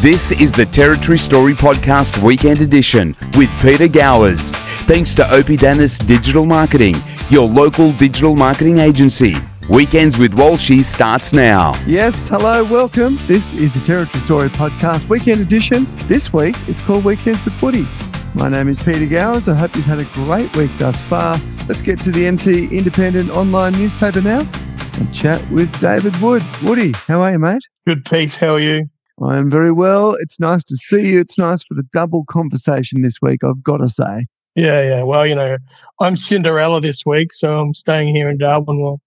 This 0.00 0.32
is 0.32 0.50
the 0.50 0.64
Territory 0.64 1.18
Story 1.18 1.52
Podcast 1.52 2.22
Weekend 2.22 2.62
Edition 2.62 3.14
with 3.34 3.50
Peter 3.60 3.86
Gowers. 3.86 4.50
Thanks 4.86 5.12
to 5.16 5.24
Oppidanus 5.24 6.06
Digital 6.06 6.46
Marketing, 6.46 6.94
your 7.28 7.46
local 7.46 7.92
digital 7.92 8.34
marketing 8.34 8.78
agency. 8.78 9.36
Weekends 9.68 10.16
with 10.16 10.32
Walshy 10.32 10.82
starts 10.82 11.34
now. 11.34 11.74
Yes, 11.86 12.28
hello, 12.28 12.64
welcome. 12.64 13.18
This 13.26 13.52
is 13.52 13.74
the 13.74 13.80
Territory 13.80 14.24
Story 14.24 14.48
Podcast 14.48 15.06
Weekend 15.10 15.42
Edition. 15.42 15.86
This 16.08 16.32
week, 16.32 16.56
it's 16.66 16.80
called 16.80 17.04
Weekends 17.04 17.44
with 17.44 17.60
Woody. 17.60 17.86
My 18.34 18.48
name 18.48 18.68
is 18.68 18.78
Peter 18.78 19.04
Gowers. 19.04 19.48
I 19.48 19.54
hope 19.54 19.76
you've 19.76 19.84
had 19.84 19.98
a 19.98 20.06
great 20.14 20.56
week 20.56 20.70
thus 20.78 20.98
far. 21.02 21.36
Let's 21.68 21.82
get 21.82 22.00
to 22.00 22.10
the 22.10 22.30
NT 22.30 22.72
Independent 22.72 23.28
online 23.28 23.74
newspaper 23.74 24.22
now 24.22 24.50
and 24.94 25.14
chat 25.14 25.46
with 25.50 25.78
David 25.78 26.16
Wood. 26.22 26.42
Woody, 26.62 26.92
how 27.06 27.20
are 27.20 27.32
you, 27.32 27.38
mate? 27.38 27.60
Good, 27.86 28.06
Pete. 28.06 28.32
How 28.32 28.54
are 28.54 28.60
you? 28.60 28.88
I 29.22 29.36
am 29.36 29.50
very 29.50 29.72
well. 29.72 30.16
It's 30.20 30.40
nice 30.40 30.64
to 30.64 30.76
see 30.76 31.10
you. 31.10 31.20
It's 31.20 31.38
nice 31.38 31.62
for 31.62 31.74
the 31.74 31.86
double 31.92 32.24
conversation 32.24 33.02
this 33.02 33.16
week, 33.20 33.44
I've 33.44 33.62
got 33.62 33.78
to 33.78 33.88
say. 33.88 34.26
Yeah, 34.54 34.82
yeah. 34.82 35.02
Well, 35.02 35.26
you 35.26 35.34
know, 35.34 35.58
I'm 36.00 36.16
Cinderella 36.16 36.80
this 36.80 37.04
week, 37.04 37.32
so 37.32 37.58
I'm 37.58 37.74
staying 37.74 38.14
here 38.14 38.28
in 38.28 38.38
Darwin 38.38 38.80
while 38.80 39.00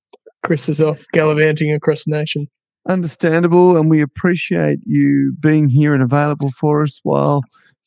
Chris 0.44 0.70
is 0.70 0.80
off 0.80 1.04
gallivanting 1.14 1.74
across 1.74 2.06
the 2.06 2.12
nation. 2.12 2.48
Understandable, 2.88 3.78
and 3.78 3.90
we 3.90 4.02
appreciate 4.02 4.80
you 4.86 5.34
being 5.40 5.70
here 5.70 5.94
and 5.94 6.04
available 6.04 6.52
for 6.52 6.84
us 6.84 7.00
while 7.04 7.42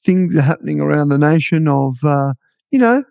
things 0.05 0.35
are 0.37 0.43
happening 0.43 0.81
around 0.81 1.09
the 1.09 1.19
nation 1.19 1.69
of, 1.69 1.97
uh, 2.03 2.33
you 2.71 2.79
know, 2.79 3.05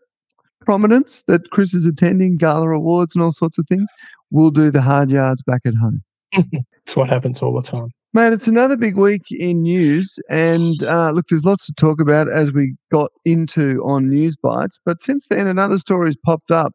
prominence 0.61 1.23
that 1.27 1.51
Chris 1.51 1.73
is 1.73 1.85
attending, 1.85 2.37
gala 2.37 2.69
awards 2.69 3.15
and 3.15 3.23
all 3.23 3.31
sorts 3.31 3.57
of 3.57 3.65
things. 3.67 3.89
We'll 4.31 4.51
do 4.51 4.71
the 4.71 4.81
hard 4.81 5.11
yards 5.11 5.41
back 5.43 5.61
at 5.65 5.75
home. 5.75 6.01
it's 6.33 6.95
what 6.95 7.09
happens 7.09 7.41
all 7.41 7.53
the 7.53 7.61
time. 7.61 7.89
Mate, 8.15 8.31
it's 8.31 8.47
another 8.47 8.77
big 8.77 8.95
week 8.95 9.29
in 9.29 9.63
news. 9.63 10.19
And 10.29 10.81
uh, 10.83 11.11
look, 11.11 11.25
there's 11.27 11.43
lots 11.43 11.65
to 11.65 11.73
talk 11.73 11.99
about 11.99 12.31
as 12.31 12.49
we 12.49 12.73
got 12.89 13.11
into 13.25 13.83
on 13.83 14.07
News 14.07 14.37
Bites. 14.37 14.79
But 14.85 15.01
since 15.01 15.27
then, 15.27 15.47
another 15.47 15.77
story 15.77 16.07
has 16.07 16.15
popped 16.25 16.49
up. 16.49 16.73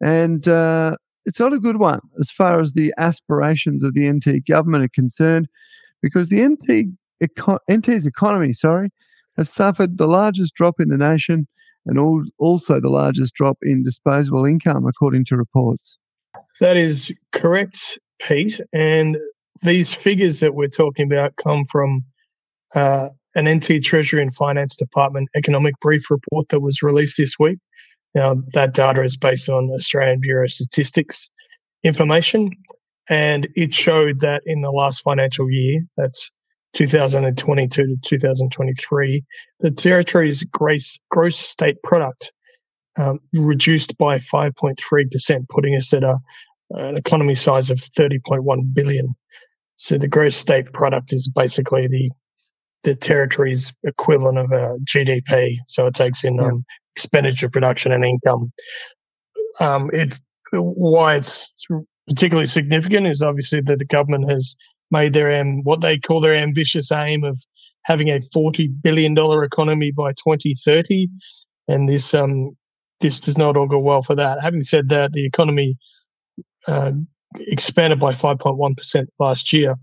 And 0.00 0.48
uh, 0.48 0.96
it's 1.26 1.38
not 1.38 1.52
a 1.52 1.58
good 1.58 1.76
one 1.76 2.00
as 2.18 2.30
far 2.30 2.58
as 2.58 2.72
the 2.72 2.94
aspirations 2.96 3.82
of 3.82 3.92
the 3.92 4.10
NT 4.10 4.46
government 4.46 4.82
are 4.82 4.88
concerned, 4.94 5.46
because 6.00 6.30
the 6.30 6.40
NT 6.42 6.86
NT's 7.70 8.06
economy, 8.06 8.54
sorry, 8.54 8.88
has 9.36 9.50
suffered 9.50 9.98
the 9.98 10.06
largest 10.06 10.54
drop 10.54 10.80
in 10.80 10.88
the 10.88 10.96
nation 10.96 11.46
and 11.84 11.98
all, 11.98 12.24
also 12.38 12.80
the 12.80 12.88
largest 12.88 13.34
drop 13.34 13.58
in 13.60 13.84
disposable 13.84 14.46
income, 14.46 14.86
according 14.86 15.26
to 15.26 15.36
reports. 15.36 15.98
That 16.60 16.78
is 16.78 17.12
correct, 17.32 17.98
Pete. 18.20 18.58
And 18.72 19.18
these 19.62 19.92
figures 19.94 20.40
that 20.40 20.54
we're 20.54 20.68
talking 20.68 21.10
about 21.10 21.36
come 21.36 21.64
from 21.64 22.04
uh, 22.74 23.08
an 23.34 23.48
NT 23.48 23.82
Treasury 23.82 24.22
and 24.22 24.34
Finance 24.34 24.76
Department 24.76 25.28
economic 25.34 25.74
brief 25.80 26.10
report 26.10 26.48
that 26.48 26.60
was 26.60 26.82
released 26.82 27.16
this 27.16 27.34
week. 27.38 27.58
Now, 28.14 28.36
that 28.54 28.74
data 28.74 29.02
is 29.02 29.16
based 29.16 29.48
on 29.48 29.70
Australian 29.70 30.20
Bureau 30.20 30.44
of 30.44 30.50
Statistics 30.50 31.28
information, 31.84 32.50
and 33.08 33.48
it 33.54 33.72
showed 33.72 34.20
that 34.20 34.42
in 34.46 34.62
the 34.62 34.70
last 34.70 35.02
financial 35.02 35.50
year, 35.50 35.82
that's 35.96 36.30
2022 36.74 37.82
to 37.82 37.96
2023, 38.02 39.24
the 39.60 39.70
territory's 39.70 40.42
gross, 40.44 40.98
gross 41.10 41.36
state 41.36 41.82
product 41.82 42.32
um, 42.96 43.20
reduced 43.32 43.96
by 43.98 44.18
5.3%, 44.18 45.48
putting 45.48 45.76
us 45.76 45.92
at 45.92 46.02
a, 46.02 46.18
an 46.70 46.96
economy 46.96 47.34
size 47.34 47.70
of 47.70 47.78
30.1 47.78 48.74
billion. 48.74 49.14
So 49.78 49.96
the 49.96 50.08
gross 50.08 50.36
state 50.36 50.72
product 50.72 51.12
is 51.12 51.28
basically 51.28 51.86
the 51.86 52.10
the 52.84 52.94
territory's 52.94 53.72
equivalent 53.84 54.38
of 54.38 54.52
a 54.52 54.78
GDP. 54.84 55.56
So 55.66 55.86
it 55.86 55.94
takes 55.94 56.22
in 56.22 56.38
um, 56.38 56.64
expenditure, 56.94 57.48
production, 57.48 57.92
and 57.92 58.04
income. 58.04 58.52
Um, 59.60 59.90
it 59.92 60.18
why 60.52 61.16
it's 61.16 61.52
particularly 62.06 62.46
significant 62.46 63.06
is 63.06 63.22
obviously 63.22 63.60
that 63.62 63.78
the 63.78 63.84
government 63.84 64.30
has 64.30 64.54
made 64.90 65.12
their 65.12 65.40
um, 65.40 65.62
what 65.62 65.80
they 65.80 65.98
call 65.98 66.20
their 66.20 66.34
ambitious 66.34 66.90
aim 66.90 67.22
of 67.22 67.38
having 67.84 68.08
a 68.08 68.20
forty 68.32 68.68
billion 68.68 69.14
dollar 69.14 69.44
economy 69.44 69.92
by 69.96 70.10
2030, 70.12 71.08
and 71.68 71.88
this 71.88 72.14
um 72.14 72.50
this 73.00 73.20
does 73.20 73.38
not 73.38 73.56
augur 73.56 73.78
well 73.78 74.02
for 74.02 74.16
that. 74.16 74.40
Having 74.42 74.62
said 74.62 74.88
that, 74.88 75.12
the 75.12 75.24
economy 75.24 75.76
uh, 76.66 76.92
expanded 77.36 78.00
by 78.00 78.12
5.1% 78.12 79.06
last 79.18 79.52
year. 79.52 79.76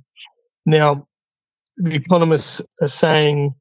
Now, 0.65 1.05
the 1.77 1.95
economists 1.95 2.61
are 2.81 2.87
saying 2.87 3.53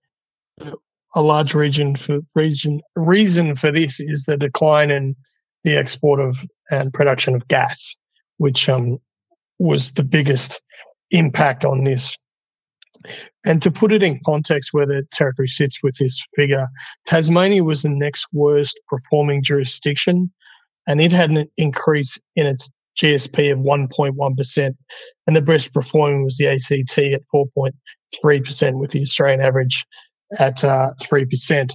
a 1.15 1.23
large 1.23 1.55
region 1.55 1.95
for 1.95 2.21
region 2.35 2.81
reason 2.97 3.55
for 3.55 3.71
this 3.71 4.01
is 4.01 4.25
the 4.25 4.37
decline 4.37 4.91
in 4.91 5.15
the 5.63 5.77
export 5.77 6.21
of 6.21 6.45
and 6.71 6.93
production 6.93 7.35
of 7.35 7.47
gas, 7.49 7.97
which 8.39 8.69
um, 8.69 8.99
was 9.59 9.93
the 9.93 10.03
biggest 10.03 10.61
impact 11.11 11.65
on 11.65 11.85
this. 11.85 12.17
And 13.45 13.61
to 13.61 13.71
put 13.71 13.93
it 13.93 14.03
in 14.03 14.21
context 14.25 14.71
where 14.73 14.87
the 14.87 15.07
territory 15.13 15.49
sits 15.49 15.83
with 15.83 15.97
this 15.99 16.19
figure, 16.35 16.69
Tasmania 17.07 17.63
was 17.63 17.83
the 17.83 17.91
next 17.91 18.27
worst 18.33 18.79
performing 18.89 19.43
jurisdiction, 19.43 20.33
and 20.87 21.01
it 21.01 21.13
had 21.13 21.31
an 21.31 21.47
increase 21.57 22.19
in 22.35 22.47
its 22.47 22.71
GSP 22.97 23.53
of 23.53 23.59
1.1%, 23.59 24.75
and 25.27 25.37
the 25.37 25.43
best 25.43 25.73
performing 25.73 26.25
was 26.25 26.37
the 26.37 26.49
ACT 26.49 26.99
at 26.99 27.23
4.3%, 27.35 28.79
with 28.79 28.91
the 28.91 29.03
Australian 29.03 29.41
average 29.41 29.85
at 30.39 30.63
uh, 30.65 30.91
3%. 31.03 31.71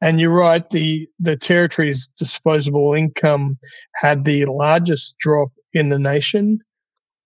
And 0.00 0.20
you're 0.20 0.30
right, 0.30 0.68
the, 0.70 1.08
the 1.18 1.36
territory's 1.36 2.08
disposable 2.16 2.94
income 2.94 3.58
had 3.94 4.24
the 4.24 4.44
largest 4.44 5.16
drop 5.18 5.48
in 5.72 5.88
the 5.88 5.98
nation. 5.98 6.60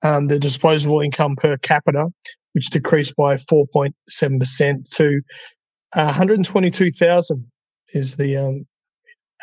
Um, 0.03 0.27
the 0.27 0.39
disposable 0.39 1.01
income 1.01 1.37
per 1.37 1.57
capita, 1.59 2.09
which 2.55 2.71
decreased 2.71 3.15
by 3.15 3.37
4.7% 3.37 4.91
to 4.97 5.21
122,000 5.95 7.51
is 7.95 8.17
the 8.17 8.37
um, 8.37 8.67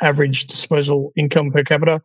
average 0.01 0.47
disposable 0.47 1.13
income 1.15 1.51
per 1.51 1.63
capita 1.63 2.01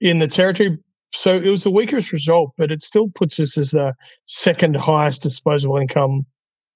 in 0.00 0.18
the 0.18 0.28
territory 0.28 0.78
so 1.14 1.34
it 1.34 1.48
was 1.48 1.64
the 1.64 1.70
weakest 1.70 2.12
result, 2.12 2.52
but 2.56 2.70
it 2.70 2.82
still 2.82 3.08
puts 3.14 3.38
us 3.38 3.58
as 3.58 3.70
the 3.70 3.94
second 4.24 4.76
highest 4.76 5.22
disposable 5.22 5.76
income 5.76 6.24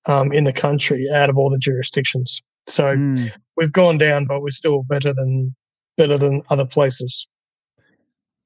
um, 0.06 0.32
in 0.32 0.44
the 0.44 0.52
country 0.52 1.06
out 1.12 1.30
of 1.30 1.38
all 1.38 1.50
the 1.50 1.58
jurisdictions. 1.58 2.40
So 2.66 2.96
mm. 2.96 3.32
we've 3.56 3.72
gone 3.72 3.98
down, 3.98 4.26
but 4.26 4.42
we're 4.42 4.50
still 4.50 4.82
better 4.82 5.12
than 5.12 5.54
better 5.96 6.18
than 6.18 6.42
other 6.50 6.66
places. 6.66 7.26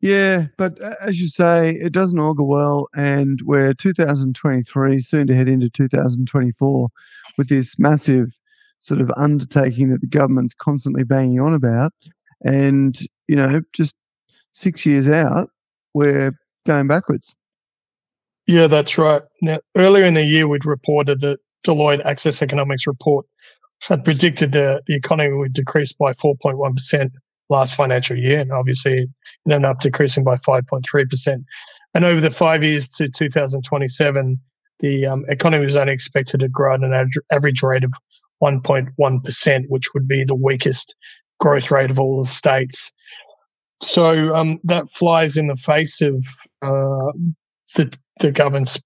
Yeah, 0.00 0.46
but 0.56 0.78
as 1.00 1.20
you 1.20 1.28
say, 1.28 1.72
it 1.72 1.92
doesn't 1.92 2.18
augur 2.18 2.42
well, 2.42 2.88
and 2.94 3.40
we're 3.44 3.74
2023, 3.74 5.00
soon 5.00 5.26
to 5.26 5.34
head 5.34 5.48
into 5.48 5.68
2024, 5.68 6.88
with 7.36 7.48
this 7.48 7.78
massive 7.78 8.28
sort 8.78 9.02
of 9.02 9.10
undertaking 9.18 9.90
that 9.90 10.00
the 10.00 10.06
government's 10.06 10.54
constantly 10.54 11.04
banging 11.04 11.40
on 11.40 11.52
about, 11.52 11.92
and 12.42 13.00
you 13.28 13.36
know, 13.36 13.60
just 13.74 13.94
six 14.52 14.86
years 14.86 15.06
out, 15.06 15.50
we're 15.94 16.32
going 16.66 16.86
backwards. 16.86 17.34
Yeah, 18.46 18.66
that's 18.66 18.98
right. 18.98 19.22
Now, 19.42 19.60
earlier 19.76 20.04
in 20.04 20.14
the 20.14 20.24
year, 20.24 20.48
we'd 20.48 20.66
reported 20.66 21.20
that 21.20 21.38
Deloitte 21.66 22.04
Access 22.04 22.42
Economics 22.42 22.86
report 22.86 23.26
had 23.80 24.04
predicted 24.04 24.52
that 24.52 24.84
the 24.86 24.94
economy 24.94 25.36
would 25.36 25.52
decrease 25.52 25.92
by 25.92 26.12
4.1% 26.12 27.10
last 27.48 27.74
financial 27.74 28.16
year. 28.16 28.40
And 28.40 28.52
obviously, 28.52 29.02
it 29.02 29.08
ended 29.50 29.64
up 29.68 29.80
decreasing 29.80 30.24
by 30.24 30.36
5.3%. 30.36 31.44
And 31.94 32.04
over 32.04 32.20
the 32.20 32.30
five 32.30 32.62
years 32.62 32.88
to 32.90 33.08
2027, 33.08 34.38
the 34.78 35.06
um, 35.06 35.24
economy 35.28 35.64
was 35.64 35.76
only 35.76 35.92
expected 35.92 36.40
to 36.40 36.48
grow 36.48 36.74
at 36.74 36.80
an 36.80 37.10
average 37.30 37.62
rate 37.62 37.84
of 37.84 37.92
1.1%, 38.42 39.64
which 39.68 39.92
would 39.94 40.08
be 40.08 40.24
the 40.24 40.34
weakest 40.34 40.94
growth 41.38 41.70
rate 41.70 41.90
of 41.90 41.98
all 41.98 42.22
the 42.22 42.28
states. 42.28 42.90
So 43.82 44.34
um, 44.34 44.60
that 44.64 44.90
flies 44.90 45.36
in 45.36 45.46
the 45.46 45.56
face 45.56 46.00
of 46.00 46.24
uh, 46.62 47.12
the 47.74 47.96
the 48.20 48.30
government's 48.30 48.78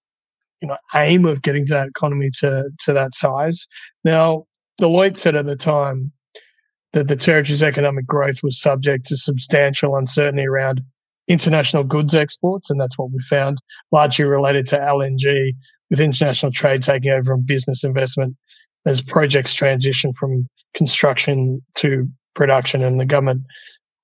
you 0.61 0.69
know 0.69 0.77
aim 0.95 1.25
of 1.25 1.43
getting 1.43 1.67
that 1.67 1.89
economy 1.89 2.31
to 2.41 2.71
to 2.81 2.93
that 2.93 3.15
size. 3.15 3.67
Now, 4.05 4.45
Deloitte 4.81 5.17
said 5.17 5.35
at 5.35 5.47
the 5.47 5.57
time 5.57 6.13
that 6.93 7.09
the 7.09 7.17
territory's 7.17 7.63
economic 7.63 8.07
growth 8.07 8.43
was 8.43 8.61
subject 8.61 9.07
to 9.07 9.17
substantial 9.17 9.97
uncertainty 9.97 10.47
around 10.47 10.81
international 11.27 11.83
goods 11.83 12.15
exports, 12.15 12.71
and 12.71 12.81
that's 12.81 12.97
what 12.97 13.11
we 13.11 13.19
found, 13.29 13.59
largely 13.91 14.25
related 14.25 14.67
to 14.67 14.79
LNG, 14.79 15.53
with 15.91 16.01
international 16.01 16.53
trade 16.53 16.83
taking 16.83 17.11
over 17.11 17.33
and 17.33 17.47
business 17.47 17.83
investment 17.83 18.37
as 18.87 19.03
projects 19.03 19.55
transition 19.55 20.13
from 20.13 20.47
construction 20.75 21.61
to 21.75 22.09
production, 22.35 22.83
and 22.83 23.01
the 23.01 23.07
government 23.07 23.43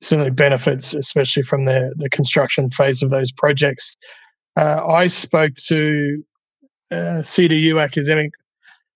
certainly 0.00 0.30
benefits, 0.30 0.94
especially 0.94 1.42
from 1.42 1.64
the, 1.64 1.92
the 1.96 2.08
construction 2.08 2.68
phase 2.70 3.02
of 3.02 3.10
those 3.10 3.32
projects. 3.32 3.96
Uh, 4.56 4.84
I 4.86 5.06
spoke 5.06 5.54
to 5.66 6.22
uh, 6.90 7.22
CDU 7.22 7.82
academic 7.82 8.30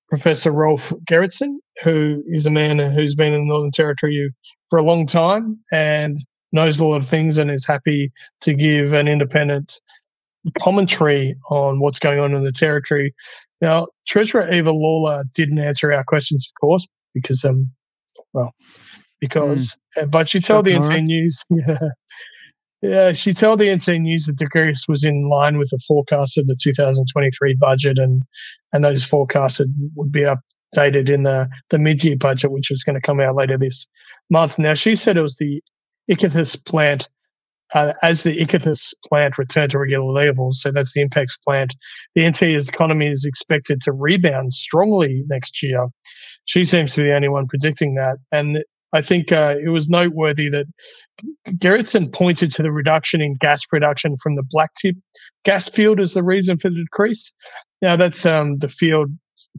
Professor 0.08 0.52
Rolf 0.52 0.92
Gerritsen, 1.10 1.56
who 1.82 2.22
is 2.28 2.46
a 2.46 2.50
man 2.50 2.78
who's 2.78 3.14
been 3.14 3.32
in 3.32 3.40
the 3.40 3.52
Northern 3.52 3.70
Territory 3.70 4.32
for 4.70 4.78
a 4.78 4.82
long 4.82 5.06
time 5.06 5.58
and 5.72 6.16
knows 6.52 6.78
a 6.78 6.84
lot 6.84 6.96
of 6.96 7.08
things 7.08 7.36
and 7.36 7.50
is 7.50 7.66
happy 7.66 8.12
to 8.40 8.54
give 8.54 8.92
an 8.92 9.08
independent 9.08 9.80
commentary 10.58 11.34
on 11.50 11.80
what's 11.80 11.98
going 11.98 12.20
on 12.20 12.34
in 12.34 12.44
the 12.44 12.52
territory. 12.52 13.14
Now, 13.60 13.88
Treasurer 14.06 14.52
Eva 14.52 14.72
Lawler 14.72 15.24
didn't 15.34 15.58
answer 15.58 15.92
our 15.92 16.04
questions, 16.04 16.46
of 16.46 16.60
course, 16.60 16.86
because 17.12 17.44
um, 17.44 17.70
well, 18.32 18.52
because 19.28 19.76
mm. 19.96 20.10
but 20.10 20.28
she 20.28 20.40
told 20.40 20.64
the 20.64 20.78
NT 20.78 21.04
News, 21.04 21.44
yeah, 21.50 21.88
yeah, 22.82 23.12
she 23.12 23.32
told 23.32 23.60
the 23.60 23.74
NT 23.74 24.00
News 24.00 24.26
that 24.26 24.36
the 24.38 24.44
decrease 24.44 24.86
was 24.88 25.04
in 25.04 25.20
line 25.20 25.58
with 25.58 25.70
the 25.70 25.80
forecast 25.86 26.38
of 26.38 26.46
the 26.46 26.56
2023 26.60 27.56
budget, 27.58 27.98
and 27.98 28.22
and 28.72 28.84
those 28.84 29.04
forecasts 29.04 29.60
would 29.94 30.12
be 30.12 30.22
updated 30.74 31.08
in 31.08 31.22
the 31.22 31.48
the 31.70 31.78
mid-year 31.78 32.16
budget, 32.16 32.50
which 32.50 32.70
was 32.70 32.82
going 32.82 32.94
to 32.94 33.06
come 33.06 33.20
out 33.20 33.34
later 33.34 33.56
this 33.56 33.86
month. 34.30 34.58
Now, 34.58 34.74
she 34.74 34.94
said 34.94 35.16
it 35.16 35.22
was 35.22 35.36
the 35.36 35.62
Ichthys 36.10 36.62
plant 36.64 37.08
uh, 37.72 37.92
as 38.02 38.22
the 38.22 38.38
Ichthys 38.38 38.92
plant 39.08 39.38
returned 39.38 39.70
to 39.72 39.78
regular 39.78 40.12
levels, 40.12 40.60
so 40.60 40.70
that's 40.70 40.92
the 40.92 41.04
Inpex 41.04 41.32
plant, 41.44 41.74
the 42.14 42.28
NT's 42.28 42.68
economy 42.68 43.08
is 43.08 43.24
expected 43.24 43.80
to 43.82 43.92
rebound 43.92 44.52
strongly 44.52 45.24
next 45.28 45.62
year. 45.62 45.88
She 46.44 46.64
seems 46.64 46.94
to 46.94 47.00
be 47.00 47.08
the 47.08 47.14
only 47.14 47.28
one 47.28 47.46
predicting 47.46 47.94
that. 47.94 48.18
And 48.30 48.62
I 48.94 49.02
think 49.02 49.32
uh, 49.32 49.56
it 49.62 49.70
was 49.70 49.88
noteworthy 49.88 50.49
that 50.50 50.67
Gerritsen 51.49 52.12
pointed 52.12 52.52
to 52.52 52.62
the 52.62 52.73
reduction 52.73 53.20
in 53.20 53.35
gas 53.35 53.64
production 53.64 54.17
from 54.23 54.37
the 54.37 54.44
Blacktip 54.55 54.94
gas 55.44 55.69
field 55.69 56.00
as 56.00 56.14
the 56.14 56.23
reason 56.23 56.56
for 56.56 56.70
the 56.70 56.76
decrease. 56.76 57.32
Now, 57.82 57.96
that's 57.96 58.25
um, 58.25 58.58
the 58.58 58.69
field 58.69 59.11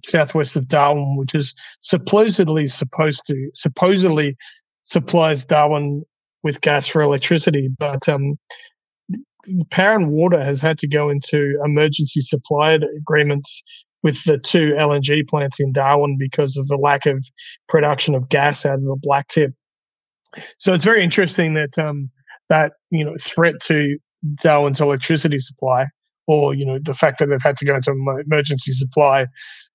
southwest 0.04 0.56
of 0.56 0.68
Darwin, 0.68 1.18
which 1.18 1.36
is 1.36 1.54
supposedly 1.82 2.68
supposed 2.68 3.24
to 3.28 3.50
supposedly 3.54 4.36
supplies 4.84 5.44
Darwin 5.44 6.04
with 6.44 6.62
gas 6.62 6.88
for 6.88 7.02
electricity, 7.02 7.70
but 7.78 8.08
um, 8.08 8.38
Power 9.70 9.96
and 9.96 10.12
Water 10.12 10.42
has 10.42 10.62
had 10.62 10.78
to 10.80 10.88
go 10.88 11.10
into 11.10 11.60
emergency 11.64 12.22
supply 12.22 12.78
agreements 12.98 13.64
with 14.06 14.24
the 14.25 14.38
two 14.38 14.74
LNG 14.78 15.28
plants 15.28 15.60
in 15.60 15.72
Darwin 15.72 16.16
because 16.16 16.57
of 16.57 16.68
the 16.68 16.78
lack 16.78 17.07
of 17.07 17.25
production 17.68 18.13
of 18.13 18.30
gas 18.30 18.63
out 18.63 18.75
of 18.75 18.84
the 18.84 18.96
Blacktip. 19.04 19.52
So 20.60 20.74
it's 20.75 20.84
very 20.84 21.04
interesting 21.04 21.56
that 21.56 21.80
um, 21.80 22.12
that 22.50 22.74
you 22.92 23.04
know 23.04 23.16
threat 23.19 23.56
to 23.63 23.98
Darwin's 24.36 24.80
electricity 24.80 25.40
supply, 25.40 25.88
or 26.28 26.54
you 26.54 26.68
know 26.68 26.78
the 26.80 26.94
fact 26.94 27.18
that 27.18 27.25
they've 27.25 27.42
had 27.42 27.57
to 27.57 27.66
go 27.66 27.75
into 27.75 27.92
emergency 28.24 28.74
supply, 28.74 29.25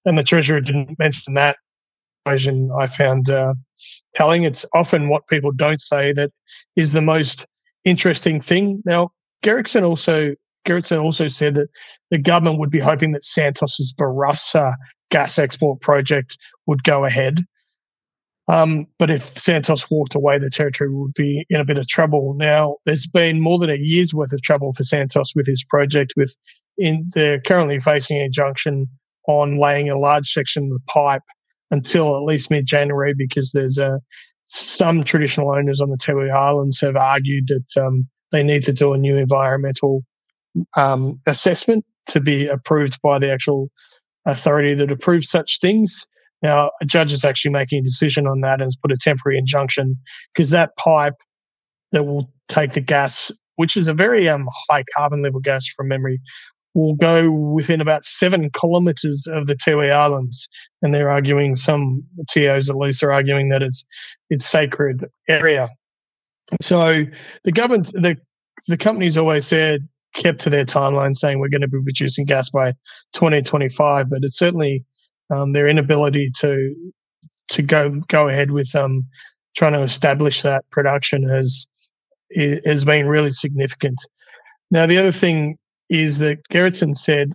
and 0.05 0.17
the 0.17 0.23
treasurer 0.23 0.61
didn't 0.61 0.97
mention 0.99 1.35
that. 1.35 1.56
Equation. 2.25 2.71
I 2.79 2.87
found 2.87 3.31
uh, 3.31 3.55
telling. 4.15 4.44
It's 4.44 4.65
often 4.75 5.09
what 5.09 5.26
people 5.26 5.50
don't 5.50 5.81
say 5.81 6.12
that 6.12 6.31
is 6.76 6.93
the 6.93 7.03
most 7.03 7.47
interesting 7.85 8.41
thing. 8.41 8.81
Now, 8.85 9.11
Gerritsen 9.43 9.83
also 9.83 10.37
Gerritsen 10.67 11.03
also 11.03 11.29
said 11.29 11.55
that 11.55 11.69
the 12.11 12.19
government 12.19 12.59
would 12.59 12.71
be 12.71 12.81
hoping 12.81 13.12
that 13.12 13.25
Santos's 13.25 13.95
Barossa 13.99 14.75
gas 15.11 15.39
export 15.39 15.81
project 15.81 16.37
would 16.67 16.83
go 16.85 17.05
ahead. 17.05 17.45
Um, 18.49 18.87
but 18.99 19.11
if 19.11 19.39
Santos 19.39 19.89
walked 19.91 20.17
away, 20.17 20.39
the 20.39 20.51
territory 20.51 20.93
would 20.93 21.15
be 21.15 21.45
in 21.51 21.61
a 21.61 21.65
bit 21.65 21.79
of 21.79 21.87
trouble. 21.87 22.35
Now, 22.37 22.77
there's 22.85 23.07
been 23.07 23.41
more 23.41 23.59
than 23.59 23.71
a 23.71 23.77
year's 23.77 24.12
worth 24.12 24.33
of 24.33 24.43
trouble 24.43 24.73
for 24.73 24.83
Santos 24.83 25.33
with 25.37 25.47
his 25.47 25.65
project. 25.65 26.15
With 26.17 26.37
in 26.77 27.07
they're 27.15 27.41
currently 27.41 27.79
facing 27.79 28.19
an 28.19 28.25
injunction 28.25 28.87
on 29.29 29.59
laying 29.59 29.89
a 29.89 29.99
large 29.99 30.27
section 30.27 30.65
of 30.65 30.71
the 30.71 30.81
pipe 30.89 31.23
until 31.71 32.17
at 32.17 32.25
least 32.25 32.51
mid 32.51 32.67
January 32.67 33.15
because 33.17 33.53
there's 33.53 33.79
a 33.79 34.01
some 34.47 35.05
traditional 35.05 35.53
owners 35.53 35.81
on 35.81 35.91
the 35.91 35.97
Tiwi 35.97 36.35
Islands 36.35 36.81
have 36.81 36.97
argued 36.97 37.47
that 37.47 37.81
um, 37.81 38.09
they 38.33 38.43
need 38.43 38.65
to 38.65 38.73
do 38.73 38.93
a 38.93 38.99
new 38.99 39.17
environmental 39.17 40.03
um, 40.76 41.20
assessment 41.26 41.85
to 42.06 42.20
be 42.20 42.47
approved 42.47 42.99
by 43.02 43.19
the 43.19 43.31
actual 43.31 43.70
authority 44.26 44.75
that 44.75 44.91
approves 44.91 45.29
such 45.29 45.58
things. 45.61 46.06
Now, 46.43 46.70
a 46.81 46.87
judge 46.87 47.12
is 47.12 47.25
actually 47.25 47.52
making 47.52 47.81
a 47.81 47.82
decision 47.82 48.26
on 48.26 48.41
that 48.41 48.55
and 48.55 48.62
has 48.62 48.76
put 48.76 48.93
a 48.93 48.97
temporary 48.97 49.38
injunction 49.38 49.97
because 50.32 50.50
that 50.50 50.70
pipe 50.76 51.17
that 51.93 52.05
will 52.05 52.32
take 52.49 52.73
the 52.73 52.81
gas, 52.81 53.31
which 53.56 53.76
is 53.76 53.88
a 53.88 53.94
very 53.94 54.29
um, 54.29 54.49
high 54.70 54.85
carbon 54.97 55.23
level 55.23 55.41
gas 55.41 55.67
from 55.67 55.88
memory, 55.88 56.20
will 56.75 56.94
go 56.94 57.31
within 57.31 57.81
about 57.81 58.05
seven 58.05 58.49
kilometres 58.58 59.26
of 59.31 59.47
the 59.47 59.56
Tiwi 59.56 59.93
Islands, 59.93 60.49
and 60.82 60.94
they're 60.94 61.11
arguing 61.11 61.56
some 61.56 62.05
TOs 62.31 62.70
at 62.70 62.76
least 62.76 63.02
are 63.02 63.12
arguing 63.12 63.49
that 63.49 63.62
it's 63.62 63.85
it's 64.31 64.47
sacred 64.47 65.05
area. 65.29 65.69
So 66.61 67.05
the 67.44 67.52
government, 67.52 67.93
the 67.93 68.17
the 68.69 68.76
companies 68.76 69.17
always 69.17 69.47
said 69.47 69.88
kept 70.15 70.41
to 70.43 70.51
their 70.51 70.65
timeline, 70.65 71.17
saying 71.17 71.39
we're 71.39 71.49
going 71.49 71.61
to 71.61 71.69
be 71.69 71.83
producing 71.83 72.25
gas 72.25 72.51
by 72.51 72.73
2025, 73.15 74.11
but 74.11 74.21
it's 74.23 74.39
certainly 74.39 74.85
um, 75.31 75.53
their 75.53 75.69
inability 75.69 76.31
to 76.39 76.75
to 77.49 77.62
go 77.62 78.01
go 78.09 78.29
ahead 78.29 78.51
with 78.51 78.75
um, 78.77 79.07
trying 79.57 79.73
to 79.73 79.83
establish 79.83 80.43
that 80.43 80.69
production 80.71 81.29
has 81.29 81.67
has 82.65 82.85
been 82.85 83.09
really 83.09 83.33
significant. 83.33 84.01
Now, 84.71 84.87
the 84.87 84.99
other 84.99 85.12
thing 85.12 85.59
is 85.89 86.19
that 86.19 86.49
Gerritsen 86.49 86.95
said 86.95 87.33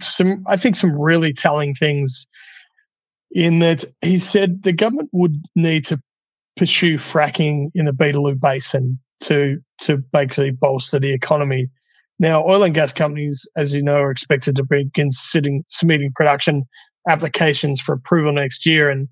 some, 0.00 0.44
I 0.46 0.56
think, 0.56 0.76
some 0.76 0.98
really 0.98 1.32
telling 1.32 1.74
things 1.74 2.26
in 3.30 3.60
that 3.60 3.84
he 4.02 4.18
said 4.18 4.62
the 4.62 4.72
government 4.72 5.08
would 5.12 5.42
need 5.56 5.86
to 5.86 6.00
pursue 6.56 6.94
fracking 6.94 7.70
in 7.74 7.86
the 7.86 7.92
Beetaloo 7.92 8.38
Basin 8.38 9.00
to 9.22 9.58
to 9.82 9.98
basically 10.12 10.50
bolster 10.50 10.98
the 10.98 11.12
economy. 11.12 11.68
Now, 12.18 12.44
oil 12.44 12.62
and 12.62 12.74
gas 12.74 12.92
companies, 12.92 13.46
as 13.56 13.74
you 13.74 13.82
know, 13.82 13.96
are 13.96 14.10
expected 14.10 14.54
to 14.56 14.64
begin 14.64 15.10
sitting, 15.10 15.64
submitting 15.68 16.12
production 16.14 16.64
applications 17.08 17.80
for 17.80 17.94
approval 17.94 18.32
next 18.32 18.64
year, 18.66 18.88
and 18.88 19.08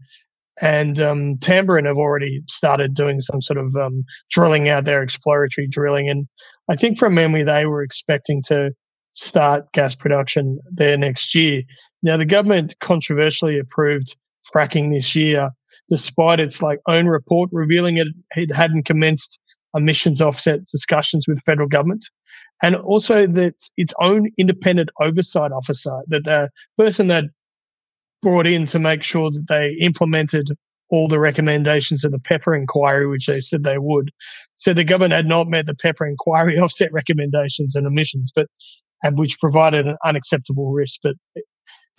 and 0.61 1.01
um, 1.01 1.39
Tamboran 1.39 1.87
have 1.87 1.97
already 1.97 2.43
started 2.47 2.95
doing 2.95 3.21
some 3.21 3.41
sort 3.41 3.59
of 3.59 3.75
um, 3.77 4.05
drilling 4.31 4.69
out 4.69 4.85
there, 4.85 5.03
exploratory 5.03 5.67
drilling. 5.67 6.09
And 6.09 6.29
I 6.69 6.77
think 6.77 6.99
from 6.99 7.15
memory, 7.15 7.43
they 7.43 7.65
were 7.67 7.83
expecting 7.83 8.43
to 8.49 8.71
start 9.13 9.73
gas 9.73 9.95
production 9.95 10.59
there 10.71 10.97
next 10.97 11.35
year. 11.35 11.63
Now, 12.03 12.17
the 12.17 12.27
government 12.27 12.75
controversially 12.81 13.59
approved 13.59 14.17
fracking 14.55 14.93
this 14.93 15.15
year, 15.15 15.51
despite 15.89 16.41
its 16.41 16.61
like 16.61 16.81
own 16.87 17.07
report 17.07 17.51
revealing 17.53 17.97
it, 17.97 18.09
it 18.37 18.55
hadn't 18.55 18.85
commenced 18.85 19.39
emissions 19.75 20.21
offset 20.21 20.65
discussions 20.67 21.27
with 21.27 21.43
federal 21.45 21.69
government. 21.69 22.05
And 22.63 22.77
also 22.77 23.27
that 23.27 23.55
its 23.77 23.93
own 24.01 24.29
independent 24.39 24.91
oversight 25.01 25.53
officer, 25.53 26.01
that 26.09 26.25
the 26.25 26.51
person 26.79 27.09
that 27.09 27.25
brought 28.23 28.47
in 28.47 28.67
to 28.67 28.79
make 28.79 29.03
sure 29.03 29.31
that 29.31 29.47
they 29.49 29.77
implemented 29.85 30.49
all 30.91 31.09
the 31.09 31.19
recommendations 31.19 32.05
of 32.05 32.13
the 32.13 32.21
Pepper 32.21 32.55
inquiry, 32.55 33.07
which 33.07 33.27
they 33.27 33.41
said 33.41 33.63
they 33.63 33.79
would. 33.79 34.11
So 34.57 34.75
the 34.75 34.85
government 34.85 35.15
had 35.15 35.27
not 35.27 35.49
met 35.49 35.67
the 35.67 35.75
Pepper 35.75 36.07
inquiry 36.07 36.59
offset 36.61 36.93
recommendations 36.93 37.75
and 37.75 37.87
emissions, 37.87 38.31
but 38.35 38.47
and 39.03 39.19
which 39.19 39.41
provided 39.41 39.87
an 39.87 39.97
unacceptable 40.05 40.71
risk. 40.71 41.01
But 41.03 41.17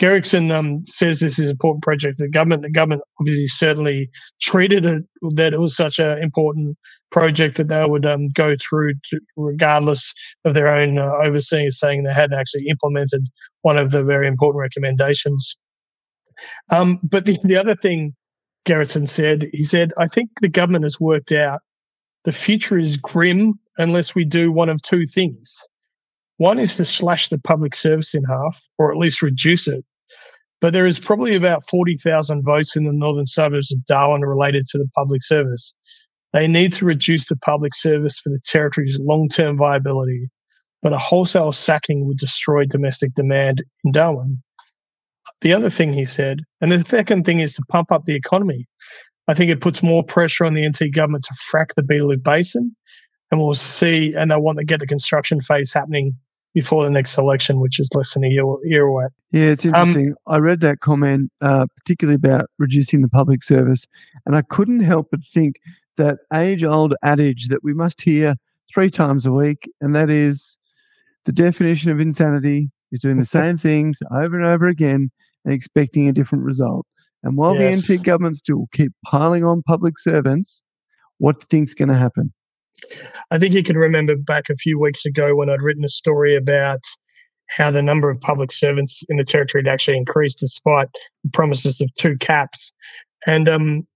Gerritsen 0.01 0.51
um, 0.51 0.85
says 0.85 1.19
this 1.19 1.37
is 1.37 1.49
an 1.49 1.53
important 1.53 1.83
project. 1.83 2.17
The 2.17 2.29
government, 2.29 2.61
the 2.61 2.71
government 2.71 3.01
obviously 3.19 3.47
certainly 3.47 4.09
treated 4.41 4.85
it 4.85 5.03
that 5.35 5.53
it 5.53 5.59
was 5.59 5.75
such 5.75 5.99
an 5.99 6.19
important 6.19 6.77
project 7.13 7.57
that 7.57 7.67
they 7.67 7.85
would 7.85 8.05
um, 8.05 8.29
go 8.29 8.55
through 8.55 8.95
to, 9.09 9.19
regardless 9.37 10.11
of 10.45 10.55
their 10.55 10.67
own 10.67 10.97
uh, 10.97 11.03
overseers 11.23 11.79
saying 11.79 12.03
they 12.03 12.13
hadn't 12.13 12.37
actually 12.37 12.65
implemented 12.67 13.21
one 13.61 13.77
of 13.77 13.91
the 13.91 14.03
very 14.03 14.27
important 14.27 14.59
recommendations. 14.59 15.55
Um, 16.71 16.99
but 17.03 17.25
the, 17.25 17.37
the 17.43 17.55
other 17.55 17.75
thing 17.75 18.15
Gerritsen 18.67 19.07
said, 19.07 19.47
he 19.53 19.63
said, 19.63 19.93
I 19.97 20.07
think 20.07 20.31
the 20.41 20.49
government 20.49 20.85
has 20.85 20.99
worked 20.99 21.31
out 21.31 21.61
the 22.23 22.31
future 22.31 22.77
is 22.77 22.97
grim 22.97 23.59
unless 23.77 24.15
we 24.15 24.25
do 24.25 24.51
one 24.51 24.69
of 24.69 24.81
two 24.81 25.05
things. 25.05 25.61
One 26.37 26.57
is 26.57 26.77
to 26.77 26.85
slash 26.85 27.29
the 27.29 27.39
public 27.39 27.75
service 27.75 28.15
in 28.15 28.23
half, 28.23 28.59
or 28.79 28.91
at 28.91 28.97
least 28.97 29.21
reduce 29.21 29.67
it. 29.67 29.85
But 30.61 30.71
there 30.71 30.87
is 30.87 30.97
probably 30.97 31.35
about 31.35 31.67
40,000 31.69 32.43
votes 32.43 32.75
in 32.75 32.85
the 32.85 32.93
northern 32.93 33.25
suburbs 33.25 33.71
of 33.71 33.83
Darwin 33.85 34.21
related 34.21 34.65
to 34.67 34.77
the 34.77 34.87
public 34.95 35.21
service. 35.21 35.73
They 36.33 36.47
need 36.47 36.73
to 36.73 36.85
reduce 36.85 37.27
the 37.27 37.35
public 37.35 37.75
service 37.75 38.19
for 38.19 38.29
the 38.29 38.39
territory's 38.43 38.99
long 38.99 39.29
term 39.29 39.55
viability, 39.55 40.29
but 40.81 40.93
a 40.93 40.97
wholesale 40.97 41.51
sacking 41.51 42.05
would 42.07 42.17
destroy 42.17 42.65
domestic 42.65 43.13
demand 43.13 43.63
in 43.83 43.91
Darwin. 43.91 44.41
The 45.41 45.53
other 45.53 45.69
thing 45.69 45.93
he 45.93 46.05
said, 46.05 46.39
and 46.59 46.71
the 46.71 46.83
second 46.87 47.25
thing 47.25 47.39
is 47.39 47.53
to 47.55 47.63
pump 47.69 47.91
up 47.91 48.05
the 48.05 48.15
economy. 48.15 48.65
I 49.27 49.33
think 49.33 49.51
it 49.51 49.61
puts 49.61 49.81
more 49.81 50.03
pressure 50.03 50.43
on 50.43 50.53
the 50.53 50.67
NT 50.67 50.93
government 50.93 51.23
to 51.25 51.35
frack 51.51 51.75
the 51.75 51.83
Beetaloo 51.83 52.21
Basin, 52.21 52.75
and 53.31 53.39
we'll 53.39 53.53
see. 53.53 54.13
And 54.13 54.31
they 54.31 54.37
want 54.37 54.57
to 54.57 54.65
get 54.65 54.79
the 54.79 54.87
construction 54.87 55.39
phase 55.39 55.71
happening 55.71 56.15
before 56.53 56.83
the 56.83 56.91
next 56.91 57.17
election, 57.17 57.59
which 57.59 57.79
is 57.79 57.89
less 57.93 58.13
than 58.13 58.23
a 58.23 58.27
year, 58.27 58.43
year 58.63 58.85
away. 58.85 59.05
Yeah, 59.31 59.45
it's 59.45 59.65
um, 59.65 59.73
interesting. 59.75 60.09
Um, 60.09 60.33
I 60.33 60.37
read 60.37 60.59
that 60.61 60.81
comment, 60.81 61.31
uh, 61.41 61.67
particularly 61.77 62.15
about 62.15 62.49
reducing 62.59 63.01
the 63.01 63.07
public 63.07 63.43
service, 63.43 63.85
and 64.25 64.35
I 64.35 64.41
couldn't 64.41 64.81
help 64.81 65.07
but 65.11 65.21
think 65.25 65.55
that 65.97 66.19
age 66.33 66.63
old 66.63 66.95
adage 67.03 67.47
that 67.49 67.63
we 67.63 67.73
must 67.73 68.01
hear 68.01 68.35
three 68.73 68.89
times 68.89 69.25
a 69.25 69.31
week, 69.31 69.69
and 69.81 69.95
that 69.95 70.09
is 70.09 70.57
the 71.25 71.31
definition 71.31 71.91
of 71.91 71.99
insanity 71.99 72.69
is 72.91 72.99
doing 72.99 73.19
the 73.19 73.25
same 73.39 73.57
things 73.57 73.99
over 74.11 74.37
and 74.37 74.45
over 74.45 74.67
again 74.67 75.11
and 75.45 75.53
expecting 75.53 76.07
a 76.07 76.13
different 76.13 76.43
result. 76.43 76.85
And 77.23 77.37
while 77.37 77.55
yes. 77.55 77.87
the 77.87 77.95
NT 77.95 78.03
government 78.03 78.37
still 78.37 78.67
keep 78.73 78.91
piling 79.05 79.45
on 79.45 79.63
public 79.63 79.97
servants, 79.97 80.63
what 81.19 81.39
do 81.39 81.43
you 81.43 81.47
think's 81.49 81.73
going 81.73 81.89
to 81.89 81.95
happen? 81.95 82.33
I 83.31 83.39
think 83.39 83.53
you 83.53 83.63
can 83.63 83.77
remember 83.77 84.15
back 84.17 84.49
a 84.49 84.55
few 84.55 84.79
weeks 84.79 85.05
ago 85.05 85.35
when 85.35 85.49
I'd 85.49 85.61
written 85.61 85.85
a 85.85 85.89
story 85.89 86.35
about 86.35 86.81
how 87.47 87.71
the 87.71 87.81
number 87.81 88.09
of 88.09 88.19
public 88.19 88.51
servants 88.51 89.03
in 89.09 89.17
the 89.17 89.23
territory 89.23 89.63
had 89.63 89.71
actually 89.71 89.97
increased 89.97 90.39
despite 90.39 90.87
the 91.23 91.29
promises 91.31 91.79
of 91.81 91.93
two 91.95 92.17
caps. 92.17 92.73
And 93.25 93.47
um, 93.47 93.87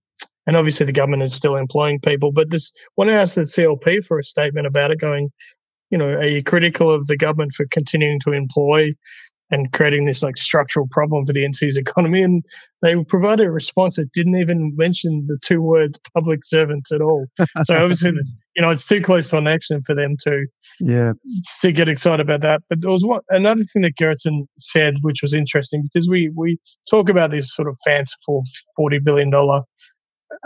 and 0.47 0.55
obviously 0.55 0.85
the 0.85 0.91
government 0.91 1.23
is 1.23 1.33
still 1.33 1.55
employing 1.55 1.99
people. 1.99 2.31
But 2.31 2.49
this 2.49 2.71
when 2.95 3.09
I 3.09 3.13
asked 3.13 3.35
the 3.35 3.41
CLP 3.41 4.05
for 4.05 4.17
a 4.17 4.23
statement 4.23 4.65
about 4.65 4.91
it, 4.91 4.99
going, 4.99 5.29
you 5.91 5.97
know, 5.97 6.09
are 6.09 6.25
you 6.25 6.43
critical 6.43 6.89
of 6.89 7.07
the 7.07 7.17
government 7.17 7.53
for 7.53 7.65
continuing 7.69 8.19
to 8.21 8.31
employ 8.31 8.93
and 9.49 9.71
creating 9.71 10.05
this 10.05 10.21
like 10.21 10.35
structural 10.35 10.87
problem 10.91 11.23
for 11.23 11.33
the 11.33 11.47
NT's 11.47 11.77
economy. 11.77 12.21
And 12.21 12.43
they 12.81 13.01
provided 13.05 13.47
a 13.47 13.51
response 13.51 13.95
that 13.95 14.11
didn't 14.11 14.37
even 14.37 14.73
mention 14.75 15.25
the 15.27 15.37
two 15.41 15.61
words 15.61 15.97
public 16.13 16.43
servants 16.43 16.91
at 16.91 17.01
all. 17.01 17.27
So 17.63 17.75
obviously, 17.75 18.11
you 18.55 18.61
know, 18.61 18.69
it's 18.69 18.87
too 18.87 19.01
close 19.01 19.29
to 19.29 19.37
an 19.37 19.47
action 19.47 19.81
for 19.85 19.95
them 19.95 20.15
to 20.23 20.45
yeah 20.79 21.13
to 21.61 21.71
get 21.71 21.89
excited 21.89 22.19
about 22.19 22.41
that. 22.41 22.61
But 22.69 22.81
there 22.81 22.91
was 22.91 23.05
one 23.05 23.21
another 23.29 23.63
thing 23.63 23.81
that 23.83 23.95
Gerritsen 23.99 24.45
said, 24.59 24.95
which 25.01 25.21
was 25.21 25.33
interesting 25.33 25.83
because 25.83 26.09
we 26.09 26.31
we 26.35 26.59
talk 26.89 27.09
about 27.09 27.31
this 27.31 27.53
sort 27.53 27.67
of 27.67 27.77
fanciful 27.85 28.43
forty 28.75 28.99
billion 28.99 29.29
dollar 29.29 29.63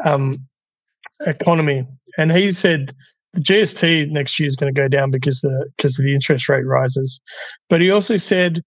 um, 0.04 0.38
economy, 1.26 1.86
and 2.18 2.32
he 2.32 2.52
said 2.52 2.94
the 3.34 3.42
GST 3.42 4.10
next 4.10 4.40
year 4.40 4.48
is 4.48 4.56
going 4.56 4.74
to 4.74 4.80
go 4.80 4.88
down 4.88 5.12
because 5.12 5.42
the 5.42 5.70
because 5.78 5.98
of 5.98 6.06
the 6.06 6.14
interest 6.14 6.50
rate 6.50 6.66
rises. 6.66 7.20
But 7.70 7.82
he 7.82 7.92
also 7.92 8.18
said 8.18 8.62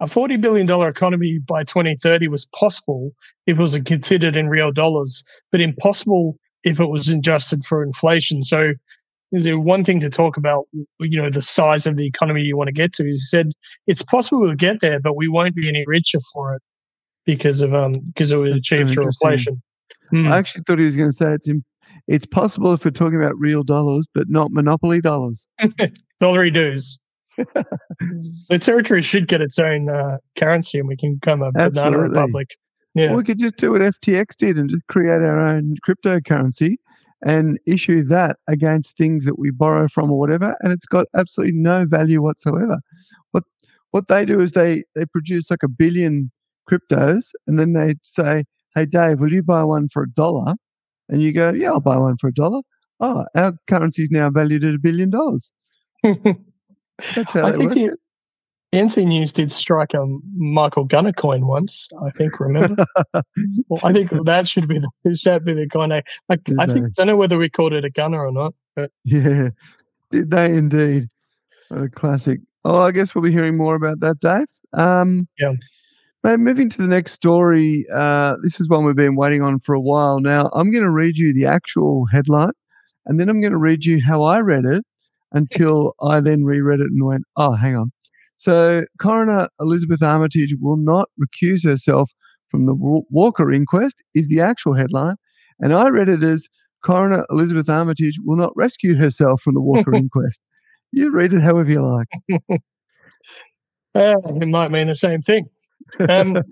a 0.00 0.06
$40 0.06 0.40
billion 0.40 0.68
economy 0.88 1.38
by 1.46 1.62
2030 1.62 2.28
was 2.28 2.46
possible 2.46 3.12
if 3.46 3.58
it 3.58 3.62
was 3.62 3.76
considered 3.84 4.34
in 4.34 4.48
real 4.48 4.72
dollars, 4.72 5.22
but 5.52 5.60
impossible 5.60 6.38
if 6.64 6.80
it 6.80 6.86
was 6.86 7.08
adjusted 7.08 7.64
for 7.64 7.82
inflation. 7.82 8.42
So 8.42 8.72
is 9.32 9.44
there 9.44 9.58
one 9.58 9.84
thing 9.84 10.00
to 10.00 10.10
talk 10.10 10.36
about, 10.36 10.66
you 10.98 11.20
know, 11.22 11.30
the 11.30 11.42
size 11.42 11.86
of 11.86 11.96
the 11.96 12.06
economy 12.06 12.40
you 12.40 12.56
want 12.56 12.68
to 12.68 12.72
get 12.72 12.92
to? 12.94 13.04
He 13.04 13.16
said 13.18 13.52
it's 13.86 14.02
possible 14.02 14.48
to 14.48 14.56
get 14.56 14.80
there, 14.80 15.00
but 15.00 15.16
we 15.16 15.28
won't 15.28 15.54
be 15.54 15.68
any 15.68 15.84
richer 15.86 16.18
for 16.32 16.54
it 16.54 16.62
because 17.26 17.60
of 17.60 17.74
um 17.74 17.92
because 18.06 18.32
it 18.32 18.36
was 18.36 18.52
That's 18.52 18.72
achieved 18.72 18.94
through 18.94 19.06
inflation. 19.06 19.62
Mm. 20.12 20.30
I 20.30 20.38
actually 20.38 20.62
thought 20.66 20.78
he 20.78 20.84
was 20.84 20.96
going 20.96 21.10
to 21.10 21.16
say 21.16 21.32
it's 21.32 21.48
in, 21.48 21.64
it's 22.08 22.26
possible 22.26 22.72
if 22.72 22.84
we're 22.84 22.90
talking 22.90 23.20
about 23.20 23.38
real 23.38 23.62
dollars, 23.62 24.06
but 24.14 24.28
not 24.28 24.50
monopoly 24.50 25.00
dollars. 25.00 25.46
Dollary 26.20 26.50
dues 26.50 26.98
the 28.48 28.58
territory 28.58 29.02
should 29.02 29.28
get 29.28 29.40
its 29.40 29.58
own 29.58 29.88
uh, 29.88 30.18
currency, 30.36 30.78
and 30.78 30.88
we 30.88 30.96
can 30.96 31.14
become 31.14 31.42
a 31.42 31.48
Absolutely. 31.56 31.82
banana 31.82 31.98
republic. 31.98 32.48
Yeah, 32.94 33.14
we 33.14 33.24
could 33.24 33.38
just 33.38 33.56
do 33.56 33.72
what 33.72 33.80
FTX 33.80 34.36
did 34.36 34.58
and 34.58 34.68
just 34.68 34.86
create 34.88 35.22
our 35.22 35.40
own 35.40 35.76
cryptocurrency 35.86 36.74
and 37.24 37.58
issue 37.66 38.02
that 38.04 38.36
against 38.48 38.96
things 38.96 39.26
that 39.26 39.38
we 39.38 39.50
borrow 39.50 39.88
from 39.88 40.10
or 40.10 40.18
whatever, 40.18 40.56
and 40.60 40.72
it's 40.72 40.86
got 40.86 41.06
absolutely 41.16 41.56
no 41.56 41.86
value 41.86 42.22
whatsoever. 42.22 42.78
What 43.30 43.44
what 43.92 44.08
they 44.08 44.24
do 44.24 44.40
is 44.40 44.52
they 44.52 44.84
they 44.94 45.06
produce 45.06 45.50
like 45.50 45.62
a 45.62 45.68
billion 45.68 46.30
cryptos, 46.70 47.26
and 47.46 47.58
then 47.58 47.72
they 47.72 47.94
say, 48.02 48.44
"Hey, 48.74 48.86
Dave, 48.86 49.20
will 49.20 49.32
you 49.32 49.42
buy 49.42 49.64
one 49.64 49.88
for 49.88 50.02
a 50.02 50.10
dollar?" 50.10 50.54
And 51.08 51.22
you 51.22 51.32
go, 51.32 51.50
"Yeah, 51.50 51.70
I'll 51.70 51.80
buy 51.80 51.96
one 51.96 52.16
for 52.18 52.28
a 52.28 52.34
dollar." 52.34 52.62
Oh, 53.00 53.24
our 53.34 53.54
currency 53.66 54.02
is 54.02 54.10
now 54.10 54.30
valued 54.30 54.64
at 54.64 54.74
a 54.74 54.78
billion 54.78 55.10
dollars. 55.10 55.50
That's 56.02 57.32
how 57.32 57.46
I 57.46 57.52
think 57.52 57.74
you, 57.74 57.96
NT 58.74 58.98
News 58.98 59.32
did 59.32 59.50
strike 59.50 59.94
a 59.94 60.06
Michael 60.34 60.84
Gunner 60.84 61.12
coin 61.12 61.46
once. 61.46 61.88
I 62.04 62.10
think. 62.10 62.38
Remember? 62.38 62.84
well, 63.68 63.80
I 63.82 63.92
think 63.92 64.10
that 64.24 64.46
should 64.46 64.68
be 64.68 64.78
the 64.78 65.16
should 65.16 65.44
be 65.44 65.54
the 65.54 65.68
coin. 65.68 65.92
I, 65.92 66.02
I, 66.28 66.36
I 66.58 66.66
think 66.66 66.86
I 66.86 66.90
don't 66.96 67.06
know 67.08 67.16
whether 67.16 67.36
we 67.38 67.50
called 67.50 67.72
it 67.72 67.84
a 67.84 67.90
gunner 67.90 68.24
or 68.24 68.32
not. 68.32 68.54
But 68.76 68.92
yeah, 69.04 69.50
did 70.10 70.30
they 70.30 70.46
indeed? 70.54 71.08
What 71.68 71.82
a 71.82 71.88
classic. 71.88 72.40
Oh, 72.64 72.82
I 72.82 72.92
guess 72.92 73.14
we'll 73.14 73.24
be 73.24 73.32
hearing 73.32 73.56
more 73.56 73.74
about 73.74 74.00
that, 74.00 74.20
Dave. 74.20 74.46
Um, 74.72 75.26
yeah. 75.38 75.52
Moving 76.22 76.68
to 76.68 76.78
the 76.78 76.86
next 76.86 77.12
story. 77.12 77.86
Uh, 77.92 78.36
this 78.42 78.60
is 78.60 78.68
one 78.68 78.84
we've 78.84 78.94
been 78.94 79.16
waiting 79.16 79.42
on 79.42 79.58
for 79.58 79.74
a 79.74 79.80
while 79.80 80.20
now. 80.20 80.50
I'm 80.52 80.70
going 80.70 80.84
to 80.84 80.90
read 80.90 81.16
you 81.16 81.32
the 81.32 81.46
actual 81.46 82.04
headline, 82.12 82.52
and 83.06 83.18
then 83.18 83.30
I'm 83.30 83.40
going 83.40 83.52
to 83.52 83.58
read 83.58 83.84
you 83.84 84.00
how 84.06 84.22
I 84.22 84.40
read 84.40 84.66
it 84.66 84.84
until 85.32 85.94
I 86.02 86.20
then 86.20 86.44
reread 86.44 86.80
it 86.80 86.88
and 86.90 87.06
went, 87.06 87.24
oh, 87.36 87.54
hang 87.54 87.74
on. 87.74 87.90
So, 88.36 88.84
coroner 89.00 89.48
Elisabeth 89.60 90.02
Armitage 90.02 90.54
will 90.60 90.76
not 90.76 91.08
recuse 91.18 91.64
herself 91.64 92.10
from 92.48 92.66
the 92.66 92.74
Walker 92.74 93.50
inquest, 93.50 94.02
is 94.14 94.28
the 94.28 94.40
actual 94.40 94.74
headline. 94.74 95.16
And 95.58 95.72
I 95.72 95.88
read 95.88 96.08
it 96.08 96.22
as 96.22 96.48
Coroner 96.84 97.24
Elisabeth 97.30 97.68
Armitage 97.70 98.18
will 98.24 98.36
not 98.36 98.52
rescue 98.56 98.96
herself 98.96 99.40
from 99.42 99.54
the 99.54 99.60
Walker 99.60 99.94
inquest. 99.94 100.44
You 100.92 101.10
read 101.10 101.32
it 101.32 101.40
however 101.40 101.70
you 101.70 101.82
like. 101.82 102.60
Uh, 103.92 104.14
it 104.40 104.46
might 104.46 104.70
mean 104.70 104.86
the 104.86 104.94
same 104.94 105.20
thing. 105.20 105.48
Um, 106.08 106.42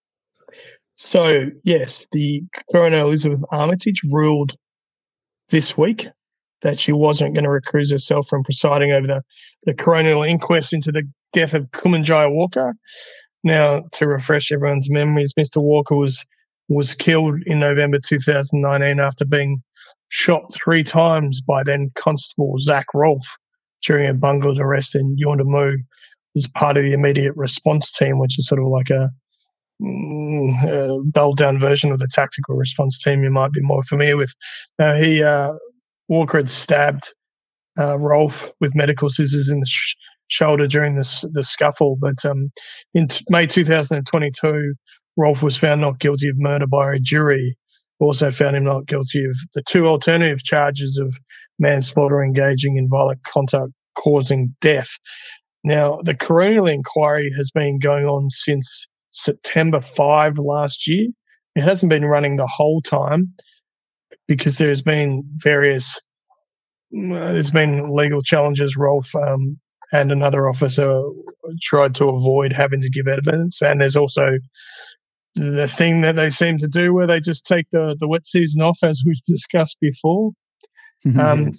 so, 0.96 1.50
yes, 1.64 2.06
the 2.12 2.42
Coroner 2.72 2.98
Elisabeth 2.98 3.40
Armitage 3.50 4.00
ruled 4.10 4.52
this 5.48 5.76
week 5.76 6.08
that 6.62 6.80
she 6.80 6.92
wasn't 6.92 7.34
going 7.34 7.44
to 7.44 7.50
recuse 7.50 7.90
herself 7.90 8.28
from 8.28 8.42
presiding 8.42 8.92
over 8.92 9.06
the, 9.06 9.22
the 9.64 9.74
coronial 9.74 10.28
inquest 10.28 10.72
into 10.72 10.90
the 10.90 11.08
death 11.32 11.54
of 11.54 11.70
Kumanjaya 11.70 12.32
Walker. 12.32 12.74
Now, 13.44 13.82
to 13.92 14.06
refresh 14.06 14.50
everyone's 14.50 14.90
memories, 14.90 15.32
Mr. 15.38 15.62
Walker 15.62 15.96
was 15.96 16.24
was 16.68 16.94
killed 16.94 17.40
in 17.46 17.60
November 17.60 18.00
2019 18.00 18.98
after 18.98 19.24
being 19.24 19.62
shot 20.08 20.52
three 20.52 20.82
times 20.82 21.40
by 21.40 21.62
then 21.62 21.90
Constable 21.94 22.58
Zach 22.58 22.86
Rolfe 22.92 23.36
during 23.84 24.08
a 24.08 24.14
bungled 24.14 24.58
arrest 24.58 24.96
in 24.96 25.16
Yuendumu 25.16 25.76
as 26.36 26.46
part 26.48 26.76
of 26.76 26.84
the 26.84 26.92
immediate 26.92 27.34
response 27.36 27.90
team, 27.90 28.18
which 28.18 28.38
is 28.38 28.46
sort 28.46 28.60
of 28.60 28.68
like 28.68 28.90
a, 28.90 29.10
mm, 29.82 30.64
a 30.64 31.10
dulled 31.12 31.38
down 31.38 31.58
version 31.58 31.90
of 31.90 31.98
the 31.98 32.08
tactical 32.12 32.56
response 32.56 33.02
team 33.02 33.22
you 33.22 33.30
might 33.30 33.52
be 33.52 33.62
more 33.62 33.82
familiar 33.82 34.16
with. 34.16 34.32
Now, 34.78 34.96
he 34.96 35.22
uh, 35.22 35.54
Walker 36.08 36.38
had 36.38 36.50
stabbed 36.50 37.12
uh, 37.78 37.98
Rolfe 37.98 38.50
with 38.60 38.74
medical 38.74 39.08
scissors 39.08 39.50
in 39.50 39.60
the 39.60 39.66
sh- 39.66 39.96
shoulder 40.28 40.66
during 40.66 40.96
this 40.96 41.24
the 41.32 41.42
scuffle. 41.42 41.96
But 42.00 42.24
um, 42.24 42.50
in 42.94 43.08
t- 43.08 43.24
May 43.28 43.46
2022, 43.46 44.74
Rolfe 45.16 45.42
was 45.42 45.56
found 45.56 45.80
not 45.80 45.98
guilty 45.98 46.28
of 46.28 46.36
murder 46.38 46.66
by 46.66 46.94
a 46.94 46.98
jury. 46.98 47.56
Also 47.98 48.30
found 48.30 48.56
him 48.56 48.64
not 48.64 48.86
guilty 48.86 49.24
of 49.24 49.36
the 49.54 49.62
two 49.62 49.86
alternative 49.86 50.42
charges 50.42 50.98
of 50.98 51.16
manslaughter, 51.58 52.22
engaging 52.22 52.76
in 52.76 52.88
violent 52.90 53.22
contact, 53.24 53.70
causing 53.94 54.54
death. 54.60 54.90
Now, 55.66 55.98
the 56.00 56.14
coronial 56.14 56.72
inquiry 56.72 57.32
has 57.36 57.50
been 57.50 57.80
going 57.80 58.06
on 58.06 58.30
since 58.30 58.86
September 59.10 59.80
5 59.80 60.38
last 60.38 60.86
year. 60.86 61.08
It 61.56 61.62
hasn't 61.62 61.90
been 61.90 62.04
running 62.04 62.36
the 62.36 62.46
whole 62.46 62.80
time 62.80 63.34
because 64.28 64.58
there's 64.58 64.80
been 64.80 65.24
various 65.42 66.00
there's 66.92 67.50
been 67.50 67.92
legal 67.92 68.22
challenges. 68.22 68.76
Rolfe 68.76 69.12
um, 69.16 69.58
and 69.92 70.12
another 70.12 70.48
officer 70.48 71.02
tried 71.60 71.96
to 71.96 72.10
avoid 72.10 72.52
having 72.52 72.80
to 72.82 72.88
give 72.88 73.08
evidence, 73.08 73.60
and 73.60 73.80
there's 73.80 73.96
also 73.96 74.38
the 75.34 75.66
thing 75.66 76.00
that 76.02 76.14
they 76.14 76.30
seem 76.30 76.58
to 76.58 76.68
do 76.68 76.94
where 76.94 77.08
they 77.08 77.18
just 77.18 77.44
take 77.44 77.66
the 77.72 77.96
the 77.98 78.06
wet 78.06 78.24
season 78.24 78.62
off, 78.62 78.78
as 78.84 79.02
we've 79.04 79.20
discussed 79.26 79.78
before. 79.80 80.30
Um, 81.18 81.52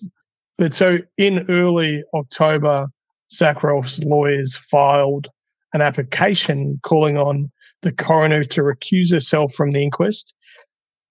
but 0.58 0.74
so 0.74 1.00
in 1.18 1.46
early 1.50 2.04
October, 2.14 2.88
Zach 3.32 3.64
Rolfe's 3.64 4.00
lawyers 4.00 4.58
filed 4.70 5.28
an 5.74 5.82
application 5.82 6.80
calling 6.84 7.18
on 7.18 7.52
the 7.82 7.92
coroner 7.92 8.44
to 8.44 8.62
recuse 8.62 9.12
herself 9.12 9.54
from 9.54 9.72
the 9.72 9.82
inquest 9.82 10.34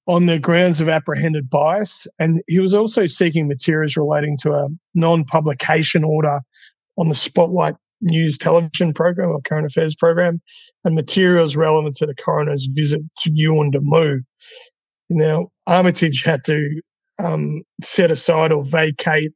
on 0.06 0.26
the 0.26 0.38
grounds 0.38 0.80
of 0.80 0.88
apprehended 0.88 1.50
bias. 1.50 2.06
And 2.18 2.42
he 2.46 2.58
was 2.58 2.74
also 2.74 3.06
seeking 3.06 3.48
materials 3.48 3.96
relating 3.96 4.36
to 4.42 4.52
a 4.52 4.68
non 4.94 5.24
publication 5.24 6.04
order 6.04 6.40
on 6.96 7.08
the 7.08 7.14
Spotlight 7.14 7.74
News 8.00 8.38
television 8.38 8.92
program 8.92 9.30
or 9.30 9.40
current 9.40 9.66
affairs 9.66 9.94
program 9.94 10.40
and 10.84 10.94
materials 10.94 11.56
relevant 11.56 11.96
to 11.96 12.06
the 12.06 12.14
coroner's 12.14 12.66
visit 12.72 13.00
to 13.18 13.30
Yuendumu. 13.30 14.20
Now, 15.08 15.48
Armitage 15.66 16.22
had 16.24 16.44
to 16.44 16.80
um, 17.18 17.62
set 17.82 18.10
aside 18.10 18.52
or 18.52 18.62
vacate 18.64 19.32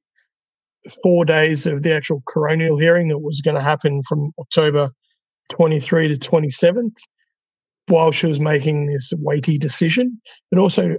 four 1.03 1.25
days 1.25 1.67
of 1.67 1.83
the 1.83 1.95
actual 1.95 2.23
coronial 2.29 2.81
hearing 2.81 3.09
that 3.09 3.19
was 3.19 3.41
going 3.41 3.57
to 3.57 3.63
happen 3.63 4.03
from 4.09 4.33
October 4.39 4.91
23 5.51 6.17
to 6.17 6.31
27th 6.31 6.93
while 7.89 8.13
she 8.13 8.27
was 8.27 8.41
making 8.41 8.87
this 8.87 9.13
weighty 9.19 9.59
decision. 9.59 10.21
It 10.53 10.59
also 10.59 10.97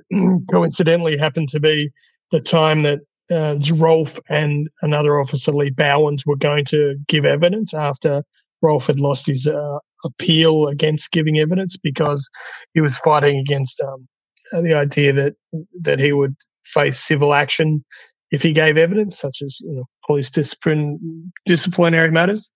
coincidentally 0.51 1.17
happened 1.17 1.49
to 1.49 1.59
be 1.59 1.89
the 2.31 2.41
time 2.41 2.83
that 2.83 2.99
uh, 3.31 3.57
Rolfe 3.75 4.19
and 4.29 4.69
another 4.81 5.19
officer, 5.19 5.53
Lee 5.53 5.71
Bauwens, 5.71 6.25
were 6.25 6.35
going 6.35 6.65
to 6.65 6.97
give 7.07 7.23
evidence 7.23 7.73
after 7.73 8.23
Rolfe 8.61 8.87
had 8.87 8.99
lost 8.99 9.25
his 9.25 9.47
uh, 9.47 9.77
appeal 10.03 10.67
against 10.67 11.11
giving 11.11 11.39
evidence 11.39 11.77
because 11.77 12.29
he 12.73 12.81
was 12.81 12.97
fighting 12.97 13.39
against 13.39 13.81
um, 13.81 14.07
the 14.51 14.73
idea 14.73 15.13
that 15.13 15.33
that 15.81 15.99
he 15.99 16.11
would 16.11 16.35
face 16.63 16.99
civil 16.99 17.33
action 17.33 17.83
if 18.31 18.41
he 18.41 18.53
gave 18.53 18.77
evidence, 18.77 19.19
such 19.19 19.41
as 19.45 19.59
you 19.59 19.73
know, 19.73 19.83
police 20.05 20.29
discipline, 20.29 21.31
disciplinary 21.45 22.11
matters. 22.11 22.49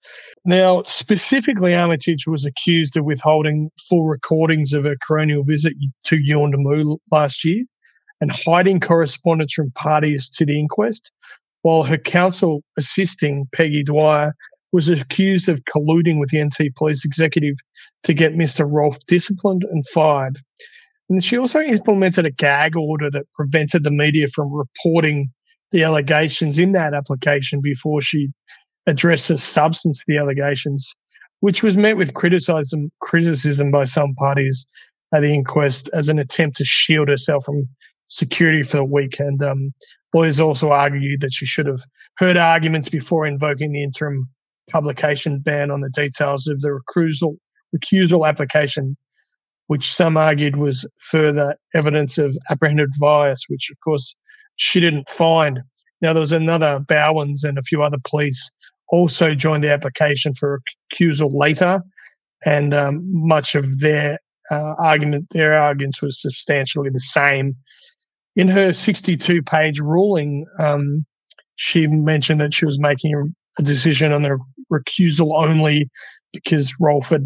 Now, 0.46 0.84
specifically, 0.84 1.76
Armitage 1.76 2.26
was 2.28 2.46
accused 2.46 2.96
of 2.96 3.04
withholding 3.04 3.70
full 3.90 4.06
recordings 4.06 4.74
of 4.74 4.86
a 4.86 4.96
coronial 4.96 5.46
visit 5.46 5.74
to 6.06 6.16
Yuendumu 6.16 6.98
last 7.12 7.44
year 7.44 7.64
and 8.22 8.32
hiding 8.32 8.80
correspondence 8.80 9.54
from 9.54 9.72
parties 9.72 10.30
to 10.30 10.46
the 10.46 10.58
inquest, 10.58 11.12
while 11.64 11.84
her 11.84 11.98
counsel 11.98 12.64
assisting 12.78 13.46
Peggy 13.54 13.84
Dwyer 13.84 14.34
was 14.72 14.88
accused 14.88 15.50
of 15.50 15.62
colluding 15.66 16.20
with 16.20 16.30
the 16.30 16.44
NT 16.44 16.76
police 16.76 17.04
executive 17.04 17.56
to 18.04 18.14
get 18.14 18.34
Mr. 18.34 18.70
Rolfe 18.70 19.00
disciplined 19.08 19.64
and 19.70 19.86
fired. 19.94 20.40
And 21.10 21.24
she 21.24 21.38
also 21.38 21.60
implemented 21.60 22.26
a 22.26 22.32
gag 22.32 22.76
order 22.76 23.12
that 23.12 23.32
prevented 23.34 23.84
the 23.84 23.92
media 23.92 24.28
from 24.28 24.52
reporting 24.52 25.30
the 25.72 25.84
allegations 25.84 26.58
in 26.58 26.72
that 26.74 26.94
application 26.94 27.60
before 27.62 28.02
she 28.02 28.30
addressed 28.88 29.28
the 29.30 29.38
substance 29.38 30.02
of 30.02 30.06
the 30.08 30.18
allegations, 30.18 30.94
which 31.40 31.64
was 31.64 31.76
met 31.78 31.98
with 31.98 32.14
criticism 32.14 32.92
criticism 33.02 33.72
by 33.72 33.84
some 33.84 34.14
parties 34.16 34.66
at 35.14 35.22
the 35.22 35.34
inquest 35.34 35.90
as 35.94 36.10
an 36.10 36.20
attempt 36.20 36.58
to 36.58 36.66
shield 36.66 37.10
herself 37.10 37.46
from 37.46 37.68
security 38.08 38.64
for 38.64 38.78
the 38.78 38.86
week. 38.86 39.20
And 39.20 39.42
um, 39.44 39.74
lawyers 40.14 40.40
also 40.40 40.70
argued 40.70 41.22
that 41.22 41.34
she 41.34 41.46
should 41.46 41.68
have 41.68 41.82
heard 42.18 42.38
arguments 42.38 42.90
before 42.90 43.26
invoking 43.26 43.72
the 43.72 43.84
interim 43.84 44.30
publication 44.70 45.40
ban 45.40 45.72
on 45.72 45.82
the 45.82 45.90
details 45.90 46.48
of 46.48 46.62
the 46.62 46.70
recusal, 46.70 47.38
recusal 47.76 48.28
application, 48.28 48.98
which 49.68 49.94
some 49.94 50.18
argued 50.18 50.56
was 50.56 50.88
further 50.98 51.56
evidence 51.74 52.18
of 52.18 52.38
apprehended 52.50 52.90
bias, 53.00 53.46
which 53.48 53.70
of 53.72 53.78
course 53.84 54.16
she 54.58 54.80
didn't 54.80 55.10
find. 55.10 55.62
Now, 56.02 56.14
there 56.14 56.20
was 56.20 56.32
another 56.32 56.80
Bauwens 56.88 57.44
and 57.44 57.58
a 57.58 57.64
few 57.64 57.82
other 57.82 57.98
police 58.04 58.52
also 58.90 59.34
joined 59.34 59.64
the 59.64 59.72
application 59.72 60.34
for 60.34 60.62
recusal 60.94 61.32
later, 61.34 61.82
and 62.46 62.74
um, 62.74 63.00
much 63.04 63.56
of 63.56 63.80
their 63.80 64.20
uh, 64.52 64.76
argument, 64.78 65.28
their 65.32 65.56
arguments 65.56 66.02
was 66.02 66.22
substantially 66.22 66.90
the 66.90 67.00
same. 67.00 67.56
In 68.36 68.48
her 68.48 68.74
62 68.74 69.42
page 69.44 69.80
ruling, 69.80 70.46
um, 70.60 71.06
she 71.56 71.88
mentioned 71.88 72.42
that 72.42 72.54
she 72.54 72.66
was 72.66 72.80
making 72.80 73.34
a 73.58 73.64
decision 73.64 74.12
on 74.12 74.22
the 74.22 74.38
recusal 74.72 75.42
only 75.42 75.90
because 76.34 76.74
Rolfe 76.80 77.10
had 77.10 77.26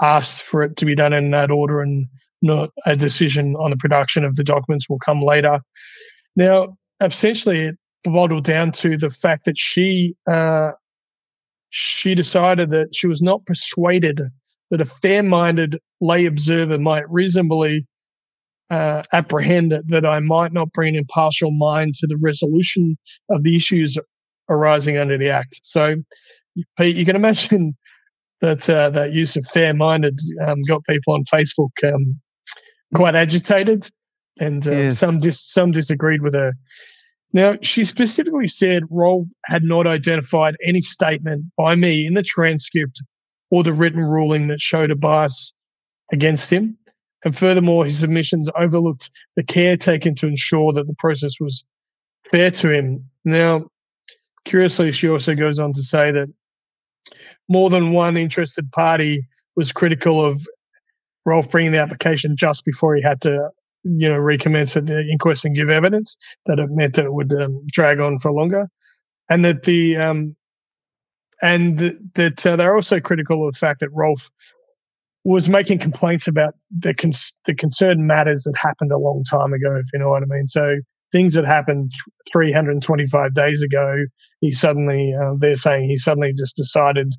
asked 0.00 0.42
for 0.42 0.62
it 0.62 0.76
to 0.76 0.84
be 0.84 0.94
done 0.94 1.12
in 1.12 1.30
that 1.30 1.50
order 1.50 1.80
and 1.80 2.06
not 2.42 2.70
a 2.84 2.96
decision 2.96 3.54
on 3.56 3.70
the 3.70 3.76
production 3.76 4.24
of 4.24 4.36
the 4.36 4.44
documents 4.44 4.88
will 4.88 4.98
come 4.98 5.22
later. 5.22 5.60
Now, 6.36 6.76
essentially, 7.00 7.66
it 7.66 7.76
boiled 8.04 8.44
down 8.44 8.70
to 8.72 8.96
the 8.96 9.10
fact 9.10 9.46
that 9.46 9.56
she 9.58 10.14
uh, 10.26 10.72
she 11.70 12.14
decided 12.14 12.70
that 12.70 12.94
she 12.94 13.06
was 13.06 13.20
not 13.20 13.44
persuaded 13.46 14.20
that 14.70 14.80
a 14.80 14.84
fair-minded 14.84 15.78
lay 16.00 16.26
observer 16.26 16.78
might 16.78 17.08
reasonably 17.10 17.86
uh, 18.70 19.02
apprehend 19.12 19.72
that 19.88 20.04
I 20.04 20.20
might 20.20 20.52
not 20.52 20.72
bring 20.72 20.90
an 20.90 20.96
impartial 20.96 21.52
mind 21.52 21.94
to 21.94 22.06
the 22.06 22.18
resolution 22.22 22.96
of 23.30 23.42
the 23.44 23.54
issues 23.54 23.96
arising 24.48 24.96
under 24.96 25.16
the 25.16 25.30
Act. 25.30 25.60
So, 25.62 25.96
Pete, 26.78 26.96
you 26.96 27.04
can 27.04 27.16
imagine 27.16 27.76
that 28.40 28.68
uh, 28.68 28.90
that 28.90 29.12
use 29.12 29.36
of 29.36 29.46
fair-minded 29.46 30.18
um, 30.46 30.60
got 30.62 30.84
people 30.84 31.14
on 31.14 31.24
Facebook 31.24 31.70
um, 31.84 32.20
quite 32.94 33.14
agitated, 33.14 33.88
and 34.38 34.66
uh, 34.66 34.70
yes. 34.70 34.98
some 34.98 35.18
dis- 35.18 35.44
some 35.44 35.72
disagreed 35.72 36.22
with 36.22 36.34
her. 36.34 36.54
Now, 37.32 37.56
she 37.60 37.84
specifically 37.84 38.46
said 38.46 38.84
Rolfe 38.90 39.26
had 39.44 39.62
not 39.62 39.86
identified 39.86 40.56
any 40.64 40.80
statement 40.80 41.44
by 41.56 41.74
me 41.74 42.06
in 42.06 42.14
the 42.14 42.22
transcript 42.22 43.02
or 43.50 43.62
the 43.62 43.72
written 43.72 44.00
ruling 44.00 44.48
that 44.48 44.60
showed 44.60 44.90
a 44.90 44.96
bias 44.96 45.52
against 46.12 46.50
him. 46.50 46.78
And 47.24 47.36
furthermore, 47.36 47.84
his 47.84 47.98
submissions 47.98 48.48
overlooked 48.56 49.10
the 49.34 49.42
care 49.42 49.76
taken 49.76 50.14
to 50.16 50.26
ensure 50.26 50.72
that 50.72 50.86
the 50.86 50.94
process 50.98 51.40
was 51.40 51.64
fair 52.30 52.50
to 52.52 52.70
him. 52.70 53.04
Now, 53.24 53.66
curiously, 54.44 54.92
she 54.92 55.08
also 55.08 55.34
goes 55.34 55.58
on 55.58 55.72
to 55.72 55.82
say 55.82 56.12
that 56.12 56.28
more 57.48 57.70
than 57.70 57.92
one 57.92 58.16
interested 58.16 58.70
party 58.72 59.26
was 59.56 59.72
critical 59.72 60.24
of 60.24 60.46
Rolfe 61.24 61.50
bringing 61.50 61.72
the 61.72 61.80
application 61.80 62.36
just 62.36 62.64
before 62.64 62.94
he 62.94 63.02
had 63.02 63.20
to, 63.22 63.50
you 63.86 64.08
know, 64.08 64.18
recommence 64.18 64.76
at 64.76 64.86
the 64.86 65.00
inquest 65.10 65.44
and 65.44 65.54
give 65.54 65.70
evidence. 65.70 66.16
That 66.46 66.58
it 66.58 66.70
meant 66.70 66.94
that 66.94 67.04
it 67.04 67.12
would 67.12 67.32
um, 67.32 67.62
drag 67.70 68.00
on 68.00 68.18
for 68.18 68.32
longer, 68.32 68.68
and 69.30 69.44
that 69.44 69.62
the 69.62 69.96
um, 69.96 70.36
and 71.42 71.78
th- 71.78 71.96
that 72.14 72.46
uh, 72.46 72.56
they're 72.56 72.74
also 72.74 73.00
critical 73.00 73.46
of 73.46 73.54
the 73.54 73.58
fact 73.58 73.80
that 73.80 73.90
Rolfe 73.92 74.30
was 75.24 75.48
making 75.48 75.78
complaints 75.78 76.28
about 76.28 76.54
the 76.70 76.94
cons- 76.94 77.34
the 77.46 77.54
concerned 77.54 78.06
matters 78.06 78.44
that 78.44 78.56
happened 78.56 78.92
a 78.92 78.98
long 78.98 79.24
time 79.28 79.52
ago, 79.52 79.76
if 79.76 79.86
you 79.92 79.98
know 79.98 80.08
what 80.08 80.22
I 80.22 80.26
mean. 80.26 80.46
So 80.46 80.76
things 81.12 81.34
that 81.34 81.44
happened 81.46 81.90
325 82.32 83.34
days 83.34 83.62
ago, 83.62 83.96
he 84.40 84.52
suddenly 84.52 85.14
uh, 85.20 85.34
they're 85.38 85.56
saying 85.56 85.88
he 85.88 85.96
suddenly 85.96 86.32
just 86.36 86.56
decided 86.56 87.12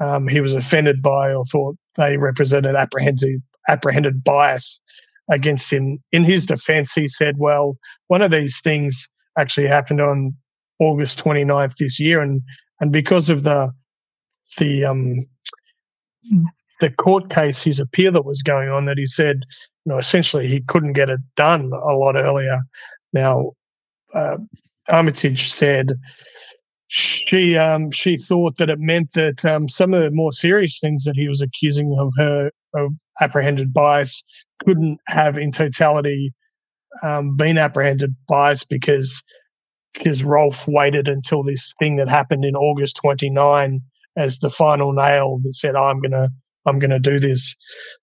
um, 0.00 0.28
he 0.28 0.40
was 0.40 0.54
offended 0.54 1.02
by 1.02 1.32
or 1.32 1.44
thought 1.44 1.76
they 1.96 2.16
represented 2.16 2.74
apprehended 2.74 3.42
apprehended 3.68 4.22
bias 4.24 4.80
against 5.30 5.72
him. 5.72 5.98
In 6.12 6.24
his 6.24 6.44
defense, 6.46 6.92
he 6.92 7.08
said, 7.08 7.36
"Well, 7.38 7.76
one 8.08 8.22
of 8.22 8.30
these 8.30 8.60
things 8.60 9.08
actually 9.38 9.66
happened 9.66 10.00
on 10.00 10.34
August 10.78 11.22
29th 11.22 11.76
this 11.76 11.98
year, 11.98 12.20
and 12.20 12.42
and 12.80 12.92
because 12.92 13.30
of 13.30 13.42
the 13.42 13.72
the 14.58 14.84
um, 14.84 15.26
the 16.80 16.90
court 16.90 17.30
case, 17.30 17.62
his 17.62 17.80
appeal 17.80 18.12
that 18.12 18.24
was 18.24 18.42
going 18.42 18.68
on, 18.68 18.86
that 18.86 18.98
he 18.98 19.06
said, 19.06 19.40
you 19.84 19.92
know, 19.92 19.98
essentially 19.98 20.46
he 20.46 20.60
couldn't 20.60 20.92
get 20.92 21.10
it 21.10 21.20
done 21.36 21.72
a 21.72 21.94
lot 21.94 22.16
earlier. 22.16 22.60
Now, 23.12 23.52
uh, 24.12 24.38
Armitage 24.88 25.52
said 25.52 25.92
she 26.88 27.56
um, 27.56 27.90
she 27.90 28.16
thought 28.16 28.56
that 28.58 28.70
it 28.70 28.78
meant 28.78 29.12
that 29.12 29.44
um, 29.44 29.68
some 29.68 29.94
of 29.94 30.02
the 30.02 30.10
more 30.10 30.32
serious 30.32 30.78
things 30.80 31.04
that 31.04 31.16
he 31.16 31.28
was 31.28 31.40
accusing 31.40 31.96
of 31.98 32.12
her 32.16 32.50
of 32.74 32.92
apprehended 33.20 33.72
bias 33.72 34.22
couldn't 34.64 34.98
have 35.06 35.38
in 35.38 35.52
totality 35.52 36.32
um, 37.02 37.36
been 37.36 37.58
apprehended 37.58 38.14
bias 38.28 38.64
because 38.64 39.22
because 39.92 40.24
Rolfe 40.24 40.66
waited 40.66 41.06
until 41.06 41.44
this 41.44 41.72
thing 41.78 41.96
that 41.96 42.08
happened 42.08 42.44
in 42.44 42.56
August 42.56 42.96
29 42.96 43.80
as 44.16 44.38
the 44.38 44.50
final 44.50 44.92
nail 44.92 45.38
that 45.42 45.52
said 45.52 45.76
I'm 45.76 46.00
gonna 46.00 46.28
I'm 46.66 46.80
to 46.80 46.98
do 46.98 47.18
this. 47.20 47.54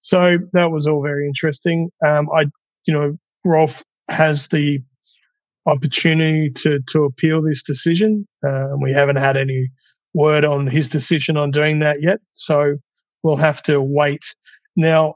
So 0.02 0.38
that 0.54 0.72
was 0.72 0.88
all 0.88 1.02
very 1.02 1.28
interesting. 1.28 1.90
Um, 2.06 2.30
I, 2.36 2.46
you 2.86 2.94
know, 2.94 3.18
Rolfe 3.44 3.84
has 4.10 4.48
the 4.48 4.80
opportunity 5.66 6.50
to 6.50 6.80
to 6.90 7.04
appeal 7.04 7.42
this 7.42 7.64
decision. 7.64 8.28
Uh, 8.46 8.70
we 8.82 8.92
haven't 8.92 9.18
had 9.18 9.38
any 9.38 9.70
word 10.14 10.44
on 10.44 10.68
his 10.68 10.90
decision 10.90 11.38
on 11.38 11.52
doing 11.52 11.80
that 11.80 12.02
yet, 12.02 12.20
so 12.34 12.78
we'll 13.24 13.38
have 13.38 13.62
to 13.64 13.82
wait. 13.82 14.24
Now, 14.76 15.16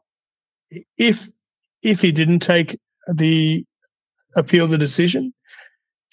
if 0.98 1.30
if 1.82 2.02
he 2.02 2.12
didn't 2.12 2.40
take 2.40 2.80
the 3.14 3.66
appeal 4.36 4.68
the 4.68 4.78
decision, 4.78 5.34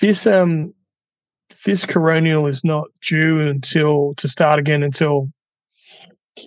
this 0.01 0.27
um 0.27 0.75
this 1.65 1.85
coronial 1.85 2.49
is 2.49 2.65
not 2.65 2.89
due 3.07 3.47
until 3.47 4.15
to 4.17 4.29
start 4.29 4.59
again 4.59 4.83
until 4.83 5.29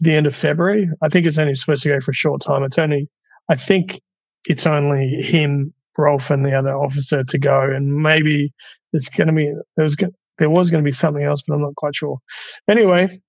the 0.01 0.15
end 0.15 0.27
of 0.27 0.35
February. 0.35 0.89
I 1.01 1.09
think 1.09 1.25
it's 1.25 1.37
only 1.37 1.55
supposed 1.55 1.83
to 1.83 1.89
go 1.89 1.99
for 1.99 2.11
a 2.11 2.15
short 2.15 2.41
time. 2.41 2.63
It's 2.63 2.77
only, 2.77 3.09
I 3.49 3.55
think 3.55 4.01
it's 4.45 4.65
only 4.65 5.07
him, 5.21 5.73
Rolfe, 5.97 6.31
and 6.31 6.45
the 6.45 6.53
other 6.53 6.73
officer 6.73 7.23
to 7.23 7.37
go, 7.37 7.61
and 7.61 8.01
maybe 8.01 8.53
there's 8.91 9.09
going 9.09 9.27
to 9.27 9.33
be 9.33 9.53
there 9.75 9.83
was 9.83 9.95
there 10.37 10.49
was 10.49 10.69
going 10.69 10.83
to 10.83 10.87
be 10.87 10.91
something 10.91 11.23
else, 11.23 11.41
but 11.47 11.53
I'm 11.55 11.61
not 11.61 11.75
quite 11.75 11.95
sure. 11.95 12.17
Anyway, 12.67 13.21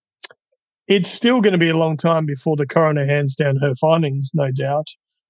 it's 0.89 1.11
still 1.11 1.41
going 1.41 1.53
to 1.53 1.59
be 1.59 1.69
a 1.69 1.77
long 1.77 1.97
time 1.97 2.27
before 2.27 2.57
the 2.57 2.67
coroner 2.67 3.07
hands 3.07 3.35
down 3.35 3.57
her 3.57 3.75
findings, 3.75 4.31
no 4.35 4.51
doubt, 4.53 4.87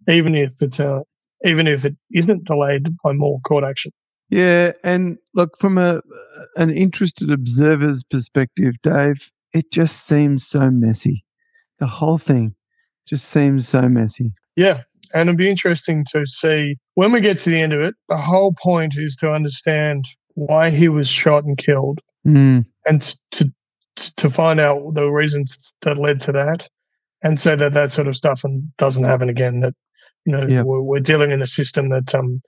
even 0.09 0.35
if 0.35 0.61
it's 0.61 0.81
uh, 0.81 1.01
even 1.45 1.66
if 1.66 1.85
it 1.85 1.97
isn't 2.12 2.45
delayed 2.45 2.87
by 3.03 3.12
more 3.12 3.40
court 3.40 3.64
action. 3.64 3.92
Yeah, 4.29 4.73
and 4.83 5.19
look 5.35 5.59
from 5.59 5.79
a 5.79 6.03
an 6.57 6.71
interested 6.71 7.31
observer's 7.31 8.03
perspective, 8.03 8.75
Dave, 8.83 9.31
it 9.53 9.71
just 9.71 10.07
seems 10.07 10.47
so 10.47 10.71
messy. 10.71 11.25
The 11.79 11.87
whole 11.87 12.19
thing 12.19 12.55
just 13.07 13.27
seems 13.27 13.69
so 13.69 13.88
messy. 13.88 14.33
Yeah, 14.57 14.83
and 15.14 15.29
it'll 15.29 15.38
be 15.38 15.51
interesting 15.51 16.05
to 16.12 16.27
see 16.27 16.77
when 16.95 17.12
we 17.12 17.21
get 17.21 17.38
to 17.38 17.51
the 17.51 17.61
end 17.61 17.73
of 17.73 17.81
it. 17.81 17.95
The 18.09 18.16
whole 18.16 18.53
point 18.53 18.95
is 18.97 19.16
to 19.16 19.31
understand 19.31 20.07
why 20.35 20.71
he 20.71 20.88
was 20.88 21.09
shot 21.09 21.45
and 21.45 21.57
killed, 21.57 22.01
Mm, 22.27 22.66
and 22.85 23.16
to 23.31 23.53
to 23.97 24.31
find 24.31 24.61
out 24.61 24.95
the 24.95 25.07
reasons 25.07 25.75
that 25.83 25.99
led 25.99 26.21
to 26.21 26.33
that, 26.33 26.69
and 27.23 27.39
so 27.39 27.57
that 27.57 27.73
that 27.73 27.91
sort 27.91 28.09
of 28.09 28.17
stuff 28.17 28.45
and 28.45 28.71
doesn't 28.79 29.05
happen 29.05 29.29
again. 29.29 29.61
That 29.61 29.75
you 30.25 30.33
know 30.33 30.47
Yeah. 30.49 30.63
we're, 30.63 30.83
we're 30.83 31.01
dealing 31.01 31.31
in 31.31 31.43
a 31.43 31.47
system 31.47 31.89
that 31.91 32.15
um 32.15 32.41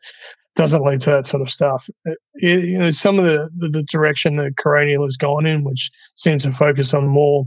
doesn't 0.57 0.85
lead 0.85 1.01
to 1.01 1.11
that 1.11 1.25
sort 1.27 1.41
of 1.41 1.49
stuff. 1.51 1.89
Uh, 2.09 2.15
You 2.35 2.79
know, 2.79 2.91
some 2.91 3.19
of 3.21 3.25
the, 3.25 3.49
the, 3.57 3.69
the 3.69 3.83
direction 3.85 4.37
that 4.37 4.57
Coronial 4.57 5.05
has 5.05 5.17
gone 5.17 5.47
in, 5.47 5.63
which 5.63 5.89
seems 6.17 6.43
to 6.43 6.51
focus 6.51 6.93
on 6.93 7.07
more 7.07 7.47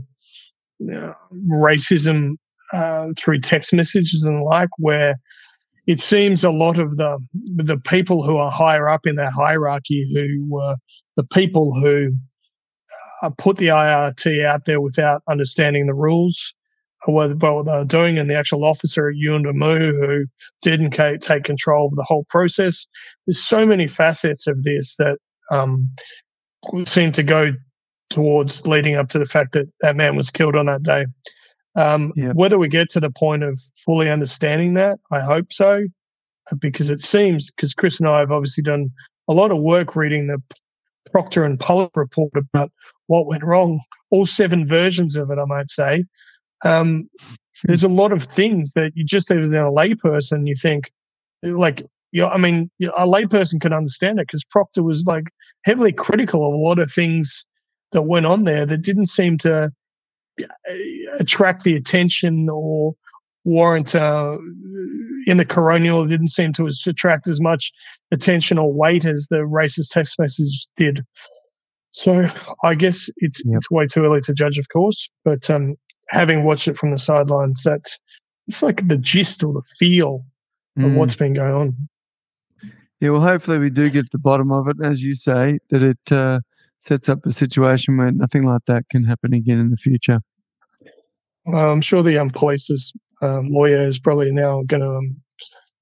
uh, 0.90 1.12
racism 1.50 2.36
uh, 2.72 3.08
through 3.18 3.40
text 3.40 3.72
messages 3.74 4.24
and 4.24 4.38
the 4.38 4.42
like, 4.42 4.70
where 4.78 5.16
it 5.86 6.00
seems 6.00 6.42
a 6.42 6.50
lot 6.50 6.78
of 6.78 6.96
the 6.96 7.18
the 7.56 7.76
people 7.86 8.22
who 8.22 8.36
are 8.38 8.50
higher 8.50 8.88
up 8.88 9.06
in 9.06 9.16
that 9.16 9.32
hierarchy, 9.32 10.08
who 10.14 10.46
were 10.48 10.76
the 11.16 11.24
people 11.24 11.74
who 11.74 12.12
put 13.30 13.56
the 13.56 13.68
IRT 13.68 14.44
out 14.44 14.64
there 14.64 14.80
without 14.80 15.22
understanding 15.28 15.86
the 15.86 15.94
rules, 15.94 16.54
or 17.06 17.14
what, 17.14 17.36
what 17.36 17.66
they 17.66 17.72
were 17.72 17.84
doing, 17.84 18.18
and 18.18 18.28
the 18.28 18.36
actual 18.36 18.64
officer 18.64 19.08
at 19.08 19.16
Yuendumu 19.16 19.90
who 19.98 20.26
didn't 20.60 20.90
take 21.20 21.44
control 21.44 21.86
of 21.86 21.94
the 21.94 22.04
whole 22.04 22.24
process. 22.28 22.86
There's 23.26 23.44
so 23.44 23.66
many 23.66 23.86
facets 23.86 24.46
of 24.46 24.62
this 24.64 24.94
that 24.98 25.18
um, 25.50 25.88
seem 26.86 27.12
to 27.12 27.22
go 27.22 27.52
towards 28.10 28.66
leading 28.66 28.94
up 28.94 29.08
to 29.08 29.18
the 29.18 29.26
fact 29.26 29.52
that 29.52 29.70
that 29.80 29.96
man 29.96 30.16
was 30.16 30.30
killed 30.30 30.56
on 30.56 30.66
that 30.66 30.82
day. 30.82 31.06
Um, 31.74 32.12
Yeah. 32.16 32.32
Whether 32.32 32.58
we 32.58 32.68
get 32.68 32.90
to 32.90 33.00
the 33.00 33.10
point 33.10 33.42
of 33.42 33.58
fully 33.84 34.10
understanding 34.10 34.74
that, 34.74 34.98
I 35.10 35.20
hope 35.20 35.52
so, 35.52 35.86
because 36.58 36.90
it 36.90 37.00
seems 37.00 37.50
because 37.50 37.72
Chris 37.74 37.98
and 37.98 38.08
I 38.08 38.20
have 38.20 38.30
obviously 38.30 38.62
done 38.62 38.90
a 39.28 39.32
lot 39.32 39.50
of 39.50 39.58
work 39.58 39.96
reading 39.96 40.26
the 40.26 40.42
Proctor 41.10 41.44
and 41.44 41.58
Pollock 41.58 41.96
report 41.96 42.32
about 42.36 42.70
what 43.12 43.26
went 43.26 43.44
wrong, 43.44 43.78
all 44.10 44.24
seven 44.24 44.66
versions 44.66 45.16
of 45.16 45.30
it, 45.30 45.38
I 45.38 45.44
might 45.44 45.68
say. 45.68 46.04
Um, 46.64 47.10
there's 47.64 47.84
a 47.84 47.88
lot 47.88 48.10
of 48.10 48.24
things 48.24 48.72
that 48.72 48.92
you 48.94 49.04
just 49.04 49.30
even 49.30 49.54
as 49.54 49.64
a 49.64 49.64
layperson, 49.66 50.48
you 50.48 50.56
think, 50.56 50.90
like, 51.42 51.84
you 52.10 52.22
know, 52.22 52.28
I 52.28 52.38
mean, 52.38 52.70
a 52.80 53.06
layperson 53.06 53.60
can 53.60 53.74
understand 53.74 54.18
it 54.18 54.28
because 54.28 54.44
Proctor 54.44 54.82
was 54.82 55.04
like 55.06 55.24
heavily 55.64 55.92
critical 55.92 56.48
of 56.48 56.54
a 56.54 56.56
lot 56.56 56.78
of 56.78 56.90
things 56.90 57.44
that 57.92 58.02
went 58.02 58.24
on 58.24 58.44
there 58.44 58.64
that 58.64 58.78
didn't 58.78 59.06
seem 59.06 59.36
to 59.38 59.70
uh, 60.40 60.74
attract 61.20 61.64
the 61.64 61.76
attention 61.76 62.48
or 62.50 62.94
warrant 63.44 63.94
uh, 63.94 64.38
in 65.26 65.36
the 65.36 65.44
coronial. 65.44 66.08
Didn't 66.08 66.28
seem 66.28 66.54
to 66.54 66.66
attract 66.86 67.28
as 67.28 67.42
much 67.42 67.72
attention 68.10 68.56
or 68.58 68.72
weight 68.72 69.04
as 69.04 69.26
the 69.30 69.40
racist 69.40 69.90
text 69.90 70.18
message 70.18 70.66
did. 70.76 71.04
So 71.92 72.28
I 72.64 72.74
guess 72.74 73.08
it's 73.18 73.42
Yep. 73.44 73.56
it's 73.56 73.70
way 73.70 73.86
too 73.86 74.04
early 74.04 74.20
to 74.22 74.34
judge, 74.34 74.58
of 74.58 74.66
course. 74.72 75.08
But 75.24 75.48
um, 75.50 75.76
having 76.08 76.44
watched 76.44 76.66
it 76.68 76.76
from 76.76 76.90
the 76.90 76.98
sidelines, 76.98 77.62
that's 77.64 77.98
it's 78.48 78.62
like 78.62 78.86
the 78.88 78.98
gist 78.98 79.44
or 79.44 79.52
the 79.52 79.62
feel 79.78 80.24
of 80.78 80.84
mm. 80.84 80.96
what's 80.96 81.14
been 81.14 81.34
going 81.34 81.54
on. 81.54 81.88
Yeah, 83.00 83.10
well, 83.10 83.20
hopefully 83.20 83.58
we 83.58 83.70
do 83.70 83.90
get 83.90 84.02
to 84.02 84.08
the 84.12 84.18
bottom 84.18 84.52
of 84.52 84.68
it, 84.68 84.76
as 84.82 85.02
you 85.02 85.14
say, 85.14 85.58
that 85.70 85.82
it 85.82 86.12
uh, 86.12 86.40
sets 86.78 87.08
up 87.08 87.24
a 87.26 87.32
situation 87.32 87.96
where 87.96 88.10
nothing 88.10 88.44
like 88.44 88.62
that 88.66 88.84
can 88.90 89.04
happen 89.04 89.34
again 89.34 89.58
in 89.58 89.70
the 89.70 89.76
future. 89.76 90.20
Uh, 91.46 91.70
I'm 91.70 91.80
sure 91.80 92.02
the 92.02 92.18
um, 92.18 92.30
police's 92.30 92.92
um, 93.20 93.48
lawyer 93.50 93.86
is 93.86 93.98
probably 93.98 94.30
now 94.30 94.62
going 94.66 94.82
to 94.82 94.88
um, 94.88 95.16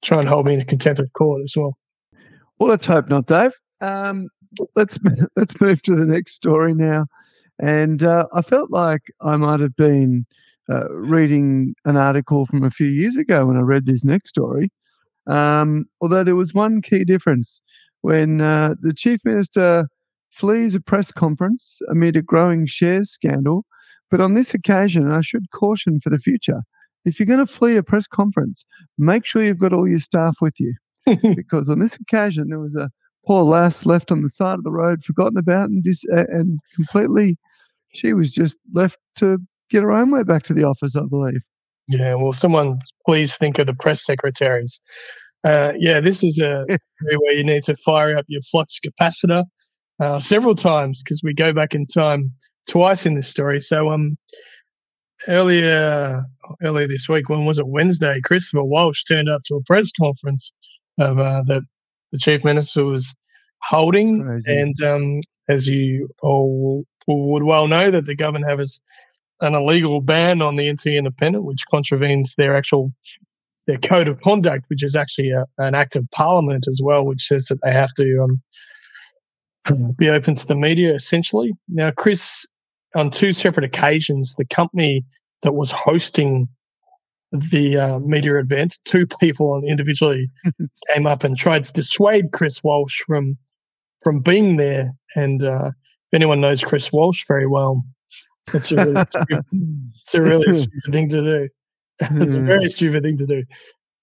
try 0.02 0.18
and 0.18 0.28
hold 0.28 0.46
me 0.46 0.54
in 0.54 0.64
contempt 0.64 1.00
of 1.00 1.12
court 1.12 1.42
as 1.44 1.54
well. 1.56 1.76
Well, 2.58 2.70
let's 2.70 2.86
hope 2.86 3.08
not, 3.08 3.26
Dave. 3.26 3.52
Um, 3.80 4.28
let's 4.74 4.98
let's 5.36 5.60
move 5.60 5.82
to 5.82 5.96
the 5.96 6.06
next 6.06 6.34
story 6.34 6.74
now. 6.74 7.06
And 7.58 8.02
uh, 8.02 8.26
I 8.32 8.42
felt 8.42 8.70
like 8.70 9.02
I 9.20 9.36
might 9.36 9.60
have 9.60 9.76
been 9.76 10.26
uh, 10.70 10.88
reading 10.90 11.74
an 11.84 11.96
article 11.96 12.46
from 12.46 12.64
a 12.64 12.70
few 12.70 12.86
years 12.86 13.16
ago 13.16 13.46
when 13.46 13.56
I 13.56 13.60
read 13.60 13.86
this 13.86 14.04
next 14.04 14.30
story. 14.30 14.70
Um, 15.26 15.86
although 16.00 16.24
there 16.24 16.36
was 16.36 16.54
one 16.54 16.80
key 16.80 17.04
difference 17.04 17.60
when 18.00 18.40
uh, 18.40 18.74
the 18.80 18.94
chief 18.94 19.20
minister 19.24 19.88
flees 20.30 20.74
a 20.74 20.80
press 20.80 21.12
conference 21.12 21.80
amid 21.90 22.16
a 22.16 22.22
growing 22.22 22.66
shares 22.66 23.10
scandal. 23.10 23.64
But 24.10 24.20
on 24.20 24.34
this 24.34 24.54
occasion, 24.54 25.04
and 25.04 25.14
I 25.14 25.20
should 25.20 25.50
caution 25.50 26.00
for 26.00 26.10
the 26.10 26.18
future, 26.18 26.62
if 27.04 27.18
you're 27.18 27.26
going 27.26 27.44
to 27.44 27.52
flee 27.52 27.76
a 27.76 27.82
press 27.82 28.06
conference, 28.06 28.64
make 28.98 29.24
sure 29.24 29.42
you've 29.42 29.58
got 29.58 29.72
all 29.72 29.88
your 29.88 30.00
staff 30.00 30.36
with 30.40 30.54
you 30.58 30.74
because 31.36 31.68
on 31.68 31.78
this 31.78 31.96
occasion 31.96 32.48
there 32.48 32.58
was 32.58 32.74
a 32.74 32.90
poor 33.26 33.42
lass 33.42 33.86
left 33.86 34.10
on 34.10 34.22
the 34.22 34.28
side 34.28 34.54
of 34.54 34.64
the 34.64 34.70
road, 34.70 35.04
forgotten 35.04 35.38
about, 35.38 35.70
and 35.70 35.82
dis- 35.82 36.04
and 36.08 36.58
completely, 36.74 37.36
she 37.94 38.12
was 38.12 38.32
just 38.32 38.58
left 38.72 38.98
to 39.16 39.38
get 39.70 39.82
her 39.82 39.92
own 39.92 40.10
way 40.10 40.22
back 40.22 40.42
to 40.44 40.54
the 40.54 40.64
office, 40.64 40.96
I 40.96 41.02
believe. 41.08 41.40
Yeah, 41.88 42.14
well, 42.14 42.32
someone 42.32 42.78
please 43.04 43.36
think 43.36 43.58
of 43.58 43.66
the 43.66 43.74
press 43.74 44.04
secretaries. 44.04 44.80
Uh, 45.42 45.72
yeah, 45.78 46.00
this 46.00 46.22
is 46.22 46.38
a 46.38 46.64
where 47.00 47.34
you 47.34 47.44
need 47.44 47.64
to 47.64 47.76
fire 47.76 48.16
up 48.16 48.26
your 48.28 48.42
flux 48.42 48.78
capacitor 48.84 49.44
uh, 50.00 50.18
several 50.18 50.54
times 50.54 51.02
because 51.02 51.20
we 51.22 51.34
go 51.34 51.52
back 51.52 51.74
in 51.74 51.86
time 51.86 52.32
twice 52.68 53.06
in 53.06 53.14
this 53.14 53.28
story. 53.28 53.60
So, 53.60 53.90
um, 53.90 54.16
earlier 55.28 56.22
earlier 56.62 56.86
this 56.86 57.08
week, 57.08 57.28
when 57.28 57.44
was 57.44 57.58
it 57.58 57.66
Wednesday? 57.66 58.20
Christopher 58.24 58.64
Walsh 58.64 59.04
turned 59.04 59.28
up 59.28 59.42
to 59.46 59.56
a 59.56 59.62
press 59.62 59.90
conference 59.98 60.52
of 60.98 61.18
uh, 61.18 61.42
that 61.46 61.62
the 62.12 62.18
chief 62.18 62.44
minister 62.44 62.84
was 62.84 63.14
holding, 63.62 64.22
Crazy. 64.22 64.58
and 64.58 64.82
um, 64.82 65.20
as 65.48 65.66
you 65.66 66.08
all 66.22 66.84
would 67.06 67.42
well 67.42 67.66
know, 67.66 67.90
that 67.90 68.04
the 68.06 68.14
government 68.14 68.48
has 68.48 68.80
an 69.40 69.54
illegal 69.54 70.00
ban 70.00 70.42
on 70.42 70.56
the 70.56 70.70
NT 70.70 70.86
Independent, 70.86 71.44
which 71.44 71.64
contravenes 71.70 72.34
their 72.36 72.56
actual 72.56 72.92
their 73.66 73.78
code 73.78 74.08
of 74.08 74.20
conduct, 74.20 74.64
which 74.68 74.82
is 74.82 74.96
actually 74.96 75.30
a, 75.30 75.44
an 75.58 75.74
act 75.74 75.96
of 75.96 76.08
parliament 76.10 76.66
as 76.68 76.80
well, 76.82 77.04
which 77.04 77.22
says 77.22 77.46
that 77.46 77.60
they 77.62 77.72
have 77.72 77.92
to 77.94 78.26
um, 79.68 79.94
be 79.98 80.08
open 80.08 80.34
to 80.34 80.46
the 80.46 80.56
media. 80.56 80.94
Essentially, 80.94 81.52
now 81.68 81.90
Chris, 81.90 82.46
on 82.94 83.10
two 83.10 83.32
separate 83.32 83.64
occasions, 83.64 84.34
the 84.36 84.46
company 84.46 85.04
that 85.42 85.52
was 85.52 85.70
hosting 85.70 86.48
the 87.32 87.76
uh, 87.76 87.98
media 88.00 88.38
event, 88.38 88.78
two 88.84 89.06
people 89.06 89.62
individually 89.66 90.28
came 90.94 91.06
up 91.06 91.24
and 91.24 91.36
tried 91.36 91.64
to 91.64 91.72
dissuade 91.72 92.32
Chris 92.32 92.62
Walsh 92.62 93.00
from 93.06 93.36
from 94.02 94.20
being 94.20 94.56
there. 94.56 94.92
And 95.14 95.44
uh, 95.44 95.68
if 95.68 96.14
anyone 96.14 96.40
knows 96.40 96.62
Chris 96.62 96.90
Walsh 96.92 97.24
very 97.28 97.46
well, 97.46 97.82
it's 98.54 98.72
a 98.72 98.76
really 98.76 99.04
stupid, 99.10 99.44
it's 100.02 100.14
a 100.14 100.20
really 100.20 100.54
stupid 100.62 100.92
thing 100.92 101.08
to 101.10 101.22
do. 101.22 101.48
it's 102.00 102.34
a 102.34 102.40
very 102.40 102.68
stupid 102.68 103.02
thing 103.02 103.18
to 103.18 103.26
do. 103.26 103.44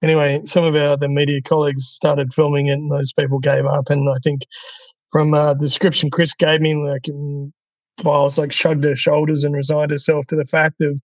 Anyway, 0.04 0.42
some 0.46 0.64
of 0.64 0.76
our 0.76 0.96
the 0.96 1.10
media 1.10 1.42
colleagues 1.42 1.88
started 1.88 2.34
filming 2.34 2.68
it, 2.68 2.74
and 2.74 2.92
those 2.92 3.12
people 3.14 3.40
gave 3.40 3.66
up. 3.66 3.90
And 3.90 4.08
I 4.10 4.18
think 4.24 4.44
from 5.12 5.34
uh, 5.34 5.54
the 5.56 5.66
description 5.66 6.12
Chris 6.12 6.34
gave 6.34 6.62
me, 6.62 6.76
like 6.76 7.04
mm, 7.04 7.52
Fyles 8.02 8.38
like 8.38 8.52
shrugged 8.52 8.84
her 8.84 8.96
shoulders 8.96 9.44
and 9.44 9.56
resigned 9.56 9.92
herself 9.92 10.28
to 10.28 10.36
the 10.36 10.46
fact 10.46 10.82
of 10.82 11.02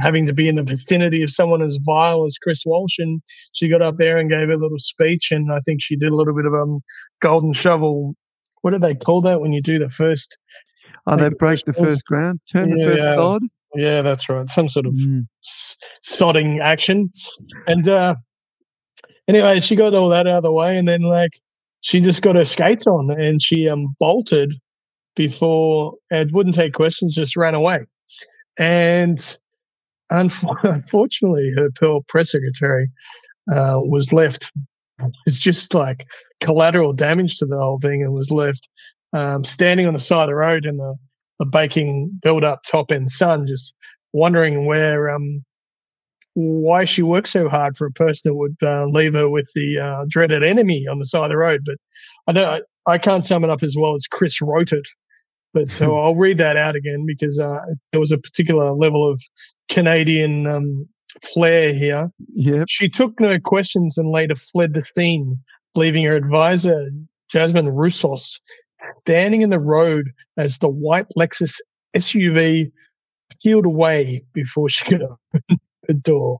having 0.00 0.26
to 0.26 0.32
be 0.32 0.48
in 0.48 0.54
the 0.56 0.62
vicinity 0.62 1.22
of 1.22 1.30
someone 1.30 1.62
as 1.62 1.78
vile 1.84 2.24
as 2.24 2.36
Chris 2.42 2.62
Walsh. 2.66 2.98
And 2.98 3.20
she 3.52 3.68
got 3.68 3.82
up 3.82 3.96
there 3.98 4.18
and 4.18 4.30
gave 4.30 4.48
a 4.48 4.56
little 4.56 4.78
speech, 4.78 5.30
and 5.30 5.52
I 5.52 5.60
think 5.60 5.80
she 5.82 5.96
did 5.96 6.12
a 6.12 6.16
little 6.16 6.34
bit 6.34 6.46
of 6.46 6.54
um 6.54 6.80
golden 7.20 7.52
shovel. 7.52 8.14
What 8.62 8.72
do 8.72 8.78
they 8.78 8.94
call 8.94 9.20
that 9.22 9.40
when 9.40 9.52
you 9.52 9.60
do 9.62 9.78
the 9.78 9.88
first? 9.90 10.38
Oh, 11.06 11.16
they 11.16 11.28
the 11.28 11.36
break 11.36 11.58
first 11.58 11.66
the 11.66 11.72
first 11.74 12.04
ground, 12.06 12.40
turn 12.50 12.70
the 12.70 12.76
Yeah, 12.78 12.84
first 12.84 13.02
yeah. 13.02 13.14
sod. 13.14 13.42
Yeah, 13.74 14.02
that's 14.02 14.28
right. 14.28 14.48
Some 14.48 14.68
sort 14.68 14.86
of 14.86 14.94
Mm. 14.94 15.26
s- 15.44 15.76
sodding 16.04 16.60
action. 16.60 17.10
And 17.66 17.88
uh 17.88 18.14
anyway, 19.28 19.60
she 19.60 19.76
got 19.76 19.94
all 19.94 20.08
that 20.10 20.26
out 20.26 20.38
of 20.38 20.42
the 20.42 20.52
way 20.52 20.76
and 20.76 20.86
then 20.86 21.02
like 21.02 21.32
she 21.80 22.00
just 22.00 22.22
got 22.22 22.36
her 22.36 22.44
skates 22.44 22.86
on 22.86 23.10
and 23.10 23.40
she 23.42 23.68
um 23.68 23.96
bolted 23.98 24.52
before 25.16 25.94
and 26.10 26.30
wouldn't 26.32 26.54
take 26.54 26.72
questions, 26.74 27.14
just 27.14 27.36
ran 27.36 27.54
away. 27.54 27.80
And 28.58 29.38
unfortunately 30.12 31.52
her 31.56 31.68
poor 31.78 32.00
press 32.08 32.32
secretary 32.32 32.88
uh 33.50 33.78
was 33.78 34.12
left 34.12 34.50
it's 35.26 35.38
just 35.38 35.74
like 35.74 36.06
collateral 36.42 36.92
damage 36.92 37.38
to 37.38 37.46
the 37.46 37.58
whole 37.58 37.78
thing 37.80 38.02
and 38.02 38.12
was 38.12 38.30
left 38.30 38.68
um, 39.12 39.44
standing 39.44 39.86
on 39.86 39.92
the 39.92 39.98
side 39.98 40.22
of 40.22 40.28
the 40.28 40.34
road 40.34 40.64
in 40.64 40.76
the, 40.78 40.96
the 41.38 41.46
baking 41.46 42.18
build 42.22 42.44
up 42.44 42.62
top 42.64 42.90
end 42.90 43.10
sun, 43.10 43.46
just 43.46 43.74
wondering 44.12 44.66
where 44.66 45.10
um 45.10 45.44
why 46.34 46.84
she 46.84 47.02
worked 47.02 47.28
so 47.28 47.48
hard 47.48 47.76
for 47.76 47.86
a 47.86 47.92
person 47.92 48.22
that 48.24 48.34
would 48.34 48.56
uh, 48.62 48.86
leave 48.86 49.12
her 49.12 49.28
with 49.28 49.48
the 49.54 49.78
uh, 49.78 50.04
dreaded 50.08 50.42
enemy 50.42 50.86
on 50.86 50.98
the 50.98 51.04
side 51.04 51.24
of 51.24 51.30
the 51.30 51.36
road. 51.36 51.60
But 51.64 51.76
I 52.26 52.32
don't. 52.32 52.64
I 52.86 52.98
can't 52.98 53.24
sum 53.24 53.44
it 53.44 53.50
up 53.50 53.62
as 53.62 53.76
well 53.78 53.94
as 53.94 54.06
Chris 54.06 54.40
wrote 54.40 54.72
it. 54.72 54.86
But 55.52 55.70
so 55.70 55.96
I'll 55.98 56.16
read 56.16 56.38
that 56.38 56.56
out 56.56 56.74
again 56.74 57.04
because 57.06 57.38
uh, 57.38 57.60
there 57.92 58.00
was 58.00 58.12
a 58.12 58.18
particular 58.18 58.72
level 58.72 59.06
of 59.06 59.20
Canadian 59.72 60.46
um, 60.46 60.88
flair 61.22 61.72
here. 61.72 62.10
Yep. 62.34 62.66
She 62.68 62.88
took 62.88 63.18
no 63.20 63.38
questions 63.38 63.98
and 63.98 64.10
later 64.10 64.34
fled 64.34 64.74
the 64.74 64.82
scene, 64.82 65.38
leaving 65.74 66.04
her 66.04 66.16
advisor, 66.16 66.90
Jasmine 67.30 67.66
Roussos, 67.66 68.40
standing 69.00 69.42
in 69.42 69.50
the 69.50 69.58
road 69.58 70.10
as 70.36 70.58
the 70.58 70.68
white 70.68 71.06
Lexus 71.16 71.56
SUV 71.96 72.70
peeled 73.42 73.66
away 73.66 74.24
before 74.32 74.68
she 74.68 74.84
could 74.84 75.02
open 75.34 75.60
the 75.88 75.94
door. 75.94 76.38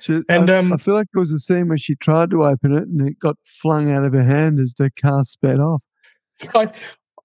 She, 0.00 0.22
And, 0.28 0.48
I, 0.50 0.58
um, 0.58 0.72
I 0.72 0.76
feel 0.76 0.94
like 0.94 1.08
there 1.12 1.20
was 1.20 1.32
a 1.32 1.38
scene 1.38 1.68
where 1.68 1.78
she 1.78 1.96
tried 1.96 2.30
to 2.30 2.44
open 2.44 2.72
it 2.72 2.84
and 2.84 3.08
it 3.08 3.18
got 3.18 3.36
flung 3.44 3.92
out 3.92 4.04
of 4.04 4.12
her 4.12 4.24
hand 4.24 4.60
as 4.60 4.74
the 4.78 4.90
car 4.90 5.24
sped 5.24 5.58
off. 5.58 5.82
I, 6.54 6.72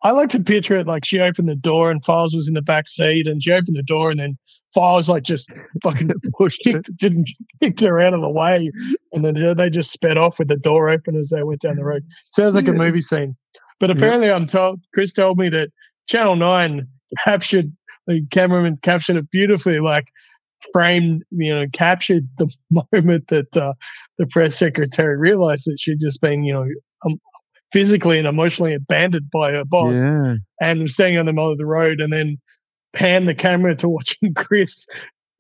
I 0.04 0.12
like 0.12 0.30
to 0.32 0.40
picture 0.40 0.76
it 0.76 0.86
like 0.88 1.06
she 1.06 1.20
opened 1.20 1.48
the 1.50 1.56
door 1.56 1.90
and 1.90 2.04
Fyles 2.04 2.36
was 2.36 2.48
in 2.48 2.54
the 2.54 2.62
back 2.62 2.88
seat, 2.90 3.26
and 3.28 3.42
she 3.42 3.52
opened 3.52 3.78
the 3.78 3.84
door 3.84 4.12
and 4.12 4.20
then 4.20 4.38
Fyles 4.74 5.08
like 5.08 5.24
just 5.24 5.50
fucking 5.82 6.10
Pushed 6.38 6.68
it. 6.68 6.74
kicked, 6.86 6.98
didn't 6.98 7.30
kicked 7.62 7.80
her 7.82 8.00
out 8.02 8.14
of 8.14 8.22
the 8.22 8.30
way, 8.30 8.70
and 9.14 9.24
then 9.24 9.56
they 9.56 9.70
just 9.70 9.92
sped 9.92 10.18
off 10.18 10.40
with 10.40 10.48
the 10.50 10.58
door 10.58 10.90
open 10.90 11.16
as 11.16 11.30
they 11.30 11.44
went 11.44 11.62
down 11.62 11.78
the 11.78 11.86
road. 11.86 12.04
Sounds 12.32 12.56
like 12.56 12.68
a 12.68 12.74
movie 12.74 13.02
scene. 13.02 13.36
But 13.80 13.90
Yeah. 13.90 13.96
apparently, 13.98 14.30
I'm 14.32 14.46
told 14.48 14.82
Chris 14.94 15.14
told 15.14 15.38
me 15.38 15.50
that 15.50 15.70
Channel 16.08 16.36
Nine 16.36 16.88
captured 17.24 17.72
the 18.08 18.26
cameraman 18.32 18.78
captured 18.82 19.16
it 19.16 19.30
beautifully, 19.32 19.80
like 19.80 20.06
framed, 20.74 21.24
you 21.32 21.54
know, 21.54 21.66
captured 21.72 22.28
the 22.38 22.54
moment 22.92 23.28
that 23.28 23.56
uh, 23.56 23.74
the 24.18 24.26
press 24.28 24.58
secretary 24.58 25.18
realized 25.18 25.64
that 25.66 25.78
she'd 25.80 26.00
just 26.00 26.20
been, 26.20 26.44
you 26.44 26.54
know, 26.54 26.66
um, 27.06 27.20
physically 27.74 28.18
and 28.20 28.28
emotionally 28.28 28.74
abandoned 28.74 29.30
by 29.32 29.52
her 29.52 29.66
boss 29.66 29.96
Yeah. 29.96 30.36
and 30.62 30.82
was 30.84 30.94
staying 30.94 31.18
on 31.18 31.26
the 31.26 31.34
middle 31.34 31.52
of 31.52 31.58
the 31.58 31.66
road 31.66 32.00
and 32.00 32.14
then 32.14 32.38
pan 32.94 33.26
the 33.26 33.34
camera 33.36 33.76
to 33.78 33.90
watching 33.90 34.34
Chris, 34.36 34.86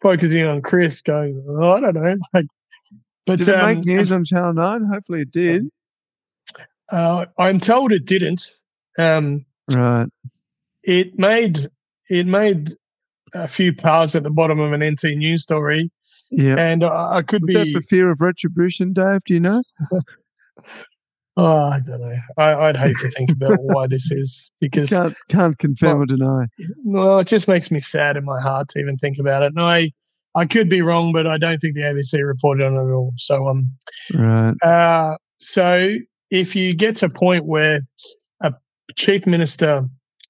focusing 0.01 0.43
on 0.45 0.61
Chris, 0.63 1.01
going, 1.01 1.41
oh, 1.47 1.71
I 1.71 1.79
don't 1.79 1.93
know. 1.93 2.17
Like, 2.33 2.47
but 3.25 3.37
Did 3.37 3.47
it 3.49 3.55
um, 3.55 3.65
make 3.75 3.85
news 3.85 4.11
on 4.11 4.25
Channel 4.25 4.53
9? 4.53 4.83
Hopefully 4.85 5.21
it 5.21 5.31
did. 5.31 5.69
uh, 6.91 7.25
I'm 7.37 7.59
told 7.59 7.93
it 7.93 8.03
didn't. 8.05 8.45
Um, 8.97 9.45
Right. 9.71 10.07
it 10.83 11.17
made 11.17 11.69
it 12.09 12.27
made 12.27 12.73
a 13.33 13.47
few 13.47 13.73
pars 13.73 14.13
at 14.15 14.23
the 14.23 14.29
bottom 14.29 14.59
of 14.59 14.73
an 14.73 14.83
NT 14.83 15.15
news 15.15 15.41
story, 15.43 15.89
Yeah. 16.31 16.57
and 16.57 16.83
I, 16.83 17.17
I 17.17 17.21
could 17.21 17.43
Was 17.43 17.53
that 17.53 17.63
be. 17.65 17.73
for 17.73 17.81
fear 17.83 18.11
of 18.11 18.19
retribution, 18.19 18.91
Dave? 18.91 19.23
Do 19.25 19.33
you 19.35 19.39
know? 19.39 19.63
oh, 21.37 21.67
I 21.69 21.79
don't 21.79 21.99
know. 22.01 22.15
I, 22.37 22.53
I'd 22.67 22.77
hate 22.77 22.95
to 22.97 23.09
think 23.09 23.31
about 23.31 23.57
why 23.61 23.87
this 23.87 24.09
is 24.11 24.51
because 24.59 24.89
Can't 24.89 25.15
can't 25.29 25.57
confirm 25.57 26.01
or 26.01 26.05
deny. 26.05 26.45
well, 26.83 27.19
it 27.19 27.27
just 27.27 27.47
makes 27.47 27.71
me 27.71 27.79
sad 27.79 28.17
in 28.17 28.25
my 28.25 28.39
heart 28.41 28.69
to 28.69 28.79
even 28.79 28.97
think 28.97 29.17
about 29.19 29.43
it. 29.43 29.47
And 29.55 29.59
I 29.61 29.91
I 30.35 30.45
could 30.45 30.69
be 30.69 30.81
wrong, 30.81 31.11
but 31.13 31.27
I 31.27 31.37
don't 31.37 31.59
think 31.59 31.75
the 31.75 31.81
ABC 31.81 32.25
reported 32.25 32.65
on 32.65 32.73
it 32.73 32.77
at 32.79 32.91
all. 32.93 33.13
So 33.17 33.47
um, 33.47 33.69
Right. 34.13 34.53
Uh, 34.63 35.17
so 35.39 35.95
if 36.31 36.55
you 36.55 36.73
get 36.75 36.95
to 36.97 37.05
a 37.05 37.09
point 37.09 37.45
where 37.45 37.81
a 38.41 38.53
chief 38.95 39.25
minister 39.27 39.83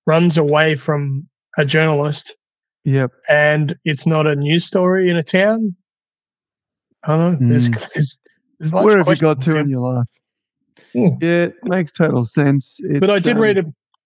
runs 0.06 0.38
away 0.38 0.76
from 0.76 1.28
a 1.58 1.66
journalist 1.66 2.36
Yep. 2.86 3.12
and 3.30 3.76
it's 3.86 4.06
not 4.06 4.28
a 4.28 4.36
news 4.36 4.66
story 4.66 5.10
in 5.10 5.16
a 5.16 5.24
town, 5.24 5.74
I 7.06 7.16
don't 7.16 7.40
know. 7.40 7.48
There's, 7.50 7.70
there's, 7.94 8.18
there's 8.60 8.72
Where 8.74 8.98
have 8.98 9.08
you 9.08 9.16
got 9.16 9.42
to 9.44 9.58
in 9.58 9.70
your 9.70 9.80
life? 9.96 10.08
Yeah, 10.94 11.46
it 11.46 11.56
makes 11.64 11.92
total 11.92 12.26
sense. 12.26 12.80
But 13.00 13.10
I 13.10 13.20
did 13.20 13.36
um, 13.36 13.42
read 13.42 13.58
a, 13.58 13.64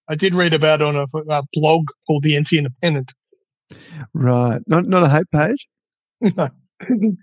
I 0.09 0.15
did 0.15 0.33
read 0.33 0.53
about 0.53 0.81
it 0.81 0.87
on 0.87 0.95
a, 0.95 1.05
a 1.29 1.43
blog 1.53 1.85
called 2.05 2.23
the 2.23 2.39
NT 2.39 2.53
Independent, 2.53 3.13
Right. 4.13 4.61
Not 4.67 4.87
not 4.87 5.03
a 5.03 5.09
hate 5.09 5.29
page. 5.31 5.67
no, 6.37 6.49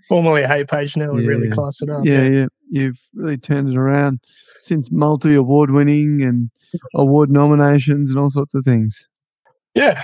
formerly 0.07 0.43
a 0.43 0.47
hate 0.47 0.67
page. 0.67 0.95
Now 0.95 1.11
we 1.13 1.25
really 1.25 1.47
Yeah. 1.47 1.53
class 1.53 1.81
it 1.81 1.89
up. 1.89 2.05
yeah, 2.05 2.23
yeah. 2.23 2.45
You've 2.69 2.99
really 3.13 3.37
turned 3.37 3.69
it 3.69 3.77
around 3.77 4.19
since 4.59 4.91
multi 4.91 5.33
award 5.35 5.71
winning 5.71 6.21
and 6.21 6.49
award 6.95 7.29
nominations 7.31 8.09
and 8.09 8.19
all 8.19 8.29
sorts 8.29 8.53
of 8.55 8.63
things. 8.63 9.07
yeah, 9.75 10.03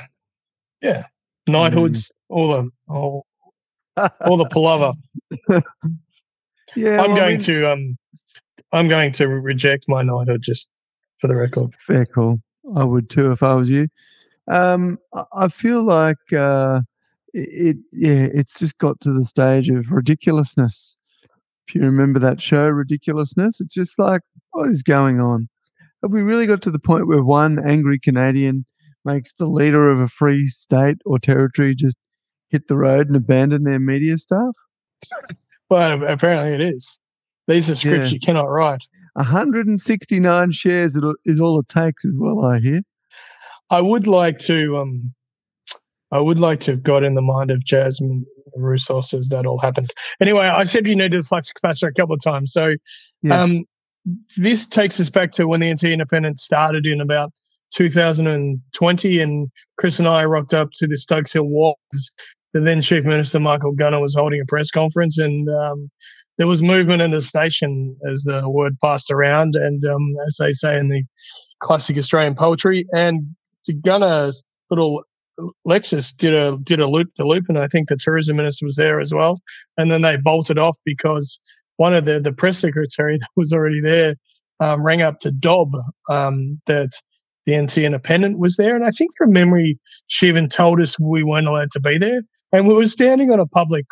yeah. 0.81 1.05
Knighthoods, 1.47 2.11
all 2.29 2.47
the 2.49 2.69
all, 2.87 3.25
all 4.21 4.37
the 4.37 4.45
palaver. 4.51 4.93
Yeah. 6.75 7.01
I'm 7.01 7.11
well, 7.11 7.11
I 7.11 7.15
going 7.19 7.29
mean, 7.31 7.39
to 7.39 7.71
um, 7.71 7.97
I'm 8.71 8.87
going 8.87 9.11
to 9.13 9.27
reject 9.27 9.85
my 9.87 10.01
knighthood 10.01 10.41
just 10.41 10.67
for 11.19 11.27
the 11.27 11.35
record. 11.35 11.73
Fair 11.85 12.05
call. 12.05 12.39
I 12.75 12.83
would 12.83 13.09
too 13.09 13.31
if 13.31 13.43
I 13.43 13.53
was 13.53 13.69
you. 13.69 13.87
Um, 14.49 14.97
I- 15.33 15.47
feel 15.49 15.83
like 15.83 16.17
uh, 16.35 16.81
it. 17.33 17.77
Yeah, 17.91 18.27
it's 18.33 18.59
just 18.59 18.77
got 18.77 18.99
to 19.01 19.13
the 19.13 19.25
stage 19.25 19.69
of 19.69 19.91
ridiculousness. 19.91 20.97
If 21.67 21.75
you 21.75 21.81
remember 21.81 22.19
that 22.19 22.41
show, 22.41 22.67
Ridiculousness, 22.67 23.61
it's 23.61 23.73
just 23.73 23.97
like, 23.99 24.21
what 24.51 24.69
is 24.69 24.83
going 24.83 25.21
on? 25.21 25.47
Have 26.01 26.11
we 26.11 26.21
really 26.21 26.47
got 26.47 26.61
to 26.63 26.71
the 26.71 26.79
point 26.79 27.07
where 27.07 27.23
one 27.23 27.59
angry 27.65 27.99
Canadian 27.99 28.65
makes 29.05 29.33
the 29.35 29.45
leader 29.45 29.89
of 29.89 29.99
a 29.99 30.07
free 30.07 30.47
state 30.47 30.97
or 31.05 31.19
territory 31.19 31.75
just 31.75 31.95
hit 32.49 32.67
the 32.67 32.75
road 32.75 33.07
and 33.07 33.15
abandon 33.15 33.63
their 33.63 33.79
media 33.79 34.17
staff? 34.17 34.55
Well, 35.69 36.03
apparently 36.03 36.53
it 36.53 36.59
is. 36.59 36.99
These 37.47 37.69
are 37.69 37.75
scripts 37.75 38.07
Yeah. 38.07 38.13
you 38.13 38.19
cannot 38.19 38.45
write. 38.49 38.81
169 39.15 40.51
shares 40.51 40.95
is 41.25 41.39
all- 41.39 41.59
it 41.59 41.67
takes, 41.67 42.05
as 42.05 42.13
well, 42.15 42.45
I 42.45 42.59
hear. 42.59 42.81
I 43.69 43.81
would 43.81 44.07
like 44.07 44.37
to 44.39 44.77
um, 44.77 45.13
I 46.13 46.19
would 46.19 46.39
like 46.39 46.59
to 46.61 46.71
have 46.71 46.83
got 46.83 47.03
in 47.03 47.15
the 47.15 47.21
mind 47.21 47.51
of 47.51 47.63
Jasmine 47.63 48.25
Roussos 48.57 49.13
as 49.17 49.29
that 49.29 49.45
all 49.45 49.57
happened. 49.59 49.89
Anyway, 50.19 50.45
I 50.45 50.65
said 50.65 50.85
you 50.85 50.95
needed 50.95 51.19
the 51.21 51.23
flux 51.23 51.49
capacitor 51.53 51.87
a 51.89 51.93
couple 51.93 52.13
of 52.13 52.21
times. 52.21 52.51
So 52.51 52.75
Yes. 53.23 53.31
um, 53.43 53.63
this 54.37 54.67
takes 54.67 54.99
us 54.99 55.09
back 55.09 55.31
to 55.33 55.47
when 55.47 55.61
the 55.61 55.71
NT 55.71 55.85
Independent 55.93 56.37
started 56.39 56.85
in 56.85 56.99
about 56.99 57.31
2020, 57.73 59.19
and 59.21 59.49
Chris 59.77 59.99
and 59.99 60.07
I 60.07 60.25
rocked 60.25 60.53
up 60.53 60.69
to 60.73 60.87
the 60.87 60.97
Stokes 60.97 61.31
Hill 61.31 61.45
Wharf. 61.47 61.77
The 62.53 62.59
then 62.59 62.81
Chief 62.81 63.05
Minister 63.05 63.39
Michael 63.39 63.71
Gunner 63.71 64.01
was 64.01 64.13
holding 64.13 64.41
a 64.41 64.45
press 64.45 64.69
conference, 64.69 65.17
and 65.17 65.47
um, 65.49 65.89
there 66.41 66.47
was 66.47 66.63
movement 66.63 67.03
in 67.03 67.11
the 67.11 67.21
station 67.21 67.95
as 68.11 68.23
the 68.23 68.49
word 68.49 68.75
passed 68.83 69.11
around, 69.11 69.53
and 69.53 69.85
um, 69.85 70.15
as 70.25 70.37
they 70.39 70.51
say 70.51 70.75
in 70.75 70.89
the 70.89 71.03
classic 71.59 71.95
Australian 71.97 72.33
poetry, 72.33 72.83
and 72.93 73.35
the 73.67 73.75
Gunner's 73.75 74.41
little 74.71 75.03
Lexus 75.67 76.11
did 76.17 76.33
a 76.33 76.57
did 76.63 76.79
a 76.79 76.87
loop 76.87 77.09
the 77.15 77.27
loop, 77.27 77.45
and 77.47 77.59
I 77.59 77.67
think 77.67 77.89
the 77.89 77.95
tourism 77.95 78.37
minister 78.37 78.65
was 78.65 78.75
there 78.75 78.99
as 78.99 79.13
well. 79.13 79.39
And 79.77 79.91
then 79.91 80.01
they 80.01 80.17
bolted 80.17 80.57
off 80.57 80.75
because 80.83 81.39
one 81.77 81.93
of 81.93 82.05
the 82.05 82.19
the 82.19 82.33
press 82.33 82.57
secretary 82.57 83.17
that 83.19 83.29
was 83.35 83.53
already 83.53 83.79
there 83.79 84.15
um, 84.59 84.81
rang 84.81 85.03
up 85.03 85.19
to 85.19 85.29
Dob 85.29 85.69
um, 86.09 86.59
that 86.65 86.89
the 87.45 87.55
NT 87.55 87.77
Independent 87.77 88.39
was 88.39 88.55
there, 88.55 88.75
and 88.75 88.83
I 88.83 88.89
think 88.89 89.11
from 89.15 89.31
memory 89.31 89.79
she 90.07 90.27
even 90.27 90.49
told 90.49 90.81
us 90.81 90.99
we 90.99 91.21
weren't 91.21 91.45
allowed 91.45 91.69
to 91.73 91.79
be 91.79 91.99
there, 91.99 92.23
and 92.51 92.67
we 92.67 92.73
were 92.73 92.87
standing 92.87 93.29
on 93.29 93.39
a 93.39 93.45
public 93.45 93.85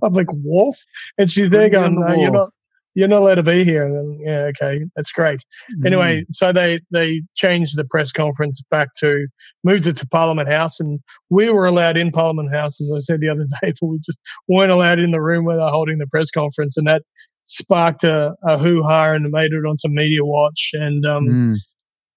public 0.00 0.28
Wolf? 0.32 0.78
and 1.18 1.30
she's 1.30 1.50
there 1.50 1.68
Bring 1.70 1.82
going, 1.82 2.00
the 2.00 2.08
no, 2.08 2.22
"You're 2.22 2.30
not." 2.30 2.50
You're 2.98 3.08
not 3.08 3.20
allowed 3.20 3.34
to 3.34 3.42
be 3.42 3.62
here. 3.62 3.84
And 3.84 3.94
then, 3.94 4.18
yeah, 4.24 4.44
okay, 4.58 4.82
that's 4.96 5.12
great. 5.12 5.44
Anyway, 5.84 6.24
so 6.32 6.50
they 6.50 6.80
they 6.90 7.20
changed 7.34 7.76
the 7.76 7.84
press 7.84 8.10
conference 8.10 8.62
back 8.70 8.88
to 9.00 9.26
moved 9.64 9.86
it 9.86 9.96
to 9.96 10.06
Parliament 10.06 10.48
House, 10.48 10.80
and 10.80 10.98
we 11.28 11.50
were 11.50 11.66
allowed 11.66 11.98
in 11.98 12.10
Parliament 12.10 12.54
House, 12.54 12.80
as 12.80 12.90
I 12.90 13.00
said 13.00 13.20
the 13.20 13.28
other 13.28 13.44
day, 13.60 13.74
but 13.78 13.86
we 13.86 13.98
just 13.98 14.18
weren't 14.48 14.72
allowed 14.72 14.98
in 14.98 15.10
the 15.10 15.20
room 15.20 15.44
where 15.44 15.58
they're 15.58 15.68
holding 15.68 15.98
the 15.98 16.06
press 16.06 16.30
conference, 16.30 16.78
and 16.78 16.86
that 16.86 17.02
sparked 17.44 18.02
a, 18.02 18.34
a 18.44 18.56
hoo 18.56 18.82
ha 18.82 19.12
and 19.12 19.30
made 19.30 19.52
it 19.52 19.66
onto 19.68 19.88
Media 19.90 20.24
Watch, 20.24 20.70
and 20.72 21.04
um, 21.04 21.26
Mm. 21.26 21.56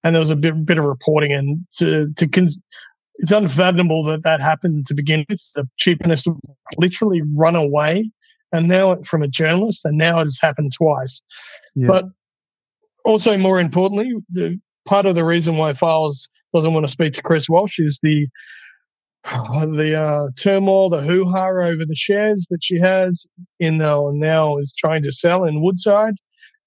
and 0.02 0.14
there 0.14 0.20
was 0.20 0.30
a 0.30 0.34
bit 0.36 0.64
bit 0.64 0.78
of 0.78 0.86
reporting, 0.86 1.30
and 1.32 1.58
to 1.76 2.10
to 2.16 2.26
cons- 2.26 2.58
it's 3.20 3.30
unfathomable 3.30 4.02
that 4.04 4.22
that 4.22 4.40
happened 4.40 4.86
to 4.86 4.94
begin 4.94 5.26
with. 5.28 5.42
The 5.54 5.68
chief 5.76 5.98
minister 6.00 6.32
literally 6.78 7.22
run 7.38 7.54
away, 7.54 8.10
and 8.50 8.66
now 8.66 8.96
from 9.02 9.22
a 9.22 9.28
journalist, 9.28 9.84
and 9.84 9.98
now 9.98 10.20
it 10.20 10.24
has 10.24 10.38
happened 10.40 10.72
twice. 10.76 11.20
Yeah. 11.74 11.86
But 11.86 12.04
also, 13.04 13.36
more 13.36 13.60
importantly, 13.60 14.12
the 14.30 14.58
part 14.86 15.04
of 15.04 15.14
the 15.14 15.24
reason 15.24 15.58
why 15.58 15.74
Fyles 15.74 16.28
doesn't 16.54 16.72
want 16.72 16.84
to 16.84 16.92
speak 16.92 17.12
to 17.14 17.22
Chris 17.22 17.48
Walsh 17.48 17.78
is 17.78 18.00
the 18.02 18.26
the 19.24 20.00
uh, 20.00 20.28
turmoil, 20.38 20.88
the 20.88 21.02
hoo 21.02 21.26
ha 21.26 21.48
over 21.48 21.84
the 21.84 21.94
shares 21.94 22.46
that 22.50 22.60
she 22.62 22.78
has 22.78 23.26
in 23.58 23.82
uh, 23.82 24.10
now 24.12 24.56
is 24.56 24.74
trying 24.76 25.02
to 25.02 25.12
sell 25.12 25.44
in 25.44 25.60
Woodside, 25.60 26.14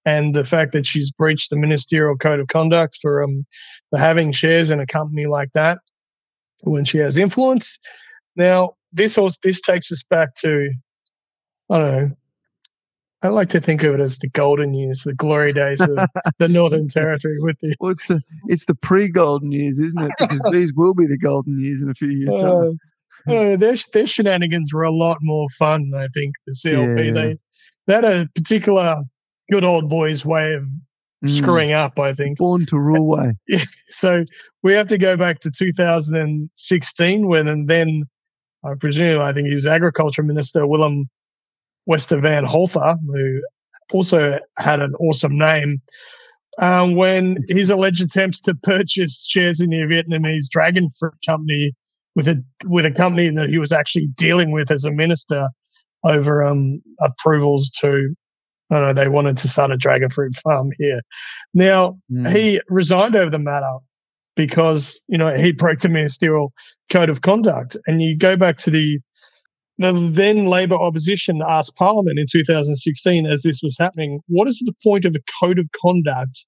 and 0.06 0.36
the 0.36 0.44
fact 0.44 0.72
that 0.74 0.86
she's 0.86 1.10
breached 1.10 1.50
the 1.50 1.56
ministerial 1.56 2.16
code 2.16 2.40
of 2.40 2.48
conduct 2.48 3.00
for 3.02 3.24
um 3.24 3.44
for 3.90 3.98
having 3.98 4.32
shares 4.32 4.70
in 4.70 4.80
a 4.80 4.86
company 4.86 5.26
like 5.26 5.50
that 5.56 5.80
when 6.64 6.86
she 6.86 6.98
has 6.98 7.18
influence. 7.18 7.80
Now, 8.36 8.76
this 8.92 9.18
also 9.18 9.38
this 9.44 9.62
takes 9.62 9.92
us 9.92 10.04
back 10.10 10.36
to 10.36 10.70
I 11.70 11.78
don't 11.78 11.92
know. 12.10 12.16
I 13.22 13.30
like 13.30 13.48
to 13.50 13.62
think 13.62 13.84
of 13.84 13.94
it 13.94 14.02
as 14.02 14.18
the 14.18 14.28
golden 14.28 14.74
years, 14.74 15.04
the 15.04 15.14
glory 15.14 15.54
days 15.54 15.80
of 15.80 15.98
the 16.40 16.50
Northern 16.50 16.90
Territory 16.90 17.38
with 17.40 17.56
the. 17.62 17.74
Well, 17.80 17.92
it's 17.92 18.06
the 18.08 18.22
it's 18.48 18.66
the 18.66 18.76
pre-golden 18.76 19.52
years, 19.52 19.80
isn't 19.80 20.04
it? 20.04 20.12
Because 20.20 20.44
these 20.52 20.74
will 20.76 20.94
be 20.94 21.08
the 21.08 21.18
golden 21.18 21.58
years 21.60 21.82
in 21.82 21.90
a 21.90 21.94
few 21.94 22.10
years' 22.10 22.34
time. 22.34 22.80
Uh, 23.28 23.34
uh, 23.34 23.56
their, 23.56 23.76
their 23.94 24.06
shenanigans 24.06 24.74
were 24.74 24.84
a 24.84 24.92
lot 24.92 25.20
more 25.22 25.48
fun, 25.58 25.94
I 25.96 26.08
think. 26.14 26.36
The 26.46 26.54
CLP 26.54 27.06
Yeah. 27.06 27.12
they 27.14 27.38
they 27.88 27.94
had 27.94 28.06
a 28.06 28.28
particular 28.36 29.04
good 29.50 29.64
old 29.64 29.90
boys 29.90 30.26
way 30.26 30.54
of 30.54 30.64
Mm. 31.24 31.30
screwing 31.30 31.72
up. 31.72 32.00
I 32.00 32.14
think 32.14 32.38
Born 32.38 32.66
to 32.68 32.78
rule 32.78 33.08
way. 33.18 33.34
so. 33.90 34.26
We 34.62 34.74
have 34.74 34.88
to 34.88 34.98
go 34.98 35.18
back 35.18 35.42
to 35.42 35.52
2016 35.52 37.28
when 37.28 37.48
and 37.50 37.68
then 37.68 38.04
I 38.64 38.76
presume 38.80 39.22
I 39.22 39.34
think 39.34 39.48
he 39.48 39.54
was 39.54 39.68
Agriculture 39.68 40.24
Minister 40.24 40.66
Willem 40.66 41.10
Westra 41.86 42.22
van 42.22 42.46
Holthe, 42.46 42.98
who 43.14 43.42
also 43.92 44.40
had 44.58 44.80
an 44.80 44.96
awesome 44.96 45.38
name. 45.38 45.82
Um, 46.60 46.96
when 46.96 47.38
his 47.50 47.70
alleged 47.70 48.02
attempts 48.02 48.40
to 48.42 48.54
purchase 48.56 49.26
shares 49.28 49.60
in 49.60 49.72
the 49.72 49.78
Vietnamese 49.78 50.48
dragon 50.50 50.88
fruit 50.98 51.16
company 51.26 51.74
with 52.16 52.28
a 52.28 52.44
with 52.66 52.86
a 52.86 52.92
company 52.92 53.30
that 53.30 53.50
he 53.50 53.58
was 53.58 53.72
actually 53.72 54.08
dealing 54.16 54.52
with 54.52 54.70
as 54.72 54.86
a 54.86 54.92
minister 54.92 55.50
over 56.06 56.46
um, 56.46 56.82
approvals 57.00 57.70
to, 57.82 58.14
I 58.72 58.76
don't 58.80 58.88
know, 58.88 58.94
they 59.04 59.10
wanted 59.10 59.38
to 59.38 59.48
start 59.48 59.72
a 59.72 59.78
dragon 59.78 60.10
fruit 60.10 60.34
farm 60.36 60.72
here. 60.78 61.02
Now 61.54 62.00
Mm. 62.12 62.36
he 62.36 62.62
resigned 62.70 63.16
over 63.16 63.30
the 63.30 63.40
matter 63.40 63.78
because 64.36 65.00
you 65.08 65.18
know 65.18 65.36
he 65.36 65.52
broke 65.52 65.80
the 65.80 65.90
ministerial 65.90 66.54
code 66.90 67.10
of 67.10 67.22
conduct. 67.22 67.78
And 67.88 68.02
you 68.02 68.18
go 68.18 68.36
back 68.36 68.58
to 68.58 68.72
the 68.72 69.00
the 69.80 69.92
then 69.94 70.46
Labor 70.46 70.76
opposition 70.76 71.42
asked 71.48 71.76
Parliament 71.76 72.20
in 72.20 72.28
2016, 72.32 73.26
as 73.26 73.42
this 73.42 73.62
was 73.64 73.76
happening, 73.80 74.20
what 74.28 74.48
is 74.48 74.62
the 74.64 74.74
point 74.84 75.04
of 75.06 75.16
a 75.16 75.20
code 75.42 75.58
of 75.58 75.68
conduct 75.84 76.46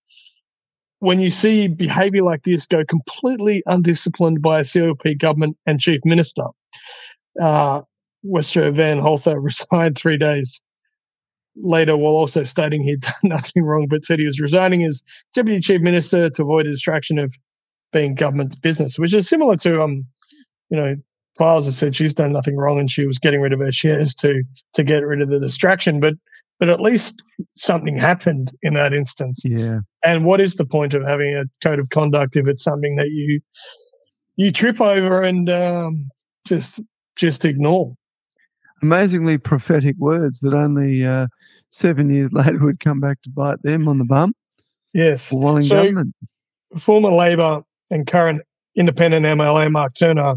when 1.00 1.20
you 1.20 1.30
see 1.30 1.68
behaviour 1.68 2.24
like 2.24 2.44
this 2.44 2.66
go 2.68 2.84
completely 2.86 3.64
undisciplined 3.66 4.42
by 4.42 4.60
a 4.60 4.64
CLP 4.64 5.18
government 5.20 5.58
and 5.66 5.80
chief 5.80 6.00
minister? 6.06 6.46
Uh, 7.42 7.82
Westra 8.24 8.72
Van 8.74 9.00
Holthe 9.00 9.36
resigned 9.44 9.98
three 9.98 10.18
days 10.18 10.62
later 11.58 11.96
while 11.96 12.14
also 12.14 12.44
stating 12.44 12.84
he'd 12.84 13.02
done 13.02 13.14
nothing 13.24 13.64
wrong, 13.64 13.88
but 13.90 14.04
said 14.04 14.20
he 14.20 14.26
was 14.26 14.40
resigning 14.40 14.84
as 14.84 15.02
deputy 15.34 15.60
chief 15.60 15.82
minister 15.82 16.30
to 16.30 16.42
avoid 16.42 16.68
a 16.68 16.72
distraction 16.72 17.18
of 17.18 17.34
being 17.94 18.16
government 18.16 18.60
business, 18.62 19.00
which 19.00 19.14
is 19.14 19.28
similar 19.28 19.56
to 19.56 19.82
um, 19.82 20.06
you 20.70 20.78
know, 20.78 20.96
Fyles 21.38 21.66
has 21.66 21.78
said 21.78 21.96
she's 21.96 22.14
done 22.14 22.32
nothing 22.32 22.56
wrong 22.56 22.80
and 22.80 22.90
she 22.90 23.06
was 23.06 23.20
getting 23.20 23.42
rid 23.42 23.54
of 23.54 23.60
her 23.60 23.72
shares 23.72 24.16
to 24.16 24.44
to 24.74 24.84
get 24.84 25.06
rid 25.06 25.22
of 25.22 25.30
the 25.30 25.40
distraction, 25.40 26.00
but 26.00 26.14
but 26.60 26.70
at 26.70 26.80
least 26.80 27.22
something 27.56 27.98
happened 27.98 28.52
in 28.64 28.74
that 28.76 28.94
instance. 28.94 29.42
Yeah. 29.44 29.80
And 30.04 30.24
what 30.24 30.40
is 30.40 30.56
the 30.56 30.66
point 30.66 30.94
of 30.94 31.04
having 31.04 31.36
a 31.36 31.44
code 31.62 31.80
of 31.80 31.90
conduct 31.90 32.38
if 32.38 32.48
it's 32.48 32.64
something 32.64 32.96
that 32.96 33.10
you 33.10 33.42
you 34.38 34.52
trip 34.52 34.80
over 34.80 35.22
and 35.22 35.50
um, 35.50 36.10
just 36.48 36.80
just 37.18 37.44
ignore? 37.44 37.94
Amazingly 38.86 39.40
prophetic 39.40 39.96
words 39.98 40.40
that 40.42 40.54
only 40.54 41.04
uh, 41.04 41.26
seven 41.72 42.14
years 42.14 42.32
later 42.40 42.60
would 42.60 42.80
come 42.80 43.00
back 43.00 43.20
to 43.24 43.30
bite 43.32 43.62
them 43.64 43.88
on 43.88 43.98
the 43.98 44.06
bum 44.06 44.34
Yes. 44.94 45.32
while 45.32 45.58
in 45.58 45.64
So- 45.64 45.82
government. 45.84 46.14
former 46.78 47.10
Labor 47.10 47.64
and 47.90 48.06
current 48.06 48.42
independent 48.76 49.26
MLA 49.26 49.72
Mark 49.72 49.96
Turner 49.96 50.36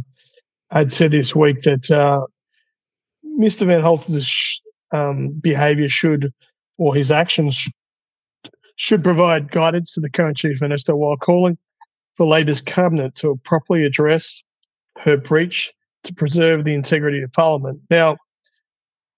had 0.70 0.90
said 0.90 1.10
this 1.10 1.34
week 1.36 1.60
that 1.62 1.90
uh, 1.90 2.24
Mr. 3.38 3.66
Van 3.66 4.20
sh- 4.22 4.60
um, 4.92 5.28
behaviour 5.40 5.88
should, 5.88 6.32
or 6.78 6.94
his 6.94 7.10
actions 7.10 7.54
sh- 7.54 7.68
should 8.76 9.04
provide 9.04 9.50
guidance 9.50 9.92
to 9.92 10.00
the 10.00 10.08
current 10.10 10.38
Chief 10.38 10.60
Minister 10.62 10.96
while 10.96 11.16
calling 11.18 11.58
for 12.16 12.26
Labor's 12.26 12.60
cabinet 12.62 13.14
to 13.16 13.38
properly 13.44 13.84
address 13.84 14.42
her 14.98 15.16
breach 15.18 15.70
to 16.04 16.14
preserve 16.14 16.64
the 16.64 16.72
integrity 16.74 17.22
of 17.22 17.30
Parliament. 17.32 17.80
Now, 17.90 18.16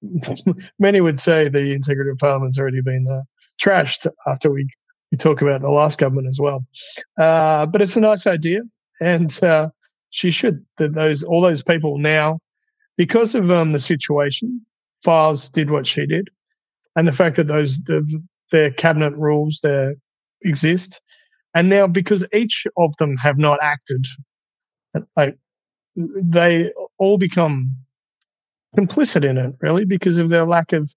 many 0.78 1.00
would 1.00 1.18
say 1.18 1.48
the 1.48 1.72
integrity 1.72 2.10
of 2.10 2.18
Parliament's 2.18 2.58
already 2.58 2.80
been 2.82 3.06
uh, 3.08 3.22
trashed 3.60 4.06
after 4.26 4.50
we, 4.50 4.68
we 5.10 5.18
talk 5.18 5.42
about 5.42 5.60
the 5.60 5.70
last 5.70 5.98
government 5.98 6.28
as 6.28 6.38
well. 6.40 6.64
Uh, 7.18 7.66
but 7.66 7.82
it's 7.82 7.96
a 7.96 8.00
nice 8.00 8.26
idea, 8.26 8.60
and 9.00 9.42
uh, 9.42 9.68
she 10.10 10.30
should. 10.30 10.64
That 10.78 10.94
those 10.94 11.22
all 11.22 11.40
those 11.40 11.62
people 11.62 11.98
now, 11.98 12.40
because 12.96 13.34
of 13.34 13.50
um, 13.50 13.72
the 13.72 13.78
situation, 13.78 14.64
Fyles 15.04 15.48
did 15.48 15.70
what 15.70 15.86
she 15.86 16.06
did, 16.06 16.28
and 16.96 17.06
the 17.06 17.12
fact 17.12 17.36
that 17.36 17.48
those 17.48 17.78
the, 17.78 18.22
their 18.50 18.70
cabinet 18.70 19.14
rules 19.16 19.60
there 19.62 19.94
exist, 20.42 21.00
and 21.54 21.68
now 21.68 21.86
because 21.86 22.24
each 22.32 22.66
of 22.78 22.96
them 22.96 23.16
have 23.18 23.38
not 23.38 23.58
acted, 23.62 24.04
like 25.16 25.36
they 25.96 26.72
all 26.98 27.18
become 27.18 27.74
complicit 28.76 29.24
in 29.24 29.38
it, 29.38 29.54
really, 29.60 29.84
because 29.84 30.16
of 30.16 30.28
their 30.28 30.44
lack 30.44 30.72
of 30.72 30.92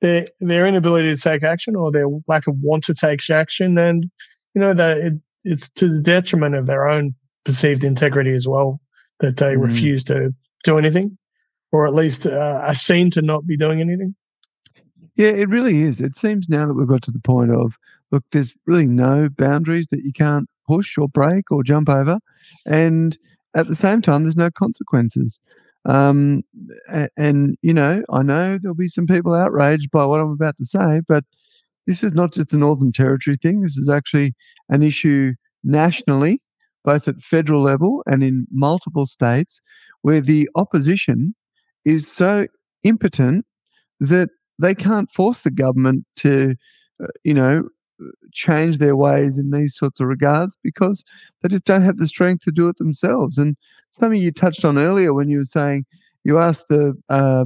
their 0.00 0.26
their 0.40 0.66
inability 0.66 1.14
to 1.14 1.20
take 1.20 1.42
action 1.42 1.76
or 1.76 1.90
their 1.92 2.06
lack 2.26 2.46
of 2.46 2.56
want 2.60 2.84
to 2.84 2.94
take 2.94 3.28
action, 3.30 3.76
and 3.78 4.10
you 4.54 4.60
know 4.60 4.74
that 4.74 4.98
it, 4.98 5.14
it's 5.44 5.68
to 5.70 5.88
the 5.88 6.00
detriment 6.00 6.54
of 6.54 6.66
their 6.66 6.86
own 6.88 7.14
perceived 7.44 7.84
integrity 7.84 8.34
as 8.34 8.46
well 8.46 8.80
that 9.20 9.36
they 9.36 9.54
Mm. 9.54 9.66
refuse 9.66 10.04
to 10.04 10.34
do 10.64 10.78
anything, 10.78 11.16
or 11.72 11.86
at 11.86 11.94
least 11.94 12.26
uh, 12.26 12.62
are 12.64 12.74
seen 12.74 13.10
to 13.10 13.22
not 13.22 13.46
be 13.46 13.56
doing 13.56 13.80
anything. 13.80 14.14
Yeah, 15.16 15.30
it 15.30 15.48
really 15.48 15.82
is. 15.82 16.00
It 16.00 16.16
seems 16.16 16.48
now 16.48 16.66
that 16.66 16.74
we've 16.74 16.88
got 16.88 17.02
to 17.02 17.10
the 17.10 17.20
point 17.20 17.50
of 17.50 17.74
look, 18.10 18.24
there's 18.32 18.54
really 18.66 18.86
no 18.86 19.28
boundaries 19.28 19.88
that 19.88 20.00
you 20.02 20.12
can't 20.12 20.48
push 20.66 20.98
or 20.98 21.08
break 21.08 21.50
or 21.50 21.62
jump 21.62 21.88
over, 21.88 22.18
and 22.66 23.18
at 23.54 23.66
the 23.66 23.76
same 23.76 24.00
time, 24.00 24.22
there's 24.22 24.36
no 24.36 24.50
consequences. 24.50 25.40
Um, 25.86 26.42
a- 26.88 27.08
and 27.16 27.56
you 27.62 27.74
know, 27.74 28.02
I 28.10 28.22
know 28.22 28.58
there'll 28.60 28.74
be 28.76 28.88
some 28.88 29.06
people 29.06 29.34
outraged 29.34 29.90
by 29.90 30.04
what 30.04 30.20
I'm 30.20 30.32
about 30.32 30.56
to 30.58 30.66
say, 30.66 31.00
but 31.08 31.24
this 31.86 32.04
is 32.04 32.12
not 32.14 32.32
just 32.32 32.52
a 32.52 32.56
Northern 32.56 32.92
Territory 32.92 33.38
thing. 33.42 33.62
This 33.62 33.76
is 33.76 33.88
actually 33.88 34.34
an 34.68 34.82
issue 34.82 35.32
nationally, 35.64 36.42
both 36.84 37.08
at 37.08 37.20
federal 37.20 37.62
level 37.62 38.02
and 38.06 38.22
in 38.22 38.46
multiple 38.50 39.06
states, 39.06 39.60
where 40.02 40.20
the 40.20 40.48
opposition 40.54 41.34
is 41.84 42.10
so 42.10 42.46
impotent 42.84 43.44
that 44.00 44.30
they 44.58 44.74
can't 44.74 45.10
force 45.12 45.42
the 45.42 45.50
government 45.50 46.04
to, 46.16 46.56
uh, 47.02 47.06
you 47.24 47.34
know, 47.34 47.64
change 48.32 48.78
their 48.78 48.96
ways 48.96 49.38
in 49.38 49.50
these 49.50 49.76
sorts 49.76 50.00
of 50.00 50.06
regards 50.06 50.56
because 50.62 51.02
they 51.42 51.48
just 51.48 51.64
don't 51.64 51.84
have 51.84 51.98
the 51.98 52.08
strength 52.08 52.44
to 52.44 52.52
do 52.52 52.68
it 52.68 52.76
themselves. 52.78 53.38
And 53.38 53.56
something 53.90 54.20
you 54.20 54.32
touched 54.32 54.64
on 54.64 54.78
earlier 54.78 55.12
when 55.12 55.28
you 55.28 55.38
were 55.38 55.44
saying 55.44 55.84
you 56.24 56.38
asked 56.38 56.68
the 56.68 56.94
uh, 57.08 57.44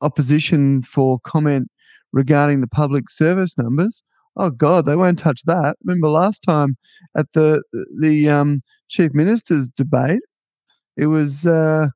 opposition 0.00 0.82
for 0.82 1.18
comment 1.20 1.68
regarding 2.12 2.60
the 2.60 2.68
public 2.68 3.10
service 3.10 3.58
numbers. 3.58 4.02
Oh 4.36 4.50
God, 4.50 4.86
they 4.86 4.96
won't 4.96 5.18
touch 5.18 5.42
that. 5.46 5.76
Remember 5.84 6.08
last 6.08 6.42
time 6.42 6.76
at 7.16 7.26
the 7.34 7.62
the 8.00 8.28
um, 8.28 8.60
chief 8.88 9.12
minister's 9.14 9.68
debate, 9.68 10.22
it 10.96 11.06
was. 11.06 11.46
Uh, 11.46 11.88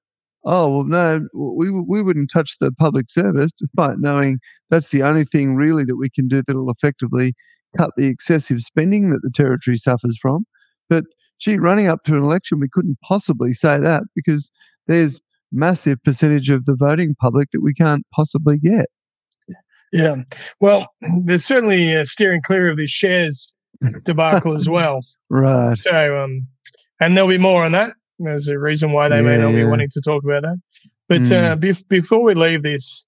Oh 0.45 0.69
well, 0.71 0.85
no, 0.85 1.29
we 1.35 1.71
we 1.71 2.01
wouldn't 2.01 2.31
touch 2.31 2.59
the 2.59 2.73
public 2.73 3.11
service, 3.11 3.53
despite 3.53 3.99
knowing 3.99 4.39
that's 4.71 4.89
the 4.89 5.03
only 5.03 5.25
thing 5.25 5.57
really 5.57 5.85
that 5.85 5.97
we 5.97 6.09
can 6.09 6.29
do 6.29 6.43
that 6.43 6.57
will 6.57 6.71
effectively 6.71 7.35
cut 7.79 7.91
the 7.97 8.09
excessive 8.09 8.61
spending 8.61 9.11
that 9.11 9.21
the 9.23 9.31
territory 9.31 9.77
suffers 9.77 10.19
from. 10.21 10.45
But 10.91 11.05
gee, 11.39 11.57
running 11.59 11.87
up 11.87 12.03
to 12.05 12.17
an 12.17 12.23
election, 12.23 12.59
we 12.61 12.69
couldn't 12.73 12.99
possibly 13.03 13.53
say 13.53 13.79
that 13.79 14.03
because 14.15 14.51
there's 14.87 15.21
massive 15.53 16.03
percentage 16.05 16.51
of 16.51 16.65
the 16.67 16.75
voting 16.77 17.15
public 17.21 17.51
that 17.53 17.63
we 17.63 17.73
can't 17.75 18.05
possibly 18.15 18.59
get. 18.59 18.87
Yeah, 19.93 20.17
well, 20.61 20.89
there's 21.25 21.45
certainly 21.45 21.97
uh, 21.97 22.05
steering 22.05 22.43
clear 22.43 22.69
of 22.71 22.77
this 22.77 22.91
shares 22.91 23.55
debacle 24.05 24.55
as 24.55 24.69
well. 24.69 25.01
Right. 25.31 25.77
So, 25.77 26.25
um, 26.25 26.47
and 27.01 27.15
there'll 27.15 27.29
be 27.29 27.37
more 27.37 27.63
on 27.63 27.73
that. 27.73 27.93
There's 28.19 28.49
a 28.49 28.59
reason 28.59 28.93
why 28.93 29.11
they 29.11 29.21
may 29.21 29.33
Yeah, 29.37 29.43
not 29.43 29.55
be 29.55 29.65
wanting 29.65 29.91
to 29.93 30.01
talk 30.01 30.25
about 30.25 30.41
that. 30.43 30.57
But 31.07 31.21
Mm. 31.21 31.33
uh, 31.33 31.57
bef- 31.57 31.87
before 31.89 32.23
we 32.23 32.33
leave 32.33 32.63
this, 32.63 33.05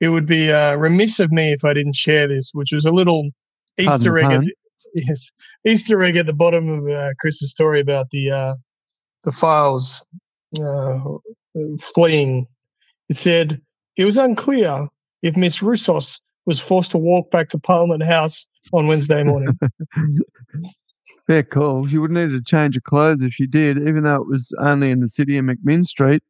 it 0.00 0.08
would 0.08 0.26
be 0.26 0.50
uh, 0.50 0.74
remiss 0.74 1.20
of 1.20 1.30
me 1.30 1.52
if 1.52 1.64
I 1.64 1.72
didn't 1.72 1.94
share 1.94 2.26
this, 2.26 2.50
which 2.54 2.72
was 2.72 2.84
a 2.84 2.90
little 2.90 3.30
Easter 3.78 4.18
egg. 4.18 4.30
At 4.30 4.40
the, 4.40 4.54
yes, 4.94 5.30
Easter 5.64 6.02
egg 6.02 6.16
at 6.16 6.26
the 6.26 6.32
bottom 6.32 6.68
of 6.68 6.88
uh, 6.88 7.10
Chris's 7.18 7.50
story 7.50 7.80
about 7.80 8.10
the 8.10 8.30
uh, 8.30 8.54
the 9.24 9.32
Fyles 9.32 10.04
uh, 10.60 10.98
fleeing. 11.80 12.46
It 13.08 13.16
said 13.16 13.60
it 13.96 14.04
was 14.04 14.16
unclear 14.16 14.88
if 15.22 15.36
Miss 15.36 15.60
Roussos 15.60 16.20
was 16.46 16.60
forced 16.60 16.90
to 16.92 16.98
walk 16.98 17.30
back 17.30 17.48
to 17.50 17.58
Parliament 17.58 18.02
House 18.02 18.46
on 18.72 18.86
Wednesday 18.86 19.22
morning. 19.24 19.58
Fair 21.26 21.42
call. 21.42 21.86
She 21.86 21.98
wouldn't 21.98 22.20
need 22.20 22.36
to 22.36 22.42
change 22.44 22.74
her 22.74 22.80
clothes 22.80 23.22
if 23.22 23.32
she 23.32 23.46
did, 23.46 23.78
even 23.78 24.04
though 24.04 24.16
it 24.16 24.28
was 24.28 24.54
only 24.60 24.90
in 24.90 25.00
the 25.00 25.08
city 25.08 25.38
of 25.38 25.44
McMinn 25.44 25.84
Street. 25.84 26.22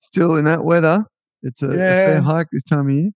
Still 0.00 0.36
in 0.36 0.44
that 0.44 0.64
weather, 0.64 1.06
it's 1.42 1.62
a, 1.62 1.70
a 1.70 1.76
fair 1.76 2.20
hike 2.20 2.48
this 2.52 2.64
time 2.64 2.88
of 2.90 2.94
year. 2.94 3.10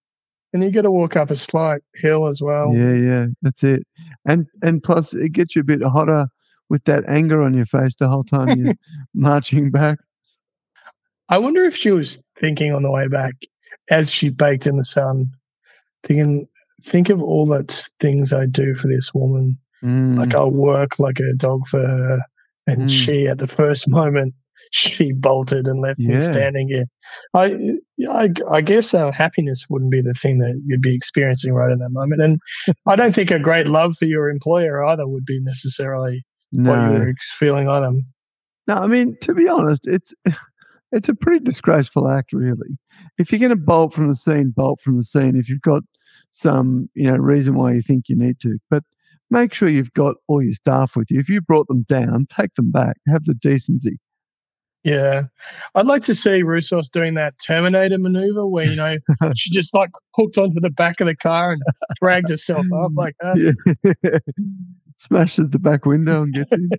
And 0.52 0.62
you 0.62 0.70
got 0.70 0.82
to 0.82 0.90
walk 0.90 1.16
up 1.16 1.30
a 1.30 1.36
slight 1.36 1.82
hill 1.94 2.26
as 2.26 2.40
well. 2.42 2.74
Yeah, 2.74 2.94
yeah, 2.94 3.26
that's 3.42 3.62
it. 3.64 3.86
And 4.26 4.46
and 4.62 4.82
plus, 4.82 5.14
it 5.14 5.32
gets 5.32 5.54
you 5.56 5.60
a 5.60 5.64
bit 5.64 5.82
hotter 5.82 6.26
with 6.68 6.84
that 6.84 7.04
anger 7.08 7.42
on 7.42 7.54
your 7.54 7.66
face 7.66 7.96
the 7.96 8.08
whole 8.08 8.24
time 8.24 8.58
you're 8.58 8.74
marching 9.14 9.70
back. 9.70 9.98
I 11.28 11.38
wonder 11.38 11.64
if 11.64 11.76
she 11.76 11.90
was 11.90 12.22
thinking 12.40 12.72
on 12.72 12.82
the 12.82 12.90
way 12.90 13.08
back 13.08 13.34
as 13.90 14.10
she 14.10 14.28
baked 14.30 14.66
in 14.66 14.76
the 14.76 14.84
sun, 14.84 15.30
thinking, 16.04 16.46
think 16.82 17.10
of 17.10 17.22
all 17.22 17.46
the 17.46 17.64
things 18.00 18.32
I 18.32 18.46
do 18.46 18.74
for 18.74 18.88
this 18.88 19.12
woman. 19.12 19.58
Mm. 19.82 20.16
Like 20.18 20.34
I'll 20.34 20.50
work 20.50 20.98
like 20.98 21.18
a 21.20 21.34
dog 21.36 21.66
for 21.66 21.80
her. 21.80 22.20
And 22.66 22.82
Mm. 22.82 22.90
she, 22.90 23.26
at 23.28 23.38
the 23.38 23.46
first 23.48 23.88
moment, 23.88 24.34
she 24.72 25.12
bolted 25.12 25.66
and 25.66 25.80
left 25.80 25.98
me 25.98 26.20
standing 26.20 26.68
here. 26.68 26.84
I, 27.34 27.78
I, 28.08 28.30
I 28.50 28.60
guess 28.60 28.94
uh, 28.94 29.10
happiness 29.10 29.64
wouldn't 29.68 29.90
be 29.90 30.02
the 30.02 30.14
thing 30.14 30.38
that 30.38 30.60
you'd 30.66 30.82
be 30.82 30.94
experiencing 30.94 31.52
right 31.52 31.70
in 31.70 31.78
that 31.78 31.90
moment. 31.90 32.22
And 32.22 32.38
I 32.86 32.96
don't 32.96 33.14
think 33.14 33.30
a 33.30 33.38
great 33.38 33.66
love 33.66 33.96
for 33.96 34.04
your 34.04 34.28
employer 34.28 34.84
either 34.84 35.06
would 35.06 35.24
be 35.24 35.40
necessarily 35.40 36.24
what 36.50 36.76
you 36.76 36.86
no, 36.86 36.92
were 36.92 37.08
ex- 37.08 37.30
feeling 37.38 37.68
either. 37.68 37.92
no. 38.66 38.74
I 38.74 38.86
mean, 38.86 39.16
to 39.22 39.34
be 39.34 39.48
honest, 39.48 39.86
it's 39.86 40.14
it's 40.92 41.08
a 41.08 41.14
pretty 41.14 41.44
disgraceful 41.44 42.08
act, 42.08 42.32
really. 42.32 42.78
If 43.18 43.30
you're 43.30 43.40
going 43.40 43.50
to 43.50 43.56
bolt 43.56 43.92
from 43.92 44.08
the 44.08 44.14
scene, 44.14 44.52
bolt 44.54 44.80
from 44.80 44.96
the 44.96 45.04
scene. 45.04 45.36
If 45.36 45.48
you've 45.48 45.60
got 45.60 45.82
some, 46.30 46.88
you 46.94 47.10
know, 47.10 47.16
reason 47.16 47.54
why 47.54 47.72
you 47.72 47.82
think 47.82 48.04
you 48.08 48.16
need 48.16 48.40
to, 48.40 48.58
but 48.70 48.82
make 49.30 49.52
sure 49.52 49.68
you've 49.68 49.92
got 49.92 50.16
all 50.26 50.42
your 50.42 50.54
staff 50.54 50.96
with 50.96 51.10
you. 51.10 51.20
If 51.20 51.28
you 51.28 51.40
brought 51.40 51.68
them 51.68 51.84
down, 51.88 52.26
take 52.28 52.54
them 52.54 52.70
back. 52.70 52.96
Have 53.08 53.24
the 53.24 53.34
decency. 53.34 53.98
Yeah. 54.84 55.24
I'd 55.74 55.86
like 55.86 56.02
to 56.02 56.14
see 56.14 56.42
Roussos 56.42 56.90
doing 56.90 57.14
that 57.14 57.34
Terminator 57.44 57.98
maneuver 57.98 58.46
where, 58.46 58.66
you 58.66 58.76
know, 58.76 58.96
she 59.36 59.50
just 59.50 59.74
like 59.74 59.90
hooked 60.14 60.38
onto 60.38 60.60
the 60.60 60.70
back 60.70 61.00
of 61.00 61.06
the 61.06 61.16
car 61.16 61.52
and 61.52 61.62
dragged 62.00 62.28
herself 62.30 62.66
up 62.74 62.92
like 62.94 63.14
that. 63.20 63.54
Yeah. 63.94 64.18
Smashes 64.98 65.50
the 65.50 65.58
back 65.58 65.86
window 65.86 66.22
and 66.22 66.34
gets 66.34 66.52
in. 66.52 66.70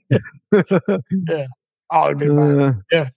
Yeah. 1.30 1.46
Oh, 1.92 2.06
it'd 2.06 2.18
be. 2.20 2.30
Uh, 2.30 2.74
Yeah. 2.92 3.10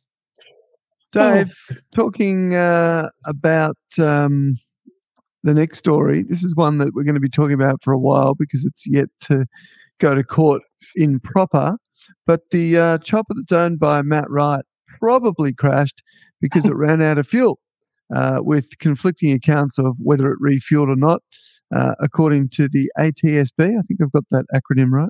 Dave, 1.13 1.55
talking 1.95 2.55
uh, 2.55 3.11
about 3.27 3.77
um, 3.99 4.59
the 5.43 5.53
next 5.53 5.77
story. 5.79 6.23
This 6.23 6.43
is 6.43 6.57
one 6.57 6.79
that 6.79 6.95
we're 6.95 7.05
going 7.05 7.17
to 7.17 7.21
be 7.21 7.29
talking 7.29 7.53
about 7.53 7.83
for 7.83 7.93
a 7.93 7.99
while 7.99 8.35
because 8.35 8.65
it's 8.65 8.87
yet 8.87 9.09
to 9.23 9.45
go 10.01 10.15
to 10.15 10.25
court 10.25 10.63
in 10.97 11.21
proper. 11.21 11.77
But 12.27 12.41
the 12.51 12.79
uh, 12.79 12.99
chopper 12.99 13.35
that's 13.35 13.53
owned 13.53 13.79
by 13.79 14.01
Matt 14.01 14.31
Wright 14.31 14.65
probably 15.03 15.53
crashed 15.53 16.03
because 16.41 16.65
it 16.65 16.75
ran 16.75 17.03
out 17.03 17.19
of 17.19 17.27
fuel, 17.27 17.59
uh, 18.15 18.39
with 18.41 18.79
conflicting 18.79 19.33
accounts 19.33 19.79
of 19.79 19.97
whether 19.99 20.31
it 20.31 20.39
refueled 20.41 20.89
or 20.89 20.97
not. 20.97 21.23
Uh, 21.75 21.95
according 22.01 22.51
to 22.51 22.69
the 22.69 22.91
ATSB, 22.99 23.79
I 23.79 23.83
think 23.83 24.01
I've 24.03 24.13
got 24.13 24.25
that 24.31 24.45
acronym 24.55 24.91
right. 24.91 25.09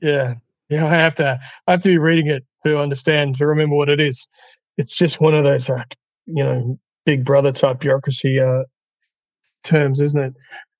Yeah. 0.00 0.34
Yeah. 0.68 0.86
I 0.86 0.90
have 0.90 1.14
to, 1.16 1.40
I 1.66 1.70
have 1.70 1.82
to 1.82 1.88
be 1.88 1.98
reading 1.98 2.26
it 2.26 2.44
to 2.64 2.78
understand, 2.78 3.38
to 3.38 3.46
remember 3.46 3.74
what 3.74 3.88
it 3.88 4.00
is. 4.00 4.26
It's 4.76 4.94
just 4.94 5.20
one 5.20 5.34
of 5.34 5.44
those, 5.44 5.70
uh, 5.70 5.84
you 6.26 6.44
know, 6.44 6.78
big 7.06 7.24
brother 7.24 7.50
type 7.50 7.80
bureaucracy 7.80 8.38
uh, 8.38 8.64
terms, 9.64 10.00
isn't 10.00 10.20
it? 10.20 10.34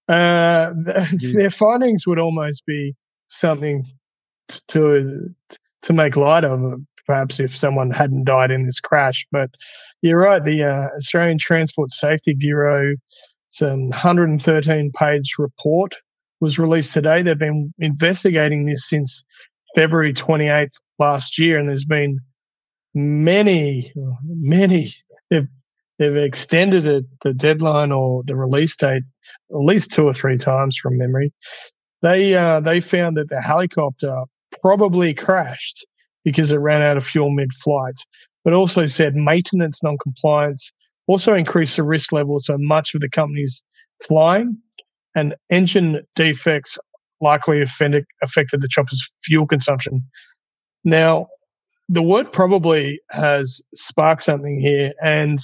Uh, 0.09 0.73
Yes. 1.19 1.35
Their 1.35 1.51
findings 1.51 2.07
would 2.07 2.19
almost 2.19 2.65
be 2.67 2.95
something 3.29 3.85
to 4.69 5.29
to 5.83 5.93
make 5.93 6.17
light 6.17 6.45
of, 6.45 6.61
perhaps 7.07 7.41
if 7.41 7.57
someone 7.57 7.91
hadn't 7.91 8.25
died 8.25 8.51
in 8.51 8.67
this 8.67 8.81
crash. 8.81 9.27
But 9.33 9.51
you're 10.03 10.19
right. 10.19 10.45
The 10.45 10.65
uh, 10.65 10.89
Australian 10.97 11.39
Transport 11.39 11.91
Safety 11.91 12.35
Bureau, 12.35 12.95
it's 13.49 13.63
a 13.63 13.77
113 13.77 14.93
page 14.97 15.35
report, 15.39 15.95
was 16.41 16.59
released 16.59 16.93
today. 16.93 17.23
They've 17.23 17.39
been 17.39 17.73
investigating 17.79 18.67
this 18.67 18.89
since 18.89 19.23
February 19.75 20.13
28th 20.13 20.73
last 20.99 21.39
year, 21.39 21.59
and 21.59 21.69
there's 21.69 21.85
been 21.85 22.19
many, 22.95 23.93
many. 24.25 24.93
They've 25.31 25.49
they've 25.99 26.17
extended 26.17 26.85
it, 26.85 27.05
the 27.23 27.33
deadline 27.33 27.93
or 27.93 28.23
the 28.25 28.37
release 28.37 28.77
date 28.77 29.03
at 29.51 29.57
least 29.57 29.93
two 29.93 30.05
or 30.05 30.13
three 30.13 30.37
times 30.37 30.77
from 30.77 30.99
memory. 30.99 31.33
They 32.03 32.35
uh, 32.35 32.61
they 32.61 32.81
found 32.81 33.17
that 33.17 33.29
the 33.29 33.41
helicopter 33.41 34.25
probably 34.61 35.15
crashed 35.15 35.87
because 36.25 36.51
it 36.53 36.57
ran 36.57 36.83
out 36.83 36.97
of 36.97 37.07
fuel 37.07 37.31
mid-flight, 37.31 37.95
but 38.45 38.53
also 38.53 38.87
said 38.87 39.15
maintenance 39.15 39.83
non-compliance 39.83 40.73
also 41.07 41.35
increased 41.35 41.77
the 41.77 41.83
risk 41.83 42.13
level 42.13 42.39
so 42.39 42.57
much 42.59 42.95
of 42.95 43.01
the 43.01 43.09
company's 43.09 43.63
flying, 44.07 44.57
and 45.15 45.35
engine 45.51 46.03
defects 46.15 46.79
likely 47.21 47.63
offended, 47.63 48.05
affected 48.23 48.61
the 48.61 48.69
chopper's 48.69 49.11
fuel 49.25 49.47
consumption. 49.47 50.05
Now, 50.85 51.29
the 51.89 52.03
word 52.03 52.33
probably 52.33 53.01
has 53.11 53.61
sparked 53.75 54.23
something 54.23 54.61
here, 54.61 54.93
and 55.03 55.39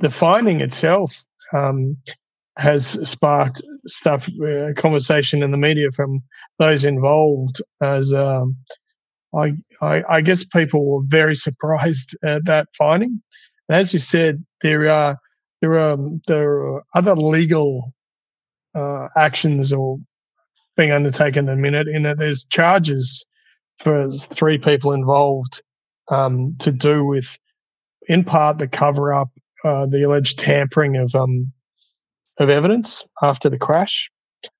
the 0.00 0.10
finding 0.10 0.60
itself 0.60 1.24
um, 1.52 1.96
has 2.56 2.86
sparked 3.08 3.62
stuff, 3.86 4.28
uh, 4.44 4.72
conversation 4.76 5.42
in 5.42 5.50
the 5.50 5.56
media 5.56 5.90
from 5.92 6.22
those 6.58 6.84
involved. 6.84 7.62
As 7.80 8.12
um, 8.12 8.56
I, 9.34 9.54
I, 9.80 10.02
I 10.08 10.20
guess 10.20 10.44
people 10.44 10.86
were 10.86 11.02
very 11.06 11.34
surprised 11.34 12.16
at 12.24 12.44
that 12.46 12.68
finding. 12.76 13.22
And 13.68 13.78
as 13.78 13.92
you 13.92 13.98
said, 13.98 14.44
there 14.62 14.88
are 14.88 15.18
there 15.60 15.78
are 15.78 15.98
there 16.26 16.50
are 16.50 16.84
other 16.94 17.14
legal 17.16 17.92
uh, 18.74 19.08
actions 19.16 19.72
or 19.72 19.98
being 20.76 20.92
undertaken 20.92 21.48
at 21.48 21.52
the 21.52 21.56
minute. 21.56 21.88
In 21.88 22.04
that 22.04 22.18
there's 22.18 22.44
charges 22.44 23.24
for 23.78 24.08
three 24.08 24.58
people 24.58 24.92
involved 24.92 25.62
um, 26.10 26.56
to 26.60 26.72
do 26.72 27.04
with, 27.04 27.38
in 28.08 28.24
part, 28.24 28.58
the 28.58 28.68
cover 28.68 29.12
up, 29.12 29.28
uh, 29.64 29.86
the 29.86 30.02
alleged 30.04 30.38
tampering 30.38 30.96
of 30.96 31.14
um, 31.14 31.52
of 32.38 32.48
evidence 32.48 33.04
after 33.20 33.50
the 33.50 33.58
crash, 33.58 34.10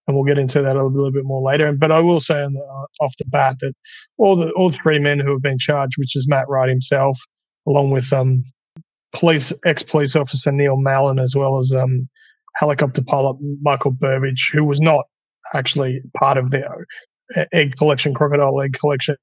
and 0.06 0.16
we'll 0.16 0.24
get 0.24 0.38
into 0.38 0.62
that 0.62 0.76
a 0.76 0.84
little 0.84 1.12
bit 1.12 1.24
more 1.24 1.42
later. 1.42 1.72
But 1.72 1.92
I 1.92 2.00
will 2.00 2.20
say 2.20 2.34
the, 2.34 2.60
uh, 2.60 3.04
off 3.04 3.14
the 3.18 3.26
bat 3.26 3.56
that 3.60 3.74
all 4.16 4.36
the 4.36 4.50
all 4.52 4.70
three 4.70 4.98
men 4.98 5.18
who 5.18 5.32
have 5.32 5.42
been 5.42 5.58
charged, 5.58 5.94
which 5.98 6.16
is 6.16 6.26
Matt 6.28 6.48
Wright 6.48 6.68
himself, 6.68 7.18
along 7.66 7.90
with 7.90 8.12
um, 8.12 8.42
police 9.12 9.52
ex 9.64 9.82
police 9.82 10.16
officer 10.16 10.52
Neil 10.52 10.76
Mellon, 10.76 11.18
as 11.18 11.34
well 11.36 11.58
as 11.58 11.72
um, 11.72 12.08
helicopter 12.56 13.02
pilot 13.02 13.36
Michael 13.60 13.92
Burbidge, 13.92 14.52
who 14.52 14.64
was 14.64 14.80
not 14.80 15.04
actually 15.54 16.00
part 16.16 16.38
of 16.38 16.50
the 16.50 16.66
uh, 17.36 17.44
egg 17.52 17.76
collection, 17.76 18.14
crocodile 18.14 18.60
egg 18.60 18.74
collection 18.78 19.16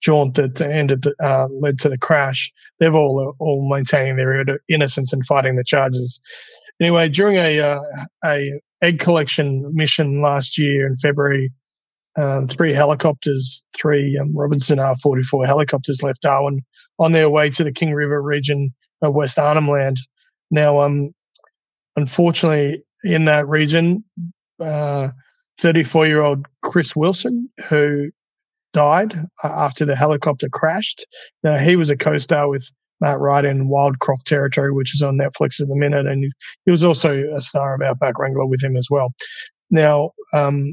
jaunt 0.00 0.34
that 0.34 0.60
ended 0.60 1.04
uh, 1.22 1.48
led 1.50 1.78
to 1.78 1.88
the 1.88 1.98
crash. 1.98 2.52
They've 2.78 2.94
all 2.94 3.20
uh, 3.20 3.44
all 3.44 3.68
maintaining 3.68 4.16
their 4.16 4.60
innocence 4.68 5.12
and 5.12 5.24
fighting 5.26 5.56
the 5.56 5.64
charges. 5.64 6.20
Anyway, 6.80 7.08
during 7.08 7.36
a 7.36 7.60
uh, 7.60 7.80
a 8.24 8.60
egg 8.82 8.98
collection 8.98 9.70
mission 9.74 10.22
last 10.22 10.58
year 10.58 10.86
in 10.86 10.96
February, 10.96 11.52
um, 12.16 12.46
three 12.46 12.74
helicopters, 12.74 13.64
three 13.76 14.18
um, 14.20 14.36
Robinson 14.36 14.78
R44 14.78 15.46
helicopters 15.46 16.02
left 16.02 16.22
Darwin 16.22 16.60
on 16.98 17.12
their 17.12 17.30
way 17.30 17.50
to 17.50 17.64
the 17.64 17.72
King 17.72 17.92
River 17.92 18.20
region 18.20 18.74
of 19.02 19.14
West 19.14 19.38
Arnhem 19.38 19.68
Land. 19.68 19.98
Now, 20.50 20.80
um, 20.80 21.10
unfortunately, 21.96 22.82
in 23.04 23.26
that 23.26 23.46
region, 23.46 24.04
34 24.60 26.06
year 26.06 26.20
old 26.20 26.46
Chris 26.62 26.96
Wilson, 26.96 27.48
who 27.68 28.10
died 28.72 29.14
uh, 29.42 29.48
after 29.48 29.84
the 29.84 29.96
helicopter 29.96 30.48
crashed. 30.48 31.06
Now, 31.42 31.58
he 31.58 31.76
was 31.76 31.90
a 31.90 31.96
co 31.96 32.18
star 32.18 32.48
with 32.48 32.70
Matt 33.00 33.20
Wright 33.20 33.44
in 33.44 33.68
Wild 33.68 33.98
Croc 34.00 34.24
Territory, 34.24 34.72
which 34.72 34.94
is 34.94 35.02
on 35.02 35.16
Netflix 35.16 35.60
at 35.60 35.68
the 35.68 35.76
minute. 35.76 36.06
And 36.06 36.32
he 36.64 36.70
was 36.70 36.84
also 36.84 37.22
a 37.34 37.40
star 37.40 37.74
of 37.74 37.82
Outback 37.82 38.18
Wrangler 38.18 38.46
with 38.46 38.62
him 38.62 38.76
as 38.76 38.88
well. 38.90 39.12
Now, 39.70 40.10
um, 40.32 40.72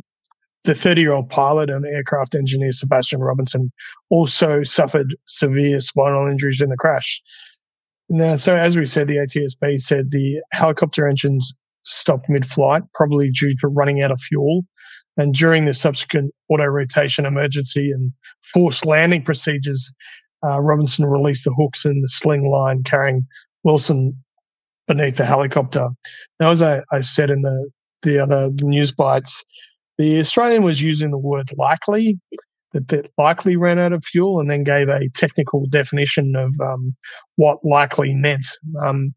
the 0.63 0.75
30 0.75 1.01
year 1.01 1.13
old 1.13 1.29
pilot 1.29 1.69
and 1.69 1.85
aircraft 1.85 2.35
engineer 2.35 2.71
Sebastian 2.71 3.21
Robinson 3.21 3.71
also 4.09 4.63
suffered 4.63 5.15
severe 5.25 5.79
spinal 5.79 6.27
injuries 6.27 6.61
in 6.61 6.69
the 6.69 6.77
crash. 6.77 7.21
Now, 8.09 8.35
so 8.35 8.55
as 8.55 8.75
we 8.77 8.85
said, 8.85 9.07
the 9.07 9.17
ATSB 9.17 9.79
said 9.79 10.11
the 10.11 10.41
helicopter 10.51 11.07
engines 11.07 11.53
stopped 11.83 12.29
mid 12.29 12.45
flight, 12.45 12.83
probably 12.93 13.29
due 13.29 13.53
to 13.61 13.67
running 13.67 14.01
out 14.01 14.11
of 14.11 14.19
fuel. 14.19 14.63
And 15.17 15.33
during 15.33 15.65
the 15.65 15.73
subsequent 15.73 16.33
auto 16.49 16.65
rotation 16.65 17.25
emergency 17.25 17.89
and 17.91 18.11
forced 18.43 18.85
landing 18.85 19.23
procedures, 19.23 19.91
uh, 20.45 20.59
Robinson 20.61 21.05
released 21.05 21.45
the 21.45 21.53
hooks 21.53 21.85
and 21.85 22.03
the 22.03 22.07
sling 22.07 22.49
line 22.49 22.83
carrying 22.83 23.25
Wilson 23.63 24.13
beneath 24.87 25.17
the 25.17 25.25
helicopter. 25.25 25.89
Now, 26.39 26.51
as 26.51 26.61
I, 26.61 26.83
I 26.91 26.99
said 26.99 27.29
in 27.29 27.41
the, 27.41 27.69
the 28.03 28.19
other 28.19 28.49
news 28.61 28.91
bites, 28.91 29.43
the 29.97 30.19
Australian 30.19 30.63
was 30.63 30.81
using 30.81 31.11
the 31.11 31.17
word 31.17 31.49
likely, 31.57 32.19
that 32.73 32.89
that 32.89 33.09
likely 33.17 33.55
ran 33.55 33.79
out 33.79 33.93
of 33.93 34.03
fuel, 34.03 34.39
and 34.39 34.49
then 34.49 34.63
gave 34.63 34.89
a 34.89 35.09
technical 35.15 35.65
definition 35.67 36.35
of 36.35 36.53
um, 36.61 36.95
what 37.37 37.57
likely 37.63 38.13
meant. 38.13 38.45
Um, 38.81 39.13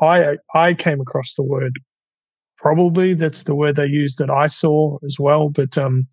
I 0.00 0.36
I 0.54 0.74
came 0.74 1.00
across 1.00 1.34
the 1.34 1.42
word 1.42 1.72
probably 2.56 3.14
that's 3.14 3.42
the 3.42 3.54
word 3.54 3.76
they 3.76 3.86
used 3.86 4.18
that 4.18 4.30
I 4.30 4.46
saw 4.46 4.98
as 5.04 5.16
well. 5.18 5.48
But 5.48 5.76
um, 5.78 6.06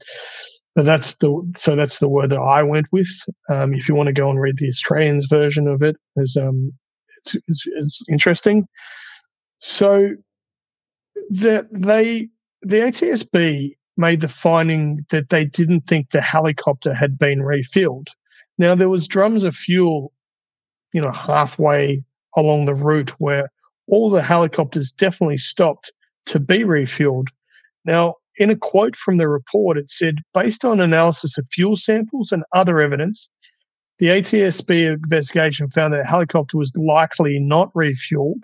but 0.76 0.86
that's 0.86 1.16
the 1.16 1.54
so 1.56 1.76
that's 1.76 2.00
the 2.00 2.10
word 2.10 2.32
that 2.32 2.40
I 2.40 2.64
went 2.64 2.88
with. 2.92 3.10
Um, 3.50 3.74
if 3.74 3.88
you 3.88 3.96
want 3.96 4.08
to 4.08 4.14
go 4.14 4.30
and 4.30 4.40
read 4.40 4.58
the 4.58 4.70
Australians 4.70 5.26
version 5.26 5.68
of 5.68 5.84
it, 5.84 5.96
is 6.18 6.38
um, 6.40 6.72
it's, 7.18 7.36
it's, 7.48 7.64
it's 7.66 8.02
interesting. 8.10 8.66
So 9.60 10.12
that 11.30 11.68
they 11.72 12.30
the 12.64 12.78
ATSB 12.78 13.76
made 13.98 14.22
the 14.22 14.28
finding 14.28 15.06
that 15.12 15.30
they 15.30 15.46
didn't 15.46 15.82
think 15.82 16.10
the 16.10 16.22
helicopter 16.22 16.94
had 16.94 17.20
been 17.20 17.44
refilled. 17.44 18.08
Now 18.58 18.74
there 18.74 18.90
was 18.90 19.08
drums 19.08 19.44
of 19.44 19.56
fuel, 19.56 20.12
you 20.92 21.02
know, 21.02 21.12
halfway 21.12 22.04
along 22.36 22.66
the 22.66 22.74
route 22.74 23.12
where 23.20 23.50
all 23.88 24.10
the 24.10 24.24
helicopters 24.24 24.92
definitely 24.92 25.38
stopped 25.38 25.92
to 26.28 26.40
be 26.40 26.60
refueled. 26.60 27.28
Now, 27.86 28.16
in 28.38 28.50
a 28.50 28.56
quote 28.56 28.96
from 28.96 29.18
the 29.18 29.28
report, 29.28 29.78
it 29.78 29.90
said, 29.90 30.16
based 30.34 30.66
on 30.66 30.80
analysis 30.80 31.38
of 31.38 31.46
fuel 31.52 31.76
samples 31.76 32.32
and 32.32 32.44
other 32.54 32.80
evidence, 32.80 33.30
the 34.00 34.08
ATSB 34.08 34.94
investigation 34.94 35.70
found 35.70 35.94
that 35.94 35.98
the 35.98 36.04
helicopter 36.06 36.58
was 36.58 36.72
likely 36.76 37.40
not 37.40 37.72
refueled. 37.74 38.44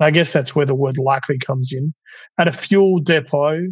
I 0.00 0.10
guess 0.10 0.32
that's 0.32 0.54
where 0.54 0.66
the 0.66 0.74
word 0.74 0.98
likely 0.98 1.38
comes 1.38 1.72
in. 1.72 1.94
At 2.38 2.48
a 2.48 2.52
fuel 2.52 2.98
depot 2.98 3.66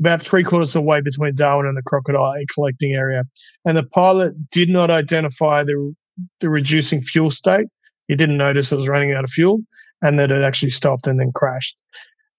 about 0.00 0.22
three 0.22 0.44
quarters 0.44 0.70
of 0.70 0.82
the 0.82 0.88
way 0.88 1.00
between 1.00 1.34
Darwin 1.34 1.66
and 1.66 1.76
the 1.76 1.82
crocodile 1.82 2.34
collecting 2.54 2.92
area. 2.92 3.24
And 3.64 3.76
the 3.76 3.82
pilot 3.82 4.50
did 4.50 4.68
not 4.68 4.90
identify 4.90 5.64
the, 5.64 5.94
the 6.40 6.48
reducing 6.48 7.00
fuel 7.00 7.30
state. 7.30 7.66
He 8.06 8.14
didn't 8.14 8.36
notice 8.36 8.70
it 8.70 8.76
was 8.76 8.88
running 8.88 9.12
out 9.12 9.24
of 9.24 9.30
fuel 9.30 9.60
and 10.02 10.18
that 10.18 10.30
it 10.30 10.42
actually 10.42 10.70
stopped 10.70 11.06
and 11.06 11.18
then 11.18 11.32
crashed. 11.34 11.76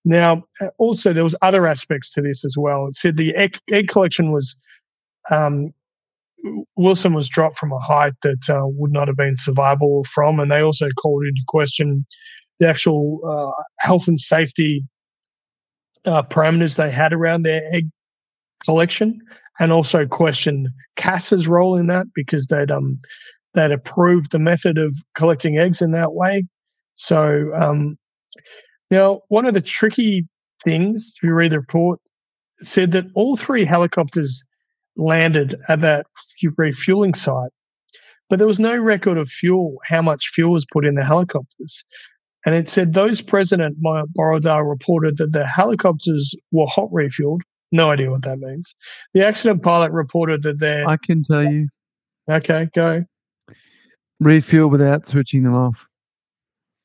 Now, 0.06 0.44
uh, 0.62 0.70
also 0.78 1.14
there 1.14 1.24
was 1.24 1.36
other 1.42 1.68
aspects 1.68 2.12
to 2.14 2.22
this 2.22 2.46
as 2.46 2.56
well. 2.58 2.88
It 2.88 2.96
said 2.96 3.18
the 3.18 3.36
egg, 3.36 3.60
egg 3.72 3.90
collection 3.90 4.32
was 4.32 4.56
um, 5.30 5.74
Wilson 6.76 7.14
was 7.14 7.28
dropped 7.28 7.58
from 7.58 7.72
a 7.72 7.80
height 7.80 8.14
that 8.24 8.50
uh, 8.50 8.66
would 8.66 8.92
not 8.92 9.08
have 9.08 9.18
been 9.18 9.36
survivable 9.36 10.06
from, 10.06 10.40
and 10.40 10.52
they 10.52 10.62
also 10.62 10.88
called 10.98 11.24
into 11.24 11.42
question 11.48 12.06
the 12.60 12.68
actual 12.68 13.20
uh, 13.26 13.64
health 13.80 14.08
and 14.08 14.20
safety 14.20 14.84
uh, 16.06 16.24
parameters 16.24 16.76
they 16.76 16.92
had 16.92 17.14
around 17.14 17.44
their 17.44 17.62
egg 17.74 17.90
collection, 18.64 19.20
and 19.60 19.72
also 19.72 20.06
questioned 20.06 20.70
CASA's 20.96 21.48
role 21.48 21.76
in 21.76 21.88
that 21.88 22.06
because 22.16 22.46
they'd 22.48 22.72
um 22.72 23.00
they'd 23.54 23.72
approved 23.72 24.32
the 24.32 24.40
method 24.40 24.78
of 24.78 24.96
collecting 25.16 25.58
eggs 25.58 25.82
in 25.82 25.92
that 25.92 26.14
way. 26.14 26.44
So 26.96 27.52
um, 27.54 27.98
now, 28.90 29.22
one 29.28 29.46
of 29.46 29.54
the 29.54 29.62
tricky 29.62 30.28
things, 30.64 31.14
if 31.16 31.24
you 31.24 31.34
read 31.34 31.52
the 31.52 31.60
report, 31.60 32.00
said 32.60 32.92
that 32.92 33.06
all 33.16 33.38
three 33.38 33.66
helicopters 33.66 34.44
landed 34.98 35.56
at 35.70 35.82
that 35.82 36.08
refueling 36.58 37.14
site, 37.14 37.52
but 38.30 38.38
there 38.38 38.48
was 38.48 38.60
no 38.60 38.78
record 38.78 39.18
of 39.18 39.30
fuel, 39.30 39.78
how 39.86 40.02
much 40.02 40.32
fuel 40.34 40.54
was 40.54 40.66
put 40.72 40.86
in 40.86 40.96
the 40.96 41.04
helicopters. 41.04 41.84
And 42.46 42.56
it 42.56 42.70
said 42.70 42.94
those 42.94 43.22
present 43.22 43.62
at 43.62 43.74
Borradaile 44.18 44.68
reported 44.68 45.18
that 45.18 45.34
the 45.34 45.46
helicopters 45.46 46.34
were 46.52 46.68
hot 46.68 46.90
refueled. 46.92 47.42
No 47.72 47.92
idea 47.92 48.10
what 48.10 48.24
that 48.24 48.40
means. 48.40 48.74
The 49.14 49.26
accident 49.26 49.62
pilot 49.62 49.92
reported 49.92 50.44
that 50.44 50.60
they 50.60 50.84
I 50.86 50.98
can 50.98 51.22
tell 51.22 51.44
you. 51.44 51.68
Okay, 52.30 52.70
go. 52.74 53.04
Refuel 54.20 54.70
without 54.70 55.06
switching 55.08 55.44
them 55.44 55.54
off. 55.54 55.88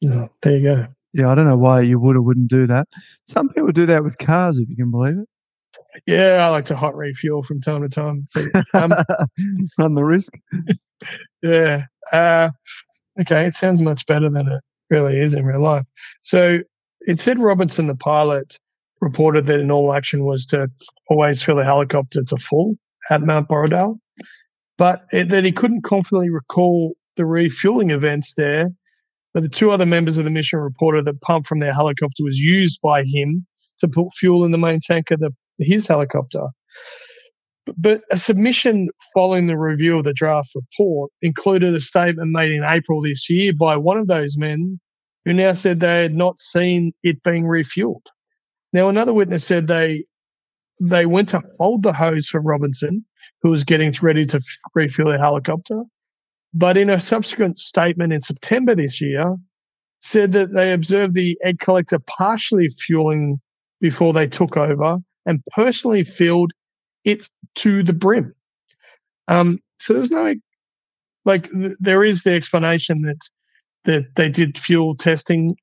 Oh, 0.06 0.28
there 0.42 0.56
you 0.56 0.62
go. 0.62 0.86
Yeah, 1.14 1.30
I 1.30 1.36
don't 1.36 1.46
know 1.46 1.56
why 1.56 1.80
you 1.80 2.00
would 2.00 2.16
or 2.16 2.22
wouldn't 2.22 2.48
do 2.48 2.66
that. 2.66 2.88
Some 3.26 3.48
people 3.48 3.70
do 3.70 3.86
that 3.86 4.02
with 4.02 4.18
cars, 4.18 4.58
if 4.58 4.68
you 4.68 4.74
can 4.76 4.90
believe 4.90 5.16
it. 5.16 5.28
Yeah, 6.06 6.44
I 6.44 6.48
like 6.48 6.64
to 6.66 6.76
hot 6.76 6.96
refuel 6.96 7.44
from 7.44 7.60
time 7.60 7.82
to 7.82 7.88
time. 7.88 8.26
Um, 8.74 8.92
Run 9.78 9.94
the 9.94 10.02
risk. 10.02 10.32
yeah. 11.42 11.84
Uh, 12.12 12.50
okay, 13.20 13.46
it 13.46 13.54
sounds 13.54 13.80
much 13.80 14.04
better 14.06 14.28
than 14.28 14.48
it 14.48 14.60
really 14.90 15.20
is 15.20 15.34
in 15.34 15.44
real 15.44 15.62
life. 15.62 15.86
So 16.22 16.58
it 17.02 17.20
said 17.20 17.38
Robinson, 17.38 17.86
the 17.86 17.94
pilot, 17.94 18.58
reported 19.00 19.46
that 19.46 19.60
an 19.60 19.70
all 19.70 19.92
action 19.92 20.24
was 20.24 20.44
to 20.46 20.68
always 21.08 21.42
fill 21.42 21.56
the 21.56 21.64
helicopter 21.64 22.22
to 22.24 22.36
full 22.38 22.74
at 23.10 23.22
Mount 23.22 23.48
Borradaile, 23.48 23.98
but 24.78 25.04
it, 25.12 25.28
that 25.28 25.44
he 25.44 25.52
couldn't 25.52 25.82
confidently 25.82 26.30
recall 26.30 26.96
the 27.16 27.26
refueling 27.26 27.90
events 27.90 28.34
there 28.34 28.70
but 29.34 29.42
the 29.42 29.48
two 29.48 29.72
other 29.72 29.84
members 29.84 30.16
of 30.16 30.24
the 30.24 30.30
mission 30.30 30.60
reported 30.60 31.04
that 31.04 31.20
pump 31.20 31.44
from 31.44 31.58
their 31.58 31.74
helicopter 31.74 32.22
was 32.22 32.38
used 32.38 32.80
by 32.80 33.02
him 33.02 33.44
to 33.78 33.88
put 33.88 34.12
fuel 34.16 34.44
in 34.44 34.52
the 34.52 34.58
main 34.58 34.78
tank 34.80 35.10
of 35.10 35.18
the, 35.18 35.30
his 35.58 35.86
helicopter. 35.86 36.46
But 37.76 38.02
a 38.10 38.16
submission 38.16 38.88
following 39.12 39.46
the 39.46 39.58
review 39.58 39.98
of 39.98 40.04
the 40.04 40.12
draft 40.12 40.50
report 40.54 41.10
included 41.22 41.74
a 41.74 41.80
statement 41.80 42.30
made 42.30 42.52
in 42.52 42.62
April 42.62 43.02
this 43.02 43.28
year 43.28 43.52
by 43.58 43.76
one 43.76 43.96
of 43.98 44.06
those 44.06 44.36
men 44.36 44.78
who 45.24 45.32
now 45.32 45.52
said 45.52 45.80
they 45.80 46.02
had 46.02 46.14
not 46.14 46.38
seen 46.38 46.92
it 47.02 47.22
being 47.22 47.44
refueled. 47.44 48.06
Now, 48.72 48.88
another 48.88 49.14
witness 49.14 49.44
said 49.44 49.66
they 49.66 50.04
they 50.80 51.06
went 51.06 51.28
to 51.30 51.42
hold 51.58 51.82
the 51.82 51.92
hose 51.92 52.28
for 52.28 52.40
Robinson, 52.40 53.04
who 53.42 53.50
was 53.50 53.64
getting 53.64 53.94
ready 54.02 54.26
to 54.26 54.40
refuel 54.74 55.12
the 55.12 55.18
helicopter, 55.18 55.84
but 56.54 56.76
in 56.76 56.88
a 56.88 57.00
subsequent 57.00 57.58
statement 57.58 58.12
in 58.12 58.20
September 58.20 58.74
this 58.74 59.00
year, 59.00 59.36
said 60.00 60.32
that 60.32 60.52
they 60.52 60.72
observed 60.72 61.14
the 61.14 61.36
egg 61.42 61.58
collector 61.58 61.98
partially 61.98 62.68
fueling 62.68 63.40
before 63.80 64.12
they 64.12 64.26
took 64.26 64.56
over 64.56 64.98
and 65.26 65.42
personally 65.54 66.04
filled 66.04 66.52
it 67.04 67.28
to 67.54 67.82
the 67.82 67.92
brim. 67.92 68.34
Um, 69.28 69.58
so 69.78 69.94
there's 69.94 70.10
no 70.10 70.34
like 71.24 71.50
th- 71.50 71.76
there 71.80 72.04
is 72.04 72.22
the 72.22 72.34
explanation 72.34 73.02
that 73.02 73.20
that 73.84 74.14
they 74.14 74.28
did 74.28 74.58
fuel 74.58 74.94
testing 74.94 75.56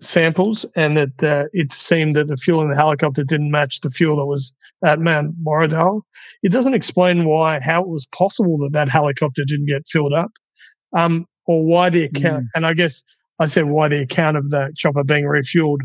samples 0.00 0.64
and 0.76 0.96
that 0.96 1.22
uh, 1.22 1.44
it 1.52 1.72
seemed 1.72 2.16
that 2.16 2.28
the 2.28 2.36
fuel 2.36 2.62
in 2.62 2.70
the 2.70 2.76
helicopter 2.76 3.24
didn't 3.24 3.50
match 3.50 3.80
the 3.80 3.90
fuel 3.90 4.16
that 4.16 4.26
was 4.26 4.54
at 4.84 5.00
Mount 5.00 5.34
Borradaile. 5.42 6.02
It 6.42 6.52
doesn't 6.52 6.74
explain 6.74 7.24
why, 7.24 7.60
how 7.60 7.82
it 7.82 7.88
was 7.88 8.06
possible 8.06 8.58
that 8.58 8.72
that 8.72 8.88
helicopter 8.88 9.42
didn't 9.46 9.66
get 9.66 9.86
filled 9.90 10.12
up, 10.12 10.30
um, 10.94 11.26
or 11.46 11.64
why 11.64 11.90
the 11.90 12.04
account. 12.04 12.44
Mm. 12.44 12.48
And 12.54 12.66
I 12.66 12.74
guess 12.74 13.02
I 13.40 13.46
said 13.46 13.66
why 13.66 13.88
the 13.88 14.02
account 14.02 14.36
of 14.36 14.50
the 14.50 14.72
chopper 14.76 15.04
being 15.04 15.24
refueled 15.24 15.80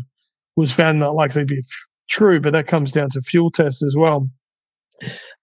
was 0.56 0.72
found 0.72 1.00
not 1.00 1.14
likely 1.14 1.42
to 1.42 1.46
be 1.46 1.58
f- 1.58 1.88
true, 2.08 2.40
but 2.40 2.52
that 2.52 2.68
comes 2.68 2.92
down 2.92 3.08
to 3.10 3.20
fuel 3.20 3.50
tests 3.50 3.82
as 3.82 3.96
well. 3.96 4.28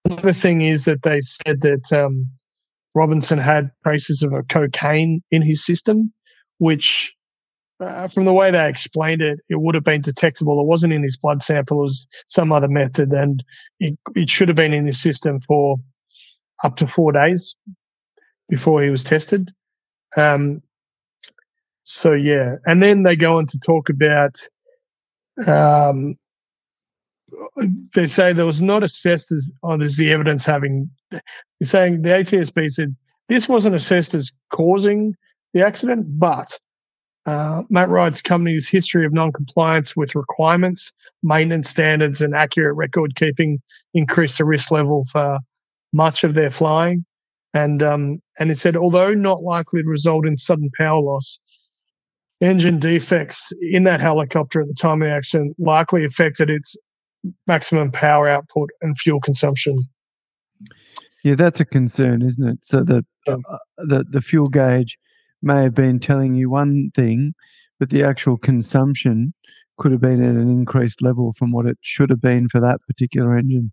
Another 0.04 0.32
thing 0.32 0.62
is 0.62 0.86
that 0.86 1.02
they 1.02 1.20
said 1.20 1.60
that 1.60 1.92
um, 1.92 2.26
Robinson 2.94 3.38
had 3.38 3.70
traces 3.84 4.22
of 4.22 4.32
a 4.32 4.42
cocaine 4.42 5.22
in 5.30 5.42
his 5.42 5.64
system, 5.64 6.12
which 6.58 7.14
uh, 7.82 8.08
from 8.08 8.24
the 8.24 8.32
way 8.32 8.50
they 8.50 8.68
explained 8.68 9.22
it, 9.22 9.40
it 9.48 9.60
would 9.60 9.74
have 9.74 9.84
been 9.84 10.00
detectable. 10.00 10.60
It 10.60 10.66
wasn't 10.66 10.92
in 10.92 11.02
his 11.02 11.16
blood 11.16 11.42
sample, 11.42 11.78
it 11.78 11.82
was 11.82 12.06
some 12.26 12.52
other 12.52 12.68
method, 12.68 13.12
and 13.12 13.42
it, 13.80 13.98
it 14.14 14.28
should 14.28 14.48
have 14.48 14.56
been 14.56 14.72
in 14.72 14.86
his 14.86 15.00
system 15.00 15.38
for 15.38 15.76
up 16.64 16.76
to 16.76 16.86
four 16.86 17.12
days 17.12 17.54
before 18.48 18.82
he 18.82 18.90
was 18.90 19.04
tested. 19.04 19.50
Um, 20.16 20.62
so, 21.84 22.12
yeah. 22.12 22.56
And 22.64 22.82
then 22.82 23.02
they 23.02 23.16
go 23.16 23.38
on 23.38 23.46
to 23.46 23.58
talk 23.58 23.88
about 23.88 24.36
um, 25.46 26.16
they 27.94 28.06
say 28.06 28.32
there 28.32 28.46
was 28.46 28.62
not 28.62 28.82
assessed 28.82 29.32
as, 29.32 29.50
oh, 29.62 29.76
the 29.76 30.12
evidence 30.12 30.44
having, 30.44 30.90
saying 31.62 32.02
the 32.02 32.10
ATSB 32.10 32.70
said 32.70 32.94
this 33.28 33.48
wasn't 33.48 33.74
assessed 33.74 34.14
as 34.14 34.30
causing 34.50 35.14
the 35.54 35.64
accident, 35.64 36.06
but 36.18 36.58
uh, 37.26 37.62
Matt 37.70 37.88
Wright's 37.88 38.20
company's 38.20 38.68
history 38.68 39.06
of 39.06 39.12
non-compliance 39.12 39.94
with 39.94 40.14
requirements, 40.14 40.92
maintenance 41.22 41.68
standards, 41.68 42.20
and 42.20 42.34
accurate 42.34 42.76
record 42.76 43.14
keeping 43.14 43.60
increased 43.94 44.38
the 44.38 44.44
risk 44.44 44.70
level 44.70 45.04
for 45.10 45.38
much 45.92 46.24
of 46.24 46.34
their 46.34 46.50
flying. 46.50 47.04
And 47.54 47.82
um, 47.82 48.22
and 48.38 48.50
it 48.50 48.56
said, 48.56 48.76
although 48.76 49.12
not 49.12 49.42
likely 49.42 49.82
to 49.82 49.88
result 49.88 50.26
in 50.26 50.36
sudden 50.36 50.70
power 50.76 51.00
loss, 51.00 51.38
engine 52.40 52.78
defects 52.78 53.52
in 53.60 53.84
that 53.84 54.00
helicopter 54.00 54.60
at 54.60 54.66
the 54.66 54.74
time 54.74 55.02
of 55.02 55.08
the 55.08 55.14
accident 55.14 55.54
likely 55.58 56.04
affected 56.04 56.48
its 56.50 56.76
maximum 57.46 57.92
power 57.92 58.26
output 58.26 58.70
and 58.80 58.98
fuel 58.98 59.20
consumption. 59.20 59.78
Yeah, 61.22 61.36
that's 61.36 61.60
a 61.60 61.64
concern, 61.64 62.22
isn't 62.22 62.48
it? 62.48 62.64
So 62.64 62.82
the 62.82 63.04
uh, 63.28 63.36
the 63.76 64.04
the 64.10 64.22
fuel 64.22 64.48
gauge 64.48 64.98
may 65.42 65.62
have 65.62 65.74
been 65.74 65.98
telling 65.98 66.34
you 66.34 66.50
one 66.50 66.90
thing, 66.94 67.34
but 67.78 67.90
the 67.90 68.04
actual 68.04 68.36
consumption 68.36 69.34
could 69.78 69.92
have 69.92 70.00
been 70.00 70.22
at 70.22 70.34
an 70.34 70.50
increased 70.50 71.02
level 71.02 71.32
from 71.36 71.52
what 71.52 71.66
it 71.66 71.78
should 71.80 72.10
have 72.10 72.20
been 72.20 72.48
for 72.48 72.60
that 72.60 72.80
particular 72.86 73.36
engine. 73.36 73.72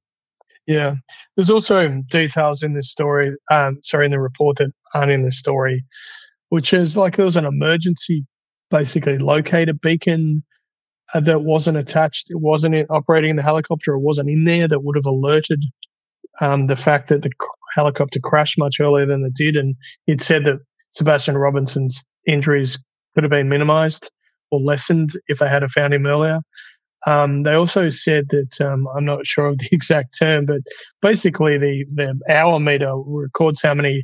Yeah, 0.65 0.95
there's 1.35 1.49
also 1.49 2.01
details 2.09 2.61
in 2.61 2.73
this 2.73 2.91
story, 2.91 3.35
um, 3.51 3.79
sorry, 3.83 4.05
in 4.05 4.11
the 4.11 4.19
report 4.19 4.57
that 4.57 4.71
aren't 4.93 5.11
in 5.11 5.23
the 5.23 5.31
story, 5.31 5.83
which 6.49 6.73
is 6.73 6.95
like 6.95 7.15
there 7.15 7.25
was 7.25 7.35
an 7.35 7.45
emergency, 7.45 8.25
basically 8.69 9.17
locator 9.17 9.73
beacon 9.73 10.43
uh, 11.13 11.21
that 11.21 11.41
wasn't 11.41 11.77
attached, 11.77 12.27
it 12.29 12.39
wasn't 12.39 12.75
in, 12.75 12.85
operating 12.89 13.31
in 13.31 13.35
the 13.35 13.43
helicopter, 13.43 13.93
it 13.93 13.99
wasn't 13.99 14.29
in 14.29 14.43
there 14.43 14.67
that 14.67 14.83
would 14.83 14.95
have 14.95 15.07
alerted 15.07 15.63
um, 16.39 16.67
the 16.67 16.75
fact 16.75 17.09
that 17.09 17.23
the 17.23 17.31
helicopter 17.73 18.19
crashed 18.19 18.57
much 18.57 18.79
earlier 18.79 19.05
than 19.05 19.23
it 19.23 19.33
did. 19.33 19.55
And 19.55 19.75
it 20.07 20.21
said 20.21 20.45
that 20.45 20.59
Sebastian 20.91 21.37
Robinson's 21.37 22.01
injuries 22.27 22.77
could 23.13 23.23
have 23.23 23.31
been 23.31 23.49
minimized 23.49 24.09
or 24.51 24.59
lessened 24.59 25.11
if 25.27 25.39
they 25.39 25.47
had 25.47 25.69
found 25.71 25.93
him 25.93 26.05
earlier. 26.05 26.39
Um, 27.07 27.43
they 27.43 27.53
also 27.53 27.89
said 27.89 28.25
that 28.29 28.59
um, 28.61 28.87
I'm 28.95 29.05
not 29.05 29.25
sure 29.25 29.47
of 29.47 29.57
the 29.57 29.69
exact 29.71 30.17
term, 30.17 30.45
but 30.45 30.61
basically 31.01 31.57
the 31.57 31.85
the 31.93 32.19
hour 32.29 32.59
meter 32.59 32.93
records 33.05 33.61
how 33.61 33.73
many 33.73 34.03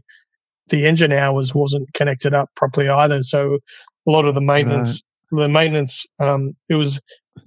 the 0.69 0.85
engine 0.85 1.11
hours 1.11 1.53
wasn't 1.53 1.93
connected 1.93 2.33
up 2.33 2.49
properly 2.55 2.89
either. 2.89 3.21
So 3.23 3.59
a 4.07 4.11
lot 4.11 4.25
of 4.25 4.33
the 4.33 4.41
maintenance, 4.41 5.01
right. 5.31 5.43
the 5.43 5.49
maintenance, 5.49 6.05
um, 6.19 6.55
it 6.69 6.75
was 6.75 6.99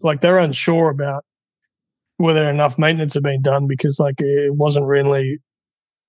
like 0.03 0.21
they're 0.21 0.39
unsure 0.39 0.91
about 0.91 1.25
whether 2.19 2.49
enough 2.49 2.79
maintenance 2.79 3.15
had 3.15 3.23
been 3.23 3.43
done 3.43 3.67
because 3.67 3.99
like 3.99 4.21
it 4.21 4.55
wasn't 4.55 4.87
really, 4.87 5.39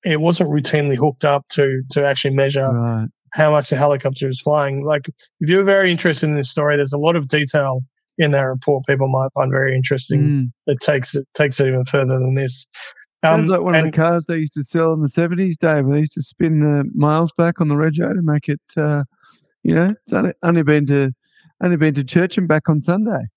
it 0.03 0.19
wasn't 0.19 0.49
routinely 0.49 0.97
hooked 0.97 1.25
up 1.25 1.47
to 1.49 1.81
to 1.91 2.05
actually 2.05 2.35
measure 2.35 2.69
right. 2.71 3.07
How 3.33 3.51
much 3.51 3.69
the 3.69 3.75
helicopter 3.75 4.27
was 4.27 4.39
flying. 4.39 4.83
Like 4.83 5.07
if 5.39 5.49
you're 5.49 5.63
very 5.63 5.91
interested 5.91 6.27
in 6.27 6.35
this 6.35 6.49
story, 6.49 6.75
there's 6.75 6.93
a 6.93 6.97
lot 6.97 7.15
of 7.15 7.27
detail 7.27 7.81
in 8.17 8.31
that 8.31 8.41
report 8.41 8.85
people 8.85 9.07
might 9.07 9.31
find 9.33 9.51
very 9.51 9.75
interesting 9.75 10.21
mm. 10.21 10.51
that 10.67 10.79
takes 10.81 11.15
it 11.15 11.27
takes 11.33 11.59
it 11.59 11.67
even 11.67 11.85
further 11.85 12.19
than 12.19 12.35
this. 12.35 12.65
Um, 13.23 13.41
Sounds 13.41 13.49
like 13.49 13.61
one 13.61 13.75
of 13.75 13.85
the 13.85 13.91
cars 13.91 14.25
they 14.27 14.37
used 14.37 14.53
to 14.53 14.63
sell 14.63 14.93
in 14.93 15.01
the 15.01 15.09
seventies, 15.09 15.57
Dave. 15.57 15.89
They 15.89 15.99
used 15.99 16.13
to 16.13 16.21
spin 16.21 16.59
the 16.59 16.89
miles 16.93 17.31
back 17.37 17.59
on 17.59 17.67
the 17.67 17.75
rego 17.75 18.13
to 18.13 18.21
make 18.21 18.47
it, 18.47 18.61
uh, 18.77 19.03
you 19.63 19.75
know, 19.75 19.93
it's 20.05 20.13
only, 20.13 20.33
only 20.43 20.63
been 20.63 20.85
to 20.87 21.11
only 21.61 21.77
been 21.77 21.93
to 21.95 22.03
church 22.03 22.37
and 22.37 22.47
back 22.47 22.69
on 22.69 22.81
Sunday. 22.81 23.27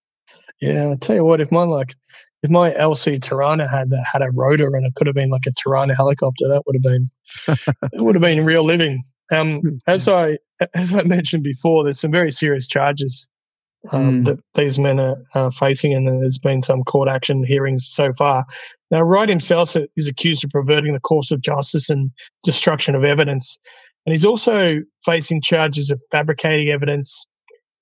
Yeah, 0.60 0.90
I 0.90 0.96
tell 0.96 1.16
you 1.16 1.24
what, 1.24 1.40
if 1.40 1.50
my 1.50 1.64
like 1.64 1.94
if 2.42 2.50
my 2.50 2.70
LC 2.72 3.18
Torana 3.18 3.68
had 3.68 3.90
that 3.90 4.04
had 4.10 4.22
a 4.22 4.30
rotor 4.32 4.68
and 4.74 4.86
it 4.86 4.94
could 4.94 5.06
have 5.06 5.16
been 5.16 5.30
like 5.30 5.46
a 5.46 5.50
Torana 5.50 5.96
helicopter, 5.96 6.48
that 6.48 6.62
would 6.66 6.76
have 6.76 6.82
been 6.82 7.06
it 7.92 8.02
would 8.02 8.14
have 8.14 8.22
been 8.22 8.44
real 8.44 8.64
living. 8.64 9.02
Um, 9.32 9.60
as 9.86 10.08
I 10.08 10.38
as 10.74 10.92
I 10.92 11.02
mentioned 11.02 11.42
before, 11.42 11.84
there's 11.84 12.00
some 12.00 12.12
very 12.12 12.30
serious 12.30 12.66
charges 12.66 13.28
um, 13.90 14.20
mm. 14.20 14.24
that 14.24 14.38
these 14.54 14.78
men 14.78 15.00
are 15.00 15.16
uh, 15.34 15.50
facing, 15.50 15.94
and 15.94 16.06
there's 16.06 16.38
been 16.38 16.62
some 16.62 16.84
court 16.84 17.08
action 17.08 17.44
hearings 17.44 17.88
so 17.90 18.12
far. 18.12 18.44
Now, 18.90 19.02
Wright 19.02 19.28
himself 19.28 19.74
is 19.96 20.06
accused 20.06 20.44
of 20.44 20.50
perverting 20.50 20.92
the 20.92 21.00
course 21.00 21.30
of 21.30 21.40
justice 21.40 21.90
and 21.90 22.10
destruction 22.42 22.94
of 22.94 23.04
evidence, 23.04 23.58
and 24.06 24.12
he's 24.12 24.24
also 24.24 24.80
facing 25.04 25.40
charges 25.40 25.90
of 25.90 26.00
fabricating 26.10 26.68
evidence, 26.68 27.26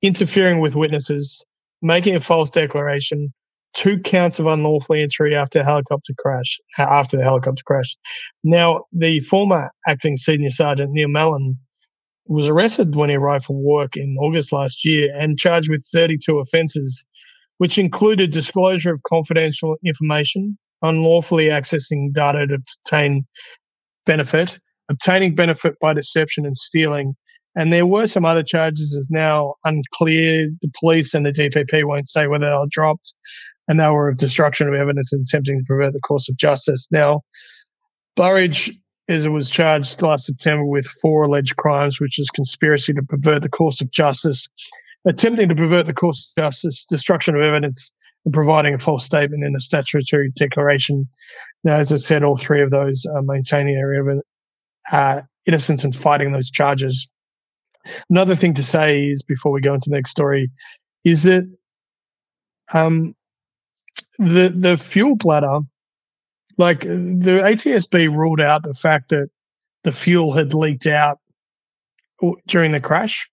interfering 0.02 0.60
with 0.60 0.76
witnesses, 0.76 1.44
making 1.82 2.16
a 2.16 2.20
false 2.20 2.48
declaration, 2.48 3.32
two 3.74 3.98
counts 4.00 4.38
of 4.38 4.46
unlawful 4.46 4.96
entry 4.96 5.34
after 5.34 5.62
helicopter 5.62 6.12
crash. 6.18 6.58
After 6.78 7.16
the 7.16 7.24
helicopter 7.24 7.62
crash, 7.64 7.96
now 8.44 8.84
the 8.92 9.20
former 9.20 9.70
acting 9.86 10.16
senior 10.16 10.50
sergeant 10.50 10.92
Neil 10.92 11.08
Mellon 11.08 11.56
was 12.26 12.48
arrested 12.48 12.94
when 12.94 13.10
he 13.10 13.16
arrived 13.16 13.44
for 13.44 13.56
work 13.56 13.96
in 13.96 14.16
August 14.20 14.52
last 14.52 14.84
year 14.84 15.12
and 15.16 15.38
charged 15.38 15.68
with 15.68 15.84
32 15.92 16.38
offences, 16.38 17.04
which 17.58 17.76
included 17.76 18.30
disclosure 18.30 18.94
of 18.94 19.02
confidential 19.02 19.76
information, 19.84 20.56
unlawfully 20.82 21.46
accessing 21.46 22.12
data 22.12 22.46
to 22.46 22.54
obtain 22.54 23.24
benefit, 24.06 24.58
obtaining 24.88 25.34
benefit 25.34 25.74
by 25.80 25.92
deception 25.92 26.46
and 26.46 26.56
stealing. 26.56 27.14
And 27.56 27.72
there 27.72 27.86
were 27.86 28.06
some 28.06 28.24
other 28.24 28.44
charges 28.44 28.94
as 28.96 29.08
now 29.10 29.54
unclear. 29.64 30.48
The 30.62 30.70
police 30.78 31.14
and 31.14 31.26
the 31.26 31.32
DPP 31.32 31.84
won't 31.84 32.08
say 32.08 32.28
whether 32.28 32.46
they 32.46 32.52
are 32.52 32.66
dropped, 32.70 33.12
and 33.70 33.78
they 33.78 33.86
were 33.86 34.08
of 34.08 34.16
destruction 34.16 34.66
of 34.66 34.74
evidence 34.74 35.12
and 35.12 35.24
attempting 35.24 35.60
to 35.60 35.64
pervert 35.64 35.92
the 35.92 36.00
course 36.00 36.28
of 36.28 36.36
justice. 36.36 36.88
Now, 36.90 37.22
Burbidge 38.16 38.76
is 39.06 39.28
was 39.28 39.48
charged 39.48 40.02
last 40.02 40.26
September 40.26 40.64
with 40.64 40.88
four 41.00 41.22
alleged 41.22 41.54
crimes, 41.54 42.00
which 42.00 42.18
is 42.18 42.28
conspiracy 42.30 42.92
to 42.92 43.02
pervert 43.04 43.42
the 43.42 43.48
course 43.48 43.80
of 43.80 43.88
justice, 43.92 44.48
attempting 45.04 45.48
to 45.48 45.54
pervert 45.54 45.86
the 45.86 45.92
course 45.92 46.32
of 46.36 46.42
justice, 46.42 46.84
destruction 46.84 47.36
of 47.36 47.42
evidence, 47.42 47.92
and 48.24 48.34
providing 48.34 48.74
a 48.74 48.78
false 48.78 49.04
statement 49.04 49.44
in 49.44 49.54
a 49.54 49.60
statutory 49.60 50.32
declaration. 50.34 51.08
Now, 51.62 51.76
as 51.76 51.92
I 51.92 51.96
said, 51.96 52.24
all 52.24 52.36
three 52.36 52.62
of 52.62 52.70
those 52.70 53.06
are 53.14 53.22
maintaining 53.22 53.76
their 53.76 54.20
uh, 54.90 55.22
innocence 55.46 55.84
and 55.84 55.94
fighting 55.94 56.32
those 56.32 56.50
charges. 56.50 57.08
Another 58.10 58.34
thing 58.34 58.54
to 58.54 58.64
say 58.64 59.04
is 59.04 59.22
before 59.22 59.52
we 59.52 59.60
go 59.60 59.74
into 59.74 59.90
the 59.90 59.96
next 59.96 60.10
story 60.10 60.50
is 61.04 61.22
that 61.22 61.44
um, 62.74 63.14
the 64.20 64.52
the 64.54 64.76
fuel 64.76 65.16
bladder 65.16 65.60
like 66.58 66.80
the 66.80 67.40
ATSB 67.42 68.14
ruled 68.14 68.40
out 68.40 68.62
the 68.62 68.74
fact 68.74 69.08
that 69.08 69.30
the 69.82 69.92
fuel 69.92 70.32
had 70.32 70.52
leaked 70.52 70.86
out 70.86 71.18
during 72.46 72.72
the 72.72 72.80
crash, 72.80 73.28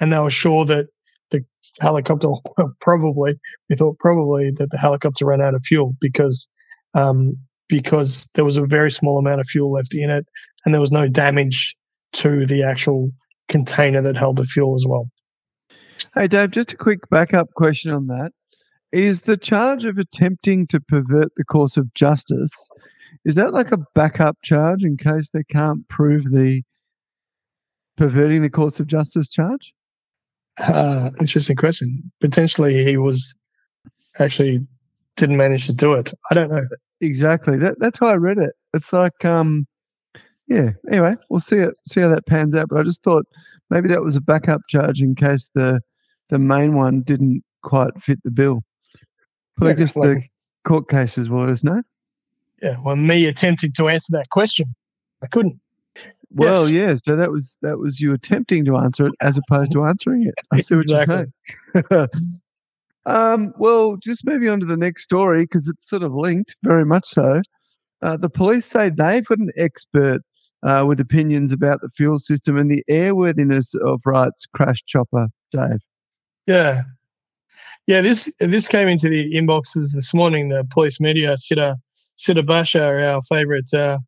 and 0.00 0.12
they 0.12 0.18
were 0.18 0.30
sure 0.30 0.64
that 0.64 0.86
the 1.30 1.44
helicopter 1.80 2.28
probably 2.80 3.34
they 3.68 3.74
thought 3.74 3.98
probably 3.98 4.52
that 4.52 4.70
the 4.70 4.78
helicopter 4.78 5.26
ran 5.26 5.42
out 5.42 5.54
of 5.54 5.60
fuel 5.64 5.96
because 6.00 6.48
um, 6.94 7.36
because 7.68 8.28
there 8.34 8.44
was 8.44 8.56
a 8.56 8.64
very 8.64 8.92
small 8.92 9.18
amount 9.18 9.40
of 9.40 9.46
fuel 9.48 9.72
left 9.72 9.94
in 9.94 10.08
it, 10.08 10.26
and 10.64 10.72
there 10.72 10.80
was 10.80 10.92
no 10.92 11.08
damage 11.08 11.76
to 12.12 12.46
the 12.46 12.62
actual 12.62 13.10
container 13.48 14.00
that 14.00 14.16
held 14.16 14.36
the 14.36 14.44
fuel 14.44 14.74
as 14.74 14.84
well. 14.86 15.10
Hey, 16.14 16.28
Dave, 16.28 16.52
just 16.52 16.72
a 16.72 16.76
quick 16.76 17.00
backup 17.10 17.52
question 17.54 17.90
on 17.90 18.06
that. 18.06 18.30
Is 18.90 19.22
the 19.22 19.36
charge 19.36 19.84
of 19.84 19.98
attempting 19.98 20.66
to 20.68 20.80
pervert 20.80 21.32
the 21.36 21.44
course 21.44 21.76
of 21.76 21.92
justice 21.94 22.70
is 23.24 23.34
that 23.34 23.52
like 23.52 23.72
a 23.72 23.78
backup 23.94 24.38
charge 24.42 24.84
in 24.84 24.96
case 24.96 25.30
they 25.30 25.44
can't 25.44 25.86
prove 25.88 26.24
the 26.30 26.62
perverting 27.96 28.42
the 28.42 28.50
course 28.50 28.80
of 28.80 28.86
justice 28.86 29.28
charge? 29.28 29.72
Uh, 30.58 31.10
interesting 31.20 31.56
question. 31.56 32.10
Potentially, 32.20 32.84
he 32.84 32.96
was 32.96 33.34
actually 34.18 34.66
didn't 35.16 35.36
manage 35.36 35.66
to 35.66 35.72
do 35.72 35.94
it. 35.94 36.12
I 36.30 36.34
don't 36.34 36.50
know. 36.50 36.66
Exactly. 37.00 37.56
That, 37.58 37.78
that's 37.78 37.98
how 37.98 38.06
I 38.06 38.14
read 38.14 38.38
it. 38.38 38.54
It's 38.72 38.92
like, 38.92 39.24
um, 39.24 39.66
yeah. 40.46 40.70
Anyway, 40.90 41.16
we'll 41.28 41.40
see 41.40 41.56
it. 41.56 41.78
See 41.86 42.00
how 42.00 42.08
that 42.08 42.26
pans 42.26 42.54
out. 42.54 42.68
But 42.68 42.80
I 42.80 42.82
just 42.82 43.02
thought 43.02 43.26
maybe 43.70 43.88
that 43.88 44.02
was 44.02 44.16
a 44.16 44.20
backup 44.20 44.62
charge 44.68 45.02
in 45.02 45.14
case 45.14 45.50
the 45.54 45.80
the 46.30 46.38
main 46.38 46.74
one 46.74 47.02
didn't 47.02 47.42
quite 47.62 48.02
fit 48.02 48.20
the 48.22 48.30
bill. 48.30 48.62
But 49.58 49.66
yeah, 49.66 49.72
I 49.72 49.74
guess 49.74 49.96
like, 49.96 50.08
the 50.08 50.24
court 50.64 50.88
cases 50.88 51.28
was 51.28 51.64
no. 51.64 51.82
Yeah, 52.62 52.76
well, 52.82 52.96
me 52.96 53.26
attempting 53.26 53.72
to 53.72 53.88
answer 53.88 54.12
that 54.12 54.30
question, 54.30 54.74
I 55.22 55.26
couldn't. 55.26 55.60
Well, 56.30 56.68
yes. 56.68 57.00
yeah. 57.06 57.12
So 57.12 57.16
that 57.16 57.30
was 57.30 57.58
that 57.62 57.78
was 57.78 58.00
you 58.00 58.12
attempting 58.12 58.64
to 58.66 58.76
answer 58.76 59.06
it 59.06 59.14
as 59.20 59.38
opposed 59.38 59.72
to 59.72 59.84
answering 59.84 60.26
it. 60.26 60.34
I 60.52 60.60
see 60.60 60.74
what 60.74 60.82
exactly. 60.82 61.26
you're 61.74 61.84
saying. 61.90 62.08
um, 63.06 63.54
well, 63.58 63.96
just 63.96 64.24
maybe 64.24 64.48
on 64.48 64.60
to 64.60 64.66
the 64.66 64.76
next 64.76 65.04
story 65.04 65.44
because 65.44 65.68
it's 65.68 65.88
sort 65.88 66.02
of 66.02 66.14
linked, 66.14 66.56
very 66.62 66.84
much 66.84 67.06
so. 67.06 67.42
Uh, 68.02 68.16
the 68.16 68.30
police 68.30 68.66
say 68.66 68.90
they've 68.90 69.24
got 69.24 69.38
an 69.38 69.50
expert 69.56 70.20
uh, 70.62 70.84
with 70.86 71.00
opinions 71.00 71.52
about 71.52 71.80
the 71.80 71.88
fuel 71.90 72.18
system 72.18 72.56
and 72.56 72.70
the 72.70 72.84
airworthiness 72.90 73.74
of 73.84 74.00
Wright's 74.04 74.46
crash 74.46 74.82
chopper, 74.86 75.28
Dave. 75.50 75.80
Yeah, 76.46 76.82
yeah, 77.88 78.02
this 78.02 78.30
this 78.38 78.68
came 78.68 78.86
into 78.86 79.08
the 79.08 79.32
inboxes 79.32 79.94
this 79.94 80.12
morning. 80.12 80.50
The 80.50 80.62
police 80.70 81.00
media, 81.00 81.36
Siddha, 81.36 81.76
Siddha 82.18 82.44
Basha, 82.46 82.82
our 82.82 83.22
favourite 83.22 83.72
uh, 83.72 83.98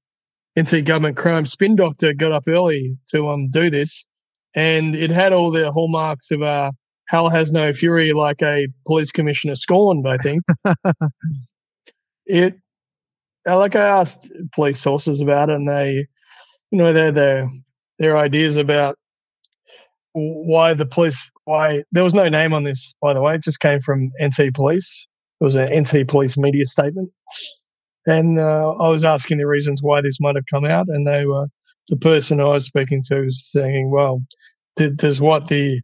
anti-government 0.54 1.16
crime 1.16 1.46
spin 1.46 1.76
doctor, 1.76 2.12
got 2.12 2.30
up 2.30 2.44
early 2.46 2.98
to 3.08 3.30
um 3.30 3.48
do 3.50 3.70
this, 3.70 4.04
and 4.54 4.94
it 4.94 5.10
had 5.10 5.32
all 5.32 5.50
the 5.50 5.72
hallmarks 5.72 6.30
of 6.30 6.42
uh, 6.42 6.72
hell 7.08 7.30
has 7.30 7.52
no 7.52 7.72
fury, 7.72 8.12
like 8.12 8.42
a 8.42 8.68
police 8.86 9.10
commissioner 9.10 9.54
scorned. 9.54 10.06
I 10.06 10.18
think 10.18 10.42
it. 12.26 12.54
Like 13.46 13.76
I 13.76 14.00
asked 14.00 14.30
police 14.52 14.78
sources 14.78 15.22
about 15.22 15.48
it, 15.48 15.56
and 15.56 15.66
they, 15.66 16.06
you 16.70 16.78
know, 16.78 16.92
their 16.92 17.12
their 17.12 17.48
their 17.98 18.18
ideas 18.18 18.58
about 18.58 18.98
why 20.12 20.74
the 20.74 20.86
police 20.86 21.30
why 21.44 21.82
there 21.92 22.04
was 22.04 22.14
no 22.14 22.28
name 22.28 22.52
on 22.52 22.64
this 22.64 22.94
by 23.00 23.14
the 23.14 23.20
way 23.20 23.34
it 23.34 23.42
just 23.42 23.60
came 23.60 23.80
from 23.80 24.10
nt 24.20 24.54
police. 24.54 25.06
It 25.40 25.44
was 25.44 25.54
an 25.54 25.70
nt 25.72 26.08
police 26.08 26.36
media 26.36 26.64
statement. 26.64 27.10
And 28.06 28.38
uh, 28.40 28.72
i 28.80 28.88
was 28.88 29.04
asking 29.04 29.38
the 29.38 29.46
reasons 29.46 29.82
why 29.82 30.00
this 30.00 30.20
might 30.20 30.36
have 30.36 30.46
come 30.50 30.64
out 30.64 30.88
and 30.88 31.06
they 31.06 31.26
were 31.26 31.46
the 31.88 31.96
person 31.96 32.40
i 32.40 32.44
was 32.44 32.64
speaking 32.64 33.02
to 33.08 33.22
was 33.22 33.50
saying 33.50 33.90
well 33.90 34.22
did, 34.76 34.96
does 34.96 35.20
what 35.20 35.48
the 35.48 35.80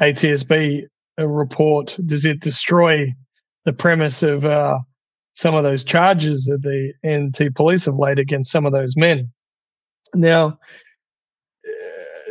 atsb 0.00 0.82
uh, 1.18 1.26
report 1.26 1.96
does 2.06 2.24
it 2.24 2.40
destroy 2.40 3.12
the 3.64 3.72
premise 3.72 4.22
of 4.22 4.44
uh, 4.44 4.78
some 5.34 5.54
of 5.54 5.64
those 5.64 5.84
charges 5.84 6.44
that 6.44 6.62
the 6.62 6.92
nt 7.04 7.54
police 7.54 7.84
have 7.84 7.98
laid 7.98 8.18
against 8.18 8.50
some 8.50 8.64
of 8.64 8.72
those 8.72 8.96
men? 8.96 9.30
Now 10.14 10.58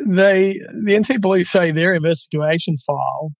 they 0.06 0.60
the 0.84 0.98
NT 0.98 1.22
police 1.22 1.52
say 1.52 1.72
their 1.72 1.94
investigation 1.94 2.78
file 2.78 3.32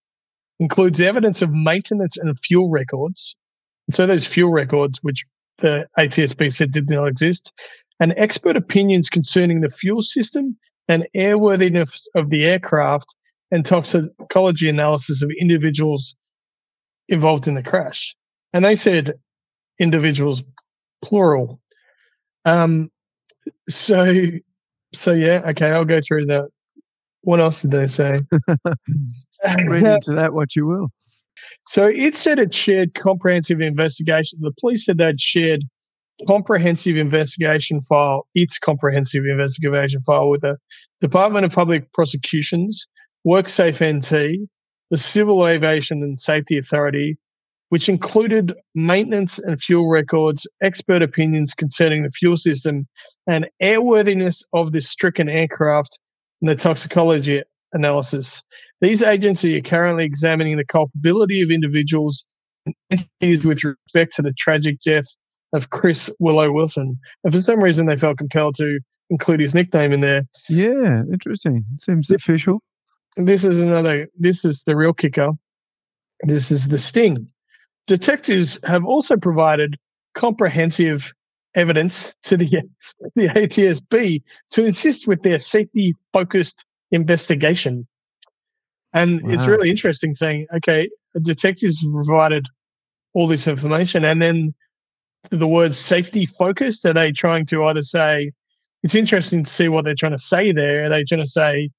includes 0.58 1.00
evidence 1.00 1.42
of 1.42 1.50
maintenance 1.50 2.16
and 2.16 2.38
fuel 2.40 2.70
records. 2.70 3.36
And 3.88 3.94
so 3.94 4.06
those 4.06 4.26
fuel 4.26 4.52
records, 4.52 4.98
which 5.02 5.24
the 5.58 5.86
ATSB 5.98 6.52
said 6.52 6.72
did 6.72 6.88
not 6.88 7.06
exist, 7.06 7.52
and 8.00 8.14
expert 8.16 8.56
opinions 8.56 9.08
concerning 9.08 9.60
the 9.60 9.70
fuel 9.70 10.02
system 10.02 10.56
and 10.88 11.06
airworthiness 11.14 12.04
of 12.14 12.30
the 12.30 12.44
aircraft 12.44 13.14
and 13.50 13.64
toxicology 13.64 14.68
analysis 14.68 15.22
of 15.22 15.30
individuals 15.40 16.14
involved 17.08 17.46
in 17.48 17.54
the 17.54 17.62
crash. 17.62 18.16
And 18.52 18.64
they 18.64 18.74
said 18.74 19.14
individuals, 19.78 20.42
plural. 21.02 21.60
Um, 22.44 22.90
so, 23.68 24.30
so 24.96 25.12
yeah, 25.12 25.42
okay, 25.50 25.66
I'll 25.70 25.84
go 25.84 26.00
through 26.00 26.26
that. 26.26 26.48
What 27.22 27.40
else 27.40 27.60
did 27.60 27.70
they 27.70 27.86
say? 27.86 28.20
Read 29.66 29.82
into 29.84 30.14
that 30.14 30.32
what 30.32 30.54
you 30.56 30.66
will. 30.66 30.88
So 31.64 31.86
it 31.86 32.14
said 32.14 32.38
it 32.38 32.54
shared 32.54 32.94
comprehensive 32.94 33.60
investigation. 33.60 34.38
The 34.40 34.52
police 34.60 34.84
said 34.84 34.98
they'd 34.98 35.20
shared 35.20 35.62
comprehensive 36.26 36.96
investigation 36.96 37.82
file, 37.82 38.26
its 38.34 38.58
comprehensive 38.58 39.24
investigation 39.24 40.00
file 40.02 40.30
with 40.30 40.40
the 40.40 40.56
Department 41.00 41.44
of 41.44 41.52
Public 41.52 41.92
Prosecutions, 41.92 42.86
WorkSafe 43.26 43.96
NT, 43.96 44.48
the 44.90 44.96
Civil 44.96 45.46
Aviation 45.46 46.02
and 46.02 46.18
Safety 46.18 46.56
Authority, 46.56 47.18
which 47.70 47.88
included 47.88 48.54
maintenance 48.74 49.38
and 49.38 49.60
fuel 49.60 49.90
records, 49.90 50.46
expert 50.62 51.02
opinions 51.02 51.52
concerning 51.52 52.02
the 52.02 52.10
fuel 52.10 52.36
system, 52.36 52.86
and 53.26 53.48
airworthiness 53.62 54.42
of 54.52 54.72
the 54.72 54.80
stricken 54.80 55.28
aircraft, 55.28 55.98
and 56.40 56.48
the 56.48 56.54
toxicology 56.54 57.42
analysis. 57.72 58.42
These 58.80 59.02
agencies 59.02 59.58
are 59.58 59.68
currently 59.68 60.04
examining 60.04 60.56
the 60.56 60.64
culpability 60.64 61.42
of 61.42 61.50
individuals 61.50 62.24
and 62.66 62.74
entities 62.90 63.44
with 63.44 63.64
respect 63.64 64.14
to 64.16 64.22
the 64.22 64.32
tragic 64.32 64.78
death 64.80 65.06
of 65.52 65.70
Chris 65.70 66.10
Willow 66.18 66.52
Wilson. 66.52 66.98
And 67.24 67.32
for 67.32 67.40
some 67.40 67.62
reason, 67.62 67.86
they 67.86 67.96
felt 67.96 68.18
compelled 68.18 68.54
to 68.56 68.80
include 69.10 69.40
his 69.40 69.54
nickname 69.54 69.92
in 69.92 70.00
there. 70.00 70.22
Yeah, 70.48 71.02
interesting. 71.12 71.64
It 71.74 71.80
seems 71.80 72.10
official. 72.10 72.62
This 73.16 73.44
is 73.44 73.60
another, 73.60 74.08
this 74.18 74.44
is 74.44 74.62
the 74.66 74.76
real 74.76 74.92
kicker. 74.92 75.30
This 76.22 76.50
is 76.50 76.68
the 76.68 76.78
sting. 76.78 77.28
Detectives 77.86 78.58
have 78.64 78.84
also 78.84 79.16
provided 79.16 79.76
comprehensive 80.14 81.12
evidence 81.54 82.12
to 82.24 82.36
the, 82.36 82.46
the 83.14 83.28
ATSB 83.28 84.22
to 84.50 84.64
assist 84.64 85.06
with 85.06 85.22
their 85.22 85.38
safety 85.38 85.94
focused 86.12 86.64
investigation. 86.90 87.86
And 88.92 89.22
wow. 89.22 89.30
it's 89.32 89.46
really 89.46 89.70
interesting 89.70 90.14
saying, 90.14 90.46
okay, 90.54 90.88
detectives 91.22 91.84
provided 91.84 92.46
all 93.14 93.28
this 93.28 93.46
information 93.46 94.04
and 94.04 94.20
then 94.20 94.54
the 95.30 95.48
words 95.48 95.76
safety 95.76 96.26
focused? 96.26 96.84
Are 96.84 96.92
they 96.92 97.12
trying 97.12 97.46
to 97.46 97.64
either 97.64 97.82
say, 97.82 98.32
it's 98.82 98.94
interesting 98.94 99.44
to 99.44 99.50
see 99.50 99.68
what 99.68 99.84
they're 99.84 99.94
trying 99.94 100.12
to 100.12 100.18
say 100.18 100.52
there. 100.52 100.84
Are 100.84 100.88
they 100.88 101.04
trying 101.04 101.22
to 101.22 101.28
say, 101.28 101.70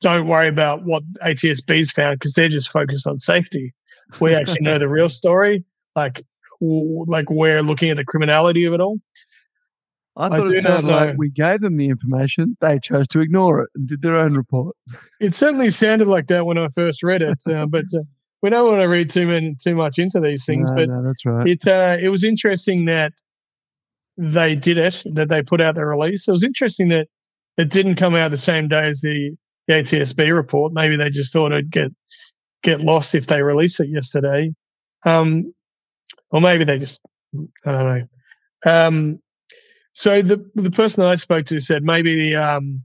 don't 0.00 0.26
worry 0.26 0.48
about 0.48 0.84
what 0.84 1.02
ATSB's 1.24 1.90
found 1.90 2.18
because 2.18 2.34
they're 2.34 2.48
just 2.48 2.70
focused 2.70 3.06
on 3.06 3.18
safety? 3.18 3.74
We 4.20 4.34
actually 4.34 4.60
know 4.60 4.78
the 4.78 4.88
real 4.88 5.08
story. 5.08 5.64
Like, 5.96 6.24
like 6.60 7.30
we're 7.30 7.62
looking 7.62 7.90
at 7.90 7.96
the 7.96 8.04
criminality 8.04 8.64
of 8.64 8.74
it 8.74 8.80
all. 8.80 8.98
I 10.16 10.28
thought 10.28 10.52
I 10.52 10.56
it 10.56 10.62
sounded 10.62 10.88
like 10.88 11.18
we 11.18 11.30
gave 11.30 11.60
them 11.60 11.76
the 11.76 11.88
information. 11.88 12.56
They 12.60 12.78
chose 12.78 13.08
to 13.08 13.20
ignore 13.20 13.62
it 13.62 13.70
and 13.74 13.88
did 13.88 14.02
their 14.02 14.14
own 14.14 14.34
report. 14.34 14.76
It 15.20 15.34
certainly 15.34 15.70
sounded 15.70 16.06
like 16.06 16.28
that 16.28 16.46
when 16.46 16.56
I 16.56 16.68
first 16.68 17.02
read 17.02 17.22
it, 17.22 17.42
uh, 17.48 17.66
but 17.66 17.86
uh, 17.94 18.02
we 18.40 18.50
don't 18.50 18.68
want 18.68 18.80
to 18.80 18.86
read 18.86 19.10
too 19.10 19.26
many, 19.26 19.56
too 19.60 19.74
much 19.74 19.98
into 19.98 20.20
these 20.20 20.44
things, 20.44 20.70
no, 20.70 20.76
but 20.76 20.88
no, 20.88 21.02
that's 21.02 21.26
right. 21.26 21.48
It 21.48 21.66
uh, 21.66 21.96
it 22.00 22.10
was 22.10 22.22
interesting 22.22 22.84
that 22.84 23.12
they 24.16 24.54
did 24.54 24.78
it, 24.78 25.02
that 25.14 25.28
they 25.28 25.42
put 25.42 25.60
out 25.60 25.74
the 25.74 25.84
release. 25.84 26.28
It 26.28 26.32
was 26.32 26.44
interesting 26.44 26.88
that 26.90 27.08
it 27.56 27.70
didn't 27.70 27.96
come 27.96 28.14
out 28.14 28.30
the 28.30 28.36
same 28.36 28.68
day 28.68 28.86
as 28.86 29.00
the, 29.00 29.36
the 29.66 29.74
ATSB 29.74 30.34
report. 30.34 30.72
Maybe 30.72 30.96
they 30.96 31.10
just 31.10 31.32
thought 31.32 31.52
it'd 31.52 31.72
get 31.72 31.92
get 32.64 32.80
lost 32.80 33.14
if 33.14 33.28
they 33.28 33.42
release 33.42 33.78
it 33.78 33.88
yesterday, 33.88 34.52
um, 35.04 35.54
or 36.30 36.40
maybe 36.40 36.64
they 36.64 36.78
just 36.78 37.00
I 37.64 37.70
don't 37.72 37.84
know. 37.84 38.06
Um, 38.66 39.20
so 39.92 40.22
the 40.22 40.44
the 40.56 40.70
person 40.72 41.04
I 41.04 41.14
spoke 41.14 41.46
to 41.46 41.60
said 41.60 41.84
maybe 41.84 42.16
the 42.16 42.36
um, 42.36 42.82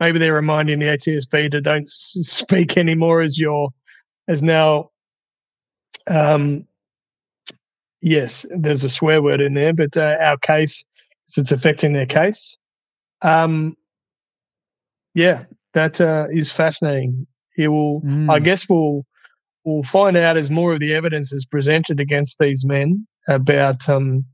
maybe 0.00 0.18
they're 0.18 0.34
reminding 0.34 0.80
the 0.80 0.86
ATSB 0.86 1.50
to 1.52 1.60
don't 1.62 1.88
speak 1.88 2.76
anymore 2.76 3.22
as 3.22 3.38
your 3.38 3.70
is 4.26 4.42
now 4.42 4.90
um, 6.06 6.66
yes, 8.00 8.44
there's 8.50 8.84
a 8.84 8.88
swear 8.88 9.22
word 9.22 9.40
in 9.40 9.54
there, 9.54 9.72
but 9.72 9.96
uh, 9.96 10.16
our 10.20 10.36
case, 10.38 10.84
it's 11.36 11.52
affecting 11.52 11.92
their 11.92 12.06
case. 12.06 12.56
Um, 13.22 13.76
yeah, 15.14 15.44
that 15.74 16.00
uh, 16.00 16.26
is 16.30 16.50
fascinating. 16.50 17.26
It 17.58 17.68
will, 17.68 18.00
mm. 18.02 18.30
I 18.30 18.38
guess, 18.38 18.66
we'll 18.68 19.04
we'll 19.64 19.82
find 19.82 20.16
out 20.16 20.38
as 20.38 20.48
more 20.48 20.72
of 20.72 20.80
the 20.80 20.94
evidence 20.94 21.32
is 21.32 21.44
presented 21.44 22.00
against 22.00 22.38
these 22.38 22.64
men 22.64 23.06
about 23.28 23.86
um, 23.88 24.24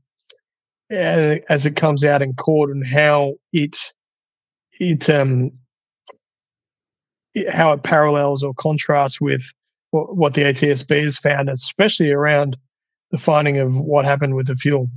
as 0.89 1.65
it 1.65 1.75
comes 1.75 2.05
out 2.05 2.21
in 2.21 2.33
court 2.35 2.69
and 2.69 2.85
how 2.85 3.33
it 3.51 3.75
it 4.79 5.09
um 5.09 5.51
how 7.49 7.73
it 7.73 7.83
parallels 7.83 8.43
or 8.43 8.53
contrasts 8.53 9.19
with 9.19 9.41
what 9.91 10.33
the 10.33 10.41
ATSB 10.41 11.03
has 11.03 11.17
found, 11.17 11.49
especially 11.49 12.11
around 12.11 12.57
the 13.11 13.17
finding 13.17 13.57
of 13.57 13.77
what 13.77 14.05
happened 14.05 14.35
with 14.35 14.47
the 14.47 14.55
fuel. 14.55 14.89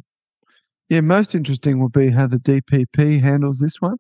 Yeah, 0.89 1.01
most 1.01 1.35
interesting 1.35 1.81
will 1.81 1.89
be 1.89 2.11
how 2.11 2.26
the 2.26 2.39
DPP 2.39 3.22
handles 3.22 3.59
this 3.59 3.81
one. 3.81 3.97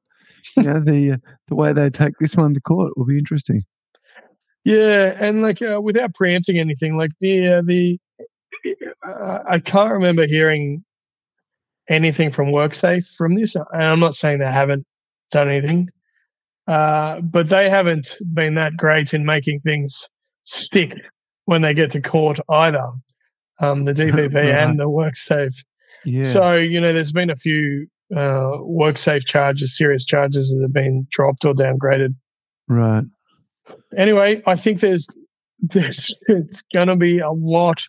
You 0.56 0.62
know, 0.64 0.80
the 0.80 1.12
uh, 1.12 1.16
the 1.48 1.54
way 1.54 1.72
they 1.72 1.90
take 1.90 2.14
this 2.18 2.36
one 2.36 2.54
to 2.54 2.60
court 2.60 2.92
will 2.96 3.06
be 3.06 3.18
interesting. 3.18 3.62
Yeah, 4.64 5.16
and 5.18 5.42
like 5.42 5.62
uh, 5.62 5.80
without 5.80 6.14
preempting 6.14 6.58
anything, 6.58 6.96
like 6.96 7.12
the 7.20 7.48
uh, 7.48 7.62
the 7.64 7.98
uh, 9.02 9.40
I 9.48 9.58
can't 9.58 9.92
remember 9.92 10.26
hearing 10.26 10.84
anything 11.88 12.30
from 12.30 12.48
WorkSafe 12.48 13.06
from 13.16 13.34
this. 13.34 13.54
And 13.54 13.66
I'm 13.72 14.00
not 14.00 14.14
saying 14.14 14.40
they 14.40 14.52
haven't 14.52 14.86
done 15.30 15.48
anything, 15.48 15.88
uh, 16.66 17.20
but 17.20 17.48
they 17.48 17.70
haven't 17.70 18.16
been 18.34 18.54
that 18.54 18.76
great 18.76 19.14
in 19.14 19.24
making 19.24 19.60
things 19.60 20.08
stick 20.44 20.94
when 21.46 21.62
they 21.62 21.74
get 21.74 21.90
to 21.92 22.00
court 22.00 22.38
either. 22.50 22.90
Um, 23.60 23.84
the 23.84 23.92
DPP 23.94 24.34
right. 24.34 24.50
and 24.50 24.78
the 24.78 24.88
WorkSafe. 24.88 25.54
Yeah. 26.04 26.32
So 26.32 26.54
you 26.56 26.80
know, 26.80 26.92
there's 26.92 27.12
been 27.12 27.30
a 27.30 27.36
few 27.36 27.86
uh, 28.14 28.58
WorkSafe 28.60 29.26
charges, 29.26 29.76
serious 29.76 30.04
charges 30.04 30.54
that 30.54 30.62
have 30.62 30.72
been 30.72 31.06
dropped 31.10 31.44
or 31.44 31.54
downgraded. 31.54 32.14
Right. 32.68 33.04
Anyway, 33.96 34.42
I 34.46 34.54
think 34.54 34.80
there's 34.80 35.08
there's 35.60 36.14
it's 36.28 36.62
going 36.72 36.88
to 36.88 36.96
be 36.96 37.18
a 37.18 37.30
lot 37.30 37.82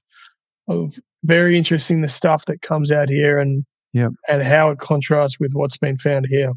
of 0.67 0.93
very 1.23 1.57
interesting 1.57 2.01
the 2.01 2.07
stuff 2.07 2.45
that 2.45 2.61
comes 2.61 2.91
out 2.91 3.09
here 3.09 3.39
and 3.39 3.65
yeah 3.93 4.07
and 4.27 4.43
how 4.43 4.69
it 4.69 4.79
contrasts 4.79 5.39
with 5.39 5.51
what's 5.53 5.77
been 5.77 5.97
found 5.97 6.27
here. 6.29 6.51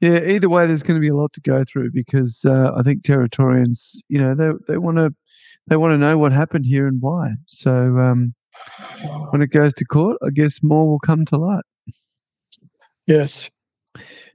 Yeah, 0.00 0.20
either 0.20 0.48
way, 0.48 0.66
there's 0.66 0.82
going 0.82 0.96
to 0.96 1.00
be 1.00 1.08
a 1.08 1.16
lot 1.16 1.32
to 1.34 1.42
go 1.42 1.62
through 1.64 1.90
because 1.92 2.42
uh, 2.46 2.72
I 2.74 2.82
think 2.82 3.02
Territorians, 3.02 3.96
you 4.08 4.18
know, 4.18 4.34
they 4.34 4.50
they 4.66 4.78
want 4.78 4.96
to 4.96 5.14
they 5.66 5.76
want 5.76 5.92
to 5.92 5.98
know 5.98 6.16
what 6.16 6.32
happened 6.32 6.64
here 6.66 6.86
and 6.86 7.02
why. 7.02 7.32
So 7.46 7.98
um, 7.98 8.34
when 9.30 9.42
it 9.42 9.48
goes 9.48 9.74
to 9.74 9.84
court, 9.84 10.16
I 10.24 10.30
guess 10.30 10.62
more 10.62 10.88
will 10.88 11.00
come 11.00 11.24
to 11.26 11.36
light. 11.36 11.64
Yes. 13.06 13.50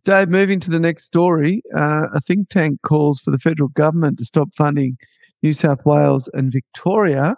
Dave, 0.06 0.30
moving 0.30 0.60
to 0.60 0.70
the 0.70 0.80
next 0.80 1.06
story, 1.06 1.64
uh, 1.76 2.08
a 2.14 2.22
think 2.22 2.50
tank 2.50 2.80
calls 2.84 3.20
for 3.20 3.32
the 3.32 3.40
federal 3.40 3.70
government 3.70 4.20
to 4.20 4.26
stop 4.26 4.50
funding 4.56 4.98
New 5.42 5.52
South 5.52 5.86
Wales 5.86 6.30
and 6.34 6.52
Victoria 6.52 7.36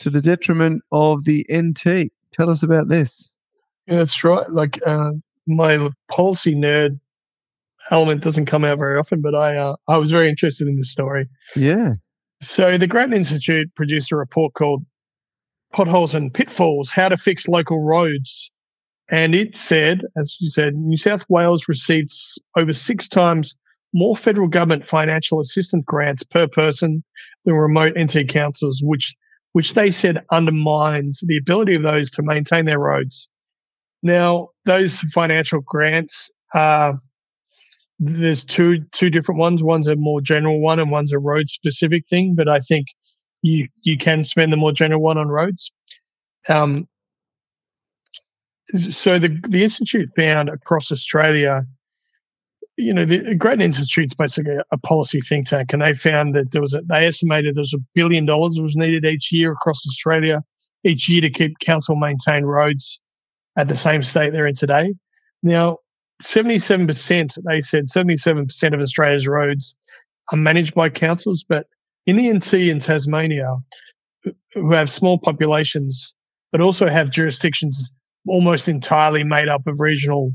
to 0.00 0.10
the 0.10 0.20
detriment 0.20 0.82
of 0.90 1.24
the 1.24 1.46
NT. 1.52 2.10
Tell 2.32 2.50
us 2.50 2.62
about 2.62 2.88
this. 2.88 3.30
Yeah, 3.86 3.98
that's 3.98 4.24
right. 4.24 4.48
Like 4.48 4.78
uh, 4.86 5.12
my 5.46 5.88
policy 6.08 6.54
nerd 6.54 6.98
element 7.90 8.22
doesn't 8.22 8.46
come 8.46 8.64
out 8.64 8.78
very 8.78 8.98
often, 8.98 9.20
but 9.20 9.34
I 9.34 9.56
uh, 9.56 9.76
I 9.88 9.96
was 9.96 10.10
very 10.10 10.28
interested 10.28 10.68
in 10.68 10.76
this 10.76 10.90
story. 10.90 11.26
Yeah. 11.56 11.94
So 12.40 12.78
the 12.78 12.86
Grattan 12.86 13.14
Institute 13.14 13.68
produced 13.74 14.12
a 14.12 14.16
report 14.16 14.54
called 14.54 14.84
Potholes 15.72 16.14
and 16.14 16.32
Pitfalls: 16.32 16.90
How 16.90 17.08
to 17.08 17.16
Fix 17.16 17.48
Local 17.48 17.84
Roads, 17.84 18.50
and 19.12 19.34
it 19.34 19.54
said, 19.54 20.02
as 20.16 20.36
you 20.40 20.48
said, 20.48 20.74
New 20.74 20.96
South 20.96 21.24
Wales 21.28 21.68
received 21.68 22.10
over 22.56 22.72
six 22.72 23.08
times 23.08 23.54
more 23.94 24.16
federal 24.16 24.48
government 24.48 24.86
financial 24.86 25.38
assistance 25.38 25.84
grants 25.86 26.22
per 26.22 26.48
person 26.48 27.04
than 27.44 27.54
remote 27.54 27.92
NT 27.98 28.28
councils, 28.28 28.80
which 28.82 29.14
which 29.52 29.74
they 29.74 29.90
said 29.90 30.24
undermines 30.30 31.22
the 31.26 31.36
ability 31.36 31.74
of 31.74 31.82
those 31.82 32.10
to 32.12 32.22
maintain 32.22 32.64
their 32.64 32.78
roads. 32.78 33.28
Now, 34.02 34.48
those 34.64 34.98
financial 35.12 35.60
grants 35.60 36.30
there's 38.04 38.44
two 38.44 38.80
two 38.92 39.10
different 39.10 39.38
ones. 39.38 39.62
One's 39.62 39.86
a 39.86 39.94
more 39.94 40.20
general 40.20 40.60
one, 40.60 40.80
and 40.80 40.90
one's 40.90 41.12
a 41.12 41.18
road 41.18 41.48
specific 41.48 42.06
thing. 42.08 42.34
But 42.34 42.48
I 42.48 42.58
think 42.58 42.86
you 43.42 43.68
you 43.84 43.96
can 43.96 44.24
spend 44.24 44.52
the 44.52 44.56
more 44.56 44.72
general 44.72 45.00
one 45.00 45.18
on 45.18 45.28
roads. 45.28 45.70
Um, 46.48 46.88
so 48.74 49.18
the 49.18 49.40
the 49.48 49.62
institute 49.62 50.08
found 50.16 50.48
across 50.48 50.90
Australia, 50.90 51.64
you 52.76 52.94
know, 52.94 53.04
the 53.04 53.34
Grattan 53.34 53.60
Institute's 53.60 54.14
basically 54.14 54.56
a 54.70 54.78
policy 54.78 55.20
think 55.20 55.48
tank, 55.48 55.72
and 55.72 55.82
they 55.82 55.94
found 55.94 56.34
that 56.34 56.52
there 56.52 56.60
was 56.60 56.74
a, 56.74 56.82
they 56.82 57.06
estimated 57.06 57.54
there 57.54 57.62
was 57.62 57.74
a 57.74 57.84
billion 57.94 58.26
dollars 58.26 58.58
was 58.60 58.76
needed 58.76 59.04
each 59.04 59.32
year 59.32 59.52
across 59.52 59.86
Australia 59.86 60.42
each 60.84 61.08
year 61.08 61.20
to 61.20 61.30
keep 61.30 61.58
council 61.60 61.96
maintained 61.96 62.48
roads 62.48 63.00
at 63.56 63.68
the 63.68 63.74
same 63.74 64.02
state 64.02 64.32
they're 64.32 64.46
in 64.46 64.54
today. 64.54 64.94
Now, 65.42 65.78
77%, 66.22 67.38
they 67.44 67.60
said 67.60 67.86
77% 67.86 68.74
of 68.74 68.80
Australia's 68.80 69.26
roads 69.26 69.74
are 70.30 70.38
managed 70.38 70.74
by 70.74 70.88
councils, 70.88 71.44
but 71.48 71.66
in 72.06 72.16
the 72.16 72.32
NT 72.32 72.54
and 72.70 72.80
Tasmania, 72.80 73.56
who 74.54 74.72
have 74.72 74.88
small 74.88 75.18
populations, 75.18 76.14
but 76.52 76.60
also 76.60 76.88
have 76.88 77.10
jurisdictions 77.10 77.90
almost 78.26 78.68
entirely 78.68 79.24
made 79.24 79.48
up 79.48 79.66
of 79.66 79.80
regional 79.80 80.32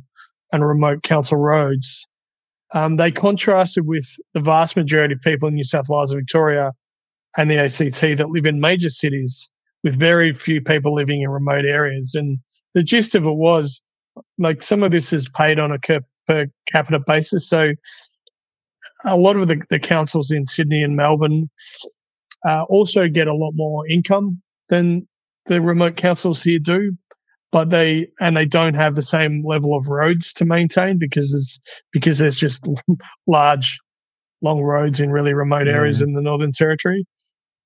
and 0.51 0.65
remote 0.65 1.03
council 1.03 1.37
roads, 1.37 2.05
um, 2.73 2.97
they 2.97 3.11
contrasted 3.11 3.85
with 3.85 4.05
the 4.33 4.41
vast 4.41 4.75
majority 4.75 5.13
of 5.13 5.21
people 5.21 5.47
in 5.47 5.55
New 5.55 5.63
South 5.63 5.87
Wales 5.89 6.11
and 6.11 6.19
Victoria 6.19 6.71
and 7.37 7.49
the 7.49 7.57
ACT 7.57 8.17
that 8.17 8.29
live 8.29 8.45
in 8.45 8.59
major 8.59 8.89
cities 8.89 9.49
with 9.83 9.97
very 9.97 10.33
few 10.33 10.61
people 10.61 10.93
living 10.93 11.21
in 11.21 11.29
remote 11.29 11.65
areas. 11.65 12.13
And 12.15 12.39
the 12.73 12.83
gist 12.83 13.15
of 13.15 13.25
it 13.25 13.35
was 13.35 13.81
like 14.37 14.61
some 14.61 14.83
of 14.83 14.91
this 14.91 15.13
is 15.13 15.29
paid 15.29 15.59
on 15.59 15.71
a 15.71 15.79
per 16.27 16.47
capita 16.71 16.99
basis. 16.99 17.47
So 17.47 17.73
a 19.05 19.15
lot 19.15 19.37
of 19.37 19.47
the, 19.47 19.61
the 19.69 19.79
councils 19.79 20.31
in 20.31 20.45
Sydney 20.45 20.83
and 20.83 20.95
Melbourne 20.95 21.49
uh, 22.47 22.63
also 22.63 23.07
get 23.07 23.27
a 23.27 23.33
lot 23.33 23.51
more 23.55 23.87
income 23.87 24.41
than 24.69 25.07
the 25.45 25.61
remote 25.61 25.95
councils 25.95 26.43
here 26.43 26.59
do, 26.59 26.97
but 27.57 27.71
they 27.71 28.07
and 28.19 28.37
they 28.37 28.45
don't 28.45 28.75
have 28.75 28.93
the 28.93 29.01
same 29.01 29.43
level 29.43 29.75
of 29.75 29.87
roads 29.87 30.31
to 30.31 30.45
maintain 30.45 30.99
because 30.99 31.31
there's 31.31 31.59
because 31.91 32.19
there's 32.19 32.35
just 32.35 32.67
large, 33.27 33.79
long 34.43 34.61
roads 34.61 34.99
in 34.99 35.09
really 35.09 35.33
remote 35.33 35.67
areas 35.67 35.99
in 35.99 36.13
the 36.13 36.21
Northern 36.21 36.51
Territory, 36.51 37.03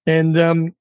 and 0.06 0.38
um, 0.38 0.74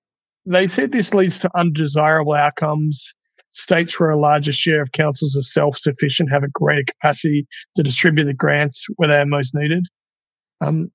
they 0.46 0.68
said 0.68 0.92
this 0.92 1.12
leads 1.12 1.38
to 1.40 1.50
undesirable 1.58 2.34
outcomes. 2.34 3.12
States 3.52 3.98
where 3.98 4.10
a 4.10 4.16
larger 4.16 4.52
share 4.52 4.80
of 4.80 4.92
councils 4.92 5.36
are 5.36 5.42
self 5.42 5.76
sufficient 5.76 6.30
have 6.30 6.44
a 6.44 6.48
greater 6.48 6.84
capacity 6.86 7.48
to 7.74 7.82
distribute 7.82 8.26
the 8.26 8.32
grants 8.32 8.86
where 8.94 9.08
they 9.08 9.18
are 9.18 9.26
most 9.26 9.56
needed. 9.56 9.88
Um, 10.60 10.92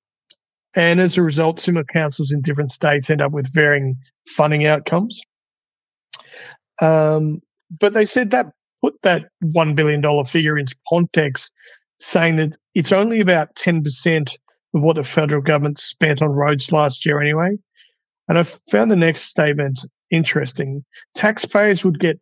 and 0.73 1.01
as 1.01 1.17
a 1.17 1.21
result, 1.21 1.59
similar 1.59 1.83
councils 1.83 2.31
in 2.31 2.39
different 2.39 2.71
states 2.71 3.09
end 3.09 3.21
up 3.21 3.33
with 3.33 3.53
varying 3.53 3.97
funding 4.25 4.65
outcomes. 4.65 5.21
Um, 6.81 7.41
but 7.79 7.93
they 7.93 8.05
said 8.05 8.31
that 8.31 8.47
put 8.81 9.01
that 9.03 9.25
$1 9.43 9.75
billion 9.75 10.25
figure 10.25 10.57
into 10.57 10.75
context, 10.87 11.51
saying 11.99 12.35
that 12.35 12.55
it's 12.73 12.91
only 12.91 13.19
about 13.19 13.55
10% 13.55 14.35
of 14.73 14.81
what 14.81 14.95
the 14.95 15.03
federal 15.03 15.41
government 15.41 15.77
spent 15.77 16.21
on 16.21 16.29
roads 16.29 16.71
last 16.71 17.05
year 17.05 17.21
anyway. 17.21 17.57
And 18.27 18.37
I 18.37 18.43
found 18.43 18.91
the 18.91 18.95
next 18.95 19.21
statement 19.21 19.79
interesting. 20.11 20.83
Taxpayers 21.15 21.83
would 21.85 21.99
get 21.99 22.19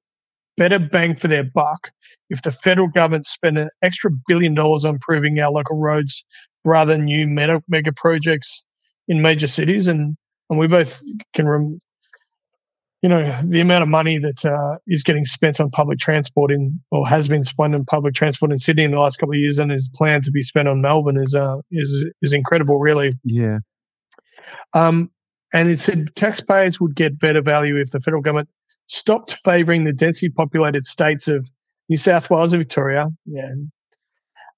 better 0.57 0.77
bang 0.79 1.15
for 1.15 1.27
their 1.27 1.43
buck 1.43 1.91
if 2.29 2.41
the 2.43 2.51
federal 2.51 2.87
government 2.87 3.25
spent 3.25 3.57
an 3.57 3.69
extra 3.81 4.11
billion 4.27 4.53
dollars 4.53 4.85
on 4.85 4.95
improving 4.95 5.39
our 5.39 5.51
local 5.51 5.79
roads 5.79 6.23
rather 6.63 6.93
than 6.93 7.05
new 7.05 7.27
mega, 7.27 7.61
mega 7.67 7.91
projects 7.91 8.63
in 9.07 9.21
major 9.21 9.47
cities. 9.47 9.87
And, 9.87 10.15
and 10.49 10.59
we 10.59 10.67
both 10.67 11.01
can, 11.33 11.47
rem, 11.47 11.79
you 13.03 13.09
know, 13.09 13.37
the 13.43 13.59
amount 13.59 13.83
of 13.83 13.89
money 13.89 14.17
that 14.17 14.45
uh, 14.45 14.77
is 14.87 15.03
getting 15.03 15.25
spent 15.25 15.59
on 15.59 15.69
public 15.69 15.99
transport 15.99 16.51
in, 16.51 16.79
or 16.89 17.05
has 17.05 17.27
been 17.27 17.43
spent 17.43 17.75
on 17.75 17.83
public 17.83 18.13
transport 18.13 18.53
in 18.53 18.57
Sydney 18.57 18.85
in 18.85 18.91
the 18.91 18.99
last 18.99 19.17
couple 19.17 19.33
of 19.33 19.39
years 19.39 19.59
and 19.59 19.73
is 19.73 19.89
planned 19.93 20.23
to 20.23 20.31
be 20.31 20.41
spent 20.41 20.69
on 20.69 20.81
Melbourne 20.81 21.21
is, 21.21 21.35
uh, 21.35 21.57
is, 21.69 22.05
is 22.21 22.31
incredible, 22.31 22.79
really. 22.79 23.11
Yeah. 23.25 23.59
Um, 24.73 25.11
and 25.53 25.69
it 25.69 25.79
said 25.79 26.15
taxpayers 26.15 26.79
would 26.79 26.95
get 26.95 27.19
better 27.19 27.41
value 27.41 27.75
if 27.75 27.91
the 27.91 27.99
federal 27.99 28.23
government 28.23 28.47
stopped 28.87 29.37
favouring 29.43 29.83
the 29.83 29.93
densely 29.93 30.29
populated 30.29 30.85
states 30.85 31.27
of 31.27 31.45
New 31.89 31.97
South 31.97 32.29
Wales 32.29 32.53
and 32.53 32.61
Victoria, 32.61 33.09
yeah, 33.25 33.51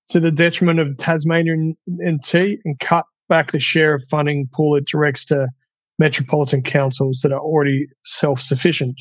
to 0.10 0.20
the 0.20 0.32
detriment 0.32 0.80
of 0.80 0.98
Tasmania 0.98 1.54
and, 1.54 1.76
and 1.88 2.24
T, 2.24 2.60
and 2.64 2.80
cut 2.80 3.06
back 3.28 3.52
the 3.52 3.60
share 3.60 3.96
of 3.96 4.04
funding 4.08 4.48
pool 4.54 4.76
it 4.76 4.86
directs 4.86 5.26
to 5.26 5.48
metropolitan 6.00 6.62
councils 6.62 7.22
that 7.24 7.32
are 7.32 7.40
already 7.40 7.88
self-sufficient. 8.04 9.00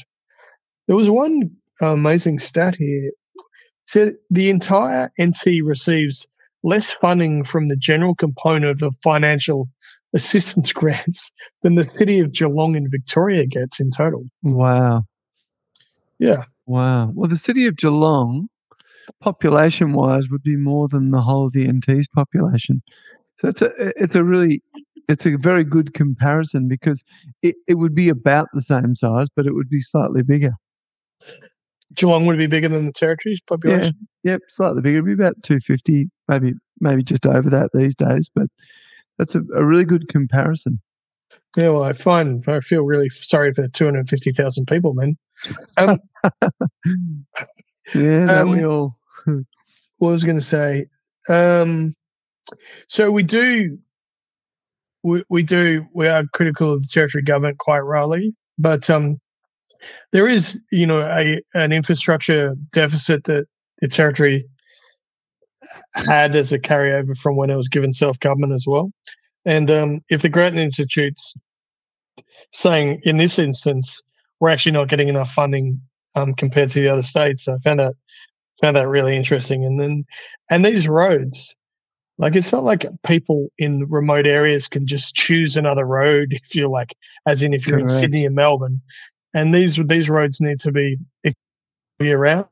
There 0.86 0.96
was 0.96 1.10
one 1.10 1.50
amazing 1.80 2.38
stat 2.38 2.74
here. 2.76 3.08
It 3.08 3.14
said 3.84 4.14
the 4.30 4.50
entire 4.50 5.10
NT 5.20 5.62
receives 5.64 6.26
less 6.62 6.92
funding 6.92 7.44
from 7.44 7.68
the 7.68 7.76
general 7.76 8.14
component 8.14 8.70
of 8.70 8.78
the 8.78 8.92
financial 9.02 9.68
assistance 10.14 10.72
grants 10.72 11.30
than 11.62 11.74
the 11.74 11.84
city 11.84 12.20
of 12.20 12.32
Geelong 12.32 12.76
in 12.76 12.90
Victoria 12.90 13.46
gets 13.46 13.80
in 13.80 13.90
total. 13.90 14.24
Wow. 14.42 15.04
Yeah. 16.18 16.44
Wow. 16.66 17.10
Well, 17.14 17.28
the 17.28 17.36
city 17.36 17.66
of 17.66 17.76
Geelong, 17.76 18.48
population 19.20 19.92
wise, 19.92 20.28
would 20.30 20.42
be 20.42 20.56
more 20.56 20.88
than 20.88 21.10
the 21.10 21.20
whole 21.20 21.46
of 21.46 21.52
the 21.52 21.66
NT's 21.66 22.08
population. 22.08 22.82
So 23.36 23.48
it's 23.48 23.60
a 23.60 23.72
it's 23.76 24.14
a 24.14 24.22
really 24.22 24.62
it's 25.08 25.26
a 25.26 25.36
very 25.36 25.64
good 25.64 25.94
comparison 25.94 26.68
because 26.68 27.02
it, 27.42 27.56
it 27.66 27.74
would 27.74 27.94
be 27.94 28.08
about 28.08 28.48
the 28.52 28.62
same 28.62 28.94
size, 28.94 29.28
but 29.34 29.46
it 29.46 29.54
would 29.54 29.68
be 29.68 29.80
slightly 29.80 30.22
bigger. 30.22 30.52
Geelong 31.94 32.26
would 32.26 32.38
be 32.38 32.46
bigger 32.46 32.68
than 32.68 32.86
the 32.86 32.92
territory's 32.92 33.40
population. 33.40 33.94
Yeah, 34.22 34.32
yep, 34.32 34.40
slightly 34.48 34.82
bigger. 34.82 34.98
It'd 34.98 35.06
be 35.06 35.12
about 35.12 35.42
two 35.42 35.60
fifty, 35.60 36.10
maybe 36.28 36.54
maybe 36.80 37.02
just 37.02 37.26
over 37.26 37.48
that 37.50 37.70
these 37.72 37.94
days. 37.94 38.30
But 38.34 38.48
that's 39.18 39.34
a, 39.34 39.40
a 39.54 39.64
really 39.64 39.84
good 39.84 40.08
comparison. 40.08 40.80
Yeah, 41.56 41.70
well, 41.70 41.84
I 41.84 41.92
find 41.92 42.42
I 42.48 42.60
feel 42.60 42.82
really 42.82 43.08
sorry 43.10 43.52
for 43.52 43.68
two 43.68 43.84
hundred 43.84 44.08
fifty 44.08 44.32
thousand 44.32 44.66
people. 44.66 44.94
Then, 44.94 45.16
um, 45.78 45.98
yeah, 47.94 48.40
um, 48.40 48.50
we 48.50 48.64
all. 48.64 48.98
what 49.98 50.08
I 50.08 50.12
was 50.12 50.24
going 50.24 50.38
to 50.38 50.44
say, 50.44 50.86
um, 51.28 51.94
so 52.88 53.10
we 53.10 53.22
do, 53.22 53.78
we, 55.04 55.22
we 55.28 55.42
do, 55.42 55.86
we 55.92 56.08
are 56.08 56.24
critical 56.32 56.72
of 56.72 56.80
the 56.80 56.88
territory 56.90 57.22
government 57.22 57.58
quite 57.58 57.80
rightly, 57.80 58.34
but 58.58 58.88
um, 58.90 59.20
there 60.12 60.26
is, 60.26 60.58
you 60.72 60.86
know, 60.86 61.02
a 61.02 61.40
an 61.54 61.72
infrastructure 61.72 62.56
deficit 62.72 63.24
that 63.24 63.46
the 63.80 63.88
territory 63.88 64.46
had 65.94 66.34
as 66.34 66.52
a 66.52 66.58
carryover 66.58 67.16
from 67.16 67.36
when 67.36 67.50
it 67.50 67.56
was 67.56 67.68
given 67.68 67.92
self 67.92 68.18
government 68.20 68.54
as 68.54 68.64
well. 68.66 68.90
And 69.44 69.70
um, 69.70 70.00
if 70.08 70.22
the 70.22 70.28
Grattan 70.30 70.58
Institute's 70.58 71.34
saying 72.52 73.00
in 73.04 73.18
this 73.18 73.38
instance 73.38 74.00
we're 74.40 74.50
actually 74.50 74.72
not 74.72 74.88
getting 74.88 75.08
enough 75.08 75.32
funding 75.32 75.80
um, 76.16 76.34
compared 76.34 76.70
to 76.70 76.80
the 76.80 76.88
other 76.88 77.02
states, 77.02 77.46
I 77.46 77.58
found 77.58 77.80
that 77.80 77.94
found 78.60 78.76
that 78.76 78.88
really 78.88 79.16
interesting. 79.16 79.64
And 79.64 79.78
then 79.78 80.04
and 80.50 80.64
these 80.64 80.88
roads, 80.88 81.54
like 82.18 82.36
it's 82.36 82.52
not 82.52 82.64
like 82.64 82.86
people 83.04 83.48
in 83.58 83.86
remote 83.88 84.26
areas 84.26 84.68
can 84.68 84.86
just 84.86 85.14
choose 85.14 85.56
another 85.56 85.84
road 85.84 86.28
if 86.44 86.54
you're 86.54 86.68
like, 86.68 86.94
as 87.26 87.42
in 87.42 87.54
if 87.54 87.66
you're 87.66 87.78
Correct. 87.78 87.92
in 87.92 88.00
Sydney 88.00 88.26
and 88.26 88.34
Melbourne. 88.34 88.80
And 89.32 89.54
these 89.54 89.78
these 89.86 90.08
roads 90.08 90.40
need 90.40 90.60
to 90.60 90.70
be 90.70 90.96
be 91.98 92.12
around, 92.12 92.46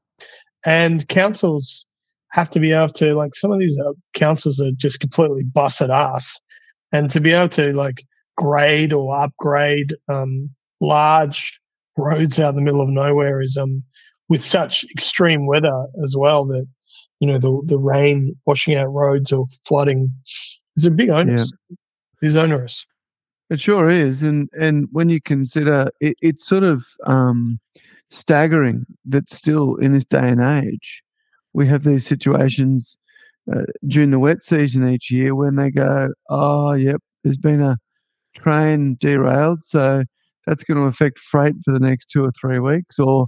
and 0.66 1.06
councils 1.08 1.86
have 2.32 2.48
to 2.50 2.60
be 2.60 2.72
able 2.72 2.88
to 2.88 3.14
like 3.14 3.34
some 3.34 3.52
of 3.52 3.58
these 3.58 3.78
uh, 3.78 3.92
councils 4.14 4.60
are 4.60 4.72
just 4.76 4.98
completely 4.98 5.44
busted 5.44 5.90
ass, 5.90 6.36
and 6.90 7.08
to 7.10 7.20
be 7.20 7.30
able 7.30 7.48
to 7.50 7.72
like 7.72 8.02
grade 8.36 8.92
or 8.92 9.16
upgrade 9.16 9.94
um, 10.08 10.50
large 10.80 11.60
roads 11.96 12.38
out 12.38 12.50
in 12.50 12.56
the 12.56 12.62
middle 12.62 12.80
of 12.80 12.88
nowhere 12.88 13.40
is 13.40 13.56
um 13.56 13.82
with 14.28 14.44
such 14.44 14.84
extreme 14.90 15.46
weather 15.46 15.86
as 16.02 16.16
well 16.16 16.46
that 16.46 16.66
you 17.22 17.28
know 17.28 17.38
the 17.38 17.62
the 17.66 17.78
rain 17.78 18.36
washing 18.46 18.74
out 18.74 18.92
roads 18.92 19.30
or 19.30 19.46
flooding 19.64 20.12
is 20.76 20.84
a 20.84 20.90
big 20.90 21.08
onus. 21.08 21.52
Yeah. 21.70 21.76
Is 22.20 22.36
onerous. 22.36 22.84
It 23.48 23.60
sure 23.60 23.88
is, 23.88 24.22
and 24.22 24.48
and 24.58 24.88
when 24.90 25.08
you 25.08 25.20
consider 25.20 25.90
it, 26.00 26.16
it's 26.20 26.44
sort 26.46 26.64
of 26.64 26.84
um, 27.06 27.60
staggering 28.10 28.86
that 29.04 29.30
still 29.30 29.76
in 29.76 29.92
this 29.92 30.04
day 30.04 30.28
and 30.28 30.40
age 30.40 31.02
we 31.52 31.66
have 31.66 31.84
these 31.84 32.06
situations 32.06 32.98
uh, 33.52 33.62
during 33.86 34.10
the 34.10 34.18
wet 34.18 34.42
season 34.42 34.88
each 34.88 35.10
year 35.10 35.34
when 35.34 35.56
they 35.56 35.70
go, 35.70 36.10
oh, 36.30 36.72
yep, 36.72 37.00
there's 37.22 37.36
been 37.36 37.60
a 37.60 37.76
train 38.34 38.96
derailed, 39.00 39.64
so 39.64 40.04
that's 40.46 40.64
going 40.64 40.78
to 40.78 40.86
affect 40.86 41.18
freight 41.18 41.54
for 41.64 41.72
the 41.72 41.80
next 41.80 42.06
two 42.06 42.24
or 42.24 42.32
three 42.32 42.58
weeks, 42.58 42.98
or 42.98 43.26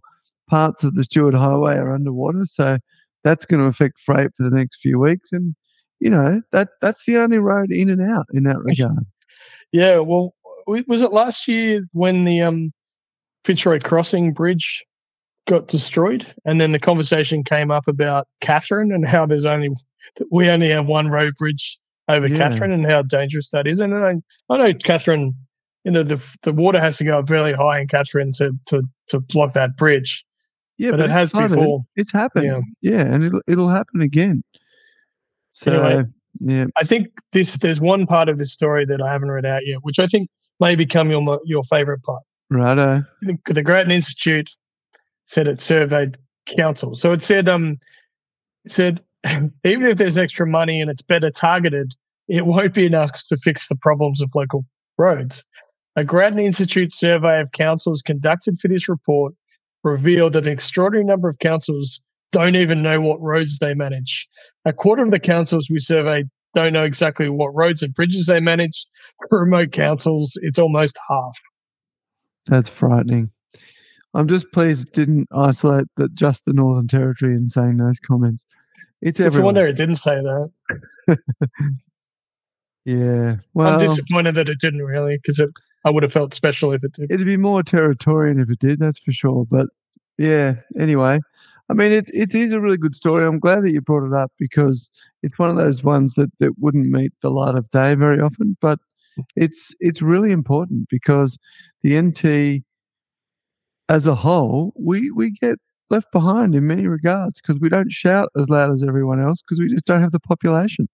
parts 0.49 0.84
of 0.84 0.95
the 0.95 1.05
Stuart 1.05 1.34
Highway 1.34 1.76
are 1.76 1.95
underwater, 1.95 2.45
so 2.45 2.78
that's 3.25 3.45
going 3.45 3.62
to 3.62 3.68
affect 3.68 3.99
freight 3.99 4.31
for 4.37 4.49
the 4.49 4.57
next 4.57 4.81
few 4.81 4.99
weeks, 4.99 5.31
and 5.33 5.55
you 6.01 6.11
know 6.11 6.43
that 6.53 6.68
that's 6.81 7.05
the 7.07 7.18
only 7.18 7.39
road 7.39 7.70
in 7.70 7.91
and 7.91 8.03
out 8.03 8.27
in 8.33 8.45
that 8.45 8.59
regard. 8.59 9.05
Yeah, 9.72 9.99
well, 9.99 10.35
was 10.66 11.03
it 11.03 11.12
last 11.12 11.49
year 11.49 11.83
when 11.93 12.25
the 12.25 12.43
um, 12.43 12.72
Fitzroy 13.45 13.81
Crossing 13.81 14.33
Bridge 14.33 14.85
got 15.47 15.68
destroyed, 15.68 16.27
and 16.45 16.61
then 16.61 16.72
the 16.72 16.79
conversation 16.79 17.45
came 17.45 17.70
up 17.70 17.89
about 17.89 18.29
Katherine 18.41 18.93
and 18.93 19.07
how 19.07 19.27
there's 19.27 19.45
only 19.45 19.70
we 20.31 20.49
only 20.49 20.70
have 20.70 20.87
one 20.87 21.09
road 21.09 21.35
bridge 21.37 21.79
over 22.09 22.27
yeah. 22.27 22.37
Katherine 22.37 22.72
and 22.72 22.87
how 22.87 23.03
dangerous 23.03 23.51
that 23.51 23.66
is. 23.66 23.81
And 23.81 23.95
I, 23.95 24.14
I 24.53 24.57
know 24.57 24.75
Katherine, 24.75 25.35
you 25.85 25.91
know, 25.91 26.03
the 26.03 26.22
the 26.43 26.53
water 26.53 26.81
has 26.81 26.99
to 26.99 27.05
go 27.05 27.18
up 27.18 27.29
fairly 27.29 27.53
high 27.53 27.81
in 27.81 27.89
Katherine 27.89 28.33
to 28.33 28.53
to 28.66 28.83
to 29.09 29.20
block 29.20 29.53
that 29.55 29.77
bridge. 29.77 30.25
Yeah, 30.77 30.91
but, 30.91 30.99
but 30.99 31.07
it 31.07 31.12
has 31.12 31.29
started. 31.31 31.57
before. 31.57 31.85
It's 31.97 32.12
happened. 32.12 32.47
Yeah. 32.81 32.93
yeah, 32.93 33.01
and 33.03 33.25
it'll 33.25 33.43
it'll 33.47 33.68
happen 33.68 34.01
again. 34.01 34.43
So 35.53 35.70
anyway, 35.70 36.05
yeah, 36.41 36.66
I 36.77 36.85
think 36.85 37.09
this 37.33 37.57
there's 37.57 37.81
one 37.81 38.07
part 38.07 38.29
of 38.29 38.39
this 38.39 38.53
story 38.53 38.85
that 38.87 39.01
I 39.01 39.12
haven't 39.12 39.31
read 39.31 39.47
out 39.47 39.62
yet, 39.64 39.79
which 39.83 39.99
I 39.99 40.07
think 40.07 40.29
may 40.61 40.75
become 40.75 41.11
your 41.11 41.41
your 41.45 41.62
favorite 41.64 42.03
part. 42.03 42.22
Righto. 42.51 43.05
The, 43.22 43.39
the 43.47 43.62
Grattan 43.62 43.93
Institute 43.93 44.51
said 45.25 45.47
it 45.47 45.61
surveyed 45.61 46.18
council. 46.57 46.95
So 46.95 47.12
it 47.12 47.22
said 47.22 47.49
um 47.49 47.77
it 48.64 48.72
said 48.72 49.01
even 49.64 49.87
if 49.87 49.99
there's 49.99 50.18
extra 50.18 50.47
money 50.47 50.81
and 50.81 50.91
it's 50.91 51.03
better 51.03 51.31
targeted, 51.31 51.95
it 52.29 52.47
won't 52.47 52.75
be 52.75 52.87
enough 52.87 53.12
to 53.29 53.37
fix 53.37 53.68
the 53.68 53.77
problems 53.77 54.20
of 54.20 54.31
local 54.35 54.64
roads. 54.99 55.45
A 55.97 56.05
Grattan 56.05 56.41
Institute 56.41 56.93
survey 56.93 57.41
of 57.41 57.53
councils 57.53 58.03
conducted 58.03 58.59
for 58.59 58.68
this 58.68 58.89
report 58.89 59.35
revealed 59.85 60.32
that 60.32 60.47
an 60.47 60.53
extraordinary 60.53 61.05
number 61.05 61.28
of 61.28 61.39
councils 61.39 62.01
don't 62.32 62.57
even 62.57 62.82
know 62.82 63.01
what 63.01 63.20
roads 63.20 63.59
they 63.59 63.74
manage. 63.74 64.28
A 64.64 64.72
quarter 64.72 65.05
of 65.05 65.12
the 65.12 65.20
councils 65.20 65.68
we 65.70 65.78
surveyed 65.78 66.28
don't 66.55 66.72
know 66.72 66.85
exactly 66.85 67.28
what 67.28 67.55
roads 67.55 67.82
and 67.82 67.95
bridges 67.95 68.26
they 68.26 68.41
manage. 68.41 68.87
For 69.28 69.41
remote 69.41 69.72
councils, 69.72 70.37
it's 70.43 70.59
almost 70.59 70.99
half. 71.09 71.39
That's 72.47 72.68
frightening. 72.68 73.30
I'm 74.14 74.28
just 74.28 74.51
pleased 74.53 74.89
it 74.89 74.93
didn't 74.93 75.28
isolate 75.35 75.87
that 75.97 76.14
just 76.14 76.45
the 76.45 76.53
Northern 76.53 76.87
Territory 76.87 77.35
in 77.35 77.49
saying 77.49 77.78
those 77.78 77.99
comments. 77.99 78.47
It's 79.03 79.20
everyone. 79.20 79.57
I 79.57 79.61
wonder 79.61 79.66
it 79.66 79.76
didn't 79.76 79.97
say 79.97 80.14
that. 80.14 80.51
yeah. 82.85 83.37
Well, 83.55 83.74
I'm 83.74 83.80
disappointed 83.80 84.37
that 84.37 84.49
it 84.49 84.61
didn't 84.61 84.82
really 84.82 85.18
because 85.18 85.41
I 85.85 85.91
would 85.91 86.03
have 86.03 86.12
felt 86.12 86.35
special 86.35 86.72
if 86.72 86.82
it 86.85 86.93
did. 86.93 87.11
It'd 87.11 87.26
be 87.26 87.37
more 87.37 87.62
territorial 87.62 88.41
if 88.41 88.51
it 88.51 88.59
did, 88.59 88.78
that's 88.80 88.99
for 88.99 89.12
sure. 89.12 89.45
But 89.51 89.68
yeah, 90.18 90.55
anyway, 90.78 91.20
I 91.68 91.72
mean, 91.74 91.93
it, 91.93 92.11
it 92.12 92.35
is 92.35 92.53
a 92.53 92.61
really 92.61 92.76
good 92.76 92.95
story. 92.95 93.26
I'm 93.26 93.39
glad 93.39 93.62
that 93.64 93.72
you 93.72 93.80
brought 93.80 94.07
it 94.07 94.14
up 94.14 94.32
because 94.39 94.91
it's 95.22 95.39
one 95.39 95.51
of 95.51 95.57
those 95.57 95.82
ones 95.82 96.14
that, 96.14 96.30
that 96.41 96.59
wouldn't 96.59 96.89
meet 96.91 97.12
the 97.20 97.30
light 97.30 97.55
of 97.55 97.70
day 97.70 97.95
very 97.95 98.20
often. 98.20 98.57
But 98.61 98.78
it's 99.37 99.74
it's 99.80 100.03
really 100.03 100.32
important 100.32 100.89
because 100.89 101.39
the 101.82 102.01
NT 102.01 102.64
as 103.89 104.07
a 104.07 104.14
whole, 104.14 104.72
we, 104.76 105.11
we 105.11 105.30
get 105.30 105.59
left 105.91 106.11
behind 106.12 106.55
in 106.55 106.66
many 106.66 106.87
regards 106.87 107.41
because 107.41 107.61
we 107.61 107.68
don't 107.68 107.93
shout 107.93 108.30
as 108.37 108.49
loud 108.49 108.72
as 108.72 108.82
everyone 108.82 109.20
else 109.20 109.43
because 109.43 109.61
we 109.61 109.68
just 109.68 109.85
don't 109.85 110.01
have 110.01 110.12
the 110.12 110.20
population. 110.20 110.89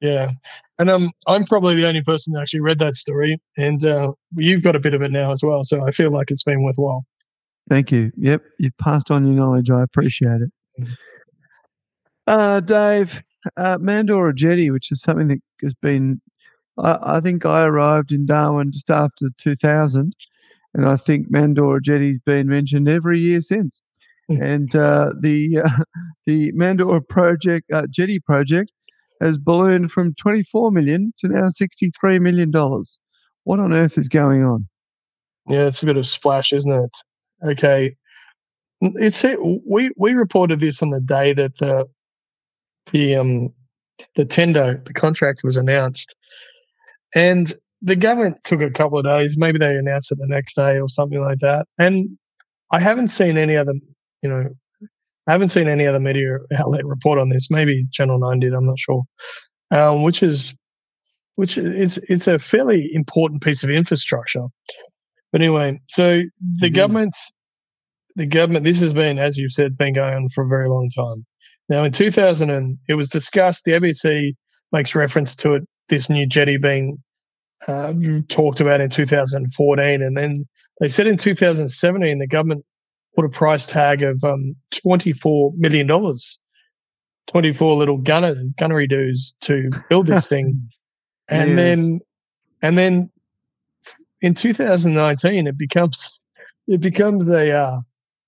Yeah, 0.00 0.32
and 0.78 0.88
um, 0.88 1.10
I'm 1.26 1.44
probably 1.44 1.76
the 1.76 1.86
only 1.86 2.02
person 2.02 2.32
that 2.32 2.40
actually 2.40 2.60
read 2.60 2.78
that 2.78 2.96
story, 2.96 3.38
and 3.58 3.84
uh, 3.84 4.12
you've 4.36 4.62
got 4.62 4.76
a 4.76 4.80
bit 4.80 4.94
of 4.94 5.02
it 5.02 5.10
now 5.10 5.30
as 5.30 5.42
well. 5.42 5.62
So 5.64 5.86
I 5.86 5.90
feel 5.90 6.10
like 6.10 6.30
it's 6.30 6.42
been 6.42 6.62
worthwhile. 6.62 7.04
Thank 7.68 7.92
you. 7.92 8.10
Yep, 8.16 8.42
you've 8.58 8.78
passed 8.78 9.10
on 9.10 9.26
your 9.26 9.36
knowledge. 9.36 9.70
I 9.70 9.82
appreciate 9.82 10.40
it. 10.40 10.50
Mm-hmm. 10.80 10.92
Uh, 12.26 12.60
Dave, 12.60 13.20
uh, 13.56 13.78
Mandorah 13.78 14.34
Jetty, 14.34 14.70
which 14.70 14.90
is 14.90 15.02
something 15.02 15.28
that 15.28 15.40
has 15.62 15.74
been, 15.74 16.20
I, 16.78 17.16
I, 17.16 17.20
think 17.20 17.44
I 17.44 17.64
arrived 17.64 18.12
in 18.12 18.24
Darwin 18.24 18.72
just 18.72 18.90
after 18.90 19.28
2000, 19.36 20.14
and 20.74 20.86
I 20.86 20.96
think 20.96 21.30
Mandorah 21.30 21.82
Jetty's 21.82 22.20
been 22.24 22.48
mentioned 22.48 22.88
every 22.88 23.18
year 23.18 23.40
since. 23.40 23.82
Mm. 24.30 24.42
and 24.42 24.76
uh, 24.76 25.12
the 25.18 25.60
uh, 25.64 25.84
the 26.26 26.52
Mandorah 26.52 27.06
project 27.06 27.70
uh, 27.72 27.86
Jetty 27.90 28.20
project 28.20 28.72
has 29.20 29.38
ballooned 29.38 29.92
from 29.92 30.14
24 30.14 30.70
million 30.70 31.12
to 31.18 31.28
now 31.28 31.48
63 31.48 32.18
million 32.18 32.50
dollars. 32.50 33.00
What 33.44 33.60
on 33.60 33.72
earth 33.72 33.98
is 33.98 34.08
going 34.08 34.44
on? 34.44 34.68
Yeah, 35.48 35.66
it's 35.66 35.82
a 35.82 35.86
bit 35.86 35.96
of 35.96 36.06
splash, 36.06 36.52
isn't 36.52 36.70
it? 36.70 36.96
Okay, 37.42 37.96
it's 38.80 39.24
we 39.66 39.90
we 39.96 40.12
reported 40.12 40.60
this 40.60 40.82
on 40.82 40.90
the 40.90 41.00
day 41.00 41.32
that 41.34 41.56
the 41.58 41.86
the 42.92 43.16
um 43.16 43.52
the 44.16 44.24
tender 44.24 44.82
the 44.84 44.92
contract 44.92 45.40
was 45.44 45.56
announced, 45.56 46.14
and 47.14 47.54
the 47.82 47.96
government 47.96 48.38
took 48.44 48.60
a 48.60 48.70
couple 48.70 48.98
of 48.98 49.04
days. 49.04 49.36
Maybe 49.38 49.58
they 49.58 49.76
announced 49.76 50.12
it 50.12 50.18
the 50.18 50.26
next 50.26 50.54
day 50.54 50.78
or 50.78 50.88
something 50.88 51.20
like 51.20 51.38
that. 51.38 51.66
And 51.78 52.18
I 52.70 52.80
haven't 52.80 53.08
seen 53.08 53.38
any 53.38 53.56
other, 53.56 53.74
you 54.22 54.28
know, 54.28 54.50
I 55.30 55.32
haven't 55.34 55.50
seen 55.50 55.68
any 55.68 55.86
other 55.86 56.00
media 56.00 56.38
outlet 56.58 56.84
report 56.84 57.20
on 57.20 57.28
this. 57.28 57.52
Maybe 57.52 57.86
Channel 57.92 58.18
Nine 58.18 58.40
did. 58.40 58.52
I'm 58.52 58.66
not 58.66 58.80
sure. 58.80 59.04
Um, 59.70 60.02
which 60.02 60.24
is 60.24 60.52
which 61.36 61.56
is 61.56 61.98
it's 62.08 62.26
a 62.26 62.40
fairly 62.40 62.90
important 62.92 63.40
piece 63.40 63.62
of 63.62 63.70
infrastructure. 63.70 64.42
But 65.30 65.40
anyway, 65.40 65.78
so 65.86 66.22
the 66.58 66.66
mm-hmm. 66.66 66.74
government, 66.74 67.16
the 68.16 68.26
government, 68.26 68.64
this 68.64 68.80
has 68.80 68.92
been, 68.92 69.20
as 69.20 69.36
you've 69.36 69.52
said, 69.52 69.78
been 69.78 69.94
going 69.94 70.14
on 70.14 70.28
for 70.30 70.42
a 70.42 70.48
very 70.48 70.68
long 70.68 70.90
time. 70.96 71.24
Now, 71.68 71.84
in 71.84 71.92
2000, 71.92 72.50
and 72.50 72.76
it 72.88 72.94
was 72.94 73.08
discussed. 73.08 73.64
The 73.64 73.72
ABC 73.72 74.34
makes 74.72 74.96
reference 74.96 75.36
to 75.36 75.54
it. 75.54 75.62
This 75.88 76.10
new 76.10 76.26
jetty 76.26 76.56
being 76.56 76.98
uh, 77.68 77.92
talked 78.28 78.58
about 78.58 78.80
in 78.80 78.90
2014, 78.90 80.02
and 80.02 80.16
then 80.16 80.48
they 80.80 80.88
said 80.88 81.06
in 81.06 81.16
2017 81.16 82.18
the 82.18 82.26
government 82.26 82.64
put 83.14 83.24
a 83.24 83.28
price 83.28 83.66
tag 83.66 84.02
of 84.02 84.22
um, 84.24 84.54
24 84.70 85.52
million 85.56 85.86
dollars, 85.86 86.38
24 87.28 87.76
little 87.76 87.98
gunner 87.98 88.34
gunnery 88.58 88.86
dues 88.86 89.34
to 89.42 89.70
build 89.88 90.06
this 90.06 90.28
thing, 90.28 90.68
and 91.28 91.50
yes. 91.50 91.56
then 91.56 92.00
and 92.62 92.78
then 92.78 93.10
in 94.20 94.34
2019, 94.34 95.46
it 95.46 95.58
becomes 95.58 96.24
it 96.66 96.80
becomes 96.80 97.28
a 97.28 97.52
uh, 97.52 97.80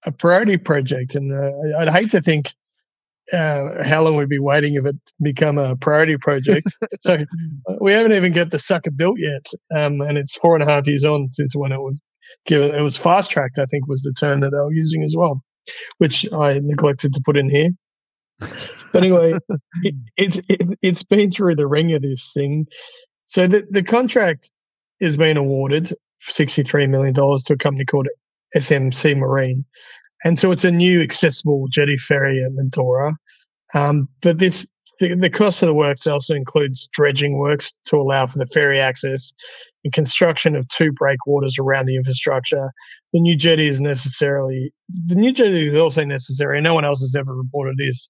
a 0.04 0.12
priority 0.12 0.56
project, 0.56 1.14
and 1.14 1.32
uh, 1.32 1.78
I'd 1.78 1.88
hate 1.88 2.10
to 2.10 2.20
think 2.20 2.52
uh, 3.32 3.82
how 3.84 4.02
long 4.02 4.16
we'd 4.16 4.28
be 4.28 4.38
waiting 4.38 4.74
if 4.74 4.84
it 4.84 4.96
become 5.20 5.58
a 5.58 5.76
priority 5.76 6.16
project. 6.16 6.66
so 7.00 7.14
uh, 7.14 7.74
we 7.80 7.92
haven't 7.92 8.12
even 8.12 8.32
got 8.32 8.50
the 8.50 8.58
sucker 8.58 8.90
built 8.90 9.18
yet, 9.18 9.46
um, 9.74 10.00
and 10.00 10.18
it's 10.18 10.34
four 10.34 10.54
and 10.54 10.62
a 10.62 10.66
half 10.66 10.86
years 10.86 11.04
on 11.04 11.30
since 11.30 11.54
when 11.54 11.72
it 11.72 11.80
was 11.80 12.00
given. 12.46 12.74
It 12.74 12.82
was 12.82 12.96
fast 12.96 13.30
tracked, 13.30 13.58
I 13.58 13.66
think, 13.66 13.86
was 13.88 14.02
the 14.02 14.12
term 14.12 14.40
that 14.40 14.50
they 14.50 14.58
were 14.58 14.72
using 14.72 15.02
as 15.02 15.14
well, 15.16 15.42
which 15.98 16.26
I 16.32 16.60
neglected 16.62 17.12
to 17.14 17.22
put 17.24 17.36
in 17.36 17.50
here. 17.50 17.70
But 18.40 19.04
anyway, 19.04 19.38
it, 19.82 19.94
it's 20.16 20.38
it, 20.48 20.78
it's 20.82 21.02
been 21.02 21.32
through 21.32 21.56
the 21.56 21.66
ring 21.66 21.92
of 21.92 22.02
this 22.02 22.30
thing. 22.34 22.66
So 23.26 23.46
the 23.46 23.66
the 23.70 23.82
contract 23.82 24.50
has 25.00 25.16
been 25.16 25.36
awarded 25.36 25.92
$63 26.28 26.88
million 26.88 27.14
to 27.14 27.52
a 27.52 27.56
company 27.56 27.84
called 27.84 28.08
SMC 28.56 29.16
Marine. 29.16 29.64
And 30.24 30.38
so 30.38 30.52
it's 30.52 30.64
a 30.64 30.70
new 30.70 31.02
accessible 31.02 31.66
jetty 31.68 31.96
ferry 31.96 32.42
at 32.44 32.52
Mandorah. 32.52 33.14
Um, 33.74 34.08
but 34.20 34.38
this 34.38 34.66
the, 35.00 35.14
the, 35.14 35.30
cost 35.30 35.62
of 35.62 35.66
the 35.66 35.74
works 35.74 36.06
also 36.06 36.34
includes 36.34 36.88
dredging 36.92 37.38
works 37.38 37.72
to 37.86 37.96
allow 37.96 38.26
for 38.26 38.38
the 38.38 38.46
ferry 38.46 38.78
access 38.78 39.32
and 39.84 39.92
construction 39.92 40.54
of 40.54 40.66
two 40.68 40.92
breakwaters 40.92 41.58
around 41.58 41.86
the 41.86 41.96
infrastructure. 41.96 42.70
The 43.12 43.20
new 43.20 43.36
jetty 43.36 43.68
is 43.68 43.80
necessarily 43.80 44.72
the 44.88 45.14
new 45.14 45.32
jetty 45.32 45.68
is 45.68 45.74
also 45.74 46.04
necessary. 46.04 46.60
No 46.60 46.74
one 46.74 46.84
else 46.84 47.00
has 47.00 47.14
ever 47.18 47.34
reported 47.34 47.76
this. 47.78 48.08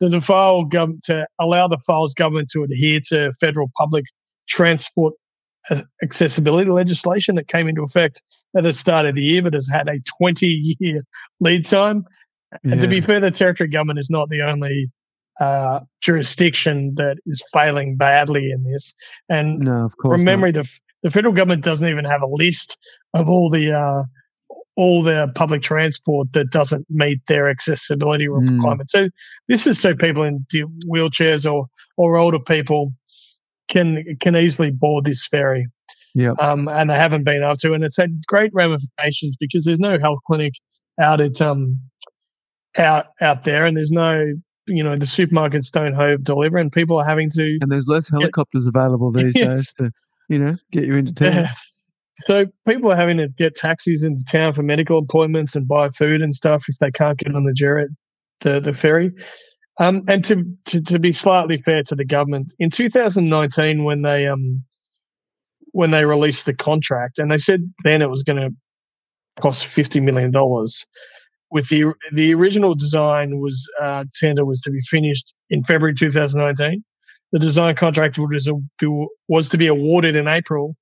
The 0.00 0.20
Fyles 0.20 0.66
government 0.70 1.02
to 1.04 1.26
allow 1.40 1.68
the 1.68 1.78
Fyles 1.86 2.14
government 2.14 2.48
to 2.52 2.64
adhere 2.64 3.00
to 3.08 3.32
federal 3.40 3.70
public 3.76 4.04
transport 4.48 5.14
accessibility 6.02 6.70
legislation 6.70 7.36
that 7.36 7.48
came 7.48 7.68
into 7.68 7.82
effect 7.82 8.22
at 8.56 8.64
the 8.64 8.72
start 8.72 9.06
of 9.06 9.14
the 9.14 9.22
year, 9.22 9.42
but 9.42 9.54
has 9.54 9.68
had 9.70 9.88
a 9.88 9.98
20 10.18 10.76
year 10.78 11.02
lead 11.40 11.64
time. 11.64 12.04
Yeah. 12.62 12.72
And 12.72 12.80
to 12.82 12.86
be 12.86 13.00
fair, 13.00 13.20
the 13.20 13.30
territory 13.30 13.70
government 13.70 13.98
is 13.98 14.10
not 14.10 14.28
the 14.28 14.42
only 14.42 14.90
uh, 15.40 15.80
jurisdiction 16.00 16.94
that 16.96 17.16
is 17.26 17.42
failing 17.52 17.96
badly 17.96 18.50
in 18.50 18.62
this. 18.64 18.94
And 19.28 19.58
no, 19.60 19.86
of 19.86 19.96
course, 19.96 20.18
from 20.18 20.24
memory, 20.24 20.52
the 20.52 20.68
the 21.04 21.10
federal 21.10 21.34
government 21.34 21.62
doesn't 21.62 21.88
even 21.88 22.04
have 22.04 22.22
a 22.22 22.26
list 22.26 22.76
of 23.12 23.28
all 23.28 23.50
the 23.50 23.70
uh, 23.72 24.02
all 24.74 25.04
the 25.04 25.30
public 25.36 25.62
transport 25.62 26.32
that 26.32 26.50
doesn't 26.50 26.84
meet 26.90 27.20
their 27.28 27.48
accessibility 27.48 28.26
hmm. 28.26 28.56
requirements. 28.56 28.92
Mm. 28.92 29.04
So 29.04 29.10
this 29.46 29.68
is 29.68 29.78
so 29.78 29.94
people 29.94 30.24
in 30.24 30.44
wheelchairs 30.90 31.50
or 31.50 31.66
or 31.96 32.16
older 32.16 32.40
people 32.40 32.92
can 33.70 34.16
can 34.20 34.34
easily 34.34 34.72
board 34.72 35.04
this 35.04 35.24
ferry. 35.26 35.68
Yeah. 36.16 36.32
Um, 36.40 36.68
and 36.68 36.90
they 36.90 36.94
haven't 36.94 37.24
been 37.24 37.42
able 37.42 37.56
to, 37.56 37.74
and 37.74 37.84
it's 37.84 37.96
had 37.96 38.24
great 38.26 38.52
ramifications 38.54 39.36
because 39.38 39.64
there's 39.64 39.80
no 39.80 39.98
health 39.98 40.20
clinic 40.26 40.54
out 40.98 41.20
at 41.20 41.40
um 41.40 41.78
out 42.78 43.06
out 43.20 43.42
there, 43.42 43.66
and 43.66 43.76
there's 43.76 43.90
no 43.90 44.32
you 44.66 44.82
know 44.82 44.96
the 44.96 45.04
supermarkets 45.04 45.70
don't 45.70 45.92
home 45.92 46.22
deliver, 46.22 46.56
and 46.56 46.72
people 46.72 46.96
are 46.96 47.04
having 47.04 47.30
to. 47.30 47.58
And 47.60 47.70
there's 47.70 47.88
less 47.88 48.08
helicopters 48.08 48.64
get, 48.64 48.74
available 48.74 49.10
these 49.10 49.32
yes. 49.36 49.48
days 49.48 49.74
to 49.78 49.90
you 50.28 50.38
know 50.38 50.56
get 50.72 50.84
you 50.84 50.96
into 50.96 51.12
town. 51.24 51.32
Yes. 51.44 51.82
so 52.16 52.46
people 52.66 52.92
are 52.92 52.96
having 52.96 53.18
to 53.18 53.28
get 53.28 53.54
taxis 53.54 54.02
into 54.02 54.24
town 54.24 54.54
for 54.54 54.62
medical 54.62 54.98
appointments 54.98 55.54
and 55.54 55.66
buy 55.68 55.90
food 55.90 56.22
and 56.22 56.34
stuff 56.34 56.64
if 56.68 56.78
they 56.78 56.90
can't 56.90 57.18
get 57.18 57.34
on 57.34 57.44
the 57.44 57.52
Gerrit, 57.52 57.88
the 58.40 58.60
the 58.60 58.72
ferry. 58.74 59.12
Um, 59.80 60.04
and 60.06 60.24
to, 60.26 60.44
to 60.66 60.80
to 60.82 60.98
be 60.98 61.10
slightly 61.10 61.58
fair 61.58 61.82
to 61.84 61.96
the 61.96 62.04
government, 62.04 62.54
in 62.58 62.70
2019 62.70 63.84
when 63.84 64.02
they 64.02 64.26
um 64.26 64.62
when 65.72 65.90
they 65.90 66.04
released 66.04 66.46
the 66.46 66.54
contract, 66.54 67.18
and 67.18 67.30
they 67.30 67.38
said 67.38 67.60
then 67.82 68.00
it 68.00 68.08
was 68.08 68.22
going 68.22 68.40
to 68.40 68.50
cost 69.40 69.66
50 69.66 70.00
million 70.00 70.30
dollars. 70.30 70.86
With 71.50 71.68
the 71.68 71.92
the 72.12 72.34
original 72.34 72.74
design 72.74 73.40
was 73.40 73.68
uh, 73.80 74.04
tender 74.20 74.44
was 74.44 74.60
to 74.62 74.70
be 74.70 74.80
finished 74.88 75.34
in 75.50 75.62
February 75.64 75.94
2019. 75.94 76.84
The 77.34 77.40
design 77.40 77.74
contract 77.74 78.18
was 78.18 78.50
was 79.28 79.48
to 79.50 79.58
be 79.58 79.66
awarded 79.66 80.16
in 80.16 80.26
April 80.26 80.76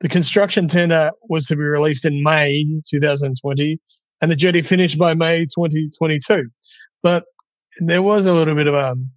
the 0.00 0.08
construction 0.08 0.68
tender 0.68 1.10
was 1.28 1.46
to 1.46 1.56
be 1.56 1.62
released 1.62 2.04
in 2.04 2.22
May 2.22 2.64
2020, 2.88 3.80
and 4.20 4.30
the 4.30 4.36
jetty 4.36 4.62
finished 4.62 4.98
by 4.98 5.14
May 5.14 5.44
2022. 5.44 6.48
But 7.02 7.24
there 7.80 8.02
was 8.02 8.26
a 8.26 8.32
little 8.32 8.54
bit 8.54 8.68
of 8.68 8.74
a, 8.74 8.92
um, 8.92 9.10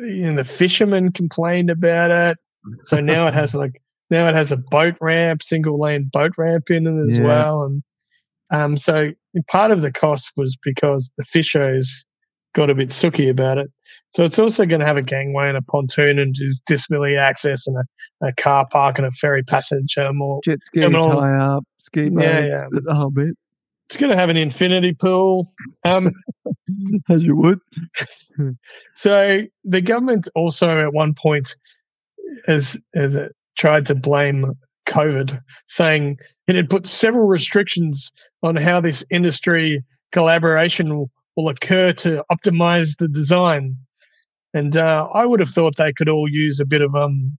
you 0.00 0.30
know, 0.30 0.36
the 0.36 0.44
fishermen 0.44 1.12
complained 1.12 1.70
about 1.70 2.10
it. 2.10 2.38
So 2.82 3.00
now 3.00 3.26
it 3.26 3.34
has 3.34 3.54
like 3.54 3.80
now 4.10 4.28
it 4.28 4.34
has 4.34 4.52
a 4.52 4.56
boat 4.56 4.94
ramp, 5.00 5.42
single 5.42 5.80
lane 5.80 6.10
boat 6.12 6.32
ramp 6.38 6.70
in 6.70 6.86
it 6.86 7.04
as 7.04 7.16
yeah. 7.16 7.24
well, 7.24 7.62
and 7.64 7.82
um, 8.50 8.76
so 8.76 9.10
part 9.48 9.70
of 9.70 9.82
the 9.82 9.92
cost 9.92 10.30
was 10.36 10.56
because 10.62 11.10
the 11.18 11.24
fishers 11.24 12.06
got 12.54 12.70
a 12.70 12.74
bit 12.74 12.92
sooky 12.92 13.28
about 13.28 13.58
it. 13.58 13.70
So 14.10 14.24
it's 14.24 14.38
also 14.38 14.64
going 14.64 14.80
to 14.80 14.86
have 14.86 14.96
a 14.96 15.02
gangway 15.02 15.48
and 15.48 15.56
a 15.56 15.62
pontoon 15.62 16.18
and 16.18 16.34
disability 16.66 17.16
access 17.16 17.66
and 17.66 17.76
a, 17.76 18.28
a 18.28 18.32
car 18.32 18.66
park 18.66 18.98
and 18.98 19.06
a 19.06 19.10
ferry 19.10 19.42
passage 19.42 19.94
terminal. 19.94 20.40
Jet 20.44 20.60
ski 20.64 20.80
terminal. 20.80 21.20
tie 21.20 21.36
up, 21.36 21.64
ski 21.78 22.08
boats, 22.08 22.24
yeah, 22.24 22.46
yeah. 22.46 22.62
the 22.70 22.94
whole 22.94 23.10
bit. 23.10 23.36
It's 23.88 23.96
going 23.96 24.10
to 24.10 24.16
have 24.16 24.30
an 24.30 24.36
infinity 24.36 24.94
pool. 24.94 25.48
Um, 25.84 26.12
As 27.10 27.24
you 27.24 27.36
would. 27.36 27.58
so 28.94 29.42
the 29.64 29.80
government 29.80 30.28
also 30.34 30.80
at 30.80 30.92
one 30.92 31.14
point 31.14 31.56
has, 32.46 32.76
has 32.94 33.16
tried 33.56 33.86
to 33.86 33.94
blame 33.94 34.54
COVID, 34.86 35.40
saying 35.66 36.18
it 36.46 36.56
had 36.56 36.68
put 36.68 36.86
several 36.86 37.26
restrictions 37.26 38.10
on 38.42 38.56
how 38.56 38.80
this 38.80 39.04
industry 39.10 39.84
collaboration 40.12 40.96
will, 40.96 41.10
will 41.36 41.48
occur 41.48 41.92
to 41.92 42.24
optimize 42.30 42.96
the 42.98 43.08
design. 43.08 43.76
And 44.54 44.76
uh, 44.76 45.08
I 45.12 45.26
would 45.26 45.40
have 45.40 45.50
thought 45.50 45.76
they 45.76 45.92
could 45.92 46.08
all 46.08 46.28
use 46.28 46.58
a 46.58 46.64
bit 46.64 46.80
of 46.80 46.94
um, 46.94 47.36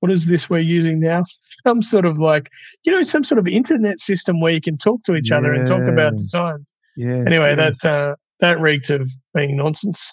what 0.00 0.12
is 0.12 0.26
this 0.26 0.48
we're 0.48 0.60
using 0.60 1.00
now? 1.00 1.24
Some 1.66 1.82
sort 1.82 2.04
of 2.04 2.18
like, 2.18 2.50
you 2.84 2.92
know, 2.92 3.02
some 3.02 3.24
sort 3.24 3.38
of 3.38 3.48
internet 3.48 4.00
system 4.00 4.40
where 4.40 4.52
you 4.52 4.60
can 4.60 4.76
talk 4.76 5.02
to 5.04 5.14
each 5.14 5.30
yes. 5.30 5.38
other 5.38 5.52
and 5.52 5.66
talk 5.66 5.82
about 5.82 6.16
designs. 6.16 6.74
Yeah. 6.96 7.24
Anyway, 7.26 7.54
yes. 7.56 7.80
that 7.80 7.90
uh, 7.90 8.16
that 8.40 8.60
reeked 8.60 8.90
of 8.90 9.10
being 9.34 9.56
nonsense. 9.56 10.12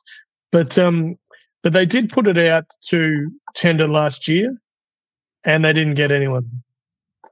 But 0.51 0.77
um, 0.77 1.15
but 1.63 1.73
they 1.73 1.85
did 1.85 2.09
put 2.09 2.27
it 2.27 2.37
out 2.37 2.65
to 2.89 3.31
tender 3.55 3.87
last 3.87 4.27
year, 4.27 4.55
and 5.45 5.65
they 5.65 5.73
didn't 5.73 5.95
get 5.95 6.11
anyone 6.11 6.49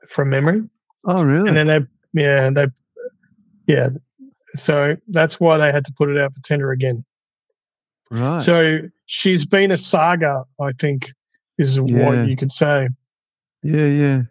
from 0.10 0.30
memory. 0.30 0.64
Oh, 1.06 1.24
really? 1.24 1.48
And 1.48 1.58
then 1.58 1.68
they, 1.68 2.22
yeah, 2.22 2.50
they, 2.50 2.68
yeah. 3.68 3.90
So 4.56 4.96
that's 5.08 5.40
why 5.40 5.58
they 5.58 5.72
had 5.72 5.86
to 5.86 5.94
put 5.94 6.10
it 6.10 6.18
out 6.18 6.34
for 6.34 6.42
tender 6.42 6.72
again. 6.72 7.04
Right. 8.12 8.42
So 8.42 8.80
she's 9.06 9.46
been 9.46 9.72
a 9.72 9.78
saga, 9.78 10.44
I 10.60 10.72
think, 10.80 11.12
is 11.58 11.78
yeah. 11.78 12.06
what 12.06 12.28
you 12.28 12.36
could 12.36 12.52
say. 12.52 12.88
Yeah, 13.64 13.86
yeah. 13.86 14.22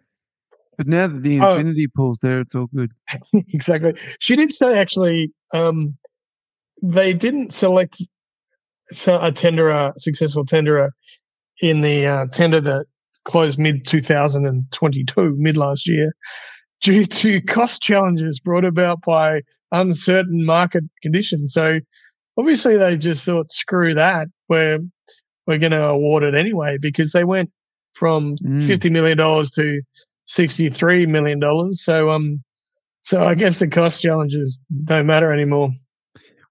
But 0.77 0.87
now 0.87 1.07
that 1.07 1.21
the 1.21 1.39
oh. 1.39 1.55
infinity 1.55 1.87
oh, 1.87 1.93
pool's 1.95 2.19
there, 2.21 2.39
it's 2.39 2.55
all 2.55 2.67
good. 2.67 2.91
exactly. 3.53 3.93
She 4.19 4.35
did 4.35 4.53
say 4.53 4.77
actually, 4.77 5.31
um, 5.53 5.97
they 6.81 7.13
didn't 7.13 7.53
select 7.53 8.01
a 9.07 9.31
tenderer, 9.31 9.93
successful 9.97 10.45
tenderer, 10.45 10.91
in 11.61 11.81
the 11.81 12.05
uh, 12.05 12.25
tender 12.31 12.59
that 12.59 12.85
closed 13.25 13.59
mid 13.59 13.85
2022, 13.85 15.35
mid 15.37 15.55
last 15.55 15.87
year, 15.87 16.13
due 16.81 17.05
to 17.05 17.41
cost 17.41 17.81
challenges 17.81 18.39
brought 18.39 18.65
about 18.65 19.01
by 19.01 19.41
uncertain 19.71 20.45
market 20.45 20.83
conditions. 21.01 21.53
So 21.53 21.79
obviously 22.37 22.77
they 22.77 22.97
just 22.97 23.25
thought, 23.25 23.51
screw 23.51 23.93
that, 23.93 24.27
we're 24.49 24.79
we're 25.45 25.57
going 25.57 25.71
to 25.71 25.85
award 25.85 26.23
it 26.23 26.35
anyway 26.35 26.77
because 26.77 27.11
they 27.11 27.23
went 27.23 27.51
from 27.93 28.37
mm. 28.37 28.65
fifty 28.65 28.89
million 28.89 29.17
dollars 29.17 29.51
to 29.51 29.81
sixty 30.25 30.69
three 30.69 31.05
million 31.05 31.39
dollars. 31.39 31.83
So 31.83 32.09
um, 32.09 32.43
so 33.01 33.23
I 33.23 33.35
guess 33.35 33.59
the 33.59 33.67
cost 33.67 34.01
challenges 34.01 34.57
don't 34.83 35.05
matter 35.05 35.31
anymore. 35.31 35.71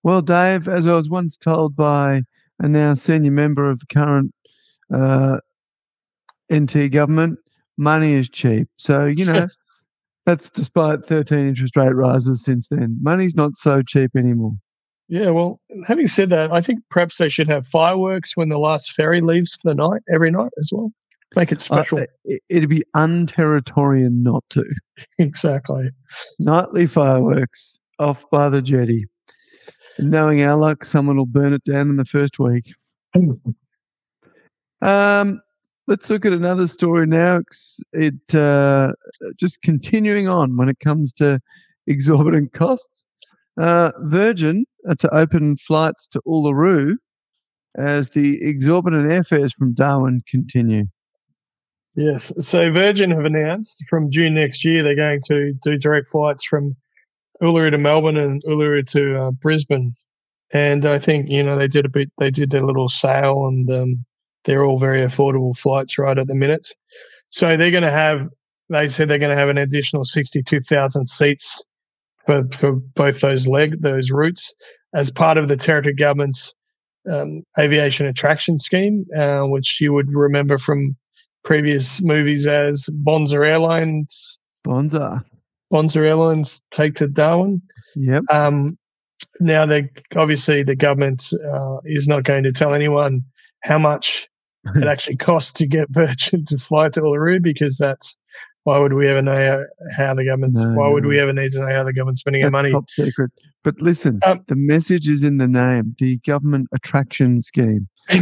Well, 0.03 0.21
Dave, 0.21 0.69
as 0.69 0.87
I 0.87 0.95
was 0.95 1.09
once 1.09 1.37
told 1.37 1.77
by 1.77 2.23
a 2.59 2.69
now 2.69 2.95
senior 2.95 3.31
member 3.31 3.71
of 3.71 3.81
the 3.81 3.87
current 3.87 4.35
uh, 4.93 5.39
NT 6.53 6.91
government, 6.91 7.39
money 7.77 8.13
is 8.15 8.29
cheap. 8.29 8.69
So 8.77 9.07
you 9.07 9.25
know. 9.25 9.47
That's 10.25 10.51
despite 10.51 11.05
13 11.05 11.49
interest 11.49 11.75
rate 11.75 11.97
rises 11.97 12.45
since 12.45 12.69
then. 12.69 12.97
Money's 13.03 13.35
not 13.35 13.57
so 13.57 13.83
cheap 13.83 14.13
anymore. 14.17 14.53
Yeah, 15.13 15.29
well, 15.29 15.61
having 15.87 16.09
said 16.09 16.31
that, 16.31 16.51
I 16.53 16.63
think 16.63 16.81
perhaps 16.89 17.19
they 17.19 17.29
should 17.29 17.47
have 17.47 17.67
fireworks 17.67 18.35
when 18.35 18.49
the 18.49 18.57
last 18.57 18.95
ferry 18.95 19.21
leaves 19.21 19.55
for 19.55 19.69
the 19.69 19.75
night, 19.75 20.01
every 20.11 20.31
night 20.31 20.53
as 20.59 20.71
well. 20.73 20.91
Make 21.37 21.53
it 21.53 21.59
uh, 21.59 21.61
special. 21.61 21.99
Uh, 21.99 22.37
it'd 22.49 22.71
be 22.71 22.83
unterritorian 22.97 24.23
not 24.23 24.43
to. 24.49 24.65
exactly. 25.19 25.91
Nightly 26.41 26.87
fireworks 26.87 27.79
off 27.99 28.25
by 28.31 28.49
the 28.49 28.63
jetty. 28.63 29.05
knowing 29.99 30.41
our 30.41 30.57
luck, 30.57 30.83
someone 30.83 31.19
will 31.19 31.27
burn 31.27 31.53
it 31.53 31.65
down 31.65 31.91
in 31.91 31.97
the 31.97 32.07
first 32.07 32.39
week. 32.39 32.73
um, 34.81 35.43
let's 35.89 36.09
look 36.09 36.25
at 36.25 36.33
another 36.33 36.67
story 36.67 37.07
now. 37.07 37.43
It 37.93 38.35
uh, 38.35 38.93
just 39.39 39.61
continuing 39.61 40.27
on 40.27 40.57
when 40.57 40.71
it 40.71 40.81
comes 40.81 41.13
to 41.15 41.39
exorbitant 41.87 42.55
costs. 42.55 43.05
Uh, 43.61 43.93
Virgin 44.05 44.65
uh, 44.89 44.95
to 44.95 45.15
open 45.15 45.57
flights 45.57 46.07
to 46.09 46.21
Uluru 46.27 46.95
as 47.77 48.11
the 48.11 48.39
exorbitant 48.41 49.11
airfares 49.11 49.53
from 49.55 49.75
Darwin 49.75 50.23
continue. 50.29 50.85
Yes, 51.95 52.33
so 52.41 52.73
Virgin 52.73 53.11
have 53.11 53.27
announced 53.27 53.85
from 53.91 54.11
June 54.11 54.35
next 54.35 54.65
year 54.65 54.83
they're 54.83 54.97
going 54.97 55.21
to 55.27 55.53
do 55.63 55.77
direct 55.77 56.09
flights 56.09 56.45
from 56.45 56.75
Uluru 57.43 57.71
to 57.71 57.79
Melbourne 57.79 58.17
and 58.17 58.43
Uluru 58.45 58.87
to 58.89 59.21
uh, 59.21 59.31
Brisbane, 59.33 59.95
and 60.53 60.87
I 60.87 60.99
think 60.99 61.29
you 61.29 61.43
know 61.43 61.59
they 61.59 61.69
did 61.69 61.85
a 61.85 61.91
bit. 61.91 62.11
They 62.19 62.31
did 62.31 62.51
their 62.51 62.65
little 62.65 62.89
sale, 62.89 63.47
and 63.47 63.71
um, 63.71 64.05
they're 64.45 64.65
all 64.65 64.79
very 64.79 65.01
affordable 65.01 65.55
flights 65.57 65.99
right 65.99 66.17
at 66.17 66.27
the 66.29 66.35
minute. 66.35 66.69
So 67.29 67.57
they're 67.57 67.71
going 67.71 67.83
to 67.83 67.91
have. 67.91 68.29
They 68.71 68.89
said 68.89 69.09
they're 69.09 69.19
going 69.19 69.35
to 69.35 69.41
have 69.41 69.51
an 69.51 69.59
additional 69.59 70.05
sixty-two 70.05 70.61
thousand 70.61 71.07
seats 71.07 71.63
for, 72.27 72.47
for 72.53 72.73
both 72.73 73.21
those 73.21 73.47
leg 73.47 73.81
those 73.81 74.11
routes 74.11 74.55
as 74.95 75.11
part 75.11 75.39
of 75.39 75.49
the 75.49 75.57
territory 75.57 75.95
government's 75.95 76.55
um, 77.11 77.43
aviation 77.59 78.07
attraction 78.07 78.59
scheme, 78.59 79.05
uh, 79.17 79.43
which 79.43 79.81
you 79.81 79.93
would 79.93 80.15
remember 80.15 80.59
from 80.59 80.97
previous 81.45 82.01
movies 82.01 82.47
as 82.47 82.89
Bonza 82.93 83.37
Airlines. 83.37 84.39
Bonza. 84.65 85.25
Bonza 85.71 86.01
Airlines 86.01 86.61
take 86.75 86.95
to 86.97 87.09
Darwin. 87.09 87.63
Yep. 87.97 88.25
Um, 88.31 88.79
now, 89.41 89.67
they 89.67 89.89
obviously 90.15 90.63
the 90.63 90.77
government 90.77 91.33
uh, 91.33 91.79
is 91.85 92.07
not 92.07 92.25
going 92.25 92.45
to 92.45 92.53
tell 92.53 92.75
anyone 92.75 93.23
how 93.63 93.79
much 93.79 94.29
it 94.77 94.87
actually 94.89 95.17
costs 95.17 95.53
to 95.55 95.67
get 95.67 95.89
Virgin 95.91 96.45
to 96.47 96.59
fly 96.59 96.89
to 96.91 97.01
Uluru 97.01 97.43
because 97.43 97.77
that's 97.79 98.17
why 98.65 98.79
would 98.79 98.93
we 98.93 99.09
ever 99.09 99.23
know 99.23 99.65
how 99.97 100.15
the 100.15 100.25
government's? 100.25 100.61
No, 100.61 100.75
why 100.75 100.89
would 100.89 101.05
we 101.05 101.19
ever 101.19 101.33
need 101.33 101.51
to 101.53 101.61
know 101.61 101.75
how 101.75 101.83
the 101.83 101.93
government's 101.93 102.21
spending 102.21 102.43
That's 102.43 102.55
our 102.55 102.63
money? 102.63 102.73
Top 102.73 102.89
secret. 102.91 103.31
But 103.65 103.81
listen, 103.81 104.21
um, 104.25 104.45
the 104.47 104.57
message 104.57 105.09
is 105.09 105.23
in 105.23 105.39
the 105.39 105.49
name. 105.49 105.95
The 105.99 106.19
government 106.19 106.69
attraction 106.73 107.41
scheme. 107.41 107.89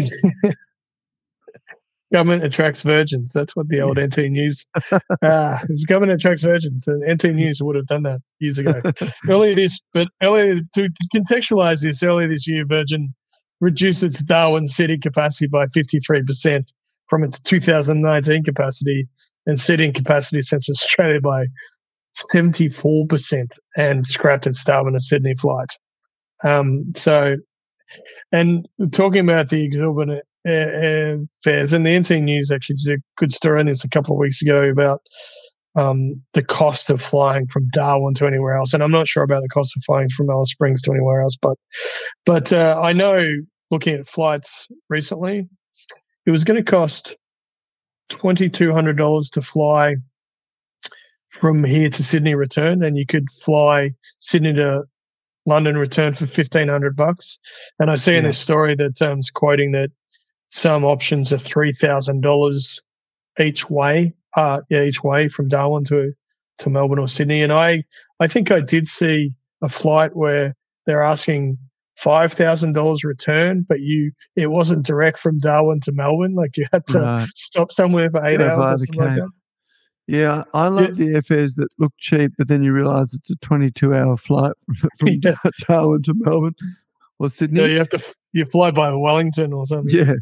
government 2.13 2.45
attracts 2.45 2.83
virgins. 2.83 3.33
That's 3.33 3.55
what 3.55 3.69
the 3.69 3.81
old 3.81 3.99
yeah. 3.99 4.07
NT 4.07 4.19
News. 4.31 4.67
uh, 5.23 5.59
government 5.87 6.13
attracts 6.13 6.43
virgins, 6.43 6.87
and 6.87 7.03
NT 7.13 7.35
News 7.35 7.63
would 7.63 7.77
have 7.77 7.87
done 7.87 8.03
that 8.05 8.21
years 8.39 8.59
ago. 8.59 8.81
earlier 9.29 9.55
this, 9.55 9.79
but 9.93 10.09
earlier 10.23 10.61
to, 10.75 10.89
to 10.89 11.09
contextualize 11.15 11.83
this, 11.83 12.03
earlier 12.03 12.29
this 12.29 12.47
year, 12.47 12.65
Virgin 12.67 13.15
reduced 13.61 14.03
its 14.03 14.23
Darwin 14.23 14.69
City 14.69 14.97
capacity 14.97 15.47
by 15.47 15.67
fifty 15.69 16.01
three 16.01 16.23
percent 16.23 16.73
from 17.09 17.25
its 17.25 17.41
2019 17.41 18.45
capacity 18.45 19.09
and 19.47 19.61
seating 19.61 19.93
capacity 19.93 20.43
since 20.43 20.69
Australia 20.69 21.21
by 21.21 21.47
74% 22.35 23.47
and 23.77 24.07
scrapped 24.07 24.47
its 24.47 24.63
Darwin 24.65 24.99
Sydney 25.01 25.35
flight. 25.37 25.69
Um, 26.45 26.93
so, 26.97 27.37
and 28.33 28.69
talking 28.93 29.21
about 29.21 29.49
the 29.49 29.65
exorbitant 29.65 30.23
fares. 30.45 31.73
And 31.73 31.87
the 31.87 31.99
NT 31.99 32.11
News 32.23 32.51
actually 32.51 32.77
did 32.85 32.99
a 32.99 33.03
good 33.17 33.33
story 33.33 33.61
on 33.61 33.67
this 33.67 33.85
a 33.85 33.89
couple 33.89 34.15
of 34.15 34.19
weeks 34.19 34.41
ago 34.41 34.65
about 34.65 35.03
um, 35.77 36.21
the 36.33 36.43
cost 36.43 36.91
of 36.91 37.01
flying 37.01 37.47
from 37.47 37.69
Darwin 37.73 38.15
to 38.15 38.27
anywhere 38.27 38.57
else. 38.57 38.73
And 38.73 38.83
I'm 38.83 38.91
not 38.91 39.09
sure 39.09 39.23
about 39.23 39.43
the 39.43 39.49
cost 39.49 39.77
of 39.77 39.83
flying 39.85 40.09
from 40.09 40.31
Alice 40.31 40.51
Springs 40.51 40.83
to 40.83 40.93
anywhere 40.93 41.23
else, 41.23 41.37
but 41.41 41.57
but 42.27 42.53
uh, 42.53 42.81
I 42.83 42.93
know 42.93 43.25
looking 43.71 43.95
at 43.95 44.09
flights 44.09 44.67
recently, 44.89 45.49
it 46.27 46.31
was 46.31 46.45
going 46.45 46.63
to 46.63 46.71
cost 46.71 47.17
twenty 48.11 48.51
two 48.51 48.73
hundred 48.73 48.99
dollars 48.99 49.31
to 49.31 49.43
fly 49.43 49.97
from 51.31 51.65
here 51.65 51.89
to 51.89 52.03
Sydney 52.03 52.35
return, 52.35 52.85
and 52.85 52.99
you 52.99 53.07
could 53.07 53.31
fly 53.31 53.93
Sydney 54.19 54.53
to 54.55 54.85
London 55.47 55.79
return 55.79 56.13
for 56.13 56.27
fifteen 56.27 56.69
hundred 56.69 56.97
bucks. 56.97 57.39
And 57.79 57.91
I 57.91 57.95
see 57.95 58.15
in 58.15 58.25
this 58.25 58.39
story 58.39 58.75
that 58.75 59.01
um, 59.01 59.21
quoting 59.33 59.73
that 59.73 59.91
some 60.49 60.85
options 60.85 61.33
are 61.33 61.39
three 61.39 61.73
thousand 61.73 62.21
dollars 62.21 62.81
each 63.39 63.71
way 63.71 64.15
uh, 64.37 64.61
yeah, 64.69 64.83
each 64.83 65.03
way 65.03 65.29
from 65.29 65.49
Darwin 65.49 65.85
to 65.85 66.13
to 66.59 66.71
Melbourne 66.71 66.99
or 66.99 67.09
Sydney. 67.09 67.43
And 67.43 67.53
I 67.53 67.85
I 68.19 68.29
think 68.29 68.51
I 68.51 68.61
did 68.61 68.87
see 68.87 69.33
a 69.63 69.69
flight 69.69 70.15
where 70.15 70.55
they're 70.87 71.03
asking 71.03 71.59
five 72.01 72.33
thousand 72.33 72.73
dollars 72.73 73.05
return, 73.05 73.65
but 73.69 73.81
you 73.81 74.13
it 74.37 74.49
wasn't 74.49 74.87
direct 74.87 75.19
from 75.19 75.39
Darwin 75.39 75.81
to 75.81 75.93
Melbourne. 75.93 76.35
Like 76.35 76.57
you 76.57 76.67
had 76.73 76.87
to 76.89 77.01
right. 77.01 77.29
stop 77.35 77.71
somewhere 77.71 78.11
for 78.11 78.25
eight 78.25 78.41
yeah, 78.41 78.55
hours. 78.55 78.85
Like 78.95 79.21
yeah, 80.07 80.43
I 80.55 80.69
love 80.69 80.99
yeah. 80.99 81.07
the 81.07 81.21
airfares 81.21 81.55
that 81.57 81.69
look 81.79 81.93
cheap, 81.99 82.33
but 82.37 82.49
then 82.49 82.63
you 82.63 82.73
realise 82.73 83.15
it's 83.15 83.31
a 83.31 83.37
twenty-two 83.37 83.95
hour 83.95 84.17
flight 84.17 84.53
from 84.99 85.09
yeah. 85.23 85.35
Darwin 85.69 86.03
to 86.03 86.15
Melbourne 86.17 86.55
or 87.19 87.31
Sydney. 87.31 87.71
You 87.71 87.79
have 87.79 87.91
to 87.91 88.15
you 88.33 88.45
fly 88.45 88.71
by 88.71 88.93
Wellington 88.93 89.53
or 89.53 89.67
something. 89.67 89.95
Yeah, 89.95 90.15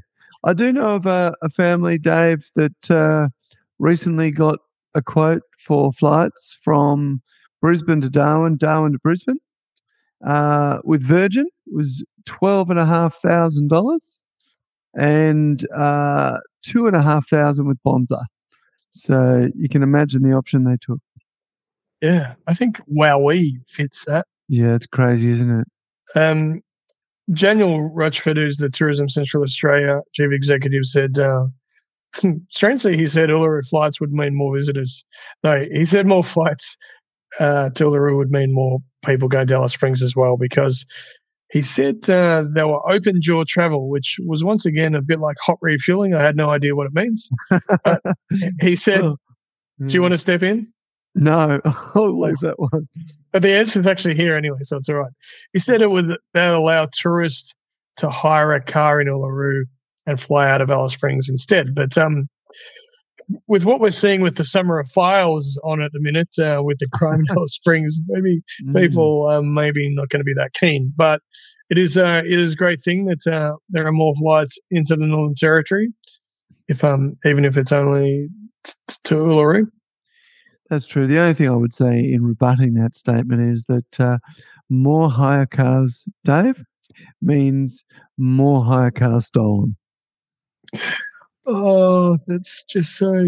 I 0.45 0.53
do 0.53 0.73
know 0.73 0.91
of 0.91 1.07
a, 1.07 1.35
a 1.43 1.49
family, 1.49 1.99
Dave, 1.99 2.51
that 2.57 2.91
uh, 2.91 3.29
recently 3.79 4.31
got 4.31 4.59
a 4.95 5.03
quote 5.03 5.43
for 5.59 5.93
flights 5.93 6.59
from 6.63 7.23
Brisbane 7.61 8.01
to 8.01 8.11
Darwin, 8.11 8.57
Darwin 8.57 8.93
to 8.93 8.99
Brisbane. 8.99 9.39
Uh, 10.27 10.81
with 10.83 11.01
Virgin 11.01 11.47
was 11.73 12.05
twelve 12.27 12.71
and 12.71 12.79
a 12.79 12.87
half 12.87 13.17
thousand 13.17 13.69
dollars, 13.69 14.23
and 14.97 15.67
uh, 15.73 16.39
two 16.63 16.87
and 16.87 16.97
a 16.97 17.03
half 17.03 17.29
thousand 17.29 17.67
with 17.67 17.83
Bonza. 17.83 18.25
So 18.91 19.49
you 19.55 19.69
can 19.69 19.83
imagine 19.83 20.23
the 20.23 20.33
option 20.33 20.65
they 20.65 20.77
took. 20.81 21.01
Yeah, 22.01 22.35
I 22.47 22.55
think 22.55 22.81
Wowee 22.87 23.61
fits 23.69 24.05
that. 24.07 24.27
Yeah, 24.49 24.75
it's 24.75 24.87
crazy, 24.87 25.31
isn't 25.33 25.61
it? 25.61 25.69
Um, 26.19 26.63
Daniel 27.33 27.83
Rochford, 27.83 28.37
who's 28.37 28.57
the 28.57 28.71
Tourism 28.71 29.09
Central 29.09 29.43
Australia 29.43 30.01
chief 30.15 30.33
executive, 30.33 30.85
said 30.85 31.19
uh, 31.19 31.47
strangely, 32.49 32.97
he 32.97 33.07
said 33.07 33.29
Uluru 33.29 33.67
flights 33.69 34.01
would 34.01 34.13
mean 34.13 34.35
more 34.35 34.55
visitors. 34.55 35.05
No, 35.45 35.63
he 35.73 35.85
said 35.85 36.07
more 36.07 36.25
flights 36.25 36.77
uh, 37.39 37.71
to 37.71 37.85
Uluru 37.85 38.17
would 38.17 38.31
mean 38.31 38.53
more 38.55 38.79
people 39.05 39.29
going 39.29 39.47
to 39.49 39.55
Alice 39.55 39.75
Springs 39.75 40.03
as 40.03 40.17
well 40.17 40.37
because 40.37 40.87
he 41.51 41.63
said 41.63 42.09
uh, 42.11 42.45
they 42.55 42.63
were 42.63 42.91
open 42.91 43.21
jaw 43.21 43.45
travel, 43.47 43.89
which 43.89 44.17
was 44.27 44.45
once 44.45 44.67
again 44.67 44.95
a 44.95 45.03
bit 45.03 45.19
like 45.19 45.37
hot 45.41 45.59
refueling. 45.63 46.15
I 46.15 46.23
had 46.23 46.37
no 46.37 46.51
idea 46.51 46.77
what 46.77 46.87
it 46.87 46.95
means. 46.95 47.29
he 48.61 48.77
said, 48.77 49.03
oh, 49.03 49.17
Do 49.85 49.95
you 49.95 50.03
want 50.03 50.13
to 50.13 50.19
step 50.19 50.43
in? 50.43 50.73
No, 51.15 51.61
I'll 51.95 52.21
leave 52.21 52.39
that 52.41 52.59
one. 52.59 52.89
But 53.33 53.43
the 53.43 53.53
answer 53.53 53.81
is 53.81 53.87
actually 53.87 54.15
here 54.15 54.37
anyway, 54.37 54.59
so 54.63 54.77
it's 54.77 54.89
all 54.89 54.97
right. 54.97 55.13
He 55.53 55.59
said 55.59 55.81
it 55.81 55.91
would 55.91 56.17
that 56.35 56.55
allow 56.55 56.89
tourists 56.93 57.55
to 57.97 58.11
hire 58.11 58.53
a 58.53 58.63
car 58.63 59.01
in 59.01 59.09
Uluru 59.09 59.65
and 60.07 60.21
fly 60.21 60.49
out 60.49 60.61
of 60.61 60.71
Alice 60.71 60.93
Springs 60.93 61.29
instead. 61.29 61.75
But 61.75 61.97
um, 61.99 62.29
with 63.47 63.65
what 63.65 63.81
we're 63.81 63.91
seeing 63.91 64.21
with 64.21 64.37
the 64.37 64.45
summer 64.45 64.79
of 64.79 64.91
Fyles 64.91 65.59
on 65.65 65.83
at 65.83 65.93
the 65.93 66.01
minute 66.01 66.39
uh, 66.39 66.63
with 66.63 66.79
the 66.79 66.89
Crime 66.93 67.25
Alice 67.31 67.53
Springs, 67.55 67.99
maybe 68.09 68.43
mm. 68.65 68.81
people 68.81 69.29
are 69.29 69.43
maybe 69.43 69.95
not 69.95 70.09
going 70.09 70.21
to 70.21 70.25
be 70.25 70.35
that 70.35 70.55
keen. 70.55 70.93
But 70.97 71.21
it 71.71 71.79
is 71.79 71.97
uh, 71.97 72.23
it 72.25 72.39
is 72.39 72.53
a 72.53 72.57
great 72.57 72.83
thing 72.83 73.07
that 73.07 73.27
uh, 73.27 73.57
there 73.69 73.87
are 73.87 73.93
more 73.93 74.15
flights 74.15 74.59
into 74.71 74.97
the 74.97 75.07
Northern 75.07 75.35
Territory, 75.35 75.93
if 76.69 76.85
um 76.85 77.15
even 77.25 77.45
if 77.45 77.57
it's 77.57 77.73
only 77.73 78.29
t- 78.65 78.73
to 79.05 79.15
Uluru. 79.15 79.67
That's 80.71 80.87
true. 80.87 81.07
The 81.07 81.19
only 81.19 81.35
thing 81.35 81.49
I 81.49 81.57
would 81.57 81.73
say 81.73 82.13
in 82.13 82.23
rebutting 82.23 82.75
that 82.75 82.95
statement 82.95 83.41
is 83.41 83.65
that 83.67 84.01
uh, 84.01 84.19
more 84.69 85.11
hire 85.11 85.47
cars, 85.47 86.05
Dave, 86.25 86.63
means 87.23 87.85
more 88.19 88.63
hire 88.65 88.91
cars 88.91 89.27
stolen. 89.27 89.77
Oh, 91.51 92.19
that's 92.27 92.63
just 92.65 92.97
so 92.97 93.25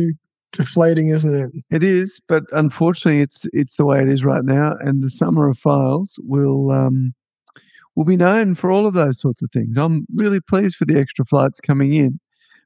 deflating, 0.53 1.09
isn't 1.09 1.35
it? 1.35 1.65
It 1.71 1.83
is, 1.83 2.21
but 2.29 2.45
unfortunately, 2.53 3.23
it's 3.23 3.47
it's 3.55 3.77
the 3.77 3.87
way 3.87 4.03
it 4.03 4.11
is 4.11 4.25
right 4.25 4.45
now. 4.45 4.77
And 4.79 5.03
the 5.03 5.09
summer 5.09 5.49
of 5.49 5.59
Fyles 5.59 6.19
will 6.23 6.71
um, 6.71 7.15
will 7.97 8.05
be 8.05 8.19
known 8.19 8.55
for 8.55 8.71
all 8.71 8.87
of 8.87 8.93
those 8.93 9.19
sorts 9.19 9.43
of 9.43 9.51
things. 9.53 9.79
I'm 9.79 10.07
really 10.15 10.39
pleased 10.39 10.77
for 10.77 10.85
the 10.85 11.01
extra 11.01 11.25
flights 11.25 11.61
coming 11.61 11.95
in, 11.95 12.21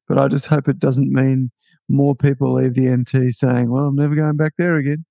but 0.09 0.19
I 0.19 0.27
just 0.27 0.49
hope 0.49 0.69
it 0.69 0.81
doesn't 0.81 1.13
mean 1.13 1.53
more 1.89 2.17
people 2.17 2.55
leave 2.55 2.75
the 2.75 2.89
NT 2.89 3.33
saying, 3.33 3.71
"Well, 3.71 3.85
I'm 3.85 3.95
never 3.95 4.17
going 4.17 4.37
back 4.37 4.55
there 4.59 4.75
again." 4.75 5.05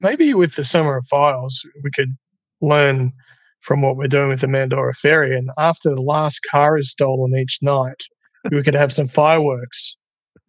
Maybe 0.00 0.34
with 0.34 0.56
the 0.56 0.64
summer 0.64 0.96
of 0.96 1.06
Fyles, 1.06 1.64
we 1.84 1.90
could 1.92 2.16
learn 2.60 3.12
from 3.60 3.82
what 3.82 3.96
we're 3.96 4.08
doing 4.08 4.28
with 4.28 4.40
the 4.40 4.48
Mandorah 4.48 4.96
Ferry, 4.96 5.36
and 5.36 5.50
after 5.56 5.90
the 5.90 6.02
last 6.02 6.40
car 6.50 6.78
is 6.78 6.90
stolen 6.90 7.36
each 7.36 7.58
night 7.62 8.02
we 8.50 8.62
could 8.62 8.74
have 8.74 8.92
some 8.92 9.08
fireworks. 9.08 9.96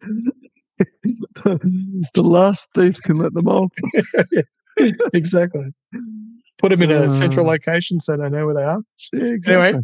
the 1.44 2.22
last 2.22 2.68
thief 2.74 3.00
can 3.02 3.16
let 3.16 3.34
them 3.34 3.48
off. 3.48 3.72
exactly. 5.12 5.66
Put 6.58 6.70
them 6.70 6.82
in 6.82 6.90
a 6.90 7.02
uh, 7.02 7.08
central 7.08 7.46
location 7.46 8.00
so 8.00 8.16
they 8.16 8.28
know 8.28 8.46
where 8.46 8.54
they 8.54 8.64
are. 8.64 8.82
Yeah, 9.12 9.24
exactly. 9.24 9.68
Anyway, 9.68 9.82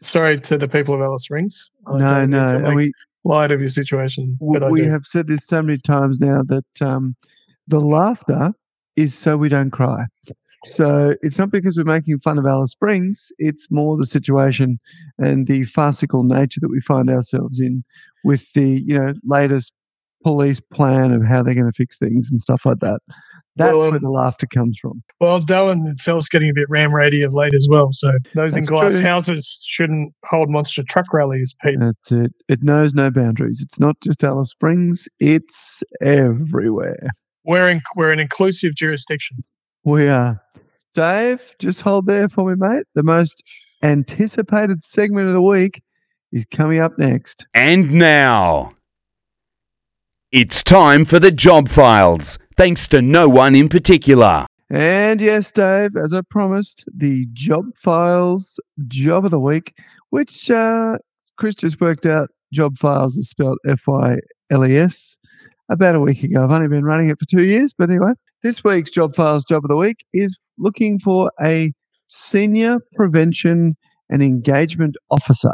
sorry 0.00 0.40
to 0.40 0.56
the 0.56 0.68
people 0.68 0.94
of 0.94 1.00
Alice 1.00 1.24
Springs. 1.24 1.70
no, 1.86 2.24
no. 2.26 2.46
And 2.46 2.74
we, 2.74 2.92
light 3.24 3.50
of 3.50 3.60
your 3.60 3.68
situation. 3.68 4.36
We, 4.40 4.58
we 4.58 4.84
have 4.84 5.06
said 5.06 5.26
this 5.26 5.46
so 5.46 5.62
many 5.62 5.78
times 5.78 6.20
now 6.20 6.42
that 6.44 6.82
um, 6.82 7.16
the 7.66 7.80
laughter 7.80 8.52
is 8.96 9.14
so 9.14 9.36
we 9.36 9.48
don't 9.48 9.70
cry. 9.70 10.04
So 10.66 11.14
it's 11.22 11.38
not 11.38 11.50
because 11.50 11.76
we're 11.76 11.84
making 11.84 12.18
fun 12.20 12.38
of 12.38 12.46
Alice 12.46 12.72
Springs, 12.72 13.32
it's 13.38 13.66
more 13.70 13.96
the 13.96 14.06
situation 14.06 14.78
and 15.18 15.46
the 15.46 15.64
farcical 15.64 16.22
nature 16.22 16.60
that 16.60 16.70
we 16.70 16.80
find 16.80 17.08
ourselves 17.08 17.60
in 17.60 17.82
with 18.24 18.52
the, 18.52 18.80
you 18.80 18.98
know, 18.98 19.14
latest 19.24 19.72
police 20.22 20.60
plan 20.60 21.12
of 21.12 21.24
how 21.24 21.42
they're 21.42 21.54
going 21.54 21.64
to 21.66 21.72
fix 21.72 21.98
things 21.98 22.28
and 22.30 22.40
stuff 22.40 22.66
like 22.66 22.78
that. 22.80 23.00
That's 23.56 23.74
well, 23.74 23.82
um, 23.84 23.90
where 23.90 24.00
the 24.00 24.10
laughter 24.10 24.46
comes 24.46 24.78
from. 24.80 25.02
Well, 25.20 25.40
Darwin 25.40 25.86
itself's 25.86 26.28
getting 26.28 26.50
a 26.50 26.54
bit 26.54 26.68
ram 26.68 26.94
rady 26.94 27.22
of 27.22 27.34
late 27.34 27.54
as 27.54 27.66
well. 27.68 27.88
So 27.92 28.12
those 28.34 28.52
That's 28.52 28.68
in 28.68 28.74
glass 28.74 28.92
true. 28.92 29.00
houses 29.00 29.62
shouldn't 29.66 30.12
hold 30.26 30.50
monster 30.50 30.82
truck 30.88 31.12
rallies, 31.12 31.54
Pete. 31.62 31.80
That's 31.80 32.12
it. 32.12 32.32
It 32.48 32.62
knows 32.62 32.94
no 32.94 33.10
boundaries. 33.10 33.60
It's 33.60 33.80
not 33.80 33.96
just 34.02 34.22
Alice 34.22 34.50
Springs, 34.50 35.08
it's 35.18 35.82
everywhere. 36.00 37.10
We're 37.44 37.70
in, 37.70 37.80
we're 37.96 38.12
an 38.12 38.20
inclusive 38.20 38.74
jurisdiction. 38.74 39.38
We 39.84 40.08
are. 40.08 40.42
Dave, 40.94 41.54
just 41.58 41.80
hold 41.80 42.06
there 42.06 42.28
for 42.28 42.50
me, 42.50 42.56
mate. 42.58 42.84
The 42.94 43.02
most 43.02 43.42
anticipated 43.82 44.84
segment 44.84 45.28
of 45.28 45.34
the 45.34 45.42
week 45.42 45.82
is 46.32 46.44
coming 46.50 46.80
up 46.80 46.98
next. 46.98 47.46
And 47.54 47.92
now, 47.92 48.72
it's 50.32 50.62
time 50.62 51.04
for 51.04 51.18
the 51.18 51.32
job 51.32 51.68
Fyles, 51.68 52.38
thanks 52.56 52.88
to 52.88 53.00
no 53.00 53.28
one 53.28 53.54
in 53.54 53.68
particular. 53.68 54.46
And 54.68 55.20
yes, 55.20 55.50
Dave, 55.50 55.96
as 55.96 56.12
I 56.12 56.20
promised, 56.28 56.84
the 56.94 57.26
job 57.32 57.64
Fyles 57.76 58.60
job 58.86 59.24
of 59.24 59.30
the 59.30 59.40
week, 59.40 59.74
which 60.10 60.50
uh, 60.50 60.98
Chris 61.36 61.54
just 61.56 61.80
worked 61.80 62.06
out. 62.06 62.28
Job 62.52 62.76
Fyles 62.78 63.16
is 63.16 63.28
spelled 63.28 63.58
F 63.66 63.82
Y 63.86 64.18
L 64.50 64.66
E 64.66 64.76
S 64.76 65.16
about 65.68 65.94
a 65.94 66.00
week 66.00 66.22
ago. 66.22 66.44
I've 66.44 66.50
only 66.50 66.68
been 66.68 66.84
running 66.84 67.08
it 67.08 67.18
for 67.18 67.26
two 67.26 67.44
years, 67.44 67.72
but 67.72 67.90
anyway, 67.90 68.12
this 68.42 68.64
week's 68.64 68.90
Job 68.90 69.14
Fyles 69.14 69.44
Job 69.44 69.64
of 69.64 69.68
the 69.68 69.76
Week 69.76 69.98
is 70.14 70.34
looking 70.58 70.98
for 70.98 71.30
a 71.42 71.74
Senior 72.06 72.78
Prevention 72.94 73.76
and 74.08 74.22
Engagement 74.22 74.96
Officer. 75.10 75.52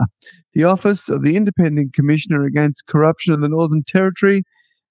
The 0.54 0.62
Office 0.64 1.08
of 1.08 1.24
the 1.24 1.36
Independent 1.36 1.94
Commissioner 1.94 2.44
Against 2.44 2.86
Corruption 2.86 3.34
in 3.34 3.40
the 3.40 3.48
Northern 3.48 3.82
Territory 3.84 4.44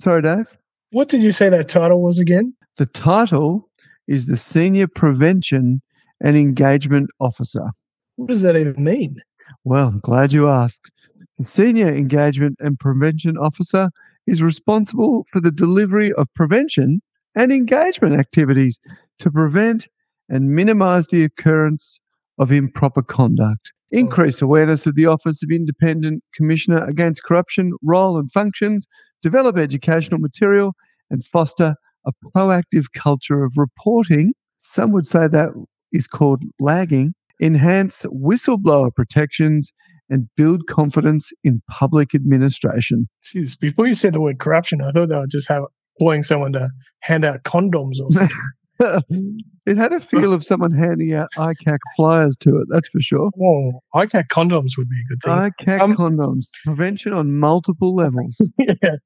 sorry, 0.00 0.22
Dave. 0.22 0.56
What 0.90 1.08
did 1.08 1.22
you 1.22 1.30
say 1.30 1.48
that 1.48 1.68
title 1.68 2.02
was 2.02 2.18
again? 2.18 2.54
The 2.76 2.86
title 2.86 3.68
is 4.06 4.26
the 4.26 4.38
Senior 4.38 4.86
Prevention 4.86 5.82
and 6.22 6.36
Engagement 6.36 7.10
Officer. 7.20 7.70
What 8.16 8.30
does 8.30 8.42
that 8.42 8.56
even 8.56 8.82
mean? 8.82 9.16
Well, 9.64 9.88
I'm 9.88 10.00
glad 10.00 10.32
you 10.32 10.48
asked. 10.48 10.90
The 11.38 11.44
Senior 11.44 11.88
Engagement 11.88 12.56
and 12.60 12.78
Prevention 12.78 13.36
Officer 13.36 13.90
is 14.26 14.42
responsible 14.42 15.26
for 15.30 15.40
the 15.40 15.50
delivery 15.50 16.12
of 16.14 16.32
prevention 16.34 17.00
and 17.34 17.52
engagement 17.52 18.18
activities 18.18 18.80
to 19.18 19.30
prevent 19.30 19.88
and 20.28 20.50
minimize 20.50 21.06
the 21.06 21.24
occurrence 21.24 22.00
of 22.38 22.52
improper 22.52 23.02
conduct, 23.02 23.72
increase 23.90 24.42
awareness 24.42 24.86
of 24.86 24.94
the 24.94 25.06
Office 25.06 25.42
of 25.42 25.50
Independent 25.50 26.22
Commissioner 26.34 26.84
Against 26.84 27.22
Corruption 27.24 27.72
role 27.82 28.18
and 28.18 28.30
functions, 28.30 28.86
develop 29.22 29.56
educational 29.56 30.20
material, 30.20 30.74
and 31.10 31.24
foster 31.24 31.74
a 32.06 32.12
proactive 32.34 32.86
culture 32.94 33.44
of 33.44 33.52
reporting. 33.56 34.32
Some 34.60 34.92
would 34.92 35.06
say 35.06 35.28
that 35.28 35.50
is 35.92 36.06
called 36.06 36.42
lagging, 36.60 37.14
enhance 37.40 38.04
whistleblower 38.04 38.94
protections, 38.94 39.72
and 40.10 40.28
build 40.36 40.66
confidence 40.68 41.32
in 41.44 41.62
public 41.70 42.14
administration. 42.14 43.08
Jeez, 43.24 43.58
before 43.58 43.86
you 43.86 43.94
said 43.94 44.14
the 44.14 44.20
word 44.20 44.38
corruption, 44.38 44.80
I 44.80 44.90
thought 44.90 45.08
they 45.08 45.16
were 45.16 45.26
just 45.26 45.48
have, 45.48 45.64
employing 45.98 46.22
someone 46.22 46.52
to 46.52 46.70
hand 47.00 47.24
out 47.24 47.42
condoms 47.42 48.00
or 48.00 48.10
something. 48.10 48.36
It 48.80 49.76
had 49.76 49.92
a 49.92 50.00
feel 50.00 50.32
of 50.32 50.44
someone 50.44 50.70
handing 50.72 51.12
out 51.14 51.28
ICAC 51.36 51.78
flyers 51.96 52.36
to 52.38 52.50
it, 52.60 52.66
that's 52.70 52.88
for 52.88 53.00
sure. 53.00 53.30
oh, 53.42 53.80
ICAC 53.94 54.28
condoms 54.28 54.72
would 54.78 54.88
be 54.88 54.96
a 54.96 55.08
good 55.08 55.22
thing. 55.22 55.32
ICAC 55.68 55.80
Um, 55.80 55.96
condoms, 55.96 56.48
prevention 56.64 57.12
on 57.12 57.38
multiple 57.38 57.94
levels. 57.94 58.40
yeah. 58.58 58.96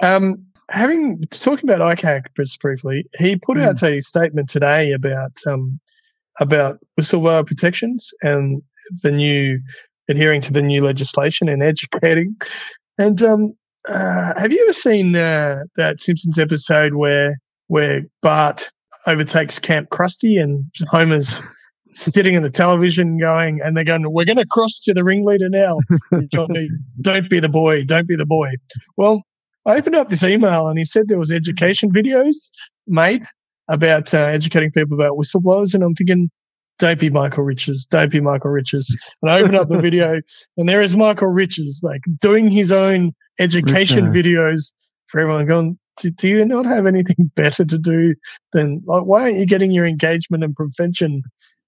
Um, 0.00 0.44
having 0.70 1.20
talking 1.30 1.68
about 1.68 1.96
ICAC 1.98 2.22
just 2.36 2.60
briefly, 2.60 3.04
he 3.18 3.36
put 3.36 3.56
Hmm. 3.56 3.64
out 3.64 3.82
a 3.82 4.00
statement 4.00 4.48
today 4.48 4.92
about 4.92 5.32
um, 5.46 5.78
about 6.40 6.78
whistleblower 6.98 7.46
protections 7.46 8.10
and 8.22 8.62
the 9.02 9.12
new 9.12 9.60
adhering 10.08 10.40
to 10.42 10.52
the 10.52 10.62
new 10.62 10.82
legislation 10.84 11.48
and 11.48 11.62
educating. 11.62 12.34
And 12.98 13.22
um, 13.22 13.52
uh, 13.88 14.38
have 14.38 14.50
you 14.52 14.62
ever 14.62 14.72
seen 14.72 15.14
uh, 15.14 15.60
that 15.76 16.00
Simpsons 16.00 16.38
episode 16.38 16.94
where 16.94 17.36
where 17.68 18.02
Bart 18.22 18.70
overtakes 19.06 19.58
Camp 19.58 19.90
Krusty 19.90 20.42
and 20.42 20.64
Homer's 20.90 21.38
sitting 21.92 22.34
in 22.34 22.42
the 22.42 22.50
television 22.50 23.18
going, 23.18 23.60
and 23.62 23.76
they're 23.76 23.84
going, 23.84 24.10
"We're 24.10 24.24
going 24.24 24.36
to 24.38 24.46
cross 24.46 24.80
to 24.84 24.94
the 24.94 25.04
ringleader 25.04 25.48
now." 25.48 25.78
Johnny, 26.32 26.68
don't 27.00 27.28
be 27.28 27.40
the 27.40 27.48
boy. 27.48 27.84
Don't 27.84 28.08
be 28.08 28.16
the 28.16 28.26
boy. 28.26 28.50
Well, 28.96 29.22
I 29.66 29.76
opened 29.76 29.96
up 29.96 30.08
this 30.08 30.22
email 30.22 30.66
and 30.68 30.78
he 30.78 30.84
said 30.84 31.08
there 31.08 31.18
was 31.18 31.30
education 31.30 31.92
videos 31.92 32.50
made 32.86 33.24
about 33.68 34.12
uh, 34.12 34.18
educating 34.18 34.70
people 34.70 34.94
about 34.94 35.16
whistleblowers, 35.16 35.74
and 35.74 35.82
I'm 35.82 35.94
thinking, 35.94 36.30
don't 36.78 36.98
be 36.98 37.10
Michael 37.10 37.44
Riches. 37.44 37.86
don't 37.88 38.10
be 38.10 38.20
Michael 38.20 38.50
Riches. 38.50 38.96
And 39.22 39.30
I 39.30 39.40
opened 39.40 39.56
up 39.56 39.68
the 39.68 39.80
video, 39.80 40.20
and 40.56 40.68
there 40.68 40.82
is 40.82 40.96
Michael 40.96 41.28
Riches, 41.28 41.80
like 41.82 42.00
doing 42.20 42.50
his 42.50 42.72
own 42.72 43.12
education 43.38 44.06
Richo. 44.06 44.24
videos 44.24 44.72
for 45.06 45.20
everyone. 45.20 45.46
Going, 45.46 45.78
do, 45.98 46.10
do 46.10 46.28
you 46.28 46.44
not 46.44 46.66
have 46.66 46.86
anything 46.86 47.30
better 47.36 47.64
to 47.64 47.78
do 47.78 48.14
than 48.52 48.82
like? 48.86 49.04
Why 49.04 49.22
aren't 49.22 49.36
you 49.38 49.46
getting 49.46 49.70
your 49.70 49.86
engagement 49.86 50.44
and 50.44 50.54
prevention? 50.54 51.22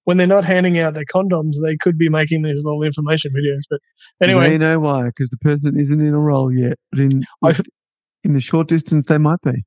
When 0.05 0.17
they're 0.17 0.27
not 0.27 0.45
handing 0.45 0.77
out 0.77 0.93
their 0.93 1.03
condoms, 1.05 1.53
they 1.63 1.75
could 1.77 1.97
be 1.97 2.09
making 2.09 2.43
these 2.43 2.63
little 2.63 2.83
information 2.83 3.31
videos. 3.31 3.61
But 3.67 3.79
anyway, 4.21 4.51
They 4.51 4.57
know 4.59 4.79
why, 4.79 5.05
because 5.07 5.31
the 5.31 5.37
person 5.37 5.79
isn't 5.79 5.99
in 5.99 6.13
a 6.13 6.19
role 6.19 6.51
yet. 6.53 6.77
But 6.91 6.99
in, 7.01 7.23
I've- 7.43 7.63
in 8.23 8.33
the 8.33 8.39
short 8.39 8.67
distance, 8.67 9.05
they 9.05 9.17
might 9.17 9.41
be. 9.41 9.63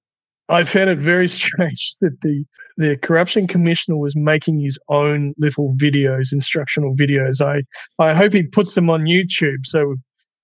I 0.48 0.64
found 0.64 0.90
it 0.90 0.98
very 0.98 1.28
strange 1.40 1.94
that 2.01 2.20
the 2.22 2.44
the 2.76 2.97
corruption 2.97 3.47
commissioner 3.47 3.97
was 3.98 4.14
making 4.16 4.60
his 4.60 4.78
own 4.89 5.35
little 5.39 5.74
videos, 5.80 6.32
instructional 6.32 6.94
videos. 6.94 7.40
I 7.40 7.62
I 8.02 8.14
hope 8.14 8.32
he 8.32 8.44
puts 8.44 8.74
them 8.74 8.89
on 8.90 9.02
YouTube 9.02 9.64
so 9.64 9.97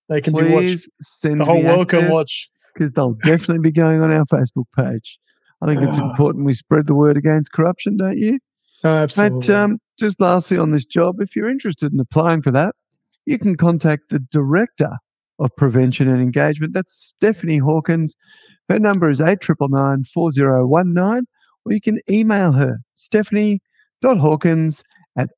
they 0.08 0.20
can 0.20 0.34
be 0.34 0.52
watched. 0.52 0.88
Send 1.02 1.40
The 1.40 1.44
whole 1.44 1.62
world 1.62 1.88
can 1.88 2.10
watch. 2.10 2.50
Because 2.74 2.92
they'll 2.92 3.14
definitely 3.24 3.60
be 3.60 3.70
going 3.72 4.02
on 4.02 4.12
our 4.12 4.24
Facebook 4.26 4.66
page. 4.76 5.18
I 5.62 5.66
think 5.66 5.82
it's 5.82 5.98
Ah. 5.98 6.10
important 6.10 6.44
we 6.44 6.54
spread 6.54 6.86
the 6.86 6.94
word 6.94 7.16
against 7.16 7.52
corruption, 7.52 7.96
don't 7.96 8.18
you? 8.18 8.38
Oh, 8.82 8.88
absolutely. 8.90 9.40
But 9.46 9.50
um, 9.50 9.78
just 9.98 10.20
lastly 10.20 10.58
on 10.58 10.72
this 10.72 10.84
job, 10.84 11.20
if 11.20 11.34
you're 11.34 11.48
interested 11.48 11.92
in 11.92 12.00
applying 12.00 12.42
for 12.42 12.50
that, 12.50 12.74
you 13.24 13.38
can 13.38 13.56
contact 13.56 14.10
the 14.10 14.18
Director 14.30 14.90
of 15.38 15.50
Prevention 15.56 16.08
and 16.08 16.20
Engagement. 16.20 16.74
That's 16.74 16.92
Stephanie 16.92 17.58
Hawkins. 17.58 18.14
Her 18.68 18.78
number 18.78 19.08
is 19.08 19.20
8999 19.20 20.04
4019, 20.12 21.26
or 21.64 21.72
you 21.72 21.80
can 21.80 21.98
email 22.10 22.52
her, 22.52 22.78
stephanie.hawkins 22.94 24.82
at 25.16 25.30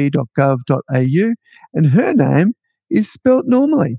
icac.nt.gov.au, 0.00 1.34
and 1.74 1.86
her 1.86 2.12
name 2.14 2.54
is 2.90 3.10
spelt 3.10 3.46
normally. 3.46 3.98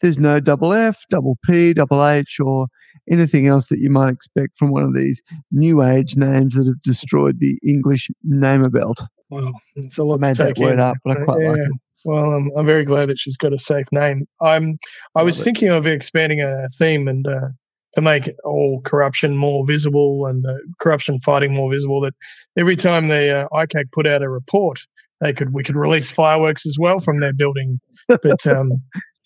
There's 0.00 0.18
no 0.18 0.40
double 0.40 0.72
F, 0.72 0.98
double 1.10 1.38
P, 1.44 1.74
double 1.74 2.06
H, 2.06 2.38
or 2.40 2.66
anything 3.10 3.46
else 3.46 3.68
that 3.68 3.78
you 3.78 3.90
might 3.90 4.10
expect 4.10 4.58
from 4.58 4.70
one 4.70 4.82
of 4.82 4.94
these 4.94 5.20
new 5.50 5.82
age 5.82 6.16
names 6.16 6.54
that 6.54 6.66
have 6.66 6.82
destroyed 6.82 7.40
the 7.40 7.58
English 7.66 8.08
name 8.24 8.68
belt. 8.70 9.00
well, 9.30 9.52
it's 9.76 9.98
a 9.98 10.02
I 10.02 10.04
lot 10.04 10.20
made 10.20 10.36
to 10.36 10.42
that 10.44 10.54
take 10.56 10.64
word 10.64 10.74
in. 10.74 10.80
up, 10.80 10.96
but 11.04 11.18
I 11.18 11.24
quite 11.24 11.40
like 11.40 11.58
it. 11.58 11.70
Well, 12.04 12.32
I'm, 12.32 12.50
I'm 12.56 12.66
very 12.66 12.84
glad 12.84 13.08
that 13.08 13.18
she's 13.18 13.36
got 13.36 13.52
a 13.52 13.58
safe 13.58 13.86
name. 13.92 14.26
I'm. 14.40 14.78
I 15.14 15.22
was 15.22 15.40
it. 15.40 15.44
thinking 15.44 15.68
of 15.68 15.86
expanding 15.86 16.40
a 16.40 16.68
theme 16.78 17.08
and 17.08 17.26
uh, 17.26 17.48
to 17.94 18.00
make 18.00 18.30
all 18.44 18.80
corruption 18.82 19.36
more 19.36 19.66
visible 19.66 20.26
and 20.26 20.46
uh, 20.46 20.54
corruption 20.78 21.20
fighting 21.20 21.54
more 21.54 21.70
visible. 21.70 22.00
That 22.00 22.14
every 22.56 22.76
time 22.76 23.08
the 23.08 23.44
uh, 23.44 23.48
ICAC 23.52 23.90
put 23.92 24.06
out 24.06 24.22
a 24.22 24.28
report, 24.30 24.78
they 25.20 25.32
could 25.32 25.54
we 25.54 25.64
could 25.64 25.76
release 25.76 26.10
fireworks 26.10 26.64
as 26.66 26.76
well 26.78 27.00
from 27.00 27.20
their 27.20 27.32
building. 27.32 27.80
But 28.08 28.46
um, 28.46 28.72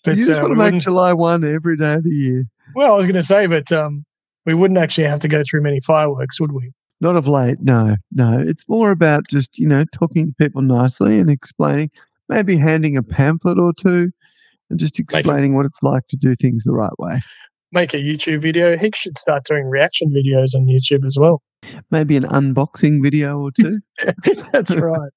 but 0.03 0.17
you 0.17 0.25
just 0.25 0.37
uh, 0.37 0.41
want 0.41 0.59
to 0.59 0.71
make 0.71 0.81
July 0.81 1.13
1 1.13 1.43
every 1.43 1.77
day 1.77 1.93
of 1.93 2.03
the 2.03 2.09
year. 2.09 2.45
well, 2.75 2.93
I 2.93 2.95
was 2.97 3.05
going 3.05 3.15
to 3.15 3.23
say, 3.23 3.47
but 3.47 3.71
um, 3.71 4.05
we 4.45 4.53
wouldn't 4.53 4.77
actually 4.77 5.07
have 5.07 5.19
to 5.21 5.27
go 5.27 5.43
through 5.49 5.61
many 5.61 5.79
fireworks, 5.79 6.39
would 6.39 6.51
we? 6.51 6.71
Not 7.01 7.15
of 7.15 7.27
late, 7.27 7.57
no, 7.61 7.97
no. 8.11 8.39
It's 8.39 8.67
more 8.69 8.91
about 8.91 9.27
just, 9.27 9.59
you 9.59 9.67
know, 9.67 9.83
talking 9.93 10.27
to 10.27 10.33
people 10.33 10.61
nicely 10.61 11.19
and 11.19 11.29
explaining, 11.29 11.91
maybe 12.29 12.55
handing 12.55 12.95
a 12.95 13.03
pamphlet 13.03 13.59
or 13.59 13.73
two 13.73 14.11
and 14.69 14.79
just 14.79 14.99
explaining 14.99 15.55
what 15.55 15.65
it's 15.65 15.83
like 15.83 16.07
to 16.07 16.17
do 16.17 16.35
things 16.35 16.63
the 16.63 16.71
right 16.71 16.97
way. 16.99 17.19
Make 17.71 17.93
a 17.93 17.97
YouTube 17.97 18.41
video. 18.41 18.77
He 18.77 18.91
should 18.95 19.17
start 19.17 19.43
doing 19.45 19.65
reaction 19.65 20.11
videos 20.11 20.55
on 20.55 20.65
YouTube 20.65 21.05
as 21.05 21.17
well. 21.17 21.41
Maybe 21.91 22.15
an 22.15 22.23
unboxing 22.23 23.01
video 23.01 23.39
or 23.39 23.51
two. 23.51 23.79
That's 24.51 24.71
right. 24.71 25.11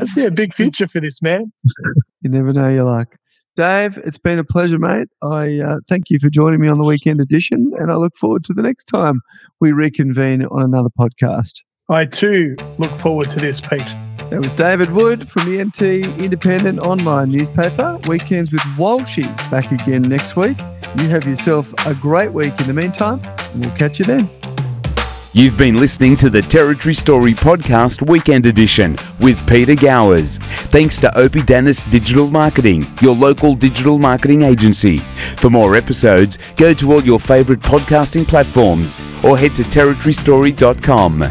I 0.00 0.04
see 0.06 0.24
a 0.24 0.30
big 0.30 0.54
future 0.54 0.86
for 0.86 1.00
this 1.00 1.20
man. 1.22 1.52
You 2.20 2.30
never 2.30 2.52
know 2.52 2.68
your 2.68 2.82
luck. 2.82 3.14
Dave, 3.58 3.96
it's 4.04 4.18
been 4.18 4.38
a 4.38 4.44
pleasure, 4.44 4.78
mate. 4.78 5.08
I 5.20 5.58
uh, 5.58 5.80
thank 5.88 6.10
you 6.10 6.20
for 6.20 6.30
joining 6.30 6.60
me 6.60 6.68
on 6.68 6.78
the 6.78 6.84
weekend 6.84 7.20
edition, 7.20 7.72
and 7.76 7.90
I 7.90 7.96
look 7.96 8.16
forward 8.16 8.44
to 8.44 8.52
the 8.52 8.62
next 8.62 8.84
time 8.84 9.20
we 9.58 9.72
reconvene 9.72 10.44
on 10.44 10.62
another 10.62 10.90
podcast. 10.96 11.62
I 11.88 12.04
too 12.04 12.54
look 12.78 12.96
forward 12.96 13.30
to 13.30 13.40
this, 13.40 13.60
Pete. 13.60 13.80
That 14.30 14.38
was 14.38 14.52
David 14.52 14.92
Wood 14.92 15.28
from 15.28 15.50
the 15.50 15.64
NT 15.64 16.20
Independent 16.22 16.78
Online 16.78 17.32
newspaper. 17.32 17.98
Weekends 18.06 18.52
with 18.52 18.62
Walshy 18.76 19.26
back 19.50 19.72
again 19.72 20.02
next 20.02 20.36
week. 20.36 20.56
You 21.00 21.08
have 21.08 21.24
yourself 21.24 21.74
a 21.84 21.96
great 21.96 22.32
week 22.32 22.60
in 22.60 22.68
the 22.68 22.74
meantime, 22.74 23.20
and 23.24 23.66
we'll 23.66 23.76
catch 23.76 23.98
you 23.98 24.04
then. 24.04 24.30
You've 25.38 25.56
been 25.56 25.76
listening 25.76 26.16
to 26.16 26.30
the 26.30 26.42
Territory 26.42 26.94
Story 26.94 27.32
Podcast 27.32 28.04
Weekend 28.08 28.44
Edition 28.46 28.96
with 29.20 29.38
Peter 29.46 29.76
Gowers. 29.76 30.38
Thanks 30.72 30.98
to 30.98 31.06
Oppidanus 31.10 31.88
Digital 31.92 32.28
Marketing, 32.28 32.84
your 33.00 33.14
local 33.14 33.54
digital 33.54 34.00
marketing 34.00 34.42
agency. 34.42 34.98
For 35.36 35.48
more 35.48 35.76
episodes, 35.76 36.38
go 36.56 36.74
to 36.74 36.92
all 36.92 37.02
your 37.04 37.20
favourite 37.20 37.62
podcasting 37.62 38.26
platforms 38.26 38.98
or 39.22 39.38
head 39.38 39.54
to 39.54 39.62
territorystory.com. 39.62 41.22